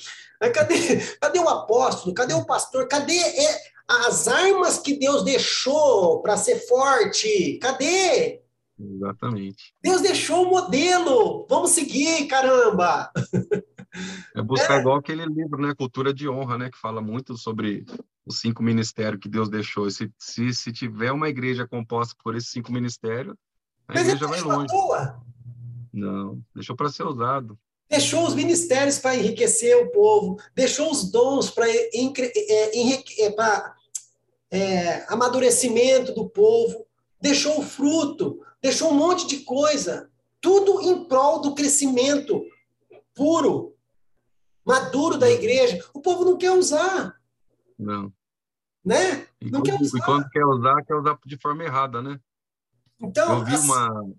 Cadê, 0.53 0.75
cadê 1.21 1.39
o 1.39 1.49
apóstolo? 1.49 2.13
Cadê 2.13 2.33
o 2.33 2.45
pastor? 2.45 2.87
Cadê 2.87 3.17
é, 3.17 3.61
as 3.87 4.27
armas 4.27 4.77
que 4.77 4.97
Deus 4.97 5.23
deixou 5.23 6.21
para 6.21 6.37
ser 6.37 6.67
forte? 6.67 7.57
Cadê? 7.61 8.41
Exatamente. 8.79 9.73
Deus 9.81 10.01
deixou 10.01 10.43
o 10.43 10.49
modelo. 10.49 11.47
Vamos 11.49 11.71
seguir, 11.71 12.27
caramba! 12.27 13.11
É 14.35 14.41
buscar 14.41 14.77
é. 14.77 14.79
igual 14.81 14.97
aquele 14.97 15.25
livro, 15.25 15.61
né? 15.61 15.73
Cultura 15.73 16.13
de 16.13 16.29
Honra, 16.29 16.57
né? 16.57 16.69
Que 16.69 16.77
fala 16.77 17.01
muito 17.01 17.37
sobre 17.37 17.85
os 18.25 18.39
cinco 18.39 18.61
ministérios 18.61 19.21
que 19.21 19.29
Deus 19.29 19.49
deixou. 19.49 19.89
Se, 19.89 20.11
se, 20.17 20.53
se 20.53 20.71
tiver 20.71 21.11
uma 21.11 21.29
igreja 21.29 21.67
composta 21.67 22.15
por 22.23 22.35
esses 22.35 22.49
cinco 22.49 22.71
ministérios, 22.71 23.35
a 23.87 23.93
Mas 23.93 24.07
igreja 24.07 24.27
vai 24.27 24.41
longe. 24.41 24.67
Toa. 24.67 25.21
Não, 25.93 26.41
deixou 26.53 26.75
para 26.75 26.89
ser 26.89 27.03
usado. 27.03 27.57
Deixou 27.89 28.27
os 28.27 28.35
ministérios 28.35 28.99
para 28.99 29.15
enriquecer 29.15 29.77
o 29.77 29.89
povo, 29.91 30.37
deixou 30.53 30.91
os 30.91 31.09
dons 31.09 31.49
para 31.49 31.69
é, 31.69 31.89
é, 31.95 32.83
é, 34.51 35.05
amadurecimento 35.07 36.13
do 36.13 36.29
povo, 36.29 36.85
deixou 37.21 37.59
o 37.59 37.63
fruto, 37.63 38.41
deixou 38.61 38.91
um 38.91 38.95
monte 38.95 39.25
de 39.25 39.37
coisa, 39.37 40.09
tudo 40.41 40.81
em 40.81 41.05
prol 41.05 41.39
do 41.39 41.55
crescimento 41.55 42.43
puro, 43.15 43.76
maduro 44.67 45.17
da 45.17 45.29
igreja. 45.29 45.83
O 45.93 46.01
povo 46.01 46.25
não 46.25 46.37
quer 46.37 46.51
usar. 46.51 47.17
Não. 47.79 48.11
Né? 48.83 49.25
Não 49.41 49.63
quer 49.63 49.79
usar. 49.79 49.97
E 49.97 50.01
quando 50.01 50.29
quer 50.29 50.45
usar, 50.45 50.83
quer 50.83 50.95
usar 50.95 51.17
de 51.25 51.37
forma 51.37 51.63
errada, 51.63 52.01
né? 52.01 52.19
Então, 53.01 53.39
eu 53.39 53.45
vi 53.45 53.55
assim... 53.55 53.65
uma, 53.65 54.13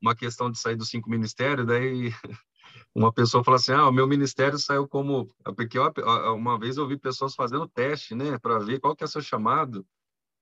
uma 0.00 0.14
questão 0.14 0.50
de 0.50 0.58
sair 0.58 0.76
dos 0.76 0.88
cinco 0.88 1.10
ministérios, 1.10 1.66
daí 1.66 2.12
uma 2.94 3.12
pessoa 3.12 3.42
falou 3.42 3.56
assim: 3.56 3.72
ah, 3.72 3.88
o 3.88 3.92
meu 3.92 4.06
ministério 4.06 4.58
saiu 4.58 4.86
como. 4.86 5.28
Porque 5.56 5.76
eu, 5.76 5.92
uma 6.34 6.58
vez 6.58 6.76
eu 6.76 6.86
vi 6.86 6.96
pessoas 6.96 7.34
fazendo 7.34 7.68
teste, 7.68 8.14
né, 8.14 8.38
para 8.38 8.58
ver 8.58 8.78
qual 8.78 8.94
que 8.94 9.02
é 9.02 9.06
o 9.06 9.08
seu 9.08 9.20
chamado. 9.20 9.84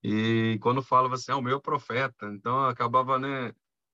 E 0.03 0.57
quando 0.61 0.81
falava 0.81 1.15
assim, 1.15 1.31
ah, 1.31 1.37
o 1.37 1.41
meu 1.41 1.57
é 1.57 1.61
profeta. 1.61 2.27
Então 2.27 2.65
acabava, 2.65 3.17
né, 3.17 3.53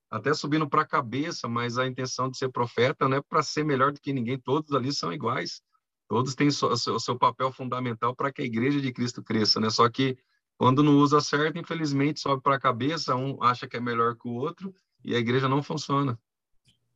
até 0.09 0.33
subindo 0.33 0.69
para 0.69 0.81
a 0.81 0.87
cabeça, 0.87 1.47
mas 1.47 1.77
a 1.77 1.87
intenção 1.87 2.29
de 2.29 2.37
ser 2.37 2.49
profeta 2.49 3.07
não 3.07 3.17
é 3.17 3.21
para 3.21 3.43
ser 3.43 3.63
melhor 3.63 3.91
do 3.91 3.99
que 3.99 4.13
ninguém, 4.13 4.39
todos 4.39 4.71
ali 4.73 4.93
são 4.93 5.11
iguais. 5.11 5.61
Todos 6.07 6.35
têm 6.35 6.47
o 6.47 6.51
seu, 6.51 6.99
seu 6.99 7.17
papel 7.17 7.51
fundamental 7.51 8.15
para 8.15 8.31
que 8.31 8.41
a 8.41 8.45
igreja 8.45 8.79
de 8.79 8.93
Cristo 8.93 9.23
cresça, 9.23 9.59
né? 9.59 9.69
Só 9.69 9.89
que 9.89 10.15
quando 10.57 10.83
não 10.83 10.97
usa 10.97 11.19
certo, 11.19 11.57
infelizmente, 11.57 12.19
sobe 12.19 12.41
para 12.41 12.55
a 12.55 12.59
cabeça, 12.59 13.15
um 13.15 13.41
acha 13.43 13.67
que 13.67 13.75
é 13.75 13.79
melhor 13.79 14.15
que 14.15 14.27
o 14.27 14.33
outro 14.33 14.73
e 15.03 15.15
a 15.15 15.17
igreja 15.17 15.49
não 15.49 15.63
funciona. 15.63 16.17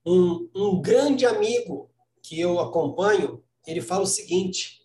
Um, 0.05 0.49
um 0.55 0.81
grande 0.81 1.25
amigo 1.25 1.89
que 2.23 2.39
eu 2.39 2.59
acompanho, 2.59 3.43
ele 3.65 3.81
fala 3.81 4.03
o 4.03 4.07
seguinte: 4.07 4.81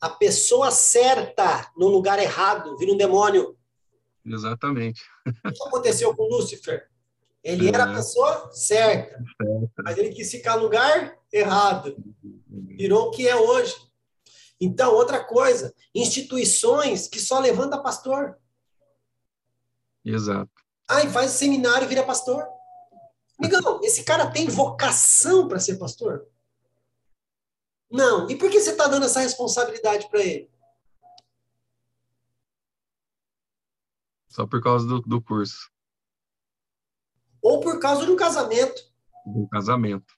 a 0.00 0.08
pessoa 0.08 0.70
certa 0.70 1.70
no 1.76 1.88
lugar 1.88 2.18
errado 2.18 2.76
vira 2.76 2.92
um 2.92 2.96
demônio. 2.96 3.56
Exatamente. 4.24 5.02
O 5.26 5.52
que 5.52 5.68
aconteceu 5.68 6.14
com 6.14 6.28
Lúcifer? 6.28 6.88
Ele 7.46 7.68
era 7.68 7.84
a 7.84 7.94
pessoa 7.94 8.50
certa, 8.52 9.22
mas 9.84 9.96
ele 9.96 10.12
quis 10.12 10.28
ficar 10.28 10.56
no 10.56 10.64
lugar 10.64 11.16
errado. 11.32 11.96
Virou 12.48 13.06
o 13.06 13.10
que 13.12 13.28
é 13.28 13.36
hoje. 13.36 13.72
Então, 14.60 14.92
outra 14.92 15.22
coisa, 15.22 15.72
instituições 15.94 17.06
que 17.06 17.20
só 17.20 17.38
levanta 17.38 17.80
pastor. 17.80 18.36
Exato. 20.04 20.50
Aí 20.88 21.08
faz 21.08 21.32
seminário 21.32 21.84
e 21.84 21.88
vira 21.88 22.02
pastor. 22.02 22.44
Amigão, 23.38 23.80
esse 23.84 24.02
cara 24.02 24.28
tem 24.28 24.48
vocação 24.48 25.46
para 25.46 25.60
ser 25.60 25.76
pastor? 25.76 26.26
Não. 27.88 28.28
E 28.28 28.34
por 28.34 28.50
que 28.50 28.60
você 28.60 28.70
está 28.70 28.88
dando 28.88 29.06
essa 29.06 29.20
responsabilidade 29.20 30.08
para 30.08 30.20
ele? 30.20 30.50
Só 34.26 34.44
por 34.48 34.60
causa 34.60 34.84
do, 34.84 35.00
do 35.00 35.22
curso. 35.22 35.75
Ou 37.46 37.60
por 37.60 37.78
causa 37.78 38.04
de 38.04 38.10
um 38.10 38.16
casamento. 38.16 38.82
Um 39.24 39.46
casamento. 39.46 40.12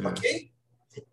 É. 0.00 0.08
Ok? 0.08 0.52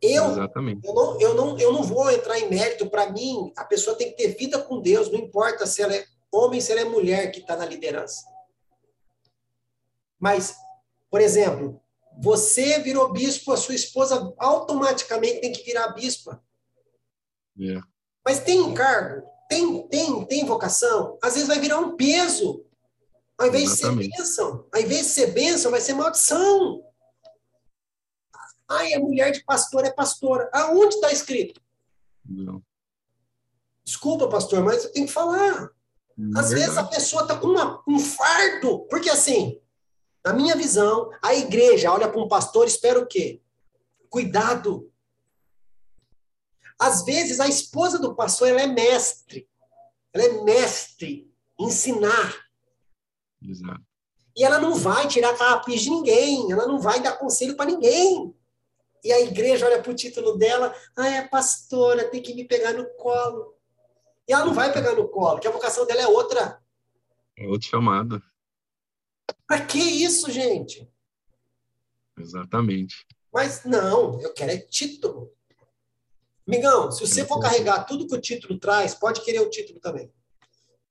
Eu, 0.01 0.31
Exatamente. 0.31 0.87
Eu 0.87 0.95
não, 0.95 1.21
eu, 1.21 1.33
não, 1.35 1.59
eu 1.59 1.71
não 1.71 1.83
vou 1.83 2.09
entrar 2.09 2.39
em 2.39 2.49
mérito. 2.49 2.89
Para 2.89 3.11
mim, 3.11 3.53
a 3.55 3.63
pessoa 3.63 3.95
tem 3.95 4.09
que 4.09 4.17
ter 4.17 4.29
vida 4.29 4.57
com 4.57 4.81
Deus, 4.81 5.11
não 5.11 5.19
importa 5.19 5.67
se 5.67 5.83
ela 5.83 5.95
é 5.95 6.07
homem, 6.31 6.59
se 6.59 6.71
ela 6.71 6.81
é 6.81 6.85
mulher 6.85 7.31
que 7.31 7.39
está 7.39 7.55
na 7.55 7.67
liderança. 7.67 8.25
Mas, 10.19 10.55
por 11.11 11.21
exemplo, 11.21 11.79
você 12.17 12.79
virou 12.79 13.13
bispo, 13.13 13.51
a 13.51 13.57
sua 13.57 13.75
esposa 13.75 14.33
automaticamente 14.39 15.39
tem 15.39 15.53
que 15.53 15.61
virar 15.61 15.89
bispa. 15.89 16.43
Yeah. 17.55 17.85
É. 17.85 17.91
Mas 18.25 18.39
tem 18.39 18.57
encargo, 18.57 19.29
tem, 19.47 19.87
tem, 19.87 20.25
tem 20.25 20.45
vocação, 20.47 21.19
às 21.21 21.35
vezes 21.35 21.47
vai 21.47 21.59
virar 21.59 21.77
um 21.77 21.95
peso. 21.95 22.65
Ao 23.43 23.49
invés 23.49 23.73
Exatamente. 23.73 24.09
de 24.09 24.15
ser 24.15 24.23
bênção, 24.23 24.67
ao 24.73 24.81
invés 24.81 25.05
de 25.05 25.11
ser 25.11 25.27
bênção, 25.33 25.71
vai 25.71 25.81
ser 25.81 25.93
maldição. 25.93 26.81
Ai, 28.69 28.93
a 28.93 28.99
mulher 29.01 29.31
de 29.31 29.43
pastor 29.43 29.83
é 29.83 29.91
pastora. 29.91 30.49
Aonde 30.53 30.95
está 30.95 31.11
escrito? 31.11 31.61
Não. 32.25 32.63
Desculpa, 33.83 34.29
pastor, 34.29 34.63
mas 34.63 34.85
eu 34.85 34.93
tenho 34.93 35.07
que 35.07 35.11
falar. 35.11 35.69
Não 36.15 36.39
Às 36.39 36.51
vezes 36.51 36.77
a 36.77 36.85
pessoa 36.85 37.23
está 37.23 37.37
com 37.37 37.47
uma, 37.47 37.83
um 37.85 37.99
fardo. 37.99 38.87
Porque 38.89 39.09
assim, 39.09 39.59
na 40.23 40.31
minha 40.31 40.55
visão, 40.55 41.11
a 41.21 41.35
igreja 41.35 41.91
olha 41.91 42.07
para 42.07 42.21
um 42.21 42.29
pastor 42.29 42.63
e 42.63 42.69
espera 42.69 42.97
o 42.97 43.05
quê? 43.05 43.41
Cuidado. 44.09 44.89
Às 46.79 47.03
vezes 47.03 47.41
a 47.41 47.47
esposa 47.49 47.99
do 47.99 48.15
pastor 48.15 48.47
ela 48.47 48.61
é 48.61 48.67
mestre. 48.67 49.49
Ela 50.13 50.23
é 50.23 50.43
mestre 50.45 51.29
em 51.59 51.65
ensinar. 51.65 52.42
Exato. 53.43 53.81
E 54.35 54.43
ela 54.43 54.59
não 54.59 54.73
vai 54.75 55.07
tirar 55.07 55.37
carrapiz 55.37 55.81
de 55.81 55.89
ninguém, 55.89 56.51
ela 56.51 56.65
não 56.65 56.79
vai 56.79 57.01
dar 57.01 57.17
conselho 57.17 57.55
para 57.55 57.69
ninguém. 57.69 58.35
E 59.03 59.11
a 59.11 59.19
igreja 59.21 59.65
olha 59.65 59.81
para 59.81 59.91
o 59.91 59.95
título 59.95 60.37
dela, 60.37 60.73
ah, 60.95 61.07
é 61.07 61.27
pastora, 61.27 62.09
tem 62.09 62.21
que 62.21 62.33
me 62.33 62.45
pegar 62.45 62.73
no 62.73 62.85
colo. 62.95 63.53
E 64.27 64.33
ela 64.33 64.45
não 64.45 64.53
vai 64.53 64.71
pegar 64.71 64.95
no 64.95 65.07
colo, 65.09 65.39
que 65.39 65.47
a 65.47 65.51
vocação 65.51 65.85
dela 65.85 66.01
é 66.01 66.07
outra. 66.07 66.63
É 67.37 67.45
outro 67.45 67.67
chamado. 67.67 68.23
Para 69.45 69.65
que 69.65 69.77
isso, 69.77 70.31
gente? 70.31 70.89
Exatamente. 72.17 73.05
Mas 73.31 73.65
não, 73.65 74.21
eu 74.21 74.33
quero 74.33 74.51
é 74.51 74.57
título. 74.57 75.31
Migão, 76.47 76.91
se 76.91 77.05
você 77.05 77.25
for 77.25 77.39
carregar 77.39 77.85
tudo 77.85 78.07
que 78.07 78.15
o 78.15 78.21
título 78.21 78.59
traz, 78.59 78.93
pode 78.93 79.21
querer 79.21 79.39
o 79.41 79.49
título 79.49 79.79
também. 79.79 80.11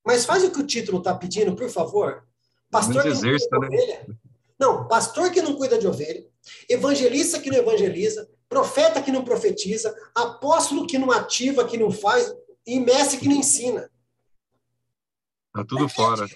Mas 0.04 0.24
faz 0.24 0.42
o 0.42 0.50
que 0.50 0.60
o 0.60 0.66
título 0.66 0.98
está 0.98 1.14
pedindo, 1.14 1.54
por 1.54 1.70
favor. 1.70 2.26
Pastor 2.72 3.02
que 3.02 3.10
não 3.10 3.20
cuida 3.20 3.38
de 3.38 3.50
né? 3.50 3.66
ovelha. 3.66 4.18
Não, 4.58 4.88
pastor 4.88 5.30
que 5.30 5.42
não 5.42 5.56
cuida 5.56 5.78
de 5.78 5.86
ovelha, 5.86 6.26
evangelista 6.68 7.38
que 7.38 7.50
não 7.50 7.58
evangeliza, 7.58 8.30
profeta 8.48 9.02
que 9.02 9.12
não 9.12 9.24
profetiza, 9.24 9.94
apóstolo 10.14 10.86
que 10.86 10.96
não 10.96 11.10
ativa, 11.10 11.66
que 11.66 11.76
não 11.76 11.90
faz, 11.90 12.34
e 12.66 12.80
mestre 12.80 13.18
que 13.18 13.28
não 13.28 13.36
ensina. 13.36 13.90
Tá 15.52 15.64
tudo 15.66 15.86
fora. 15.86 16.26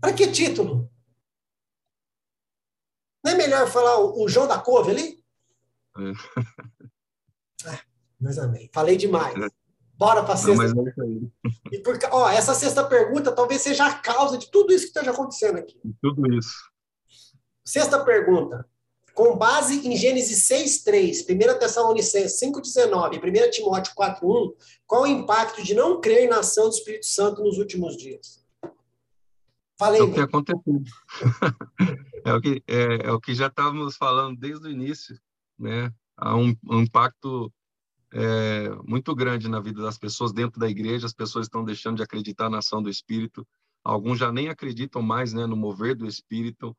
Para 0.00 0.12
que 0.12 0.30
título? 0.30 0.88
Não 3.24 3.32
é 3.32 3.34
melhor 3.34 3.68
falar 3.68 3.98
o, 3.98 4.22
o 4.22 4.28
João 4.28 4.46
da 4.46 4.60
Couve 4.60 4.92
ali? 4.92 5.24
É. 5.98 6.12
Ah, 7.66 7.80
mas 8.20 8.38
amém. 8.38 8.70
Falei 8.72 8.96
demais. 8.96 9.34
É. 9.36 9.61
Bora 10.02 10.24
para 10.24 10.34
a 10.34 10.36
sexta. 10.36 10.74
Não, 10.74 10.88
é 10.88 10.92
e 11.70 11.78
por, 11.78 11.96
ó, 12.10 12.28
essa 12.28 12.54
sexta 12.54 12.82
pergunta 12.82 13.30
talvez 13.30 13.62
seja 13.62 13.86
a 13.86 13.94
causa 13.94 14.36
de 14.36 14.50
tudo 14.50 14.72
isso 14.72 14.86
que 14.86 14.88
esteja 14.88 15.12
acontecendo 15.12 15.58
aqui. 15.58 15.80
Tudo 16.00 16.26
isso. 16.34 16.68
Sexta 17.64 18.04
pergunta. 18.04 18.68
Com 19.14 19.36
base 19.36 19.86
em 19.86 19.96
Gênesis 19.96 20.48
6.3, 20.48 21.54
1 21.54 21.58
Tessalonicenses 21.60 22.40
5.19 22.40 23.14
e 23.14 23.46
1 23.46 23.50
Timóteo 23.52 23.94
4.1, 23.94 24.52
qual 24.88 25.02
o 25.02 25.06
impacto 25.06 25.62
de 25.62 25.72
não 25.72 26.00
crer 26.00 26.28
na 26.28 26.40
ação 26.40 26.64
do 26.64 26.74
Espírito 26.74 27.06
Santo 27.06 27.40
nos 27.40 27.58
últimos 27.58 27.96
dias? 27.96 28.44
Falei. 29.78 30.00
É 30.00 30.02
o 30.02 30.12
que 30.12 30.18
aconteceu. 30.18 30.82
é, 32.26 32.32
o 32.32 32.40
que, 32.40 32.62
é, 32.66 33.06
é, 33.06 33.12
o 33.12 33.20
que 33.20 33.36
já 33.36 33.46
estávamos 33.46 33.96
falando 33.96 34.36
desde 34.36 34.66
o 34.66 34.70
início, 34.70 35.16
né? 35.56 35.92
Há 36.16 36.34
um, 36.36 36.56
um 36.68 36.80
impacto 36.80 37.52
é, 38.12 38.68
muito 38.84 39.14
grande 39.14 39.48
na 39.48 39.60
vida 39.60 39.82
das 39.82 39.98
pessoas 39.98 40.32
dentro 40.32 40.60
da 40.60 40.68
igreja. 40.68 41.06
As 41.06 41.14
pessoas 41.14 41.46
estão 41.46 41.64
deixando 41.64 41.96
de 41.96 42.02
acreditar 42.02 42.50
na 42.50 42.58
ação 42.58 42.82
do 42.82 42.90
Espírito. 42.90 43.46
Alguns 43.82 44.18
já 44.18 44.30
nem 44.30 44.48
acreditam 44.48 45.02
mais, 45.02 45.32
né, 45.32 45.46
no 45.46 45.56
mover 45.56 45.94
do 45.94 46.06
Espírito. 46.06 46.76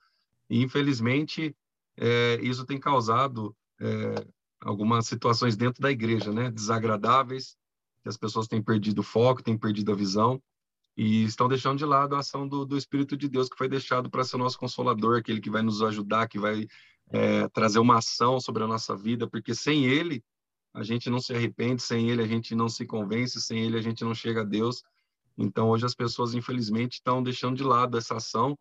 E 0.49 0.61
infelizmente 0.61 1.55
é, 1.97 2.39
isso 2.41 2.65
tem 2.65 2.79
causado 2.79 3.55
é, 3.79 4.25
algumas 4.61 5.07
situações 5.07 5.55
dentro 5.55 5.81
da 5.81 5.91
igreja, 5.91 6.31
né, 6.31 6.51
desagradáveis. 6.51 7.57
Que 8.03 8.09
as 8.09 8.17
pessoas 8.17 8.47
têm 8.47 8.61
perdido 8.61 8.99
o 8.99 9.03
foco, 9.03 9.41
têm 9.41 9.57
perdido 9.57 9.91
a 9.91 9.95
visão 9.95 10.41
e 10.95 11.23
estão 11.23 11.47
deixando 11.47 11.77
de 11.77 11.85
lado 11.85 12.15
a 12.15 12.19
ação 12.19 12.47
do, 12.47 12.65
do 12.65 12.77
Espírito 12.77 13.17
de 13.17 13.27
Deus 13.27 13.49
que 13.49 13.57
foi 13.57 13.67
deixado 13.67 14.09
para 14.09 14.23
ser 14.23 14.37
nosso 14.37 14.59
consolador, 14.59 15.17
aquele 15.17 15.41
que 15.41 15.49
vai 15.49 15.61
nos 15.63 15.81
ajudar, 15.81 16.27
que 16.27 16.37
vai 16.37 16.67
é, 17.09 17.47
trazer 17.49 17.79
uma 17.79 17.97
ação 17.97 18.39
sobre 18.39 18.63
a 18.63 18.67
nossa 18.67 18.95
vida, 18.95 19.27
porque 19.27 19.55
sem 19.55 19.85
Ele 19.85 20.23
a 20.73 20.83
gente 20.83 21.09
não 21.09 21.19
se 21.19 21.33
arrepende, 21.33 21.81
sem 21.81 22.09
Ele 22.09 22.21
a 22.23 22.27
gente 22.27 22.55
não 22.55 22.67
se 22.67 22.85
convence, 22.85 23.39
sem 23.41 23.59
Ele 23.59 23.77
a 23.77 23.81
gente 23.81 24.03
não 24.03 24.15
chega 24.15 24.41
a 24.41 24.45
Deus. 24.45 24.83
Então 25.37 25.69
hoje 25.69 25.85
as 25.85 25.95
pessoas 25.95 26.33
infelizmente 26.33 26.93
estão 26.93 27.21
deixando 27.21 27.57
de 27.57 27.63
lado 27.63 27.97
essa 27.97 28.15
ação, 28.15 28.57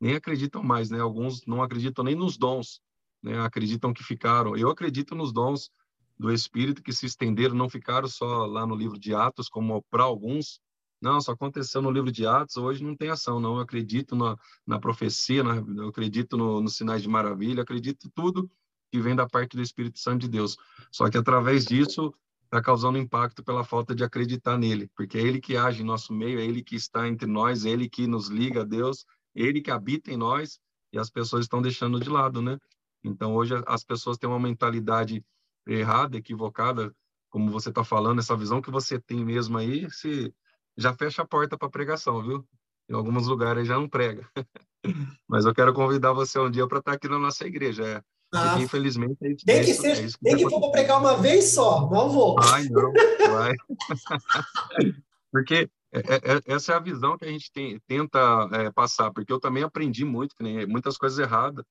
nem 0.00 0.14
acreditam 0.14 0.62
mais, 0.62 0.90
né? 0.90 1.00
Alguns 1.00 1.44
não 1.46 1.62
acreditam 1.62 2.04
nem 2.04 2.14
nos 2.14 2.36
dons, 2.36 2.80
né, 3.22 3.40
acreditam 3.40 3.92
que 3.92 4.04
ficaram. 4.04 4.56
Eu 4.56 4.70
acredito 4.70 5.14
nos 5.14 5.32
dons 5.32 5.70
do 6.18 6.32
Espírito 6.32 6.82
que 6.82 6.92
se 6.92 7.06
estenderam, 7.06 7.54
não 7.54 7.68
ficaram 7.68 8.08
só 8.08 8.46
lá 8.46 8.66
no 8.66 8.74
livro 8.74 8.98
de 8.98 9.14
Atos, 9.14 9.48
como 9.48 9.82
para 9.90 10.04
alguns. 10.04 10.60
Não, 11.00 11.20
só 11.20 11.32
aconteceu 11.32 11.82
no 11.82 11.90
livro 11.90 12.10
de 12.10 12.26
Atos, 12.26 12.56
hoje 12.56 12.82
não 12.82 12.96
tem 12.96 13.10
ação, 13.10 13.38
não. 13.38 13.56
Eu 13.56 13.60
acredito 13.60 14.16
na, 14.16 14.36
na 14.66 14.78
profecia, 14.78 15.42
na, 15.42 15.56
eu 15.56 15.88
acredito 15.88 16.36
nos 16.36 16.62
no 16.62 16.68
sinais 16.68 17.02
de 17.02 17.08
maravilha, 17.08 17.62
acredito 17.62 18.10
tudo 18.14 18.50
que 18.90 19.00
vem 19.00 19.14
da 19.14 19.26
parte 19.26 19.56
do 19.56 19.62
Espírito 19.62 19.98
Santo 19.98 20.22
de 20.22 20.28
Deus. 20.28 20.56
Só 20.90 21.08
que 21.10 21.18
através 21.18 21.64
disso 21.64 22.14
está 22.44 22.62
causando 22.62 22.98
impacto 22.98 23.42
pela 23.42 23.64
falta 23.64 23.94
de 23.94 24.04
acreditar 24.04 24.56
nele, 24.56 24.88
porque 24.94 25.18
é 25.18 25.20
ele 25.20 25.40
que 25.40 25.56
age 25.56 25.82
em 25.82 25.84
nosso 25.84 26.12
meio, 26.12 26.38
é 26.38 26.44
ele 26.44 26.62
que 26.62 26.76
está 26.76 27.08
entre 27.08 27.26
nós, 27.26 27.64
é 27.64 27.70
ele 27.70 27.88
que 27.88 28.06
nos 28.06 28.28
liga 28.28 28.62
a 28.62 28.64
Deus, 28.64 29.04
é 29.34 29.42
ele 29.42 29.60
que 29.60 29.70
habita 29.70 30.12
em 30.12 30.16
nós 30.16 30.60
e 30.92 30.98
as 30.98 31.10
pessoas 31.10 31.44
estão 31.44 31.60
deixando 31.60 32.00
de 32.00 32.08
lado, 32.08 32.40
né? 32.40 32.58
Então 33.02 33.34
hoje 33.34 33.54
as 33.66 33.84
pessoas 33.84 34.16
têm 34.16 34.28
uma 34.28 34.38
mentalidade 34.38 35.24
errada, 35.66 36.16
equivocada, 36.16 36.94
como 37.28 37.50
você 37.50 37.68
está 37.68 37.84
falando, 37.84 38.20
essa 38.20 38.36
visão 38.36 38.62
que 38.62 38.70
você 38.70 38.98
tem 38.98 39.24
mesmo 39.24 39.58
aí, 39.58 39.90
se 39.90 40.32
já 40.76 40.94
fecha 40.94 41.22
a 41.22 41.26
porta 41.26 41.58
para 41.58 41.68
pregação, 41.68 42.22
viu? 42.22 42.46
Em 42.88 42.94
alguns 42.94 43.26
lugares 43.26 43.66
já 43.66 43.74
não 43.74 43.88
prega. 43.88 44.28
Mas 45.28 45.44
eu 45.44 45.54
quero 45.54 45.74
convidar 45.74 46.12
você 46.12 46.38
um 46.38 46.50
dia 46.50 46.66
para 46.68 46.78
estar 46.78 46.92
aqui 46.92 47.08
na 47.08 47.18
nossa 47.18 47.46
igreja. 47.46 47.84
É, 47.84 48.02
porque, 48.30 48.62
infelizmente, 48.64 49.16
é 49.22 49.32
isso, 49.32 49.46
tem 49.46 49.64
que, 49.64 49.74
ser, 49.74 49.88
é 49.88 50.02
isso 50.02 50.18
que 50.18 50.24
tem 50.24 50.36
que 50.36 50.50
for 50.50 50.60
para 50.60 50.70
pregar 50.70 51.00
uma 51.00 51.16
vez 51.16 51.52
só, 51.52 51.88
não 51.88 52.08
vou. 52.08 52.36
Ai, 52.40 52.68
não, 52.68 52.92
vai. 53.30 53.54
porque 55.30 55.70
é, 55.92 55.98
é, 56.00 56.34
é, 56.34 56.40
essa 56.46 56.72
é 56.72 56.76
a 56.76 56.80
visão 56.80 57.16
que 57.16 57.24
a 57.24 57.28
gente 57.28 57.50
tem, 57.50 57.80
tenta 57.86 58.48
é, 58.52 58.70
passar, 58.70 59.10
porque 59.12 59.32
eu 59.32 59.40
também 59.40 59.62
aprendi 59.62 60.04
muito, 60.04 60.34
muitas 60.68 60.98
coisas 60.98 61.18
erradas, 61.18 61.64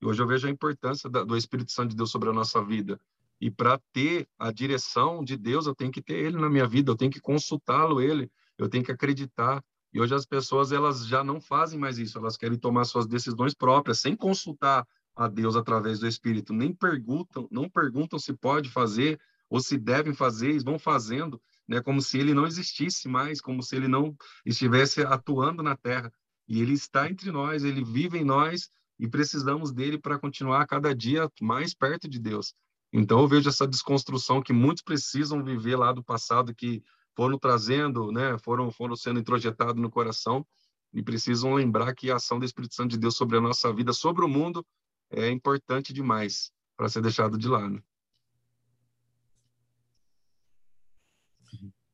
e 0.00 0.06
hoje 0.06 0.22
eu 0.22 0.26
vejo 0.26 0.46
a 0.46 0.50
importância 0.50 1.08
da, 1.08 1.24
do 1.24 1.36
Espírito 1.36 1.72
Santo 1.72 1.90
de 1.90 1.96
Deus 1.96 2.10
sobre 2.10 2.28
a 2.28 2.32
nossa 2.32 2.62
vida. 2.62 3.00
E 3.40 3.50
para 3.50 3.80
ter 3.92 4.28
a 4.38 4.52
direção 4.52 5.24
de 5.24 5.36
Deus, 5.36 5.66
eu 5.66 5.74
tenho 5.74 5.90
que 5.90 6.02
ter 6.02 6.14
Ele 6.14 6.38
na 6.38 6.48
minha 6.48 6.66
vida, 6.66 6.90
eu 6.90 6.96
tenho 6.96 7.10
que 7.10 7.20
consultá-lo, 7.20 8.00
Ele, 8.00 8.30
eu 8.56 8.68
tenho 8.68 8.84
que 8.84 8.92
acreditar. 8.92 9.62
E 9.92 10.00
hoje 10.00 10.14
as 10.14 10.24
pessoas 10.24 10.70
elas 10.70 11.06
já 11.06 11.24
não 11.24 11.40
fazem 11.40 11.78
mais 11.78 11.98
isso, 11.98 12.18
elas 12.18 12.36
querem 12.36 12.58
tomar 12.58 12.84
suas 12.84 13.06
decisões 13.06 13.52
próprias, 13.52 13.98
sem 13.98 14.14
consultar 14.14 14.86
a 15.14 15.28
Deus 15.28 15.56
através 15.56 16.00
do 16.00 16.06
Espírito, 16.06 16.52
nem 16.52 16.72
perguntam, 16.72 17.48
não 17.50 17.68
perguntam 17.68 18.18
se 18.18 18.32
pode 18.32 18.70
fazer 18.70 19.20
ou 19.48 19.60
se 19.60 19.76
devem 19.76 20.14
fazer, 20.14 20.48
eles 20.50 20.64
vão 20.64 20.78
fazendo, 20.78 21.40
né, 21.68 21.80
como 21.82 22.00
se 22.00 22.18
ele 22.18 22.32
não 22.32 22.46
existisse 22.46 23.06
mais, 23.06 23.40
como 23.40 23.62
se 23.62 23.76
ele 23.76 23.86
não 23.86 24.16
estivesse 24.46 25.02
atuando 25.02 25.62
na 25.62 25.76
terra. 25.76 26.12
E 26.48 26.60
ele 26.60 26.72
está 26.72 27.08
entre 27.08 27.30
nós, 27.30 27.62
ele 27.62 27.84
vive 27.84 28.18
em 28.18 28.24
nós 28.24 28.70
e 28.98 29.06
precisamos 29.06 29.70
dele 29.70 29.98
para 29.98 30.18
continuar 30.18 30.66
cada 30.66 30.94
dia 30.94 31.30
mais 31.40 31.74
perto 31.74 32.08
de 32.08 32.18
Deus. 32.18 32.54
Então 32.92 33.20
eu 33.20 33.28
vejo 33.28 33.48
essa 33.48 33.66
desconstrução 33.66 34.42
que 34.42 34.52
muitos 34.52 34.82
precisam 34.82 35.42
viver 35.42 35.76
lá 35.76 35.92
do 35.92 36.02
passado 36.02 36.54
que 36.54 36.82
foram 37.14 37.38
trazendo, 37.38 38.10
né, 38.10 38.38
foram 38.38 38.70
foram 38.70 38.96
sendo 38.96 39.20
introjetados 39.20 39.80
no 39.80 39.90
coração 39.90 40.46
e 40.92 41.02
precisam 41.02 41.54
lembrar 41.54 41.94
que 41.94 42.10
a 42.10 42.16
ação 42.16 42.38
do 42.38 42.44
Espírito 42.44 42.74
Santo 42.74 42.90
de 42.90 42.98
Deus 42.98 43.16
sobre 43.16 43.38
a 43.38 43.40
nossa 43.40 43.72
vida, 43.72 43.92
sobre 43.92 44.24
o 44.24 44.28
mundo, 44.28 44.64
é 45.12 45.30
importante 45.30 45.92
demais 45.92 46.50
para 46.76 46.88
ser 46.88 47.02
deixado 47.02 47.38
de 47.38 47.46
lado. 47.46 47.82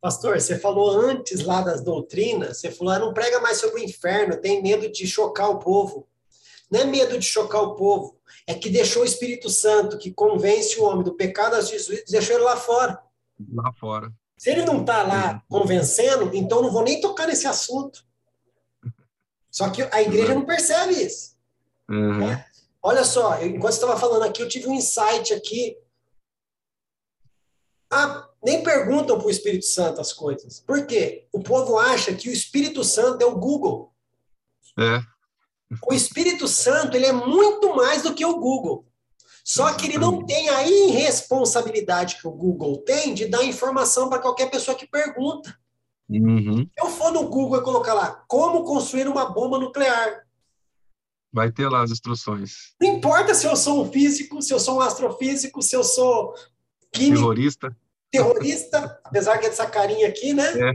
Pastor, 0.01 0.41
você 0.41 0.57
falou 0.59 0.91
antes 0.91 1.43
lá 1.43 1.61
das 1.61 1.83
doutrinas, 1.83 2.59
você 2.59 2.71
falou, 2.71 2.93
ah, 2.93 2.99
não 3.01 3.13
prega 3.13 3.41
mais 3.41 3.59
sobre 3.59 3.81
o 3.81 3.85
inferno, 3.85 4.41
tem 4.41 4.63
medo 4.63 4.91
de 4.91 5.07
chocar 5.07 5.51
o 5.51 5.59
povo. 5.59 6.07
Não 6.71 6.81
é 6.81 6.85
medo 6.85 7.19
de 7.19 7.25
chocar 7.25 7.63
o 7.63 7.75
povo, 7.75 8.17
é 8.47 8.55
que 8.55 8.71
deixou 8.71 9.03
o 9.03 9.05
Espírito 9.05 9.51
Santo, 9.51 9.99
que 9.99 10.13
convence 10.13 10.79
o 10.79 10.85
homem 10.85 11.03
do 11.03 11.15
pecado 11.15 11.53
das 11.53 11.69
Jesus, 11.69 12.05
deixou 12.09 12.37
ele 12.37 12.45
lá 12.45 12.57
fora. 12.57 13.03
Lá 13.53 13.73
fora. 13.73 14.13
Se 14.37 14.51
ele 14.51 14.65
não 14.65 14.83
está 14.83 15.03
lá 15.03 15.43
convencendo, 15.49 16.31
então 16.33 16.63
não 16.63 16.71
vou 16.71 16.85
nem 16.85 17.01
tocar 17.01 17.27
nesse 17.27 17.49
assunto. 17.49 18.07
Só 19.51 19.69
que 19.71 19.83
a 19.83 20.01
igreja 20.01 20.35
não 20.35 20.47
percebe 20.47 20.95
isso. 20.95 21.37
Uhum. 21.89 22.19
Né? 22.19 22.47
Olha 22.89 23.05
só, 23.05 23.39
enquanto 23.43 23.73
você 23.75 23.81
estava 23.81 24.01
falando 24.01 24.23
aqui, 24.23 24.41
eu 24.41 24.49
tive 24.49 24.67
um 24.67 24.73
insight 24.73 25.35
aqui. 25.35 25.77
Ah, 27.91 28.27
nem 28.43 28.63
perguntam 28.63 29.19
para 29.19 29.27
o 29.27 29.31
Espírito 29.31 29.67
Santo 29.67 30.01
as 30.01 30.11
coisas. 30.11 30.61
Por 30.61 30.87
quê? 30.87 31.29
O 31.31 31.41
povo 31.41 31.79
acha 31.79 32.15
que 32.15 32.31
o 32.31 32.33
Espírito 32.33 32.83
Santo 32.83 33.21
é 33.21 33.27
o 33.27 33.37
Google. 33.37 33.93
É. 34.79 35.03
O 35.87 35.93
Espírito 35.93 36.49
Santo 36.49 36.97
ele 36.97 37.05
é 37.05 37.13
muito 37.13 37.77
mais 37.77 38.01
do 38.01 38.15
que 38.15 38.25
o 38.25 38.41
Google. 38.41 38.87
Só 39.45 39.71
que 39.75 39.85
ele 39.85 39.99
não 39.99 40.25
tem 40.25 40.49
a 40.49 40.67
irresponsabilidade 40.67 42.17
que 42.17 42.27
o 42.27 42.33
Google 42.33 42.79
tem 42.79 43.13
de 43.13 43.27
dar 43.27 43.45
informação 43.45 44.09
para 44.09 44.19
qualquer 44.19 44.51
pessoa 44.51 44.75
que 44.75 44.87
pergunta. 44.87 45.55
Uhum. 46.09 46.67
Eu 46.75 46.87
for 46.87 47.13
no 47.13 47.29
Google 47.29 47.61
e 47.61 47.63
colocar 47.63 47.93
lá 47.93 48.25
como 48.27 48.65
construir 48.65 49.07
uma 49.07 49.27
bomba 49.27 49.59
nuclear, 49.59 50.27
Vai 51.33 51.53
ter 51.53 51.69
lá 51.69 51.83
as 51.83 51.91
instruções. 51.91 52.75
Não 52.81 52.89
importa 52.89 53.35
se 53.35 53.47
eu 53.47 53.55
sou 53.55 53.83
um 53.83 53.93
físico, 53.93 54.41
se 54.41 54.53
eu 54.53 54.59
sou 54.59 54.79
um 54.79 54.81
astrofísico, 54.81 55.63
se 55.63 55.77
eu 55.77 55.85
sou 55.85 56.35
químico. 56.93 57.21
Terrorista. 57.21 57.77
Terrorista, 58.11 58.99
apesar 59.05 59.37
que 59.37 59.45
é 59.45 59.51
dessa 59.51 59.67
carinha 59.67 60.09
aqui, 60.09 60.33
né? 60.33 60.47
É. 60.59 60.73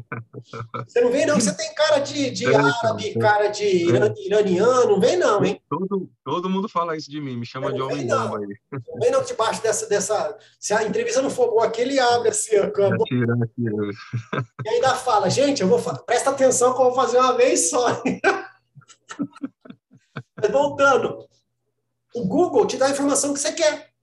Você 0.88 1.02
não 1.02 1.12
vem, 1.12 1.26
não. 1.26 1.34
Você 1.34 1.52
tem 1.58 1.74
cara 1.74 1.98
de, 1.98 2.30
de 2.30 2.46
é, 2.46 2.56
árabe, 2.56 3.14
cara 3.16 3.48
de 3.48 3.88
iraniano. 4.24 4.92
Não 4.92 5.00
vem, 5.00 5.18
não, 5.18 5.44
hein? 5.44 5.60
Todo, 5.68 6.08
todo 6.24 6.50
mundo 6.50 6.70
fala 6.70 6.96
isso 6.96 7.10
de 7.10 7.20
mim, 7.20 7.36
me 7.36 7.46
chama 7.46 7.74
de 7.74 7.82
homem 7.82 8.06
bomba 8.06 8.38
aí. 8.38 8.46
Não 8.72 9.00
vem, 9.00 9.10
não, 9.10 9.24
debaixo 9.24 9.64
dessa, 9.64 9.88
dessa. 9.88 10.38
Se 10.60 10.76
a 10.76 10.84
entrevista 10.84 11.24
não 11.24 11.32
for 11.32 11.50
boa 11.50 11.66
aqui, 11.66 11.82
ele 11.82 12.00
abre 12.00 12.30
assim, 12.30 12.56
ó. 12.60 12.66
Atira, 12.66 13.34
atira. 13.42 14.44
E 14.64 14.70
ainda 14.70 14.94
fala, 14.94 15.28
gente, 15.28 15.64
eu 15.64 15.68
vou 15.68 15.80
falar, 15.80 16.04
presta 16.04 16.30
atenção 16.30 16.76
que 16.76 16.82
eu 16.82 16.86
vou 16.86 16.94
fazer 16.94 17.18
uma 17.18 17.36
vez 17.36 17.72
só. 17.72 18.00
Mas 20.44 20.52
voltando, 20.52 21.26
o 22.14 22.26
Google 22.26 22.68
te 22.68 22.76
dá 22.76 22.88
a 22.88 22.90
informação 22.90 23.34
que 23.34 23.40
você 23.40 23.54
quer. 23.54 23.94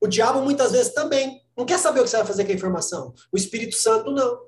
O 0.00 0.08
diabo 0.08 0.40
muitas 0.40 0.72
vezes 0.72 0.94
também 0.94 1.42
não 1.54 1.66
quer 1.66 1.78
saber 1.78 2.00
o 2.00 2.04
que 2.04 2.08
você 2.08 2.16
vai 2.16 2.26
fazer 2.26 2.46
com 2.46 2.52
a 2.52 2.54
informação. 2.54 3.14
O 3.30 3.36
Espírito 3.36 3.76
Santo 3.76 4.10
não. 4.10 4.40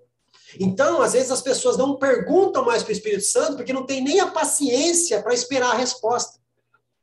Então, 0.59 1.03
às 1.03 1.13
vezes 1.13 1.31
as 1.31 1.43
pessoas 1.43 1.77
não 1.77 1.99
perguntam 1.99 2.65
mais 2.65 2.83
para 2.83 2.89
o 2.89 2.93
Espírito 2.93 3.25
Santo 3.25 3.57
porque 3.57 3.73
não 3.73 3.85
tem 3.85 4.03
nem 4.03 4.19
a 4.19 4.31
paciência 4.31 5.23
para 5.23 5.35
esperar 5.35 5.73
a 5.73 5.79
resposta. 5.79 6.41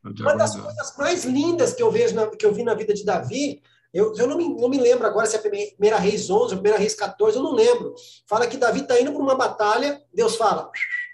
Uma 0.03 0.35
das 0.35 0.55
coisas 0.55 0.97
mais 0.97 1.25
lindas 1.25 1.73
que 1.73 1.83
eu 1.83 1.91
vejo 1.91 2.15
na, 2.15 2.27
que 2.27 2.45
eu 2.45 2.53
vi 2.53 2.63
na 2.63 2.73
vida 2.73 2.93
de 2.93 3.05
Davi, 3.05 3.61
eu, 3.93 4.15
eu 4.15 4.25
não, 4.25 4.37
me, 4.37 4.49
não 4.49 4.69
me 4.69 4.79
lembro 4.79 5.05
agora 5.05 5.27
se 5.27 5.35
é 5.35 5.39
a 5.39 5.41
primeira 5.41 5.97
Reis 5.97 6.29
11 6.29 6.31
ou 6.31 6.49
primeira 6.49 6.77
Reis 6.79 6.95
14, 6.95 7.37
eu 7.37 7.43
não 7.43 7.53
lembro. 7.53 7.93
Fala 8.27 8.47
que 8.47 8.57
Davi 8.57 8.81
está 8.81 8.99
indo 8.99 9.11
para 9.11 9.21
uma 9.21 9.35
batalha, 9.35 10.01
Deus 10.11 10.35
fala: 10.35 10.71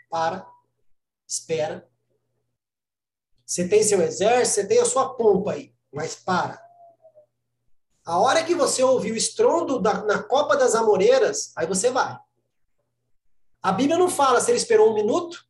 para, 0.10 0.46
espera. 1.28 1.88
Você 3.46 3.68
tem 3.68 3.84
seu 3.84 4.02
exército, 4.02 4.62
você 4.62 4.68
tem 4.68 4.80
a 4.80 4.86
sua 4.86 5.14
pompa 5.14 5.54
aí, 5.54 5.74
mas 5.92 6.16
para. 6.16 6.64
A 8.04 8.20
hora 8.20 8.44
que 8.44 8.54
você 8.54 8.84
ouvir 8.84 9.12
o 9.12 9.18
estrondo 9.18 9.80
da, 9.80 10.04
na 10.04 10.22
copa 10.22 10.56
das 10.56 10.76
amoreiras, 10.76 11.52
aí 11.56 11.66
você 11.66 11.90
vai. 11.90 12.18
A 13.62 13.72
Bíblia 13.72 13.98
não 13.98 14.10
fala 14.10 14.40
se 14.40 14.52
ele 14.52 14.60
esperou 14.60 14.92
um 14.92 14.94
minuto, 14.94 15.44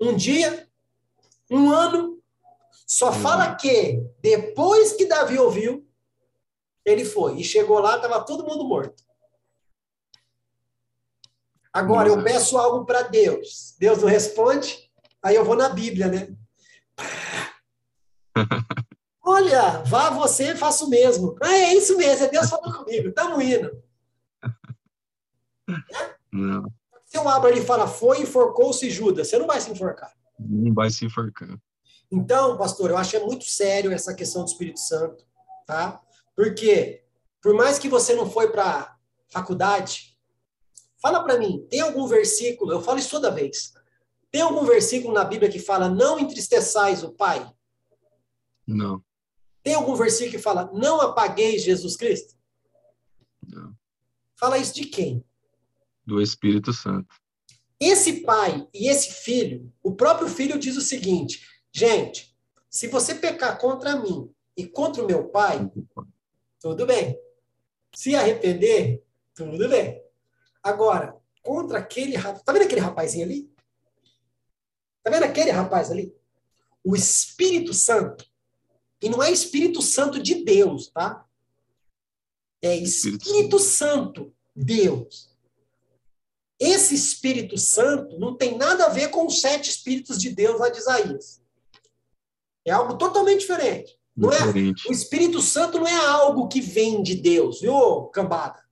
um 0.00 0.16
dia, 0.16 0.68
um 1.50 1.70
ano. 1.70 2.20
Só 2.86 3.06
uhum. 3.06 3.20
fala 3.20 3.54
que 3.54 4.04
depois 4.20 4.92
que 4.92 5.06
Davi 5.06 5.38
ouviu, 5.38 5.88
ele 6.84 7.04
foi. 7.04 7.38
E 7.38 7.44
chegou 7.44 7.78
lá, 7.78 7.96
estava 7.96 8.24
todo 8.24 8.44
mundo 8.44 8.64
morto. 8.64 9.02
Agora, 11.72 12.08
eu 12.08 12.22
peço 12.22 12.58
algo 12.58 12.84
para 12.84 13.02
Deus. 13.02 13.74
Deus 13.78 13.98
não 14.02 14.08
responde, 14.08 14.90
aí 15.22 15.34
eu 15.34 15.44
vou 15.44 15.56
na 15.56 15.70
Bíblia, 15.70 16.08
né? 16.08 16.28
Olha, 19.24 19.78
vá 19.84 20.10
você, 20.10 20.54
faça 20.54 20.84
o 20.84 20.90
mesmo. 20.90 21.36
Ah, 21.42 21.54
é 21.54 21.74
isso 21.74 21.96
mesmo, 21.96 22.26
é 22.26 22.28
Deus 22.28 22.50
falando 22.50 22.76
comigo, 22.76 23.08
estamos 23.08 23.42
indo. 23.42 23.82
Não. 26.30 26.70
Se 27.06 27.16
eu 27.16 27.28
abro 27.28 27.48
ali 27.48 27.60
e 27.60 27.64
fala, 27.64 27.86
foi, 27.86 28.22
enforcou-se 28.22 28.90
Judas, 28.90 29.28
você 29.28 29.38
não 29.38 29.46
vai 29.46 29.60
se 29.60 29.70
enforcar. 29.70 30.12
Não 30.38 30.74
vai 30.74 30.90
se 30.90 31.04
enforcar. 31.04 31.56
Então, 32.10 32.58
pastor, 32.58 32.90
eu 32.90 32.96
acho 32.96 33.16
é 33.16 33.20
muito 33.20 33.44
sério 33.44 33.92
essa 33.92 34.12
questão 34.14 34.42
do 34.42 34.48
Espírito 34.48 34.80
Santo, 34.80 35.24
tá? 35.66 36.00
Porque, 36.36 37.04
por 37.40 37.54
mais 37.54 37.78
que 37.78 37.88
você 37.88 38.14
não 38.14 38.30
foi 38.30 38.50
para 38.50 38.96
faculdade, 39.30 40.11
Fala 41.02 41.24
para 41.24 41.36
mim, 41.36 41.66
tem 41.68 41.80
algum 41.80 42.06
versículo, 42.06 42.70
eu 42.70 42.80
falo 42.80 43.00
isso 43.00 43.10
toda 43.10 43.28
vez. 43.28 43.74
Tem 44.30 44.40
algum 44.40 44.64
versículo 44.64 45.12
na 45.12 45.24
Bíblia 45.24 45.50
que 45.50 45.58
fala 45.58 45.88
não 45.88 46.16
entristeçais 46.16 47.02
o 47.02 47.10
Pai? 47.10 47.52
Não. 48.64 49.02
Tem 49.64 49.74
algum 49.74 49.96
versículo 49.96 50.30
que 50.30 50.38
fala 50.38 50.70
não 50.72 51.00
apagueis 51.00 51.64
Jesus 51.64 51.96
Cristo? 51.96 52.36
Não. 53.44 53.74
Fala 54.38 54.58
isso 54.58 54.74
de 54.74 54.84
quem? 54.84 55.24
Do 56.06 56.20
Espírito 56.22 56.72
Santo. 56.72 57.14
Esse 57.80 58.20
pai 58.20 58.64
e 58.72 58.88
esse 58.88 59.12
filho, 59.24 59.72
o 59.82 59.96
próprio 59.96 60.28
filho 60.28 60.56
diz 60.56 60.76
o 60.76 60.80
seguinte: 60.80 61.44
gente, 61.72 62.32
Se 62.70 62.86
você 62.86 63.14
pecar 63.14 63.58
contra 63.58 63.96
mim 63.96 64.32
e 64.56 64.66
contra 64.66 65.02
o 65.02 65.06
meu 65.06 65.28
pai, 65.28 65.70
tudo 66.60 66.86
bem. 66.86 67.18
Se 67.94 68.14
arrepender, 68.14 69.04
tudo 69.34 69.68
bem. 69.68 70.00
Agora, 70.62 71.20
contra 71.42 71.78
aquele 71.78 72.16
rapaz. 72.16 72.42
Tá 72.42 72.52
vendo 72.52 72.62
aquele 72.62 72.80
rapazinho 72.80 73.24
ali? 73.24 73.52
Tá 75.02 75.10
vendo 75.10 75.24
aquele 75.24 75.50
rapaz 75.50 75.90
ali? 75.90 76.14
O 76.84 76.94
Espírito 76.94 77.74
Santo. 77.74 78.24
E 79.00 79.08
não 79.08 79.22
é 79.22 79.30
Espírito 79.30 79.82
Santo 79.82 80.22
de 80.22 80.44
Deus, 80.44 80.88
tá? 80.88 81.26
É 82.62 82.76
Espírito 82.76 83.58
Santo, 83.58 84.32
Deus. 84.54 85.30
Esse 86.60 86.94
Espírito 86.94 87.58
Santo 87.58 88.20
não 88.20 88.36
tem 88.36 88.56
nada 88.56 88.86
a 88.86 88.88
ver 88.88 89.08
com 89.08 89.26
os 89.26 89.40
sete 89.40 89.68
Espíritos 89.68 90.18
de 90.18 90.30
Deus 90.30 90.60
lá 90.60 90.68
de 90.68 90.78
Isaías. 90.78 91.42
É 92.64 92.70
algo 92.70 92.96
totalmente 92.96 93.40
diferente. 93.40 93.98
Não 94.16 94.30
é, 94.30 94.38
o 94.88 94.92
Espírito 94.92 95.40
Santo 95.40 95.80
não 95.80 95.88
é 95.88 96.06
algo 96.06 96.46
que 96.46 96.60
vem 96.60 97.02
de 97.02 97.16
Deus, 97.16 97.60
viu, 97.60 98.04
cambada? 98.12 98.62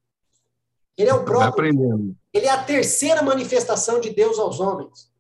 Ele 1.00 1.10
é 1.10 1.14
o 1.14 1.24
próprio. 1.24 2.14
Ele 2.32 2.46
é 2.46 2.50
a 2.50 2.62
terceira 2.62 3.22
manifestação 3.22 4.00
de 4.00 4.10
Deus 4.10 4.38
aos 4.38 4.60
homens. 4.60 5.10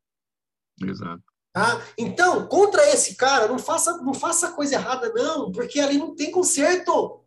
Exato. 0.82 1.22
Tá? 1.52 1.82
Então, 1.96 2.46
contra 2.46 2.86
esse 2.90 3.16
cara, 3.16 3.48
não 3.48 3.58
faça, 3.58 3.96
não 3.98 4.12
faça 4.12 4.52
coisa 4.52 4.74
errada, 4.74 5.10
não, 5.12 5.50
porque 5.50 5.80
ali 5.80 5.96
não 5.96 6.14
tem 6.14 6.30
conserto. 6.30 7.24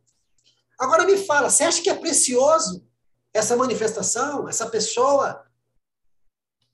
Agora 0.80 1.06
me 1.06 1.18
fala, 1.18 1.50
você 1.50 1.64
acha 1.64 1.82
que 1.82 1.90
é 1.90 1.96
precioso 1.96 2.88
essa 3.34 3.56
manifestação, 3.56 4.48
essa 4.48 4.70
pessoa? 4.70 5.46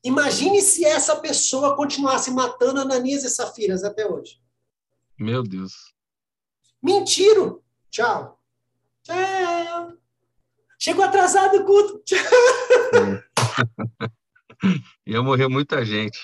Imagine 0.03 0.61
se 0.61 0.85
essa 0.85 1.15
pessoa 1.15 1.76
continuasse 1.76 2.30
matando 2.31 2.81
Ananias 2.81 3.23
e 3.23 3.30
Safiras 3.30 3.84
até 3.84 4.06
hoje. 4.06 4.41
Meu 5.18 5.43
Deus. 5.43 5.93
Mentiro. 6.81 7.64
Tchau. 7.89 8.39
Tchau. 9.03 9.98
Chegou 10.81 11.03
atrasado 11.03 11.57
o 11.57 11.65
culto. 11.65 12.01
Ia 15.06 15.22
morrer 15.22 15.49
muita 15.49 15.84
gente. 15.84 16.18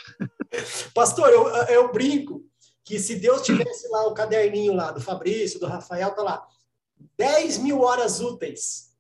Pastor, 0.94 1.30
eu, 1.30 1.48
eu 1.68 1.92
brinco 1.92 2.42
que 2.84 2.98
se 2.98 3.16
Deus 3.16 3.42
tivesse 3.42 3.90
lá 3.90 4.08
o 4.08 4.14
caderninho 4.14 4.74
lá 4.74 4.92
do 4.92 5.02
Fabrício, 5.02 5.60
do 5.60 5.68
Rafael, 5.68 6.16
tá 6.16 6.22
lá, 6.22 6.48
10 7.18 7.58
mil 7.58 7.82
horas 7.82 8.22
úteis, 8.22 8.96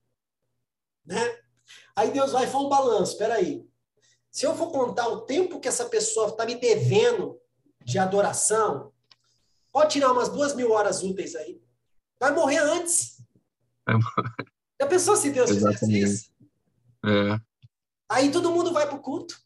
né? 1.06 1.40
Aí 1.96 2.12
Deus 2.12 2.34
vai 2.34 2.44
e 2.44 2.48
faz 2.48 2.64
um 2.64 2.70
balanço, 2.70 3.14
espera 3.14 3.36
aí. 3.36 3.66
Se 4.30 4.46
eu 4.46 4.58
for 4.58 4.72
contar 4.72 5.08
o 5.08 5.22
tempo 5.22 5.62
que 5.62 5.70
essa 5.70 5.86
pessoa 5.86 6.28
está 6.28 6.46
me 6.46 6.56
devendo 6.56 7.40
de 7.82 7.98
adoração, 7.98 8.92
pode 9.72 9.94
tirar 9.94 10.12
umas 10.12 10.28
duas 10.28 10.54
mil 10.54 10.72
horas 10.72 11.02
úteis 11.02 11.34
aí. 11.36 11.62
Vai 12.20 12.32
morrer 12.32 12.58
antes. 12.58 13.22
É. 13.88 13.94
Já 14.80 14.88
pensou 14.88 15.16
se 15.16 15.32
Deus 15.32 15.50
Exatamente. 15.50 15.80
fizesse 15.80 16.00
isso? 16.00 16.32
É. 17.06 17.40
Aí 18.10 18.32
todo 18.32 18.52
mundo 18.52 18.74
vai 18.74 18.88
para 18.88 18.96
o 18.96 19.02
culto, 19.02 19.40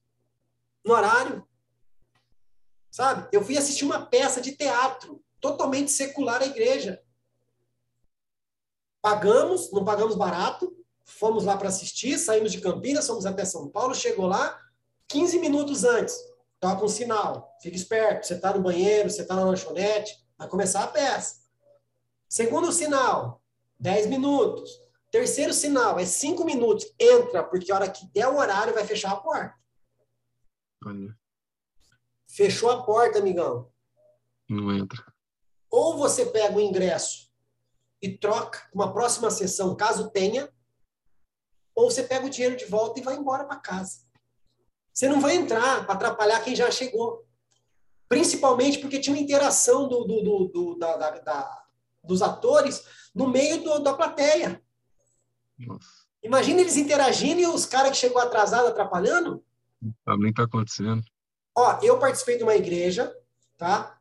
no 0.86 0.94
horário. 0.94 1.48
Sabe? 2.92 3.28
Eu 3.32 3.44
fui 3.44 3.58
assistir 3.58 3.86
uma 3.86 4.06
peça 4.06 4.42
de 4.42 4.56
teatro, 4.56 5.24
totalmente 5.40 5.92
secular 5.92 6.42
à 6.42 6.46
igreja. 6.46 7.02
Pagamos, 9.02 9.72
não 9.72 9.86
pagamos 9.86 10.16
barato, 10.16 10.76
fomos 11.06 11.46
lá 11.46 11.56
para 11.56 11.70
assistir, 11.70 12.18
saímos 12.18 12.52
de 12.52 12.60
Campinas, 12.60 13.08
fomos 13.08 13.26
até 13.26 13.46
São 13.46 13.70
Paulo, 13.70 13.96
chegou 13.96 14.26
lá 14.26 14.60
15 15.08 15.40
minutos 15.40 15.84
antes. 15.84 16.18
Toca 16.60 16.84
um 16.84 16.90
sinal, 16.90 17.56
fica 17.62 17.78
esperto, 17.78 18.28
você 18.28 18.34
está 18.34 18.54
no 18.54 18.62
banheiro, 18.62 19.10
você 19.10 19.22
está 19.22 19.36
na 19.36 19.46
lanchonete, 19.46 20.22
vai 20.38 20.48
começar 20.50 20.84
a 20.84 20.88
peça. 20.88 21.38
Segundo 22.28 22.72
sinal, 22.74 23.42
10 23.80 24.08
minutos. 24.08 24.89
Terceiro 25.12 25.54
sinal, 25.54 26.00
é 26.00 26.06
5 26.06 26.44
minutos. 26.46 26.94
Entra, 27.00 27.44
porque 27.44 27.72
a 27.72 27.76
hora 27.76 27.90
que 27.90 28.08
der 28.14 28.28
o 28.28 28.38
horário 28.38 28.74
vai 28.74 28.86
fechar 28.86 29.12
a 29.12 29.18
porta. 29.18 29.56
Olha. 30.86 31.18
Fechou 32.28 32.70
a 32.70 32.84
porta, 32.84 33.20
amigão. 33.20 33.72
Não 34.48 34.72
entra. 34.72 35.04
Ou 35.70 35.98
você 35.98 36.26
pega 36.26 36.56
o 36.56 36.62
ingresso 36.62 37.30
e 38.02 38.18
troca 38.18 38.68
uma 38.74 38.94
próxima 38.94 39.30
sessão, 39.30 39.76
caso 39.76 40.10
tenha, 40.10 40.52
ou 41.76 41.90
você 41.90 42.04
pega 42.04 42.26
o 42.26 42.30
dinheiro 42.30 42.56
de 42.56 42.66
volta 42.66 43.00
e 43.00 43.04
vai 43.04 43.16
embora 43.16 43.46
para 43.46 43.60
casa. 43.60 44.08
Você 44.94 45.08
não 45.08 45.22
vai 45.22 45.36
entrar 45.36 45.86
para 45.86 45.96
atrapalhar 45.96 46.44
quem 46.44 46.56
já 46.56 46.70
chegou. 46.70 47.26
Principalmente 48.08 48.80
porque 48.80 49.00
tinha 49.00 49.16
uma 49.16 49.22
interação 49.22 49.88
do, 49.88 50.04
do, 50.04 50.22
do, 50.22 50.48
do 50.48 50.76
da, 50.80 50.98
da, 50.98 51.12
da, 51.20 51.66
dos 52.04 52.22
atores 52.22 52.84
no 53.14 53.28
meio 53.28 53.64
da 53.82 53.94
plateia. 53.94 54.62
Nossa. 55.60 56.08
Imagina 56.24 56.62
eles 56.62 56.78
interagindo 56.78 57.40
e 57.42 57.48
os 57.48 57.66
caras 57.66 57.92
que 57.92 57.98
chegou 57.98 58.22
atrasado 58.22 58.68
atrapalhando. 58.68 59.44
Também 60.06 60.32
está 60.32 60.44
acontecendo. 60.44 61.04
Ó, 61.56 61.80
eu 61.82 61.98
participei 62.00 62.38
de 62.38 62.44
uma 62.44 62.56
igreja, 62.56 63.14
tá? 63.58 63.98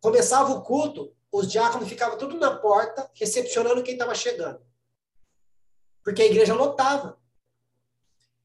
Começava 0.00 0.52
o 0.52 0.62
culto, 0.62 1.14
os 1.32 1.50
diáconos 1.50 1.88
ficavam 1.88 2.18
tudo 2.18 2.38
na 2.38 2.56
porta, 2.56 3.10
recepcionando 3.14 3.82
quem 3.82 3.94
estava 3.94 4.14
chegando. 4.14 4.60
Porque 6.02 6.22
a 6.22 6.26
igreja 6.26 6.54
lotava. 6.54 7.18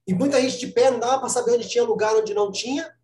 E 0.07 0.13
muita 0.13 0.41
gente 0.41 0.57
de 0.57 0.67
pé, 0.67 0.89
não 0.89 0.99
dava 0.99 1.19
para 1.19 1.29
saber 1.29 1.51
onde 1.51 1.69
tinha 1.69 1.83
lugar, 1.83 2.15
onde 2.15 2.33
não 2.33 2.51
tinha. 2.51 2.95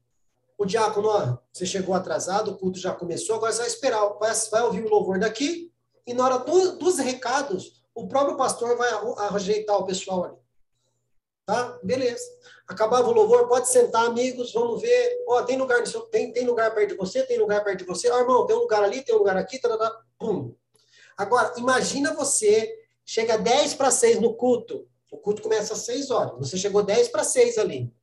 O 0.57 0.65
diácono, 0.65 1.09
ó, 1.09 1.37
você 1.51 1.65
chegou 1.65 1.93
atrasado, 1.93 2.51
o 2.51 2.57
culto 2.57 2.79
já 2.79 2.93
começou, 2.93 3.35
agora 3.35 3.51
você 3.51 3.59
vai 3.59 3.67
esperar, 3.67 4.07
vai, 4.19 4.33
vai 4.49 4.61
ouvir 4.63 4.85
o 4.85 4.89
louvor 4.89 5.19
daqui, 5.19 5.71
e 6.07 6.13
na 6.13 6.23
hora 6.23 6.39
do, 6.39 6.77
dos 6.77 6.97
recados, 6.97 7.84
o 7.95 8.07
próprio 8.07 8.35
pastor 8.35 8.77
vai 8.77 8.89
ajeitar 9.31 9.77
o 9.77 9.85
pessoal 9.85 10.25
ali. 10.25 10.37
Tá? 11.45 11.79
Beleza. 11.81 12.25
Acabava 12.67 13.07
o 13.07 13.13
louvor, 13.13 13.47
pode 13.47 13.69
sentar, 13.69 14.05
amigos, 14.05 14.51
vamos 14.51 14.81
ver. 14.81 15.23
Ó, 15.27 15.41
tem 15.43 15.57
lugar, 15.57 15.81
tem, 16.11 16.33
tem 16.33 16.45
lugar 16.45 16.73
perto 16.75 16.89
de 16.89 16.97
você, 16.97 17.23
tem 17.23 17.37
lugar 17.37 17.63
perto 17.63 17.79
de 17.79 17.85
você. 17.85 18.09
Ó, 18.09 18.19
irmão, 18.19 18.45
tem 18.45 18.55
um 18.55 18.59
lugar 18.59 18.83
ali, 18.83 19.01
tem 19.01 19.15
um 19.15 19.19
lugar 19.19 19.37
aqui, 19.37 19.59
tá. 19.59 20.01
pum. 20.19 20.53
Agora, 21.15 21.53
imagina 21.57 22.13
você, 22.13 22.69
chega 23.05 23.37
10 23.37 23.75
para 23.75 23.89
6 23.89 24.19
no 24.19 24.33
culto. 24.33 24.87
O 25.11 25.17
culto 25.17 25.41
começa 25.41 25.73
às 25.73 25.79
6 25.79 26.11
horas. 26.11 26.33
Você 26.39 26.57
chegou 26.57 26.83
10 26.83 27.07
para 27.07 27.23
6 27.23 27.57
ali. 27.59 27.93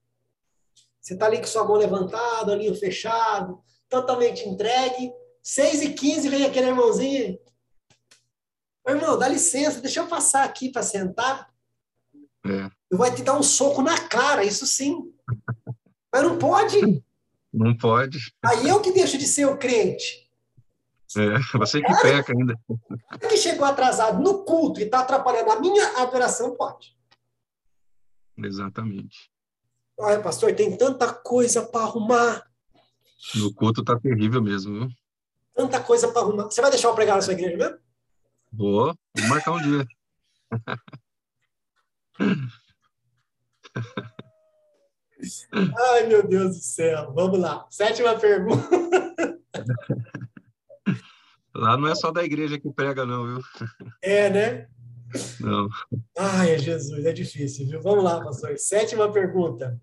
Você 1.01 1.17
tá 1.17 1.27
ali 1.27 1.39
com 1.39 1.47
sua 1.47 1.65
mão 1.65 1.77
levantada, 1.77 2.53
olhinho 2.53 2.75
fechado, 2.77 3.61
totalmente 3.89 4.49
entregue. 4.49 5.13
6 5.43 5.83
e 5.83 5.93
15 5.93 6.29
vem 6.29 6.47
aquele 6.47 6.69
irmãozinho. 6.69 7.39
Irmão, 8.87 9.19
dá 9.19 9.29
licença, 9.29 9.81
deixa 9.81 10.01
eu 10.01 10.07
passar 10.07 10.45
aqui 10.45 10.71
para 10.71 10.83
sentar. 10.83 11.53
É. 12.45 12.71
Eu 12.91 12.99
vou 12.99 13.15
te 13.15 13.23
dar 13.23 13.39
um 13.39 13.43
soco 13.43 13.81
na 13.83 13.97
cara, 14.09 14.45
isso 14.45 14.67
sim. 14.67 15.13
Mas 16.13 16.23
não 16.23 16.39
pode. 16.39 17.03
Não 17.53 17.77
pode. 17.77 18.19
Aí 18.45 18.69
eu 18.69 18.81
que 18.81 18.93
deixo 18.93 19.17
de 19.17 19.27
ser 19.27 19.47
o 19.47 19.57
crente. 19.57 20.23
É, 21.17 21.59
você 21.59 21.81
que 21.81 21.87
cara, 21.87 22.03
peca 22.03 22.33
ainda. 22.33 22.59
que 23.29 23.37
chegou 23.37 23.67
atrasado 23.67 24.23
no 24.23 24.45
culto 24.45 24.81
e 24.81 24.85
está 24.85 25.01
atrapalhando 25.01 25.51
a 25.51 25.61
minha 25.61 25.99
adoração, 25.99 26.57
pode. 26.57 26.97
Exatamente. 28.39 29.31
Olha, 29.99 30.21
pastor, 30.21 30.55
tem 30.55 30.77
tanta 30.77 31.13
coisa 31.13 31.63
para 31.63 31.83
arrumar. 31.83 32.51
No 33.35 33.55
culto 33.55 33.85
tá 33.85 33.99
terrível 34.01 34.43
mesmo, 34.43 34.81
viu? 34.81 34.89
Tanta 35.55 35.81
coisa 35.81 36.09
para 36.09 36.23
arrumar. 36.23 36.45
Você 36.45 36.61
vai 36.63 36.71
deixar 36.71 36.89
eu 36.89 36.95
pregar 36.95 37.17
na 37.17 37.23
sua 37.23 37.35
igreja 37.35 37.57
mesmo? 37.57 37.79
Vou, 38.53 38.95
vou 39.17 39.29
marcar 39.29 39.53
um 39.53 39.63
dia. 39.63 39.87
Ai, 45.79 46.07
meu 46.07 46.27
Deus 46.27 46.57
do 46.57 46.63
céu. 46.63 47.13
Vamos 47.15 47.39
lá. 47.39 47.67
Sétima 47.71 48.19
pergunta. 48.19 48.69
Lá 51.55 51.77
não 51.77 51.89
é 51.89 51.95
só 51.95 52.11
da 52.11 52.25
igreja 52.25 52.59
que 52.59 52.71
prega, 52.71 53.07
não, 53.07 53.27
viu? 53.27 53.43
É, 54.03 54.31
né? 54.31 54.69
Não. 55.39 55.69
Ai, 56.19 56.59
Jesus, 56.59 57.05
é 57.05 57.13
difícil, 57.13 57.67
viu? 57.69 57.81
Vamos 57.83 58.03
lá, 58.05 58.23
pastor. 58.23 58.59
Sétima 58.59 59.13
pergunta. 59.13 59.81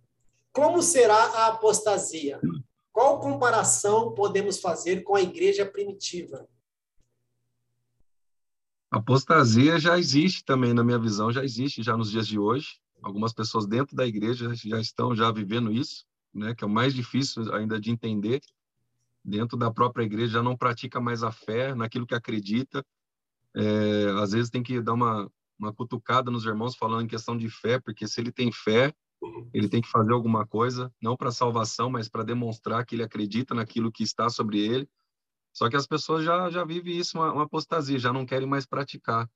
Como 0.52 0.82
será 0.82 1.16
a 1.16 1.48
apostasia? 1.48 2.40
Qual 2.92 3.20
comparação 3.20 4.14
podemos 4.14 4.60
fazer 4.60 5.04
com 5.04 5.16
a 5.16 5.22
igreja 5.22 5.66
primitiva? 5.66 6.48
Apostasia 8.92 9.80
já 9.80 9.98
existe 9.98 10.44
também, 10.44 10.74
na 10.74 10.84
minha 10.84 11.00
visão, 11.00 11.32
já 11.32 11.44
existe 11.44 11.84
já 11.84 11.96
nos 11.96 12.10
dias 12.10 12.28
de 12.28 12.40
hoje. 12.40 12.80
Algumas 13.02 13.32
pessoas 13.32 13.68
dentro 13.68 13.96
da 13.96 14.06
igreja 14.06 14.54
já 14.56 14.80
estão 14.80 15.16
já 15.16 15.32
vivendo 15.32 15.72
isso, 15.72 16.06
né? 16.34 16.56
Que 16.56 16.64
é 16.64 16.68
o 16.68 16.70
mais 16.70 16.94
difícil 16.94 17.54
ainda 17.54 17.80
de 17.80 17.92
entender. 17.92 18.42
Dentro 19.24 19.58
da 19.58 19.72
própria 19.72 20.04
igreja 20.04 20.34
já 20.34 20.44
não 20.44 20.58
pratica 20.58 21.00
mais 21.00 21.24
a 21.24 21.32
fé 21.32 21.76
naquilo 21.76 22.08
que 22.08 22.16
acredita. 22.16 22.84
É, 23.56 24.10
às 24.22 24.32
vezes 24.32 24.50
tem 24.50 24.64
que 24.64 24.82
dar 24.82 24.94
uma 24.94 25.32
uma 25.60 25.74
cutucada 25.74 26.32
nos 26.32 26.46
irmãos 26.46 26.76
falando 26.76 27.04
em 27.04 27.08
questão 27.08 27.38
de 27.38 27.50
fé, 27.50 27.80
porque 27.80 28.08
se 28.08 28.22
ele 28.22 28.32
tem 28.32 28.50
fé, 28.50 28.94
ele 29.54 29.68
tem 29.68 29.82
que 29.82 29.90
fazer 29.90 30.14
alguma 30.14 30.48
coisa, 30.48 30.92
não 31.02 31.18
para 31.18 31.32
salvação, 31.32 31.90
mas 31.90 32.08
para 32.08 32.24
demonstrar 32.24 32.86
que 32.86 32.96
ele 32.96 33.04
acredita 33.04 33.54
naquilo 33.54 33.92
que 33.92 34.02
está 34.02 34.30
sobre 34.30 34.60
ele 34.60 34.90
Só 35.60 35.70
que 35.70 35.76
as 35.76 35.86
pessoas 35.86 36.24
já, 36.24 36.50
já 36.50 36.64
vivem 36.64 36.98
isso, 36.98 37.18
uma, 37.18 37.34
uma 37.34 37.44
apostasia, 37.44 38.00
já 38.00 38.14
não 38.14 38.26
querem 38.26 38.48
mais 38.48 38.66
praticar. 38.66 39.30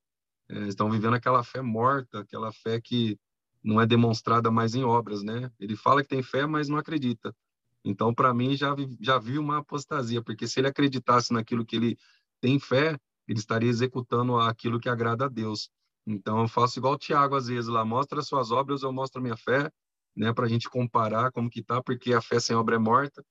É, 0.48 0.70
estão 0.70 0.90
vivendo 0.90 1.16
aquela 1.16 1.44
fé 1.44 1.62
morta, 1.62 2.22
aquela 2.22 2.50
fé 2.50 2.80
que 2.80 3.20
não 3.62 3.82
é 3.82 3.86
demonstrada 3.86 4.50
mais 4.50 4.74
em 4.74 4.86
obras, 4.86 5.22
né? 5.22 5.52
Ele 5.60 5.76
fala 5.76 6.02
que 6.02 6.08
tem 6.08 6.24
fé, 6.24 6.45
mas 6.45 6.70
não 6.70 6.78
acredita. 6.78 7.36
Então, 7.84 8.14
para 8.16 8.34
mim, 8.34 8.56
já, 8.56 8.74
já 9.02 9.20
vi 9.20 9.38
uma 9.38 9.58
apostasia, 9.58 10.24
porque 10.24 10.48
se 10.48 10.62
ele 10.62 10.70
acreditasse 10.70 11.34
naquilo 11.34 11.66
que 11.66 11.76
ele 11.76 11.98
tem 12.40 12.58
fé, 12.58 12.98
ele 13.28 13.40
estaria 13.40 13.70
executando 13.70 14.38
aquilo 14.38 14.80
que 14.80 14.88
agrada 14.88 15.26
a 15.26 15.30
Deus. 15.30 15.70
Então, 16.08 16.40
eu 16.40 16.48
faço 16.48 16.80
igual 16.80 16.94
o 16.94 16.98
Tiago, 16.98 17.36
às 17.36 17.48
vezes, 17.48 17.68
lá, 17.68 17.84
mostra 17.84 18.22
as 18.22 18.28
suas 18.30 18.50
obras, 18.50 18.82
eu 18.82 18.94
mostro 18.94 19.20
a 19.20 19.22
minha 19.22 19.36
fé, 19.36 19.70
né, 20.16 20.32
para 20.32 20.45
a 20.45 20.50
gente 20.50 20.70
comparar 20.70 21.34
como 21.34 21.50
que 21.50 21.62
tá, 21.62 21.84
porque 21.84 22.14
a 22.14 22.22
fé 22.22 22.40
sem 22.40 22.56
obra 22.56 22.78
é 22.78 22.80
morta. 22.80 23.22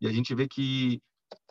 E 0.00 0.08
a 0.08 0.12
gente 0.12 0.34
vê 0.34 0.48
que 0.48 1.02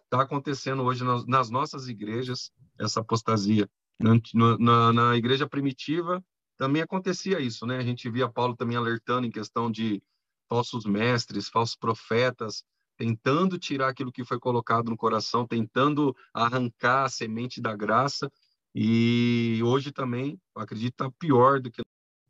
está 0.07 0.23
acontecendo 0.23 0.83
hoje 0.83 1.03
nas, 1.27 1.49
nossas 1.49 1.87
igrejas 1.87 2.51
essa 2.79 3.01
apostasia. 3.01 3.69
Na, 3.99 4.57
na, 4.59 4.93
na 4.93 5.17
igreja 5.17 5.47
primitiva, 5.47 6.23
também 6.57 6.81
acontecia 6.81 7.39
isso, 7.39 7.65
né? 7.65 7.77
A 7.77 7.83
gente 7.83 8.09
via 8.09 8.29
Paulo 8.29 8.55
também 8.55 8.77
alertando 8.77 9.27
em 9.27 9.31
questão 9.31 9.71
de 9.71 10.01
falsos 10.47 10.85
mestres, 10.85 11.49
falsos 11.49 11.75
profetas, 11.75 12.63
tentando 12.95 13.57
tirar 13.59 13.89
aquilo 13.89 14.11
que 14.11 14.23
foi 14.23 14.39
colocado 14.39 14.89
no 14.89 14.97
coração, 14.97 15.47
tentando 15.47 16.15
arrancar 16.33 17.05
a 17.05 17.09
semente 17.09 17.61
da 17.61 17.75
graça. 17.75 18.31
E 18.73 19.59
hoje 19.63 19.91
também, 19.91 20.39
acredito, 20.55 20.93
está 20.93 21.11
pior 21.19 21.59
do 21.59 21.71
que 21.71 21.81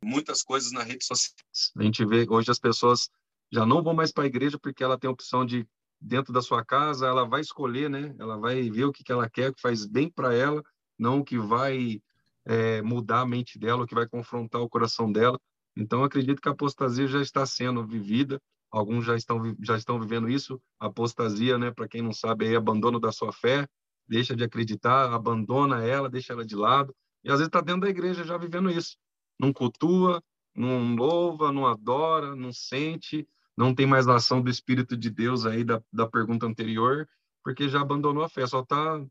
muitas 0.04 0.42
coisas 0.42 0.72
nas 0.72 0.86
redes 0.86 1.08
sociais. 1.08 1.72
A 1.76 1.84
gente 1.84 2.06
vê 2.06 2.26
hoje 2.28 2.50
as 2.50 2.60
pessoas 2.60 3.10
já 3.52 3.66
não 3.66 3.84
vão 3.84 3.94
mais 3.94 4.12
para 4.12 4.24
a 4.24 4.28
igreja 4.28 4.58
porque 4.58 4.84
ela 4.84 4.98
tem 4.98 5.08
a 5.08 5.12
opção 5.12 5.46
de 5.46 5.68
dentro 6.00 6.32
da 6.32 6.42
sua 6.42 6.64
casa, 6.64 7.08
ela 7.08 7.26
vai 7.26 7.42
escolher, 7.42 7.90
né? 7.90 8.16
Ela 8.20 8.38
vai 8.38 8.70
ver 8.70 8.86
o 8.86 8.92
que, 8.92 9.04
que 9.04 9.12
ela 9.12 9.30
quer, 9.30 9.54
que 9.54 9.62
faz 9.62 9.86
bem 9.86 10.10
para 10.10 10.34
ela, 10.34 10.64
não 10.98 11.20
o 11.20 11.24
que 11.24 11.38
vai 11.38 12.02
é, 12.46 12.82
mudar 12.82 13.22
a 13.22 13.26
mente 13.26 13.60
dela, 13.60 13.84
o 13.84 13.88
que 13.88 13.96
vai 13.96 14.08
confrontar 14.08 14.62
o 14.62 14.70
coração 14.70 15.12
dela. 15.12 15.40
Então, 15.76 16.04
acredito 16.04 16.42
que 16.42 16.50
a 16.50 16.52
apostasia 16.52 17.08
já 17.08 17.22
está 17.22 17.46
sendo 17.46 17.86
vivida, 17.86 18.42
alguns 18.72 19.06
já 19.06 19.16
estão, 19.16 19.56
já 19.62 19.78
estão 19.78 20.00
vivendo 20.00 20.30
isso. 20.30 20.62
A 20.80 20.88
apostasia, 20.88 21.58
né, 21.58 21.72
para 21.72 21.88
quem 21.88 22.02
não 22.02 22.14
sabe, 22.14 22.52
é 22.52 22.56
abandono 22.56 23.00
da 23.00 23.12
sua 23.12 23.32
fé, 23.32 23.68
deixa 24.08 24.36
de 24.36 24.44
acreditar, 24.44 25.14
abandona 25.14 25.84
ela, 25.84 26.10
deixa 26.10 26.34
ela 26.34 26.46
de 26.46 26.56
lado. 26.56 26.96
E 27.24 27.30
às 27.30 27.36
vezes 27.36 27.48
está 27.48 27.62
dentro 27.62 27.82
da 27.82 27.90
igreja 27.90 28.24
já 28.24 28.38
vivendo 28.38 28.70
isso. 28.70 28.98
Não 29.40 29.52
cultua, 29.52 30.24
não 30.56 30.96
louva, 30.96 31.52
não 31.52 31.68
adora, 31.68 32.36
não 32.36 32.52
sente, 32.52 33.28
não 33.58 33.74
tem 33.74 33.88
mais 33.88 34.08
ação 34.08 34.40
do 34.40 34.52
Espírito 34.52 34.96
de 34.96 35.10
Deus 35.10 35.46
aí 35.46 35.64
da, 35.64 35.82
da 35.92 36.06
pergunta 36.08 36.46
anterior, 36.46 37.10
porque 37.44 37.68
já 37.68 37.82
abandonou 37.82 38.24
a 38.24 38.30
fé, 38.30 38.46
só 38.46 38.62
está 38.62 39.04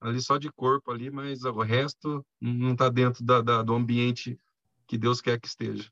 ali 0.00 0.20
só 0.20 0.36
de 0.36 0.52
corpo 0.52 0.90
ali, 0.90 1.10
mas 1.10 1.42
o 1.44 1.62
resto 1.62 2.24
não 2.40 2.72
está 2.72 2.90
dentro 2.90 3.24
da, 3.24 3.40
da, 3.40 3.62
do 3.62 3.74
ambiente 3.74 4.38
que 4.86 4.98
Deus 4.98 5.20
quer 5.20 5.40
que 5.40 5.48
esteja. 5.48 5.90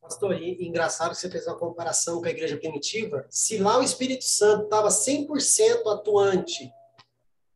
Pastor, 0.00 0.34
e, 0.34 0.62
engraçado 0.66 1.10
que 1.12 1.16
você 1.16 1.30
fez 1.30 1.46
uma 1.46 1.56
comparação 1.56 2.20
com 2.20 2.26
a 2.26 2.30
igreja 2.30 2.58
primitiva. 2.58 3.26
Se 3.30 3.56
lá 3.56 3.78
o 3.78 3.82
Espírito 3.82 4.24
Santo 4.24 4.64
estava 4.64 4.88
100% 4.88 5.86
atuante, 5.86 6.70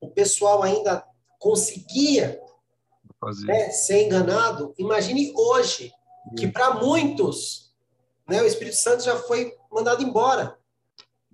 o 0.00 0.08
pessoal 0.08 0.62
ainda 0.62 1.04
conseguia 1.38 2.40
né, 3.44 3.70
ser 3.70 4.06
enganado, 4.06 4.74
imagine 4.78 5.32
hoje, 5.34 5.92
que 6.36 6.48
para 6.48 6.74
muitos 6.74 7.67
né, 8.28 8.42
o 8.42 8.46
Espírito 8.46 8.76
Santo 8.76 9.02
já 9.02 9.16
foi 9.16 9.54
mandado 9.72 10.02
embora. 10.02 10.58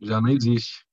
Já 0.00 0.20
não 0.20 0.28
existe. 0.30 0.84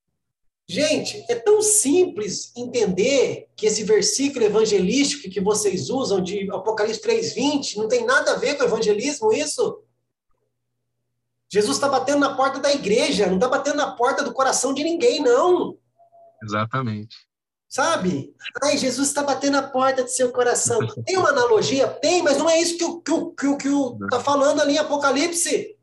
Gente, 0.67 1.25
é 1.27 1.35
tão 1.35 1.61
simples 1.61 2.53
entender 2.55 3.49
que 3.57 3.65
esse 3.65 3.83
versículo 3.83 4.45
evangelístico 4.45 5.29
que 5.29 5.41
vocês 5.41 5.89
usam 5.89 6.21
de 6.21 6.49
Apocalipse 6.49 7.01
3:20 7.01 7.75
não 7.75 7.89
tem 7.89 8.05
nada 8.05 8.31
a 8.31 8.37
ver 8.37 8.55
com 8.55 8.63
o 8.63 8.67
evangelismo 8.67 9.33
isso. 9.33 9.83
Jesus 11.51 11.75
está 11.75 11.89
batendo 11.89 12.19
na 12.19 12.35
porta 12.35 12.59
da 12.59 12.71
igreja, 12.71 13.27
não 13.27 13.35
está 13.35 13.49
batendo 13.49 13.75
na 13.75 13.91
porta 13.91 14.23
do 14.23 14.31
coração 14.31 14.73
de 14.73 14.81
ninguém, 14.81 15.21
não. 15.21 15.77
Exatamente. 16.41 17.17
Sabe? 17.67 18.33
Ai, 18.63 18.77
Jesus 18.77 19.09
está 19.09 19.23
batendo 19.23 19.53
na 19.53 19.63
porta 19.63 20.03
do 20.03 20.09
seu 20.09 20.31
coração. 20.31 20.79
Tem 21.05 21.17
uma 21.17 21.29
analogia? 21.29 21.87
Tem, 21.87 22.23
mas 22.23 22.37
não 22.37 22.49
é 22.49 22.61
isso 22.61 22.77
que 22.77 22.83
o 22.85 23.01
que 23.01 23.11
o, 23.11 23.31
que 23.31 23.47
o, 23.47 23.57
que 23.57 23.69
o 23.69 23.97
tá 24.09 24.21
falando 24.21 24.61
ali 24.61 24.75
em 24.75 24.77
Apocalipse. 24.77 25.77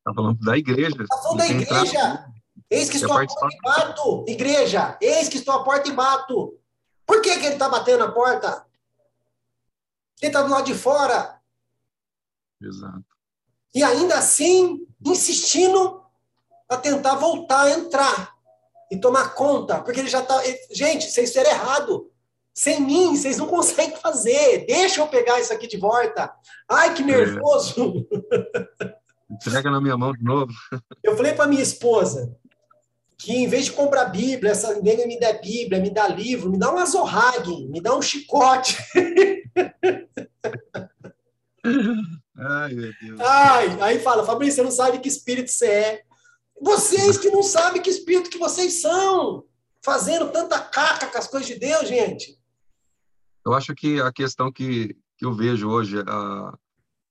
Está 0.00 0.14
falando 0.14 0.40
da 0.40 0.56
igreja. 0.56 1.02
Está 1.02 1.16
falando 1.18 1.38
da 1.38 1.46
igreja. 1.48 2.32
Eis 2.70 2.88
que 2.88 2.96
estou 2.96 3.12
à 3.12 3.26
porta 3.26 3.48
e 3.52 3.60
bato. 3.62 4.24
Igreja, 4.28 4.98
eis 5.00 5.28
que 5.28 5.36
estou 5.36 5.54
à 5.54 5.64
porta 5.64 5.88
e 5.88 5.92
bato. 5.92 6.58
Por 7.06 7.20
que, 7.20 7.38
que 7.38 7.46
ele 7.46 7.54
está 7.54 7.68
batendo 7.68 8.06
na 8.06 8.12
porta? 8.12 8.64
Ele 10.22 10.28
está 10.28 10.42
do 10.42 10.50
lado 10.50 10.64
de 10.64 10.74
fora. 10.74 11.40
Exato. 12.62 13.04
E 13.74 13.82
ainda 13.82 14.16
assim, 14.16 14.86
insistindo 15.04 16.02
a 16.68 16.76
tentar 16.76 17.16
voltar 17.16 17.62
a 17.62 17.70
entrar 17.70 18.34
e 18.90 18.96
tomar 18.98 19.34
conta, 19.34 19.82
porque 19.82 20.00
ele 20.00 20.08
já 20.08 20.20
está. 20.20 20.40
Gente, 20.70 21.10
vocês 21.10 21.30
fizeram 21.30 21.50
errado. 21.50 22.10
Sem 22.52 22.80
mim, 22.80 23.16
vocês 23.16 23.38
não 23.38 23.46
conseguem 23.46 23.96
fazer. 23.96 24.66
Deixa 24.66 25.00
eu 25.00 25.08
pegar 25.08 25.40
isso 25.40 25.52
aqui 25.52 25.66
de 25.66 25.76
volta. 25.76 26.32
Ai, 26.68 26.94
que 26.94 27.02
é. 27.02 27.06
nervoso. 27.06 28.06
É. 28.80 28.94
Entrega 29.40 29.70
na 29.70 29.80
minha 29.80 29.96
mão 29.96 30.12
de 30.12 30.22
novo. 30.22 30.52
Eu 31.02 31.16
falei 31.16 31.32
para 31.32 31.46
minha 31.46 31.62
esposa, 31.62 32.36
que 33.16 33.32
em 33.32 33.48
vez 33.48 33.66
de 33.66 33.72
comprar 33.72 34.06
Bíblia, 34.06 34.52
essa 34.52 34.74
ninguém 34.74 35.06
me 35.06 35.18
dá 35.18 35.32
Bíblia, 35.34 35.80
me 35.80 35.90
dá 35.90 36.08
livro, 36.08 36.50
me 36.50 36.58
dá 36.58 36.72
um 36.72 36.78
azorrague, 36.78 37.68
me 37.68 37.80
dá 37.80 37.96
um 37.96 38.02
chicote. 38.02 38.76
Ai, 42.36 42.72
meu 42.72 42.92
Deus. 43.00 43.20
Ai, 43.20 43.80
aí 43.82 43.98
fala, 44.00 44.24
Fabrício, 44.24 44.56
você 44.56 44.62
não 44.62 44.70
sabe 44.70 44.98
que 44.98 45.08
espírito 45.08 45.50
você 45.50 45.66
é. 45.66 46.02
Vocês 46.60 47.18
que 47.18 47.30
não 47.30 47.42
sabem 47.42 47.80
que 47.80 47.90
espírito 47.90 48.30
que 48.30 48.38
vocês 48.38 48.80
são, 48.80 49.44
fazendo 49.82 50.30
tanta 50.30 50.58
caca 50.58 51.06
com 51.06 51.18
as 51.18 51.26
coisas 51.26 51.48
de 51.48 51.58
Deus, 51.58 51.88
gente. 51.88 52.38
Eu 53.44 53.54
acho 53.54 53.74
que 53.74 54.00
a 54.00 54.12
questão 54.12 54.52
que, 54.52 54.96
que 55.16 55.24
eu 55.24 55.32
vejo 55.32 55.68
hoje, 55.68 55.98
a, 56.06 56.54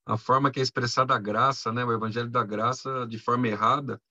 a 0.09 0.17
forma 0.17 0.49
que 0.49 0.59
é 0.59 0.63
expressada 0.63 1.13
a 1.13 1.19
graça, 1.19 1.71
né, 1.71 1.85
o 1.85 1.93
evangelho 1.93 2.31
da 2.31 2.43
graça 2.43 3.05
de 3.07 3.19
forma 3.19 3.47
errada, 3.47 4.01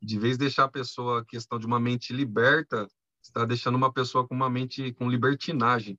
de 0.00 0.18
vez 0.18 0.34
de 0.34 0.44
deixar 0.44 0.64
a 0.64 0.70
pessoa 0.70 1.20
a 1.20 1.24
questão 1.24 1.58
de 1.58 1.64
uma 1.64 1.80
mente 1.80 2.12
liberta, 2.12 2.86
está 3.22 3.46
deixando 3.46 3.76
uma 3.76 3.90
pessoa 3.90 4.28
com 4.28 4.34
uma 4.34 4.50
mente 4.50 4.92
com 4.92 5.08
libertinagem, 5.08 5.98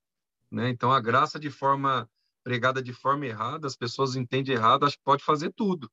né? 0.51 0.69
Então 0.69 0.91
a 0.91 1.01
graça 1.01 1.39
de 1.39 1.49
forma 1.49 2.07
pregada 2.43 2.80
de 2.80 2.93
forma 2.93 3.26
errada, 3.26 3.65
as 3.65 3.76
pessoas 3.76 4.15
entendem 4.15 4.53
errado, 4.53 4.85
acho 4.85 4.97
que 4.97 5.03
pode 5.03 5.23
fazer 5.23 5.51
tudo, 5.53 5.91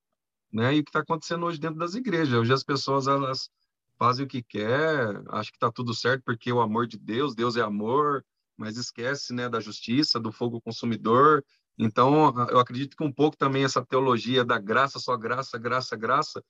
né? 0.52 0.74
E 0.76 0.80
o 0.80 0.84
que 0.84 0.90
está 0.90 1.00
acontecendo 1.00 1.46
hoje 1.46 1.58
dentro 1.58 1.78
das 1.78 1.94
igrejas, 1.94 2.34
hoje 2.34 2.52
as 2.52 2.62
pessoas 2.62 3.06
elas 3.06 3.48
fazem 3.98 4.26
o 4.26 4.28
que 4.28 4.42
quer, 4.42 5.22
acho 5.30 5.50
que 5.50 5.56
está 5.56 5.72
tudo 5.72 5.94
certo 5.94 6.22
porque 6.26 6.52
o 6.52 6.60
amor 6.60 6.86
de 6.86 6.98
Deus, 6.98 7.34
Deus 7.34 7.56
é 7.56 7.62
amor, 7.62 8.22
mas 8.54 8.76
esquece, 8.76 9.32
né, 9.32 9.48
da 9.48 9.60
justiça, 9.60 10.20
do 10.20 10.30
fogo 10.30 10.60
consumidor. 10.60 11.42
Então, 11.78 12.32
eu 12.48 12.58
acredito 12.58 12.96
que 12.96 13.04
um 13.04 13.12
pouco 13.12 13.36
também 13.36 13.64
essa 13.64 13.84
teologia 13.84 14.44
da 14.44 14.58
graça, 14.58 14.98
só 14.98 15.16
graça, 15.16 15.58
graça, 15.58 15.94
graça, 15.94 16.42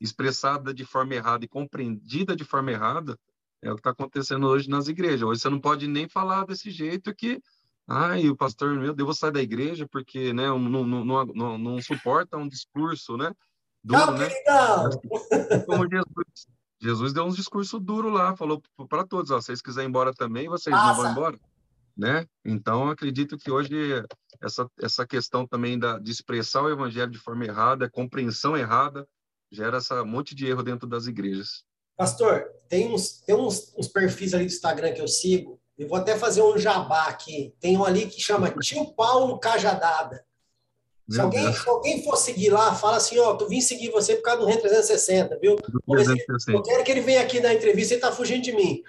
expressada 0.00 0.74
de 0.74 0.84
forma 0.84 1.14
errada 1.14 1.44
e 1.44 1.48
compreendida 1.48 2.34
de 2.34 2.44
forma 2.44 2.72
errada, 2.72 3.16
é 3.62 3.70
o 3.70 3.74
que 3.74 3.80
está 3.80 3.90
acontecendo 3.90 4.48
hoje 4.48 4.68
nas 4.68 4.88
igrejas. 4.88 5.22
Hoje 5.22 5.40
você 5.40 5.48
não 5.48 5.60
pode 5.60 5.86
nem 5.86 6.08
falar 6.08 6.44
desse 6.44 6.68
jeito 6.70 7.14
que, 7.14 7.40
ai, 7.86 8.28
o 8.28 8.36
pastor, 8.36 8.74
meu 8.74 8.92
Deus, 8.92 9.06
vou 9.06 9.14
sair 9.14 9.30
da 9.30 9.40
igreja 9.40 9.86
porque 9.86 10.32
né, 10.32 10.48
não, 10.48 10.58
não, 10.58 10.84
não, 10.84 11.24
não, 11.26 11.58
não 11.58 11.80
suporta 11.80 12.36
um 12.36 12.48
discurso, 12.48 13.16
né? 13.16 13.32
Duro, 13.84 14.06
não, 14.06 14.18
né? 14.18 14.28
Como 15.66 15.88
Jesus, 15.88 16.46
Jesus 16.80 17.12
deu 17.12 17.24
um 17.24 17.30
discurso 17.30 17.78
duro 17.78 18.08
lá, 18.08 18.36
falou 18.36 18.60
para 18.88 19.06
todos, 19.06 19.30
ó, 19.30 19.40
vocês 19.40 19.62
quiserem 19.62 19.86
ir 19.86 19.90
embora 19.90 20.12
também, 20.12 20.48
vocês 20.48 20.74
Passa. 20.74 20.88
não 20.88 20.96
vão 20.96 21.12
embora. 21.12 21.40
Né? 21.96 22.26
Então, 22.44 22.88
acredito 22.88 23.36
que 23.36 23.50
hoje 23.50 24.02
essa, 24.40 24.66
essa 24.80 25.06
questão 25.06 25.46
também 25.46 25.78
da, 25.78 25.98
de 25.98 26.10
expressar 26.10 26.62
o 26.62 26.70
evangelho 26.70 27.10
de 27.10 27.18
forma 27.18 27.44
errada, 27.44 27.90
compreensão 27.90 28.56
errada, 28.56 29.06
gera 29.50 29.76
essa 29.76 30.04
monte 30.04 30.34
de 30.34 30.46
erro 30.46 30.62
dentro 30.62 30.88
das 30.88 31.06
igrejas. 31.06 31.64
Pastor, 31.96 32.46
tem 32.68 32.92
uns, 32.92 33.20
tem 33.20 33.34
uns, 33.34 33.72
uns 33.76 33.86
perfis 33.88 34.32
ali 34.32 34.46
do 34.46 34.52
Instagram 34.52 34.92
que 34.92 35.00
eu 35.00 35.08
sigo, 35.08 35.60
e 35.78 35.84
vou 35.84 35.98
até 35.98 36.16
fazer 36.16 36.42
um 36.42 36.56
jabá 36.58 37.06
aqui. 37.06 37.54
Tem 37.60 37.76
um 37.76 37.84
ali 37.84 38.06
que 38.06 38.20
chama 38.20 38.50
Tio 38.60 38.92
Paulo 38.94 39.38
Cajadada. 39.38 40.24
Se 41.10 41.20
alguém, 41.20 41.52
se 41.52 41.68
alguém, 41.68 42.02
for 42.02 42.16
seguir 42.16 42.50
lá, 42.50 42.74
fala 42.74 42.96
assim, 42.96 43.18
ó, 43.18 43.34
tu 43.34 43.46
vim 43.46 43.60
seguir 43.60 43.90
você 43.90 44.16
por 44.16 44.22
causa 44.22 44.40
do 44.40 44.46
REN 44.46 44.58
360, 44.58 45.38
viu? 45.38 45.56
360. 45.56 46.52
Eu 46.52 46.62
quero 46.62 46.84
que 46.84 46.90
ele 46.90 47.00
venha 47.00 47.20
aqui 47.20 47.40
na 47.40 47.52
entrevista, 47.52 47.94
ele 47.94 48.00
tá 48.00 48.12
fugindo 48.12 48.42
de 48.42 48.52
mim. 48.52 48.82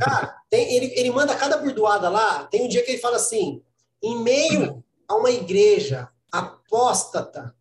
Cara, 0.00 0.42
tem, 0.48 0.74
ele, 0.74 0.86
ele 0.98 1.10
manda 1.10 1.36
cada 1.36 1.56
burdoada 1.58 2.08
lá, 2.08 2.44
tem 2.44 2.64
um 2.64 2.68
dia 2.68 2.84
que 2.84 2.92
ele 2.92 3.00
fala 3.00 3.16
assim, 3.16 3.62
em 4.02 4.22
meio 4.22 4.84
a 5.08 5.16
uma 5.16 5.30
igreja 5.30 6.10
apóstata, 6.30 7.54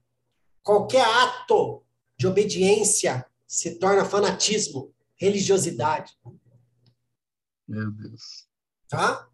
qualquer 0.63 1.05
ato 1.05 1.83
de 2.17 2.27
obediência 2.27 3.25
se 3.47 3.79
torna 3.79 4.05
fanatismo, 4.05 4.93
religiosidade. 5.15 6.17
Meu 7.67 7.91
Deus. 7.91 8.47
Tá? 8.87 9.29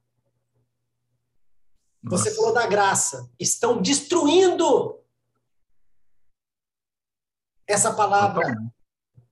Nossa. 2.04 2.24
Você 2.24 2.36
falou 2.36 2.54
da 2.54 2.68
graça. 2.68 3.30
Estão 3.40 3.82
destruindo 3.82 5.02
essa 7.66 7.94
palavra, 7.94 8.56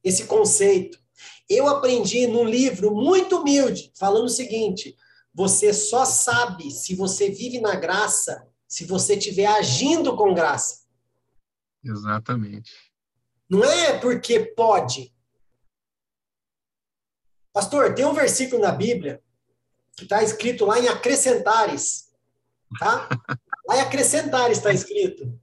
esse 0.03 0.25
conceito. 0.25 1.02
Eu 1.49 1.68
aprendi 1.68 2.27
num 2.27 2.45
livro 2.45 2.94
muito 2.94 3.38
humilde, 3.38 3.91
falando 3.95 4.26
o 4.26 4.30
seguinte: 4.30 4.95
você 5.34 5.73
só 5.73 6.06
sabe 6.06 6.72
se 6.72 6.95
você 6.95 7.30
vive 7.30 7.60
na 7.60 7.76
graça 7.76 8.48
se 8.73 8.85
você 8.85 9.14
estiver 9.14 9.45
agindo 9.45 10.18
com 10.18 10.34
graça. 10.34 10.84
Exatamente. 11.84 12.73
Não 13.48 13.64
é 13.64 13.99
porque 13.99 14.40
pode. 14.40 15.14
Pastor, 17.53 17.94
tem 17.94 18.03
um 18.03 18.14
versículo 18.14 18.60
na 18.60 18.72
Bíblia 18.72 19.22
que 19.95 20.06
está 20.06 20.23
escrito 20.23 20.65
lá 20.65 20.80
em 20.80 20.88
acrescentares. 20.88 22.11
Tá? 22.80 23.07
Lá 23.68 23.77
em 23.77 23.81
acrescentares 23.81 24.57
está 24.57 24.73
escrito. 24.73 25.40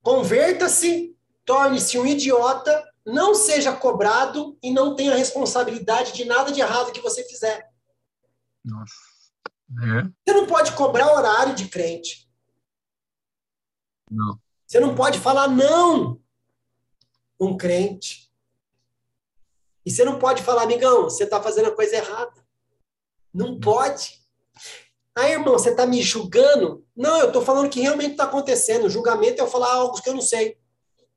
Converta-se, 0.00 1.14
torne-se 1.44 1.98
um 1.98 2.06
idiota, 2.06 2.88
não 3.04 3.34
seja 3.34 3.74
cobrado 3.74 4.58
e 4.62 4.70
não 4.70 4.94
tenha 4.94 5.14
responsabilidade 5.14 6.12
de 6.12 6.24
nada 6.24 6.50
de 6.50 6.60
errado 6.60 6.92
que 6.92 7.00
você 7.00 7.22
fizer. 7.24 7.70
Nossa. 8.64 8.94
É. 9.82 10.02
Você 10.24 10.38
não 10.38 10.46
pode 10.46 10.72
cobrar 10.72 11.12
horário 11.12 11.54
de 11.54 11.68
crente. 11.68 12.28
Não. 14.10 14.38
Você 14.66 14.80
não 14.80 14.94
pode 14.94 15.18
falar 15.18 15.48
não 15.48 16.20
um 17.38 17.56
crente. 17.56 18.32
E 19.84 19.90
você 19.90 20.04
não 20.04 20.18
pode 20.18 20.42
falar, 20.42 20.62
amigão, 20.62 21.04
você 21.04 21.24
está 21.24 21.42
fazendo 21.42 21.68
a 21.68 21.74
coisa 21.74 21.96
errada. 21.96 22.44
Não 23.32 23.60
pode. 23.60 24.22
Ah, 25.14 25.28
irmão, 25.28 25.54
você 25.54 25.70
está 25.70 25.86
me 25.86 26.00
julgando? 26.02 26.86
Não, 26.96 27.18
eu 27.18 27.26
estou 27.26 27.42
falando 27.42 27.66
o 27.66 27.70
que 27.70 27.80
realmente 27.80 28.12
está 28.12 28.24
acontecendo. 28.24 28.86
O 28.86 28.90
julgamento 28.90 29.40
é 29.40 29.44
eu 29.44 29.48
falar 29.48 29.72
algo 29.72 30.00
que 30.00 30.08
eu 30.08 30.14
não 30.14 30.22
sei. 30.22 30.58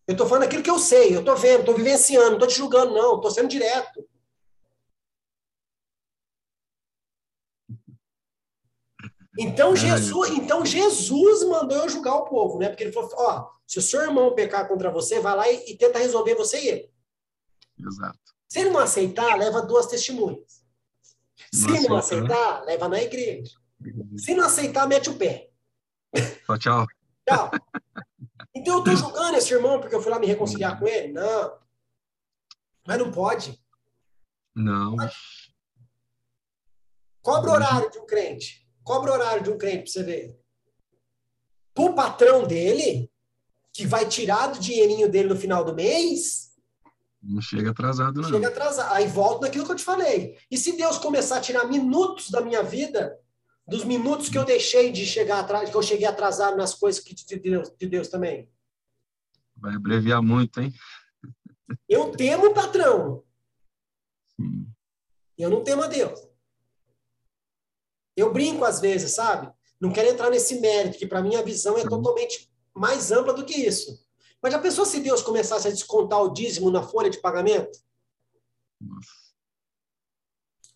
Eu 0.08 0.14
estou 0.14 0.26
falando 0.26 0.44
aquilo 0.44 0.64
que 0.64 0.70
eu 0.70 0.80
sei, 0.80 1.14
eu 1.14 1.20
estou 1.20 1.36
vendo, 1.36 1.60
estou 1.60 1.76
vivenciando, 1.76 2.28
não 2.28 2.34
estou 2.36 2.48
te 2.48 2.56
julgando, 2.56 2.94
não, 2.94 3.16
estou 3.18 3.30
sendo 3.30 3.50
direto. 3.50 4.08
Então 9.38 9.76
Jesus, 9.76 10.30
então 10.32 10.66
Jesus 10.66 11.44
mandou 11.44 11.78
eu 11.78 11.90
julgar 11.90 12.16
o 12.16 12.26
povo, 12.26 12.58
né? 12.58 12.70
Porque 12.70 12.86
ele 12.86 12.94
falou: 12.94 13.12
ó, 13.16 13.50
se 13.68 13.78
o 13.78 13.82
seu 13.82 14.02
irmão 14.02 14.34
pecar 14.34 14.68
contra 14.68 14.90
você, 14.90 15.20
vai 15.20 15.36
lá 15.36 15.52
e, 15.52 15.72
e 15.72 15.78
tenta 15.78 16.00
resolver 16.00 16.34
você 16.36 16.60
e 16.60 16.68
ele. 16.70 16.92
Exato. 17.78 18.18
Se 18.48 18.60
ele 18.60 18.70
não 18.70 18.80
aceitar, 18.80 19.38
leva 19.38 19.62
duas 19.62 19.86
testemunhas. 19.86 20.64
Se 21.54 21.68
não, 21.68 21.82
não 21.84 21.98
aceitar, 21.98 22.64
leva 22.64 22.88
na 22.88 23.02
igreja. 23.02 23.54
Se 24.18 24.34
não 24.34 24.46
aceitar, 24.46 24.88
mete 24.88 25.10
o 25.10 25.18
pé. 25.18 25.52
Tchau, 26.46 26.58
tchau. 26.58 26.88
Tchau. 27.28 27.52
Então 28.58 28.76
eu 28.76 28.80
estou 28.80 28.96
julgando 28.96 29.38
esse 29.38 29.54
irmão 29.54 29.80
porque 29.80 29.96
eu 29.96 30.02
fui 30.02 30.12
lá 30.12 30.20
me 30.20 30.26
reconciliar 30.26 30.80
com 30.80 30.88
ele? 30.88 31.14
Não. 31.14 31.58
Mas 32.88 32.98
não 32.98 33.12
pode. 33.12 33.62
Não. 34.56 34.96
Cobra 37.22 37.52
o 37.52 37.54
horário 37.54 37.92
de 37.92 38.00
um 38.00 38.06
crente. 38.06 38.68
Cobra 38.84 39.12
o 39.12 39.14
horário 39.14 39.44
de 39.44 39.50
um 39.52 39.58
crente 39.58 39.84
para 39.84 39.92
você 39.92 40.04
ver. 40.04 40.40
O 41.78 41.94
patrão 41.94 42.48
dele, 42.48 43.12
que 43.72 43.86
vai 43.86 44.08
tirar 44.08 44.48
do 44.48 44.60
dinheirinho 44.60 45.10
dele 45.12 45.30
no 45.30 45.36
final 45.36 45.64
do 45.64 45.76
mês. 45.76 46.54
Não 47.22 47.42
chega 47.42 47.70
atrasado, 47.70 48.22
não. 48.22 48.30
Chega 48.30 48.48
atrasado. 48.48 48.94
Aí 48.94 49.06
volta 49.06 49.46
naquilo 49.46 49.66
que 49.66 49.72
eu 49.72 49.76
te 49.76 49.84
falei. 49.84 50.38
E 50.50 50.58
se 50.58 50.76
Deus 50.76 50.98
começar 50.98 51.38
a 51.38 51.42
tirar 51.42 51.66
minutos 51.66 52.32
da 52.32 52.42
minha 52.42 52.64
vida, 52.64 53.20
dos 53.68 53.84
minutos 53.84 54.30
que 54.30 54.38
eu 54.38 54.46
deixei 54.46 54.92
de 54.92 55.06
chegar 55.06 55.40
atrás, 55.40 55.70
que 55.70 55.76
eu 55.76 55.82
cheguei 55.82 56.06
atrasado 56.06 56.56
nas 56.56 56.74
coisas 56.74 57.04
que 57.04 57.14
de 57.14 57.36
Deus, 57.38 57.70
de 57.78 57.88
Deus 57.88 58.08
também. 58.08 58.50
Vai 59.56 59.76
abreviar 59.76 60.22
muito, 60.22 60.62
hein? 60.62 60.74
Eu 61.90 62.12
temo 62.12 62.48
o 62.48 62.54
patrão. 62.54 63.24
Sim. 64.40 64.68
Eu 65.38 65.50
não 65.50 65.64
temo 65.64 65.84
a 65.84 65.88
Deus. 65.88 66.28
Eu 68.16 68.32
brinco 68.32 68.64
às 68.64 68.80
vezes, 68.80 69.12
sabe? 69.12 69.52
Não 69.80 69.92
quero 69.92 70.10
entrar 70.10 70.30
nesse 70.30 70.60
mérito, 70.60 70.98
que 70.98 71.06
para 71.06 71.22
mim 71.22 71.36
a 71.36 71.44
visão 71.44 71.78
é 71.78 71.84
totalmente 71.84 72.50
mais 72.74 73.12
ampla 73.12 73.34
do 73.34 73.46
que 73.46 73.54
isso. 73.54 74.08
Mas 74.42 74.54
já 74.54 74.60
pensou 74.60 74.86
se 74.86 75.02
Deus 75.02 75.22
começasse 75.22 75.68
a 75.68 75.72
descontar 75.72 76.22
o 76.22 76.32
dízimo 76.32 76.72
na 76.72 76.82
folha 76.82 77.10
de 77.10 77.20
pagamento? 77.20 77.78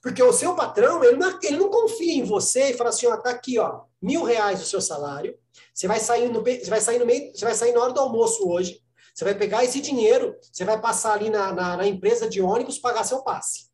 Porque 0.01 0.21
o 0.21 0.33
seu 0.33 0.55
patrão, 0.55 1.03
ele 1.03 1.17
não, 1.17 1.39
ele 1.43 1.57
não 1.57 1.69
confia 1.69 2.13
em 2.13 2.23
você 2.23 2.71
e 2.71 2.73
fala 2.73 2.89
assim, 2.89 3.05
ó, 3.05 3.15
tá 3.17 3.29
aqui, 3.29 3.59
ó, 3.59 3.81
mil 4.01 4.23
reais 4.23 4.61
o 4.61 4.65
seu 4.65 4.81
salário, 4.81 5.37
você 5.73 5.87
vai 5.87 5.99
sair 5.99 6.29
no, 6.29 6.41
você 6.41 6.69
vai 6.69 6.81
sair 6.81 6.97
no 6.97 7.05
meio, 7.05 7.31
você 7.35 7.45
vai 7.45 7.53
sair 7.53 7.71
na 7.71 7.81
hora 7.81 7.93
do 7.93 7.99
almoço 7.99 8.49
hoje, 8.49 8.81
você 9.13 9.23
vai 9.23 9.35
pegar 9.35 9.63
esse 9.63 9.79
dinheiro, 9.79 10.35
você 10.51 10.65
vai 10.65 10.79
passar 10.81 11.13
ali 11.13 11.29
na, 11.29 11.53
na, 11.53 11.77
na 11.77 11.87
empresa 11.87 12.27
de 12.27 12.41
ônibus 12.41 12.79
pagar 12.79 13.03
seu 13.03 13.23
passe. 13.23 13.69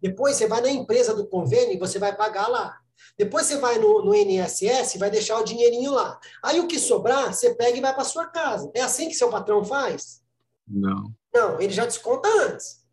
Depois 0.00 0.36
você 0.36 0.46
vai 0.46 0.60
na 0.60 0.68
empresa 0.68 1.14
do 1.14 1.26
convênio 1.26 1.74
e 1.74 1.78
você 1.78 1.98
vai 1.98 2.14
pagar 2.14 2.48
lá. 2.48 2.78
Depois 3.18 3.46
você 3.46 3.56
vai 3.56 3.78
no, 3.78 4.04
no 4.04 4.14
INSS 4.14 4.96
vai 4.98 5.10
deixar 5.10 5.38
o 5.38 5.44
dinheirinho 5.44 5.92
lá. 5.92 6.20
Aí 6.42 6.60
o 6.60 6.66
que 6.66 6.78
sobrar, 6.78 7.32
você 7.32 7.54
pega 7.54 7.78
e 7.78 7.80
vai 7.80 7.94
para 7.94 8.04
sua 8.04 8.26
casa. 8.26 8.70
É 8.74 8.82
assim 8.82 9.08
que 9.08 9.14
seu 9.14 9.30
patrão 9.30 9.64
faz? 9.64 10.22
Não. 10.68 11.10
Não, 11.32 11.60
ele 11.60 11.72
já 11.72 11.86
desconta 11.86 12.28
antes. 12.28 12.84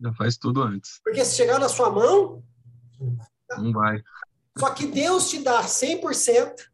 Já 0.00 0.12
faz 0.14 0.36
tudo 0.36 0.62
antes. 0.62 1.00
Porque 1.02 1.24
se 1.24 1.36
chegar 1.36 1.58
na 1.58 1.68
sua 1.68 1.90
mão. 1.90 2.42
Não 3.58 3.72
vai. 3.72 4.02
Só 4.58 4.70
que 4.70 4.86
Deus 4.86 5.30
te 5.30 5.40
dá 5.40 5.62
100%. 5.62 6.68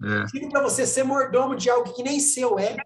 É. 0.00 0.48
Para 0.50 0.62
você 0.62 0.86
ser 0.86 1.02
mordomo 1.02 1.56
de 1.56 1.68
algo 1.68 1.92
que 1.92 2.02
nem 2.02 2.20
seu 2.20 2.58
é. 2.58 2.76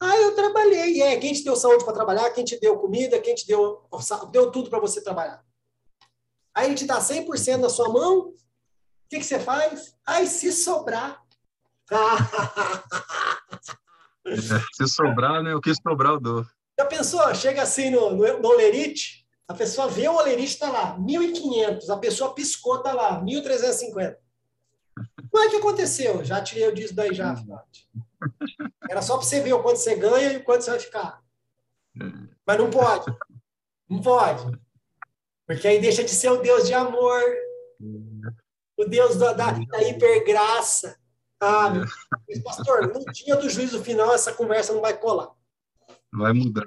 Ah, 0.00 0.16
eu 0.16 0.34
trabalhei. 0.34 1.02
É, 1.02 1.18
quem 1.18 1.32
te 1.32 1.44
deu 1.44 1.56
saúde 1.56 1.84
para 1.84 1.94
trabalhar, 1.94 2.30
quem 2.30 2.44
te 2.44 2.58
deu 2.58 2.78
comida, 2.78 3.20
quem 3.20 3.34
te 3.34 3.46
deu, 3.46 3.86
deu 4.30 4.50
tudo 4.50 4.70
para 4.70 4.80
você 4.80 5.02
trabalhar. 5.02 5.44
Aí 6.54 6.66
ele 6.66 6.74
te 6.74 6.86
dá 6.86 7.00
100% 7.00 7.56
na 7.56 7.68
sua 7.68 7.88
mão, 7.88 8.28
o 8.28 8.34
que, 9.08 9.18
que 9.18 9.24
você 9.24 9.40
faz? 9.40 9.96
Aí 10.06 10.26
se 10.26 10.52
sobrar. 10.52 11.22
é, 14.26 14.60
se 14.72 14.86
sobrar, 14.86 15.42
né? 15.42 15.54
O 15.54 15.60
que 15.60 15.74
sobrar 15.74 16.12
eu 16.12 16.20
dou. 16.20 16.46
Já 16.78 16.86
pensou? 16.86 17.34
Chega 17.34 17.62
assim 17.62 17.90
no, 17.90 18.10
no, 18.10 18.40
no 18.40 18.48
Olerite, 18.48 19.24
a 19.46 19.54
pessoa 19.54 19.88
vê 19.88 20.08
o 20.08 20.16
Olerite, 20.16 20.54
está 20.54 20.70
lá, 20.70 20.98
1.500. 20.98 21.90
A 21.90 21.96
pessoa 21.98 22.34
piscou, 22.34 22.76
está 22.76 22.92
lá, 22.92 23.22
1.350. 23.22 24.16
Mas 25.32 25.46
o 25.46 25.50
que 25.50 25.56
aconteceu? 25.56 26.24
Já 26.24 26.42
tirei 26.42 26.68
o 26.68 26.74
dízimo 26.74 26.96
daí 26.96 27.12
já, 27.14 27.36
Flávio. 27.36 27.66
Era 28.88 29.02
só 29.02 29.16
para 29.18 29.26
você 29.26 29.40
ver 29.40 29.52
o 29.52 29.62
quanto 29.62 29.78
você 29.78 29.96
ganha 29.96 30.32
e 30.32 30.36
o 30.36 30.44
quanto 30.44 30.62
você 30.62 30.70
vai 30.70 30.80
ficar. 30.80 31.22
Mas 32.46 32.58
não 32.58 32.70
pode. 32.70 33.16
Não 33.88 34.00
pode. 34.00 34.58
Porque 35.46 35.68
aí 35.68 35.80
deixa 35.80 36.02
de 36.02 36.10
ser 36.10 36.30
o 36.30 36.40
Deus 36.40 36.66
de 36.66 36.72
amor. 36.72 37.20
O 38.76 38.84
Deus 38.84 39.16
da, 39.16 39.32
da, 39.32 39.50
da 39.50 39.82
hipergraça. 39.82 40.98
Ah, 41.38 41.70
meu 41.70 42.42
pastor, 42.42 42.92
no 42.92 43.04
dia 43.12 43.36
do 43.36 43.50
juízo 43.50 43.82
final, 43.84 44.14
essa 44.14 44.32
conversa 44.32 44.72
não 44.72 44.80
vai 44.80 44.96
colar. 44.96 45.30
Vai 46.14 46.32
mudar. 46.32 46.64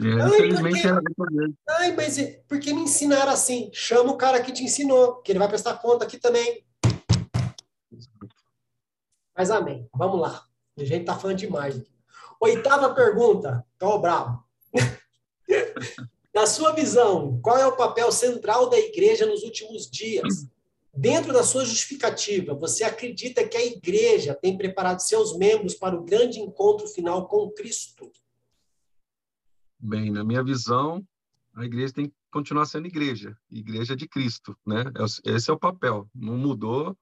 É, 0.00 0.22
ai, 0.22 0.30
porque, 0.30 0.86
é 0.86 1.74
ai, 1.74 1.96
mas 1.96 2.18
porque 2.48 2.72
me 2.72 2.82
ensinaram 2.82 3.32
assim? 3.32 3.68
Chama 3.72 4.12
o 4.12 4.16
cara 4.16 4.40
que 4.40 4.52
te 4.52 4.62
ensinou, 4.62 5.16
que 5.16 5.32
ele 5.32 5.38
vai 5.38 5.48
prestar 5.48 5.74
conta 5.74 6.04
aqui 6.04 6.18
também. 6.18 6.64
Mas 9.36 9.50
amém. 9.50 9.88
Vamos 9.94 10.20
lá. 10.20 10.46
A 10.78 10.84
gente 10.84 11.04
tá 11.04 11.18
falando 11.18 11.36
demais. 11.36 11.82
Oitava 12.40 12.94
pergunta. 12.94 13.66
Tô 13.76 13.98
bravo. 13.98 14.42
Na 16.34 16.46
sua 16.46 16.72
visão, 16.72 17.40
qual 17.42 17.58
é 17.58 17.66
o 17.66 17.76
papel 17.76 18.10
central 18.12 18.70
da 18.70 18.78
igreja 18.78 19.26
nos 19.26 19.42
últimos 19.42 19.90
dias? 19.90 20.46
Dentro 20.94 21.32
da 21.32 21.42
sua 21.42 21.64
justificativa, 21.64 22.54
você 22.54 22.84
acredita 22.84 23.46
que 23.46 23.56
a 23.56 23.64
igreja 23.64 24.34
tem 24.34 24.56
preparado 24.56 25.00
seus 25.00 25.36
membros 25.36 25.74
para 25.74 25.96
o 25.96 26.04
grande 26.04 26.40
encontro 26.40 26.86
final 26.86 27.26
com 27.26 27.50
Cristo? 27.50 28.10
Bem, 29.78 30.10
na 30.10 30.24
minha 30.24 30.42
visão, 30.42 31.06
a 31.54 31.64
igreja 31.64 31.92
tem 31.92 32.08
que 32.08 32.14
continuar 32.30 32.66
sendo 32.66 32.86
igreja, 32.86 33.36
igreja 33.50 33.96
de 33.96 34.06
Cristo, 34.08 34.56
né? 34.66 34.84
É 35.24 35.34
esse 35.34 35.50
é 35.50 35.52
o 35.52 35.58
papel. 35.58 36.08
Não 36.14 36.36
mudou 36.36 36.96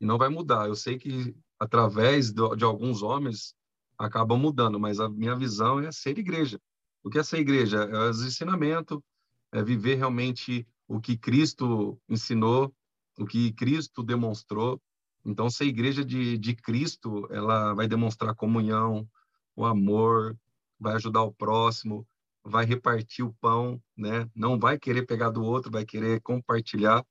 e 0.00 0.04
não 0.04 0.18
vai 0.18 0.28
mudar. 0.28 0.68
Eu 0.68 0.76
sei 0.76 0.98
que 0.98 1.34
através 1.60 2.32
de, 2.32 2.64
alguns 2.64 3.02
homens, 3.02 3.54
acabam 3.98 4.38
mudando, 4.38 4.80
mas 4.80 4.98
a 4.98 5.10
minha 5.10 5.36
visão 5.36 5.78
é 5.78 5.92
ser 5.92 6.18
igreja. 6.18 6.58
O 7.04 7.10
que 7.10 7.18
é 7.18 7.22
ser 7.22 7.38
igreja? 7.38 7.82
É 7.84 8.08
os 8.08 8.24
ensinamentos, 8.24 8.98
é 9.52 9.62
viver 9.62 9.96
realmente 9.96 10.66
o 10.88 10.98
que 10.98 11.18
Cristo 11.18 12.00
ensinou, 12.08 12.74
o 13.18 13.26
que 13.26 13.52
Cristo 13.52 14.02
demonstrou. 14.02 14.80
Então, 15.22 15.50
ser 15.50 15.66
igreja 15.66 16.02
de, 16.02 16.38
de 16.38 16.54
Cristo, 16.54 17.28
ela 17.30 17.74
vai 17.74 17.86
demonstrar 17.86 18.34
comunhão, 18.34 19.06
o 19.54 19.66
amor, 19.66 20.34
vai 20.78 20.94
ajudar 20.94 21.22
o 21.22 21.32
próximo, 21.32 22.06
vai 22.44 22.64
repartir 22.64 23.24
o 23.24 23.34
pão, 23.40 23.82
né? 23.96 24.28
Não 24.34 24.58
vai 24.58 24.78
querer 24.78 25.06
pegar 25.06 25.30
do 25.30 25.42
outro, 25.42 25.70
vai 25.70 25.84
querer 25.84 26.20
compartilhar. 26.20 27.04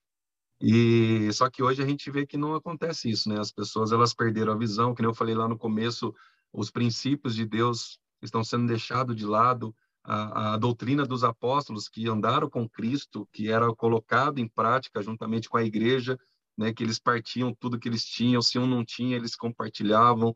E 0.62 1.32
só 1.34 1.50
que 1.50 1.64
hoje 1.64 1.82
a 1.82 1.86
gente 1.86 2.12
vê 2.12 2.26
que 2.26 2.38
não 2.38 2.56
acontece 2.56 3.10
isso, 3.10 3.30
né? 3.30 3.40
As 3.40 3.52
pessoas 3.52 3.92
elas 3.92 4.14
perderam 4.14 4.54
a 4.54 4.58
visão, 4.58 4.94
que 4.94 5.06
eu 5.06 5.14
falei 5.14 5.36
lá 5.36 5.48
no 5.48 5.58
começo, 5.58 6.14
os 6.52 6.70
princípios 6.70 7.36
de 7.36 7.46
Deus 7.46 8.00
estão 8.22 8.44
sendo 8.44 8.68
deixados 8.68 9.16
de 9.16 9.26
lado, 9.26 9.74
a, 10.04 10.54
a, 10.54 10.58
doutrina 10.58 11.06
dos 11.06 11.24
apóstolos 11.24 11.88
que 11.88 12.08
andaram 12.10 12.50
com 12.50 12.68
Cristo, 12.68 13.28
que 13.32 13.50
era 13.50 13.74
colocado 13.76 14.40
em 14.40 14.48
prática 14.48 15.02
juntamente 15.02 15.48
com 15.48 15.58
a 15.58 15.64
igreja, 15.64 16.18
né, 16.58 16.74
que 16.74 16.84
eles 16.84 17.00
partiam 17.00 17.54
tudo 17.54 17.80
que 17.80 17.88
eles 17.88 18.04
tinham, 18.04 18.42
se 18.42 18.60
um 18.60 18.68
não 18.68 18.84
tinha, 18.84 19.16
eles 19.16 19.36
compartilhavam, 19.36 20.36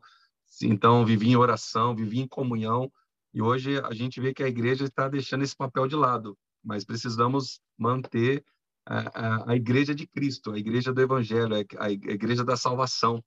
então 0.62 1.04
viviam 1.04 1.32
em 1.32 1.36
oração, 1.36 1.94
viviam 1.94 2.24
em 2.24 2.28
comunhão, 2.28 2.90
e 3.34 3.42
hoje 3.42 3.78
a 3.80 3.92
gente 3.92 4.20
vê 4.20 4.32
que 4.32 4.42
a 4.42 4.48
igreja 4.48 4.84
está 4.84 5.08
deixando 5.08 5.42
esse 5.42 5.56
papel 5.56 5.86
de 5.86 5.96
lado, 5.96 6.38
mas 6.62 6.84
precisamos 6.84 7.60
manter 7.76 8.44
a, 8.86 8.98
a, 8.98 9.52
a 9.52 9.56
igreja 9.56 9.94
de 9.94 10.06
Cristo, 10.06 10.52
a 10.52 10.58
igreja 10.58 10.92
do 10.92 11.00
Evangelho, 11.00 11.54
a, 11.56 11.84
a 11.84 11.90
igreja 11.90 12.44
da 12.44 12.56
salvação, 12.56 13.22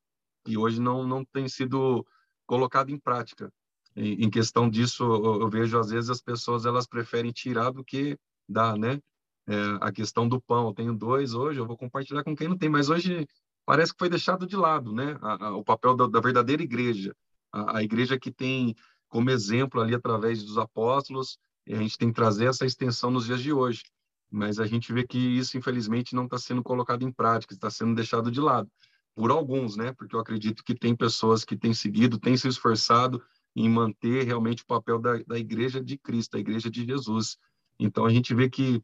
e 0.47 0.57
hoje 0.57 0.79
não, 0.79 1.05
não 1.05 1.25
tem 1.25 1.47
sido 1.47 2.05
colocado 2.45 2.89
em 2.89 2.97
prática 2.97 3.51
em 3.97 4.29
questão 4.29 4.69
disso, 4.69 5.03
eu 5.03 5.49
vejo 5.49 5.79
às 5.79 5.89
vezes 5.89 6.09
as 6.09 6.21
pessoas 6.21 6.65
elas 6.65 6.85
preferem 6.85 7.31
tirar 7.31 7.71
do 7.71 7.83
que 7.83 8.17
dar, 8.47 8.77
né? 8.77 8.99
É, 9.47 9.55
a 9.81 9.91
questão 9.91 10.27
do 10.27 10.39
pão, 10.41 10.67
eu 10.67 10.73
tenho 10.73 10.93
dois 10.93 11.33
hoje, 11.33 11.59
eu 11.59 11.65
vou 11.65 11.77
compartilhar 11.77 12.23
com 12.23 12.35
quem 12.35 12.47
não 12.47 12.57
tem, 12.57 12.69
mas 12.69 12.89
hoje 12.89 13.25
parece 13.65 13.93
que 13.93 13.99
foi 13.99 14.09
deixado 14.09 14.45
de 14.45 14.55
lado, 14.55 14.93
né? 14.93 15.17
O 15.55 15.63
papel 15.63 15.95
da, 15.95 16.05
da, 16.05 16.19
verdadeira 16.19 16.61
igreja, 16.61 17.15
a, 17.51 17.81
igreja 17.81 18.19
que 18.19 18.31
tem 18.31 18.75
como 19.17 19.31
exemplo 19.31 19.81
ali 19.81 19.95
através 19.95 20.43
dos 20.43 20.59
apóstolos, 20.59 21.39
a 21.67 21.73
gente 21.73 21.97
tem 21.97 22.09
que 22.09 22.13
trazer 22.13 22.45
essa 22.45 22.67
extensão 22.67 23.09
nos 23.09 23.25
dias 23.25 23.41
de 23.41 23.51
hoje, 23.51 23.81
mas 24.29 24.59
a 24.59 24.67
gente 24.67 24.93
vê 24.93 25.07
que 25.07 25.17
isso 25.17 25.57
infelizmente 25.57 26.13
não 26.13 26.25
está 26.25 26.37
sendo 26.37 26.61
colocado 26.61 27.01
em 27.01 27.11
prática, 27.11 27.51
está 27.51 27.67
sendo 27.71 27.95
deixado 27.95 28.29
de 28.29 28.39
lado 28.39 28.69
por 29.15 29.31
alguns, 29.31 29.75
né? 29.75 29.91
Porque 29.93 30.15
eu 30.15 30.19
acredito 30.19 30.63
que 30.63 30.75
tem 30.75 30.95
pessoas 30.95 31.43
que 31.43 31.57
têm 31.57 31.73
seguido, 31.73 32.19
têm 32.19 32.37
se 32.37 32.47
esforçado 32.47 33.19
em 33.55 33.67
manter 33.67 34.23
realmente 34.23 34.61
o 34.61 34.67
papel 34.67 34.99
da, 34.99 35.17
da 35.25 35.39
igreja 35.39 35.83
de 35.83 35.97
Cristo, 35.97 36.33
da 36.33 36.39
igreja 36.39 36.69
de 36.69 36.85
Jesus. 36.85 37.39
Então 37.79 38.05
a 38.05 38.11
gente 38.11 38.35
vê 38.35 38.47
que 38.47 38.83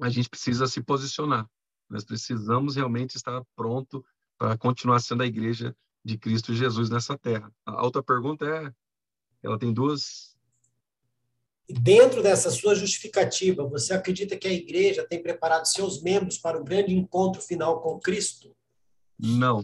a 0.00 0.08
gente 0.08 0.30
precisa 0.30 0.66
se 0.66 0.82
posicionar. 0.82 1.46
Nós 1.90 2.02
precisamos 2.02 2.76
realmente 2.76 3.16
estar 3.16 3.42
pronto 3.54 4.02
para 4.38 4.56
continuar 4.56 5.00
sendo 5.00 5.22
a 5.22 5.26
igreja 5.26 5.76
de 6.02 6.16
Cristo 6.16 6.54
Jesus 6.54 6.88
nessa 6.88 7.18
terra. 7.18 7.52
A 7.66 7.84
outra 7.84 8.02
pergunta 8.02 8.46
é, 8.46 8.72
ela 9.44 9.58
tem 9.58 9.72
duas. 9.72 10.34
Dentro 11.68 12.22
dessa 12.22 12.50
sua 12.50 12.74
justificativa, 12.74 13.66
você 13.68 13.94
acredita 13.94 14.36
que 14.36 14.48
a 14.48 14.52
igreja 14.52 15.06
tem 15.08 15.22
preparado 15.22 15.66
seus 15.66 16.02
membros 16.02 16.38
para 16.38 16.60
o 16.60 16.64
grande 16.64 16.94
encontro 16.94 17.40
final 17.40 17.80
com 17.80 17.98
Cristo? 17.98 18.54
Não, 19.18 19.62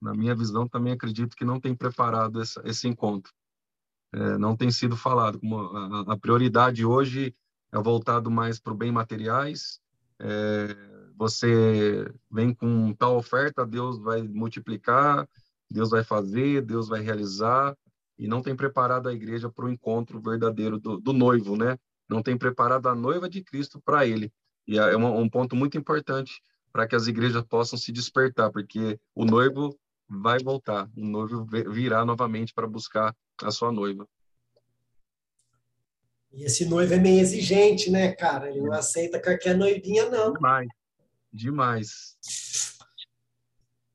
na 0.00 0.12
minha 0.12 0.34
visão, 0.34 0.68
também 0.68 0.92
acredito 0.92 1.36
que 1.36 1.44
não 1.44 1.60
tem 1.60 1.74
preparado 1.74 2.40
essa, 2.40 2.62
esse 2.64 2.86
encontro. 2.86 3.32
É, 4.12 4.38
não 4.38 4.56
tem 4.56 4.70
sido 4.70 4.96
falado. 4.96 5.40
Como 5.40 5.56
a, 5.56 6.12
a, 6.12 6.18
prioridade 6.18 6.84
hoje 6.84 7.34
é 7.72 7.78
voltado 7.80 8.30
mais 8.30 8.60
para 8.60 8.72
o 8.72 8.76
bem 8.76 8.92
materiais. 8.92 9.80
É, 10.20 10.76
você 11.16 12.06
vem 12.30 12.52
com 12.54 12.92
tal 12.94 13.16
oferta, 13.16 13.66
Deus 13.66 13.98
vai 13.98 14.22
multiplicar, 14.22 15.28
Deus 15.70 15.90
vai 15.90 16.04
fazer, 16.04 16.62
Deus 16.62 16.88
vai 16.88 17.00
realizar, 17.00 17.76
e 18.18 18.28
não 18.28 18.42
tem 18.42 18.54
preparado 18.54 19.08
a 19.08 19.12
igreja 19.12 19.50
para 19.50 19.64
o 19.64 19.70
encontro 19.70 20.20
verdadeiro 20.20 20.78
do, 20.78 20.98
do, 20.98 21.12
noivo, 21.12 21.56
né? 21.56 21.78
Não 22.08 22.22
tem 22.22 22.36
preparado 22.36 22.88
a 22.88 22.94
noiva 22.94 23.28
de 23.28 23.42
Cristo 23.42 23.80
para 23.80 24.06
ele. 24.06 24.32
E 24.66 24.78
é 24.78 24.96
um, 24.96 25.20
um 25.20 25.28
ponto 25.28 25.56
muito 25.56 25.76
importante 25.76 26.42
para 26.72 26.86
que 26.86 26.94
as 26.96 27.06
igrejas 27.06 27.42
possam 27.44 27.78
se 27.78 27.92
despertar, 27.92 28.50
porque 28.50 28.98
o 29.14 29.24
noivo 29.24 29.78
vai 30.08 30.38
voltar, 30.38 30.88
o 30.96 31.04
noivo 31.04 31.44
virá 31.44 32.04
novamente 32.04 32.52
para 32.52 32.66
buscar 32.66 33.14
a 33.42 33.50
sua 33.50 33.72
noiva. 33.72 34.06
E 36.32 36.44
esse 36.44 36.64
noivo 36.64 36.94
é 36.94 36.98
meio 36.98 37.20
exigente, 37.20 37.90
né, 37.90 38.12
cara? 38.12 38.50
Ele 38.50 38.60
não 38.60 38.72
aceita 38.72 39.20
qualquer 39.20 39.56
noivinha, 39.56 40.10
não. 40.10 40.32
Demais. 40.32 40.68
Demais. 41.32 42.16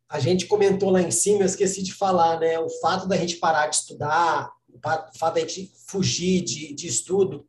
A 0.10 0.19
gente 0.19 0.48
comentou 0.48 0.90
lá 0.90 1.02
em 1.02 1.11
cima, 1.11 1.41
eu 1.41 1.45
esqueci 1.45 1.84
de 1.84 1.94
falar, 1.94 2.40
né? 2.40 2.57
O 2.57 2.69
fato 2.81 3.07
da 3.07 3.15
gente 3.15 3.36
parar 3.36 3.68
de 3.68 3.76
estudar, 3.76 4.52
o 4.68 4.80
fato 5.18 5.36
da 5.36 5.41
gente 5.41 5.72
fugir 5.88 6.41
de, 6.41 6.73
de 6.73 6.88
estudo. 6.88 7.48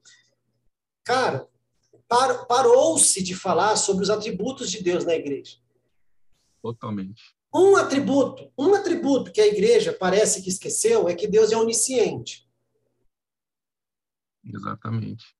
Cara, 1.02 1.48
par, 2.06 2.46
parou-se 2.46 3.22
de 3.22 3.34
falar 3.34 3.76
sobre 3.76 4.02
os 4.02 4.10
atributos 4.10 4.70
de 4.70 4.82
Deus 4.82 5.06
na 5.06 5.14
igreja. 5.14 5.56
Totalmente. 6.60 7.34
Um 7.52 7.76
atributo, 7.76 8.52
um 8.58 8.74
atributo 8.74 9.32
que 9.32 9.40
a 9.40 9.46
igreja 9.46 9.92
parece 9.92 10.42
que 10.42 10.50
esqueceu 10.50 11.08
é 11.08 11.14
que 11.14 11.26
Deus 11.26 11.50
é 11.50 11.56
onisciente. 11.56 12.46
Exatamente. 14.44 15.34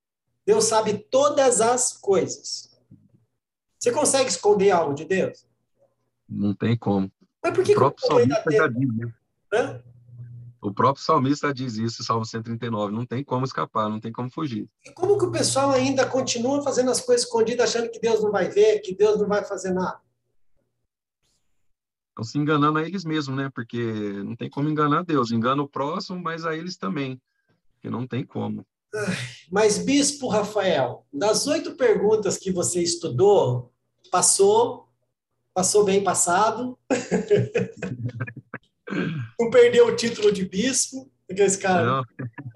Deus 0.47 0.64
sabe 0.64 0.98
todas 0.98 1.60
as 1.60 1.92
coisas. 1.92 2.70
Você 3.78 3.92
consegue 3.92 4.30
esconder 4.30 4.70
algo 4.70 4.94
de 4.94 5.05
Deus? 5.05 5.47
Não 6.31 6.55
tem 6.55 6.77
como. 6.77 7.11
Mas 7.43 7.55
por 7.55 7.65
que 7.65 7.73
o 7.73 7.74
próprio 7.74 8.02
que 8.02 8.07
salmista 8.07 8.51
já 8.52 8.69
diz, 8.69 8.97
né? 8.97 9.12
Hã? 9.52 9.82
O 10.62 10.74
próprio 10.74 11.02
salmista 11.02 11.55
diz 11.55 11.77
isso, 11.77 12.05
Salmo 12.05 12.24
139. 12.24 12.93
Não 12.93 13.07
tem 13.07 13.24
como 13.24 13.47
escapar, 13.47 13.89
não 13.89 13.98
tem 13.98 14.12
como 14.12 14.31
fugir. 14.31 14.69
E 14.85 14.93
como 14.93 15.19
que 15.19 15.24
o 15.24 15.32
pessoal 15.32 15.70
ainda 15.70 16.07
continua 16.07 16.62
fazendo 16.62 16.90
as 16.90 17.01
coisas 17.01 17.24
escondidas, 17.24 17.70
achando 17.70 17.90
que 17.90 17.98
Deus 17.98 18.23
não 18.23 18.31
vai 18.31 18.48
ver, 18.48 18.81
que 18.81 18.94
Deus 18.94 19.19
não 19.19 19.27
vai 19.27 19.43
fazer 19.43 19.73
nada? 19.73 19.98
estão 22.20 22.24
se 22.24 22.39
enganando 22.39 22.78
a 22.78 22.82
eles 22.82 23.05
mesmos, 23.05 23.36
né? 23.36 23.51
Porque 23.55 23.82
não 24.24 24.36
tem 24.36 24.51
como 24.51 24.69
enganar 24.69 25.05
Deus. 25.05 25.32
Engana 25.32 25.62
o 25.62 25.69
próximo, 25.69 26.20
mas 26.20 26.44
a 26.44 26.57
eles 26.57 26.77
também. 26.77 27.20
Porque 27.74 27.90
não 27.90 28.07
tem 28.07 28.24
como. 28.24 28.65
Mas, 29.51 29.78
Bispo 29.78 30.28
Rafael, 30.28 31.07
das 31.12 31.47
oito 31.47 31.77
perguntas 31.77 32.36
que 32.36 32.52
você 32.52 32.82
estudou, 32.82 33.73
passou, 34.11 34.89
passou 35.55 35.85
bem 35.85 36.02
passado. 36.02 36.78
não 39.39 39.51
perdeu 39.51 39.86
o 39.89 39.97
título 39.97 40.32
de 40.32 40.44
bispo, 40.44 41.10
aqueles 41.31 41.56
caras. 41.56 42.05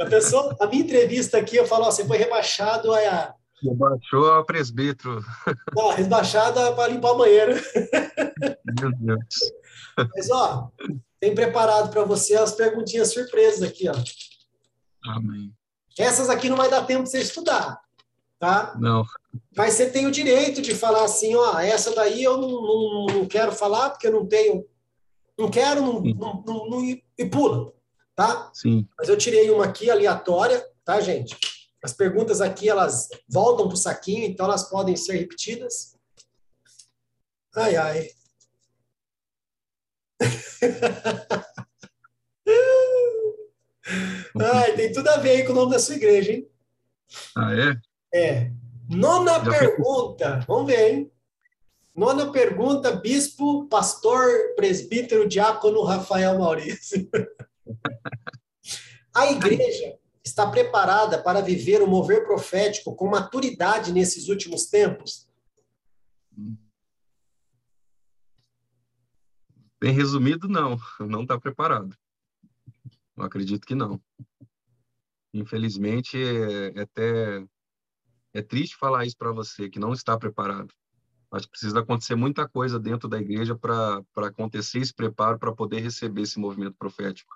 A 0.01 0.07
pessoa, 0.07 0.57
a 0.61 0.67
minha 0.67 0.83
entrevista 0.83 1.39
aqui, 1.39 1.57
eu 1.57 1.67
falo, 1.67 1.85
ó, 1.85 1.91
você 1.91 2.05
foi 2.05 2.19
rebaixado 2.19 2.93
a. 2.93 3.35
Rebaixou 3.63 4.33
a 4.33 4.45
presbítero. 4.45 5.25
Não, 5.75 5.91
rebaixada 5.91 6.73
para 6.75 6.93
limpar 6.93 7.13
a 7.13 7.15
banheira. 7.15 7.55
Meu 8.81 8.93
Deus. 8.99 9.35
Mas, 10.15 10.31
ó, 10.31 10.71
tem 11.21 11.35
preparado 11.35 11.91
para 11.91 12.05
você 12.05 12.35
as 12.35 12.53
perguntinhas 12.53 13.13
surpresas 13.13 13.63
aqui, 13.63 13.89
ó. 13.89 13.95
Amém. 15.13 15.53
Essas 15.99 16.29
aqui 16.29 16.49
não 16.49 16.57
vai 16.57 16.69
dar 16.69 16.85
tempo 16.85 17.05
de 17.05 17.11
você 17.11 17.21
estudar, 17.21 17.81
tá? 18.39 18.77
Não. 18.79 19.05
Mas 19.57 19.75
você 19.75 19.91
tem 19.91 20.07
o 20.07 20.11
direito 20.11 20.61
de 20.63 20.75
falar 20.75 21.05
assim, 21.05 21.35
ó, 21.35 21.59
essa 21.59 21.95
daí 21.95 22.23
eu 22.23 22.37
não, 22.37 22.51
não, 22.51 23.07
não 23.07 23.27
quero 23.27 23.53
falar 23.53 23.91
porque 23.91 24.07
eu 24.07 24.13
não 24.13 24.27
tenho, 24.27 24.67
não 25.39 25.51
quero, 25.51 25.81
não, 25.81 26.01
não, 26.01 26.45
não, 26.47 26.69
não, 26.69 26.85
e 26.85 27.27
pula, 27.31 27.73
tá? 28.15 28.51
Sim. 28.53 28.87
Mas 28.99 29.09
eu 29.09 29.17
tirei 29.17 29.51
uma 29.51 29.65
aqui 29.65 29.91
aleatória, 29.91 30.65
tá, 30.85 31.01
gente? 31.01 31.37
As 31.83 31.93
perguntas 31.93 32.41
aqui, 32.41 32.69
elas 32.69 33.09
voltam 33.29 33.67
para 33.69 33.75
o 33.75 33.79
saquinho, 33.79 34.25
então 34.25 34.47
elas 34.47 34.69
podem 34.71 34.97
ser 34.97 35.17
repetidas. 35.19 35.95
Ai, 37.55 37.77
ai. 37.77 38.09
Ai, 44.41 44.75
tem 44.75 44.93
tudo 44.93 45.09
a 45.09 45.19
ver 45.19 45.31
aí 45.31 45.45
com 45.45 45.53
o 45.53 45.55
nome 45.55 45.73
da 45.73 45.79
sua 45.79 45.95
igreja, 45.95 46.33
hein? 46.33 46.49
Ah, 47.37 47.53
é? 47.53 47.77
É. 48.15 48.53
Nona 48.89 49.45
Já 49.45 49.51
pergunta. 49.51 50.45
Vamos 50.47 50.67
ver, 50.67 50.95
hein? 50.95 51.11
Nona 51.97 52.31
pergunta, 52.31 52.93
bispo, 52.93 53.69
pastor, 53.69 54.55
presbítero, 54.55 55.29
diácono 55.29 55.83
Rafael 55.83 56.39
Maurício. 56.39 57.09
A 59.15 59.31
igreja 59.31 59.97
está 60.25 60.51
preparada 60.51 61.23
para 61.23 61.41
viver 61.41 61.83
o 61.83 61.87
mover 61.87 62.25
profético 62.25 62.97
com 62.97 63.09
maturidade 63.09 63.93
nesses 63.93 64.29
últimos 64.29 64.67
tempos? 64.67 65.29
Bem 69.81 69.93
resumido, 69.93 70.49
não. 70.49 70.79
Não 70.99 71.23
está 71.23 71.39
preparado. 71.39 71.97
Eu 73.17 73.25
acredito 73.25 73.67
que 73.67 73.75
não. 73.75 74.01
Infelizmente, 75.33 76.17
é, 76.17 76.79
é 76.79 76.81
até 76.81 77.47
é 78.35 78.43
triste 78.43 78.77
falar 78.77 79.07
isso 79.07 79.17
para 79.17 79.33
você, 79.33 79.71
que 79.71 79.79
não 79.79 79.93
está 79.93 80.19
preparado. 80.19 80.75
Que 81.41 81.49
precisa 81.49 81.81
acontecer 81.81 82.15
muita 82.15 82.49
coisa 82.49 82.79
dentro 82.79 83.09
da 83.09 83.19
igreja 83.19 83.57
para 83.57 84.05
acontecer 84.17 84.79
esse 84.79 84.95
preparo 84.95 85.39
para 85.39 85.53
poder 85.53 85.81
receber 85.81 86.23
esse 86.23 86.39
movimento 86.39 86.77
profético. 86.77 87.35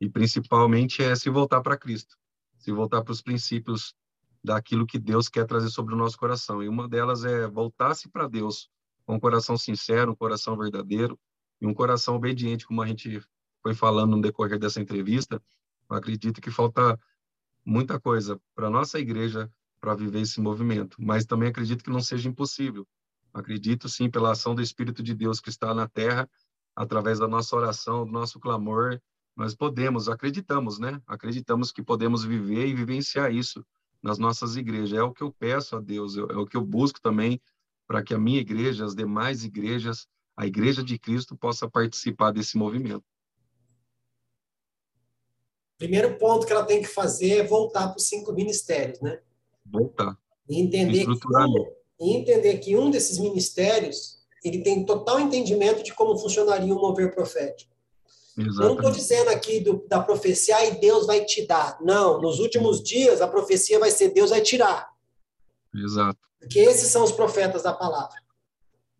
E 0.00 0.08
principalmente 0.08 1.02
é 1.02 1.14
se 1.14 1.28
voltar 1.28 1.60
para 1.60 1.76
Cristo. 1.76 2.16
se 2.58 2.72
voltar 2.72 3.02
para 3.02 3.12
os 3.12 3.22
princípios 3.22 3.94
daquilo 4.42 4.86
que 4.86 4.98
Deus 4.98 5.28
quer 5.28 5.46
trazer 5.46 5.70
sobre 5.70 5.94
o 5.94 5.96
nosso 5.96 6.18
coração. 6.18 6.62
E 6.62 6.68
uma 6.68 6.88
delas 6.88 7.24
é 7.24 7.46
voltar-se 7.46 8.08
para 8.08 8.26
Deus 8.26 8.68
com 9.06 9.14
um 9.14 9.20
coração 9.20 9.56
sincero, 9.56 10.12
um 10.12 10.16
coração 10.16 10.56
verdadeiro 10.56 11.18
e 11.60 11.66
um 11.66 11.74
coração 11.74 12.16
obediente, 12.16 12.66
como 12.66 12.82
a 12.82 12.86
gente 12.86 13.20
foi 13.62 13.74
falando 13.74 14.16
no 14.16 14.22
decorrer 14.22 14.58
dessa 14.58 14.80
entrevista. 14.80 15.40
Eu 15.88 15.96
acredito 15.96 16.40
que 16.40 16.50
falta 16.50 16.98
muita 17.64 18.00
coisa 18.00 18.40
para 18.54 18.68
nossa 18.68 18.98
igreja 18.98 19.50
para 19.80 19.94
viver 19.94 20.20
esse 20.20 20.40
movimento, 20.40 20.96
mas 21.00 21.24
também 21.24 21.48
acredito 21.48 21.84
que 21.84 21.90
não 21.90 22.00
seja 22.00 22.28
impossível. 22.28 22.86
Acredito 23.32 23.88
sim 23.88 24.10
pela 24.10 24.32
ação 24.32 24.54
do 24.54 24.62
Espírito 24.62 25.02
de 25.02 25.14
Deus 25.14 25.40
que 25.40 25.50
está 25.50 25.74
na 25.74 25.88
terra, 25.88 26.28
através 26.74 27.18
da 27.18 27.28
nossa 27.28 27.56
oração, 27.56 28.04
do 28.04 28.12
nosso 28.12 28.38
clamor, 28.38 29.00
nós 29.38 29.54
podemos, 29.54 30.08
acreditamos, 30.08 30.80
né? 30.80 31.00
Acreditamos 31.06 31.70
que 31.70 31.80
podemos 31.80 32.24
viver 32.24 32.66
e 32.66 32.74
vivenciar 32.74 33.32
isso 33.32 33.64
nas 34.02 34.18
nossas 34.18 34.56
igrejas. 34.56 34.98
É 34.98 35.02
o 35.02 35.12
que 35.12 35.22
eu 35.22 35.32
peço 35.32 35.76
a 35.76 35.80
Deus, 35.80 36.16
é, 36.16 36.22
o 36.22 36.44
que 36.44 36.56
eu 36.56 36.64
busco 36.64 37.00
também 37.00 37.40
para 37.86 38.02
que 38.02 38.12
a 38.12 38.18
minha 38.18 38.40
igreja, 38.40 38.84
as 38.84 38.96
demais 38.96 39.44
igrejas, 39.44 40.08
a 40.36 40.44
igreja 40.44 40.82
de 40.82 40.98
Cristo 40.98 41.36
possa 41.36 41.70
participar 41.70 42.32
desse 42.32 42.58
movimento. 42.58 43.04
Primeiro 45.78 46.18
ponto 46.18 46.44
que 46.44 46.52
ela 46.52 46.64
tem 46.64 46.82
que 46.82 46.88
fazer 46.88 47.38
é 47.38 47.44
voltar 47.44 47.88
para 47.88 47.96
os 47.96 48.08
cinco 48.08 48.32
ministérios, 48.32 49.00
né? 49.00 49.22
Voltar. 49.70 50.18
E 50.48 50.60
entender, 50.60 51.04
que 51.04 51.12
e 52.00 52.16
entender 52.16 52.58
que 52.58 52.76
um 52.76 52.90
desses 52.90 53.18
ministérios 53.18 54.18
ele 54.44 54.62
tem 54.62 54.84
total 54.84 55.20
entendimento 55.20 55.82
de 55.82 55.92
como 55.92 56.16
funcionaria 56.16 56.74
o 56.74 56.80
mover 56.80 57.14
profético. 57.14 57.76
Exatamente. 58.36 58.60
Eu 58.60 58.68
não 58.68 58.74
estou 58.76 58.90
dizendo 58.92 59.30
aqui 59.30 59.60
do, 59.60 59.84
da 59.88 60.00
profecia, 60.00 60.64
e 60.66 60.78
Deus 60.78 61.06
vai 61.06 61.24
te 61.24 61.44
dar. 61.44 61.76
Não, 61.80 62.20
nos 62.20 62.38
últimos 62.38 62.82
dias 62.82 63.20
a 63.20 63.26
profecia 63.26 63.78
vai 63.78 63.90
ser 63.90 64.10
Deus 64.10 64.30
vai 64.30 64.40
tirar. 64.40 64.88
Exato. 65.74 66.18
Porque 66.38 66.60
esses 66.60 66.88
são 66.88 67.02
os 67.02 67.10
profetas 67.10 67.64
da 67.64 67.72
palavra. 67.72 68.16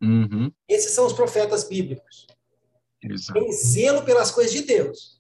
Uhum. 0.03 0.51
Esses 0.69 0.93
são 0.93 1.07
os 1.07 1.13
profetas 1.13 1.65
bíblicos. 1.65 2.27
Exato. 3.03 3.39
Tem 3.39 3.53
zelo 3.53 4.03
pelas 4.03 4.31
coisas 4.33 4.53
de 4.53 4.63
Deus. 4.63 5.18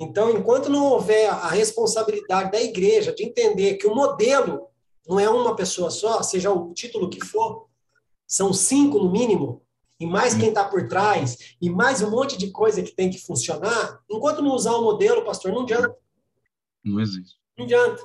Então, 0.00 0.30
enquanto 0.30 0.70
não 0.70 0.86
houver 0.86 1.28
a 1.28 1.48
responsabilidade 1.48 2.50
da 2.50 2.60
igreja 2.60 3.12
de 3.14 3.22
entender 3.22 3.74
que 3.74 3.86
o 3.86 3.94
modelo 3.94 4.68
não 5.06 5.20
é 5.20 5.28
uma 5.28 5.54
pessoa 5.54 5.90
só, 5.90 6.22
seja 6.22 6.50
o 6.50 6.72
título 6.72 7.10
que 7.10 7.22
for, 7.22 7.66
são 8.26 8.50
cinco 8.50 8.98
no 8.98 9.12
mínimo, 9.12 9.62
e 9.98 10.06
mais 10.06 10.34
quem 10.34 10.48
está 10.48 10.64
por 10.64 10.88
trás, 10.88 11.36
e 11.60 11.68
mais 11.68 12.00
um 12.00 12.10
monte 12.10 12.38
de 12.38 12.50
coisa 12.50 12.82
que 12.82 12.92
tem 12.92 13.10
que 13.10 13.18
funcionar, 13.18 14.00
enquanto 14.08 14.40
não 14.40 14.52
usar 14.52 14.72
o 14.72 14.82
modelo, 14.82 15.22
pastor, 15.22 15.52
não 15.52 15.62
adianta. 15.62 15.94
Não 16.82 16.98
existe. 16.98 17.36
Não 17.58 17.66
adianta. 17.66 18.02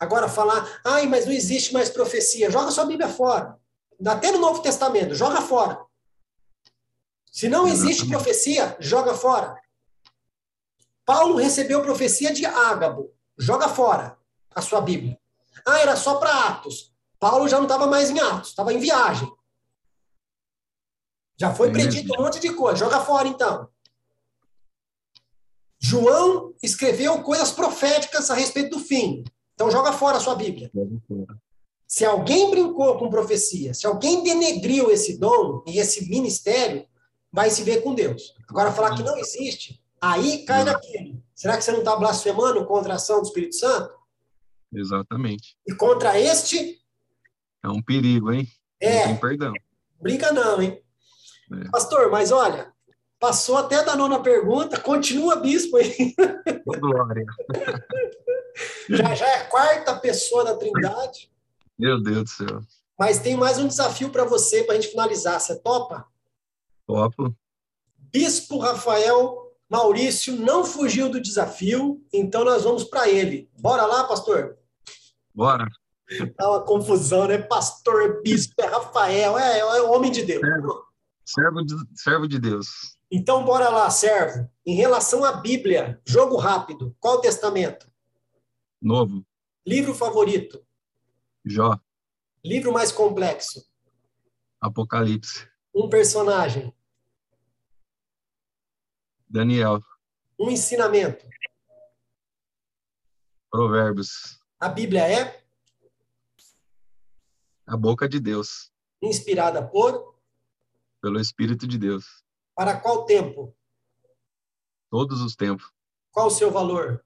Agora, 0.00 0.28
falar, 0.28 0.80
ai, 0.84 1.06
mas 1.06 1.24
não 1.24 1.32
existe 1.32 1.72
mais 1.72 1.88
profecia, 1.88 2.50
joga 2.50 2.72
sua 2.72 2.84
Bíblia 2.84 3.08
fora. 3.08 3.56
Até 4.04 4.32
no 4.32 4.38
Novo 4.38 4.60
Testamento, 4.60 5.14
joga 5.14 5.40
fora. 5.40 5.78
Se 7.30 7.48
não 7.48 7.68
existe 7.68 8.08
profecia, 8.08 8.76
joga 8.80 9.14
fora. 9.14 9.56
Paulo 11.08 11.36
recebeu 11.36 11.80
profecia 11.80 12.34
de 12.34 12.44
Ágabo, 12.44 13.14
joga 13.38 13.66
fora 13.66 14.18
a 14.54 14.60
sua 14.60 14.78
Bíblia. 14.82 15.18
Ah, 15.66 15.80
era 15.80 15.96
só 15.96 16.16
para 16.16 16.48
Atos. 16.48 16.92
Paulo 17.18 17.48
já 17.48 17.56
não 17.56 17.64
estava 17.64 17.86
mais 17.86 18.10
em 18.10 18.20
Atos, 18.20 18.50
estava 18.50 18.74
em 18.74 18.78
viagem. 18.78 19.26
Já 21.40 21.54
foi 21.54 21.72
predito 21.72 22.12
um 22.12 22.22
monte 22.22 22.38
de 22.38 22.52
coisa. 22.52 22.80
Joga 22.80 23.00
fora, 23.00 23.26
então. 23.26 23.70
João 25.80 26.52
escreveu 26.62 27.22
coisas 27.22 27.52
proféticas 27.52 28.30
a 28.30 28.34
respeito 28.34 28.76
do 28.76 28.84
fim. 28.84 29.24
Então, 29.54 29.70
joga 29.70 29.94
fora 29.94 30.18
a 30.18 30.20
sua 30.20 30.34
Bíblia. 30.34 30.70
Se 31.86 32.04
alguém 32.04 32.50
brincou 32.50 32.98
com 32.98 33.08
profecia, 33.08 33.72
se 33.72 33.86
alguém 33.86 34.22
denegriu 34.22 34.90
esse 34.90 35.16
dom 35.16 35.64
e 35.66 35.78
esse 35.78 36.06
ministério, 36.10 36.86
vai 37.32 37.48
se 37.48 37.62
ver 37.62 37.82
com 37.82 37.94
Deus. 37.94 38.34
Agora, 38.46 38.70
falar 38.70 38.94
que 38.94 39.02
não 39.02 39.16
existe, 39.16 39.82
aí 40.00 40.44
cai 40.44 40.64
naquilo. 40.64 41.22
Será 41.34 41.56
que 41.56 41.62
você 41.62 41.72
não 41.72 41.80
está 41.80 41.96
blasfemando 41.96 42.64
contra 42.66 42.92
a 42.92 42.96
ação 42.96 43.20
do 43.20 43.26
Espírito 43.26 43.56
Santo? 43.56 43.94
Exatamente. 44.72 45.56
E 45.66 45.74
contra 45.74 46.18
este? 46.18 46.80
É 47.62 47.68
um 47.68 47.82
perigo, 47.82 48.32
hein? 48.32 48.46
É. 48.80 49.00
Não 49.00 49.06
tem 49.06 49.16
perdão. 49.16 49.52
Brinca 50.00 50.32
não, 50.32 50.60
hein? 50.60 50.82
É. 51.52 51.68
Pastor, 51.70 52.10
mas 52.10 52.30
olha, 52.30 52.72
passou 53.18 53.56
até 53.56 53.82
da 53.84 53.96
nona 53.96 54.22
pergunta, 54.22 54.80
continua 54.80 55.36
bispo 55.36 55.76
aí. 55.76 56.14
Glória. 56.64 57.24
já, 58.90 59.14
já 59.14 59.26
é 59.26 59.34
a 59.42 59.46
quarta 59.46 59.96
pessoa 59.96 60.44
da 60.44 60.56
Trindade. 60.56 61.30
Meu 61.78 62.02
Deus 62.02 62.24
do 62.24 62.28
céu. 62.28 62.60
Mas 62.98 63.20
tem 63.20 63.36
mais 63.36 63.58
um 63.58 63.68
desafio 63.68 64.10
para 64.10 64.24
você, 64.24 64.64
para 64.64 64.74
a 64.74 64.80
gente 64.80 64.90
finalizar. 64.90 65.40
Você 65.40 65.56
topa? 65.56 66.06
Topo. 66.86 67.34
Bispo 68.12 68.58
Rafael 68.58 69.47
Maurício 69.68 70.34
não 70.34 70.64
fugiu 70.64 71.10
do 71.10 71.20
desafio, 71.20 72.02
então 72.12 72.44
nós 72.44 72.64
vamos 72.64 72.84
para 72.84 73.08
ele. 73.08 73.50
Bora 73.58 73.84
lá, 73.84 74.04
pastor? 74.04 74.56
Bora. 75.34 75.66
Tá 76.36 76.50
uma 76.50 76.62
confusão, 76.62 77.26
né? 77.26 77.36
Pastor, 77.36 78.22
bispo, 78.22 78.54
é 78.58 78.64
Rafael, 78.66 79.38
é, 79.38 79.58
é 79.58 79.82
homem 79.82 80.10
de 80.10 80.24
Deus. 80.24 80.42
É. 80.42 80.88
Servo 81.24 81.62
de, 81.62 81.74
servo 81.94 82.26
de 82.26 82.38
Deus. 82.38 82.96
Então, 83.10 83.44
bora 83.44 83.68
lá, 83.68 83.90
servo. 83.90 84.50
Em 84.66 84.74
relação 84.74 85.22
à 85.24 85.32
Bíblia, 85.32 86.00
jogo 86.06 86.36
rápido. 86.36 86.96
Qual 86.98 87.20
testamento? 87.20 87.90
Novo. 88.80 89.22
Livro 89.66 89.94
favorito? 89.94 90.62
Jó. 91.44 91.78
Livro 92.42 92.72
mais 92.72 92.90
complexo? 92.90 93.66
Apocalipse. 94.60 95.46
Um 95.74 95.90
personagem? 95.90 96.72
Daniel. 99.28 99.82
Um 100.38 100.50
ensinamento? 100.50 101.28
Provérbios. 103.50 104.40
A 104.58 104.68
Bíblia 104.68 105.06
é? 105.06 105.44
A 107.66 107.76
boca 107.76 108.08
de 108.08 108.18
Deus. 108.18 108.72
Inspirada 109.02 109.66
por? 109.66 110.18
Pelo 111.00 111.20
Espírito 111.20 111.66
de 111.66 111.78
Deus. 111.78 112.24
Para 112.54 112.80
qual 112.80 113.04
tempo? 113.04 113.54
Todos 114.90 115.20
os 115.20 115.36
tempos. 115.36 115.70
Qual 116.10 116.28
o 116.28 116.30
seu 116.30 116.50
valor? 116.50 117.04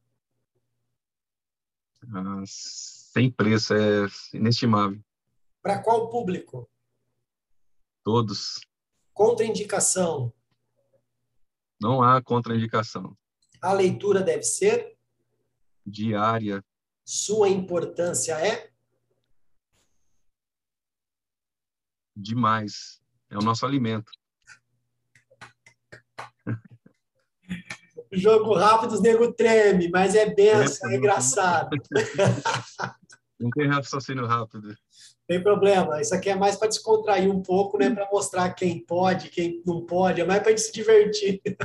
Ah, 2.15 2.43
sem 2.47 3.31
preço, 3.31 3.75
é 3.75 4.07
inestimável. 4.33 4.99
Para 5.61 5.83
qual 5.83 6.09
público? 6.09 6.69
Todos. 8.03 8.61
Contraindicação? 9.13 10.33
Não 11.83 12.01
há 12.01 12.23
contraindicação. 12.23 13.17
A 13.61 13.73
leitura 13.73 14.23
deve 14.23 14.45
ser? 14.45 14.97
Diária. 15.85 16.65
Sua 17.05 17.49
importância 17.49 18.35
é? 18.35 18.71
Demais. 22.15 23.03
É 23.29 23.37
o 23.37 23.43
nosso 23.43 23.67
alimento. 23.67 24.13
Jogo 28.13 28.55
rápido, 28.55 28.93
os 28.93 29.03
nego 29.03 29.33
treme, 29.33 29.91
mas 29.91 30.15
é 30.15 30.33
benção, 30.33 30.89
é, 30.89 30.95
é 30.95 30.99
engraçado. 30.99 31.77
Não 33.41 33.51
tem 33.51 33.67
raciocínio 33.67 34.25
rápido. 34.25 34.73
Tem 35.33 35.43
problema. 35.43 35.99
Isso 35.99 36.15
aqui 36.15 36.29
é 36.29 36.35
mais 36.35 36.57
para 36.57 36.69
descontrair 36.69 37.31
um 37.31 37.41
pouco, 37.41 37.79
né? 37.79 37.89
Para 37.89 38.07
mostrar 38.13 38.51
quem 38.51 38.79
pode, 38.85 39.31
quem 39.31 39.63
não 39.65 39.81
pode. 39.81 40.21
É 40.21 40.27
mais 40.27 40.43
para 40.43 40.53
a 40.53 40.55
gente 40.55 40.67
se 40.67 40.73
divertir. 40.75 41.41
É 41.47 41.57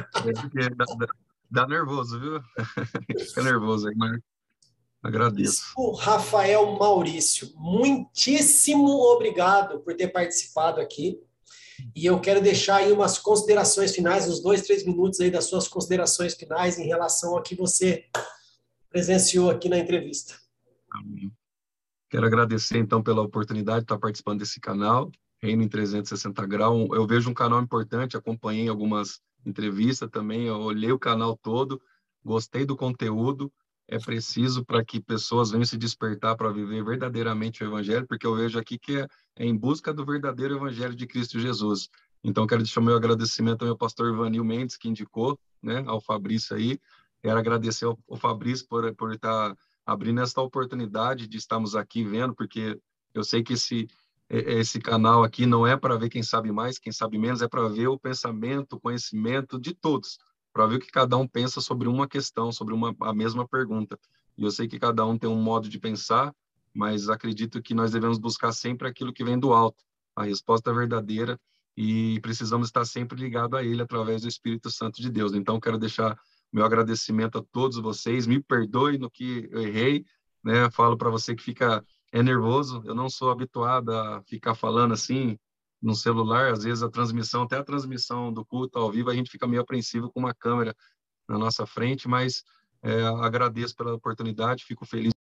dá, 0.70 0.86
dá, 0.98 1.08
dá, 1.52 1.68
nervoso, 1.68 2.18
viu? 2.18 2.40
Fica 3.28 3.44
nervoso 3.44 3.90
aí, 3.90 3.96
mas 3.98 4.22
agradeço. 5.04 5.74
O 5.76 5.92
Rafael 5.92 6.78
Maurício, 6.78 7.52
muitíssimo 7.58 8.88
obrigado 8.88 9.82
por 9.82 9.94
ter 9.96 10.08
participado 10.08 10.80
aqui. 10.80 11.20
E 11.94 12.06
eu 12.06 12.22
quero 12.22 12.40
deixar 12.40 12.78
aí 12.78 12.94
umas 12.94 13.18
considerações 13.18 13.94
finais, 13.94 14.30
uns 14.30 14.42
dois, 14.42 14.62
três 14.62 14.86
minutos 14.86 15.20
aí 15.20 15.30
das 15.30 15.44
suas 15.44 15.68
considerações 15.68 16.36
finais 16.36 16.80
em 16.80 16.88
relação 16.88 17.36
ao 17.36 17.44
que 17.44 17.54
você 17.54 18.06
presenciou 18.90 19.50
aqui 19.50 19.68
na 19.68 19.78
entrevista. 19.78 20.36
Amém. 20.90 21.30
Quero 22.10 22.26
agradecer, 22.26 22.78
então, 22.78 23.04
pela 23.04 23.22
oportunidade 23.22 23.80
de 23.80 23.84
estar 23.86 24.00
participando 24.00 24.40
desse 24.40 24.60
canal, 24.60 25.12
Reino 25.42 25.62
em 25.62 25.68
360 25.68 26.46
Graus. 26.48 26.88
Eu 26.94 27.06
vejo 27.06 27.30
um 27.30 27.34
canal 27.34 27.62
importante, 27.62 28.18
acompanhei 28.18 28.68
algumas 28.68 29.20
entrevistas 29.46 30.10
também, 30.10 30.50
olhei 30.50 30.92
o 30.92 31.00
canal 31.00 31.38
todo, 31.38 31.82
gostei 32.24 32.66
do 32.66 32.76
conteúdo, 32.76 33.52
é 33.88 33.98
preciso 33.98 34.66
para 34.66 34.84
que 34.84 35.00
pessoas 35.00 35.52
venham 35.52 35.66
se 35.66 35.78
despertar 35.78 36.36
para 36.36 36.52
viver 36.52 36.84
verdadeiramente 36.84 37.64
o 37.64 37.68
Evangelho, 37.68 38.06
porque 38.08 38.28
eu 38.28 38.36
vejo 38.36 38.60
aqui 38.60 38.78
que 38.78 38.98
é, 38.98 39.08
é, 39.38 39.46
em 39.46 39.56
busca 39.56 39.94
do 39.94 40.06
verdadeiro 40.06 40.56
Evangelho 40.56 40.96
de 40.96 41.08
Cristo 41.08 41.40
Jesus. 41.40 41.90
Então, 42.24 42.46
quero 42.46 42.64
deixar 42.64 42.82
meu 42.82 42.96
agradecimento 42.96 43.62
ao 43.62 43.68
meu 43.68 43.78
pastor 43.78 44.14
Ivanil 44.14 44.44
Mendes, 44.44 44.76
que 44.76 44.90
indicou 44.90 45.40
né, 45.62 45.84
ao 45.88 46.02
Fabrício 46.02 46.56
aí. 46.56 46.80
Quero 47.22 47.38
agradecer 47.38 47.86
ao, 47.86 47.98
ao 48.10 48.18
Fabrício 48.18 48.68
por, 48.68 48.94
por 48.96 49.14
estar 49.14 49.56
abrindo 49.88 50.20
esta 50.20 50.42
oportunidade 50.42 51.28
de 51.28 51.38
estarmos 51.38 51.74
aqui 51.74 52.04
vendo, 52.04 52.36
porque 52.36 52.78
eu 53.14 53.24
sei 53.24 53.42
que 53.42 53.54
esse 53.54 53.88
esse 54.30 54.78
canal 54.82 55.24
aqui 55.24 55.46
não 55.46 55.66
é 55.66 55.78
para 55.78 55.96
ver 55.96 56.10
quem 56.10 56.22
sabe 56.22 56.52
mais, 56.52 56.78
quem 56.78 56.92
sabe 56.92 57.18
menos, 57.18 57.42
é 57.42 57.48
para 57.48 57.70
ver 57.70 57.88
o 57.88 57.98
pensamento, 57.98 58.74
o 58.74 58.80
conhecimento 58.82 59.58
de 59.58 59.74
todos, 59.74 60.18
para 60.52 60.66
ver 60.68 60.76
o 60.76 60.80
que 60.80 60.92
cada 60.92 61.16
um 61.16 61.26
pensa 61.26 61.62
sobre 61.62 61.88
uma 61.88 62.10
questão, 62.10 62.52
sobre 62.52 62.74
uma 62.74 62.94
a 63.00 63.14
mesma 63.14 63.48
pergunta. 63.48 63.98
E 64.38 64.44
eu 64.44 64.52
sei 64.52 64.68
que 64.68 64.78
cada 64.78 65.06
um 65.06 65.18
tem 65.18 65.30
um 65.30 65.42
modo 65.42 65.70
de 65.70 65.80
pensar, 65.80 66.36
mas 66.74 67.08
acredito 67.08 67.62
que 67.62 67.74
nós 67.74 67.94
devemos 67.94 68.18
buscar 68.18 68.52
sempre 68.52 68.90
aquilo 68.90 69.14
que 69.14 69.24
vem 69.24 69.40
do 69.40 69.54
alto, 69.54 69.82
a 70.14 70.24
resposta 70.26 70.74
verdadeira, 70.74 71.40
e 71.78 72.20
precisamos 72.20 72.68
estar 72.68 72.84
sempre 72.84 73.18
ligado 73.18 73.56
a 73.56 73.64
ele 73.64 73.82
através 73.82 74.24
do 74.24 74.28
Espírito 74.28 74.70
Santo 74.70 75.02
de 75.02 75.10
Deus. 75.10 75.34
Então 75.34 75.58
quero 75.58 75.78
deixar 75.78 76.20
meu 76.52 76.66
agradecimento 76.66 77.38
a 77.38 77.44
todos 77.52 77.78
vocês, 77.78 78.26
me 78.26 78.42
perdoe 78.42 78.98
no 78.98 79.10
que 79.10 79.48
eu 79.52 79.62
errei, 79.62 80.06
né? 80.44 80.70
Falo 80.72 80.98
para 80.98 81.10
você 81.10 81.36
que 81.36 81.44
fica 81.44 81.84
é 82.12 82.24
nervoso. 82.24 82.82
Eu 82.86 82.96
não 82.96 83.10
sou 83.10 83.30
habituado 83.30 83.92
a 83.92 84.22
ficar 84.24 84.56
falando 84.56 84.94
assim 84.94 85.38
no 85.82 85.96
celular. 85.96 86.52
Às 86.52 86.64
vezes 86.64 86.84
a 86.84 86.90
transmissão, 86.90 87.44
até 87.44 87.58
a 87.58 87.64
transmissão 87.64 88.32
do 88.32 88.46
culto 88.46 88.80
ao 88.80 88.92
vivo, 88.92 89.10
a 89.10 89.16
gente 89.16 89.30
fica 89.30 89.48
meio 89.48 89.62
apreensivo 89.62 90.12
com 90.12 90.20
uma 90.20 90.34
câmera 90.34 90.76
na 91.28 91.38
nossa 91.38 91.66
frente, 91.66 92.08
mas 92.08 92.44
é, 92.82 93.04
agradeço 93.04 93.76
pela 93.76 93.94
oportunidade, 93.94 94.64
fico 94.64 94.86
feliz. 94.86 95.14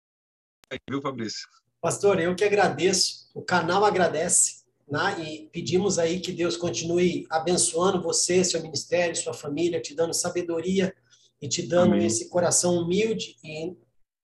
Viu, 0.89 1.01
Fabrício? 1.01 1.47
Pastor, 1.81 2.19
eu 2.19 2.35
que 2.35 2.43
agradeço. 2.43 3.29
O 3.33 3.41
canal 3.41 3.85
agradece. 3.85 4.65
Né? 4.87 5.21
E 5.21 5.49
pedimos 5.51 5.99
aí 5.99 6.21
que 6.21 6.31
Deus 6.31 6.55
continue 6.55 7.27
abençoando 7.29 8.01
você, 8.01 8.43
seu 8.43 8.61
ministério, 8.61 9.15
sua 9.15 9.33
família, 9.33 9.81
te 9.81 9.93
dando 9.93 10.13
sabedoria 10.13 10.95
e 11.41 11.47
te 11.47 11.61
dando 11.61 11.93
Amém. 11.93 12.05
esse 12.05 12.29
coração 12.29 12.75
humilde 12.77 13.37
e 13.43 13.75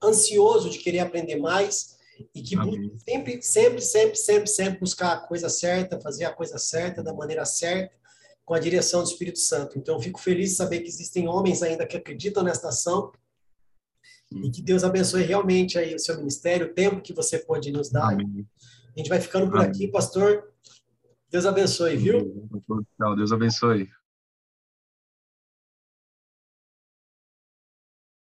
ansioso 0.02 0.68
de 0.68 0.78
querer 0.78 1.00
aprender 1.00 1.36
mais 1.36 1.94
e 2.34 2.42
que 2.42 2.56
sempre, 3.04 3.42
sempre, 3.42 3.80
sempre, 3.80 4.16
sempre, 4.16 4.46
sempre 4.46 4.80
buscar 4.80 5.12
a 5.12 5.20
coisa 5.20 5.48
certa, 5.48 6.00
fazer 6.00 6.24
a 6.24 6.32
coisa 6.32 6.58
certa, 6.58 7.02
da 7.02 7.12
maneira 7.12 7.44
certa, 7.44 7.94
com 8.44 8.54
a 8.54 8.58
direção 8.58 9.02
do 9.02 9.08
Espírito 9.08 9.38
Santo. 9.38 9.78
Então, 9.78 10.00
fico 10.00 10.20
feliz 10.20 10.50
de 10.50 10.56
saber 10.56 10.80
que 10.80 10.88
existem 10.88 11.26
homens 11.28 11.62
ainda 11.62 11.86
que 11.86 11.96
acreditam 11.96 12.42
nesta 12.42 12.68
ação 12.68 13.10
e 14.30 14.50
que 14.50 14.62
Deus 14.62 14.84
abençoe 14.84 15.22
realmente 15.22 15.78
aí 15.78 15.94
o 15.94 15.98
seu 15.98 16.16
ministério, 16.16 16.66
o 16.66 16.74
tempo 16.74 17.00
que 17.00 17.12
você 17.12 17.38
pode 17.38 17.70
nos 17.72 17.90
dar. 17.90 18.12
Amém. 18.12 18.46
A 18.94 18.98
gente 18.98 19.08
vai 19.08 19.20
ficando 19.20 19.48
por 19.50 19.58
Amém. 19.58 19.70
aqui, 19.70 19.88
pastor. 19.88 20.52
Deus 21.30 21.46
abençoe, 21.46 21.96
viu? 21.96 22.48
Tchau, 22.96 23.16
Deus 23.16 23.32
abençoe. 23.32 23.88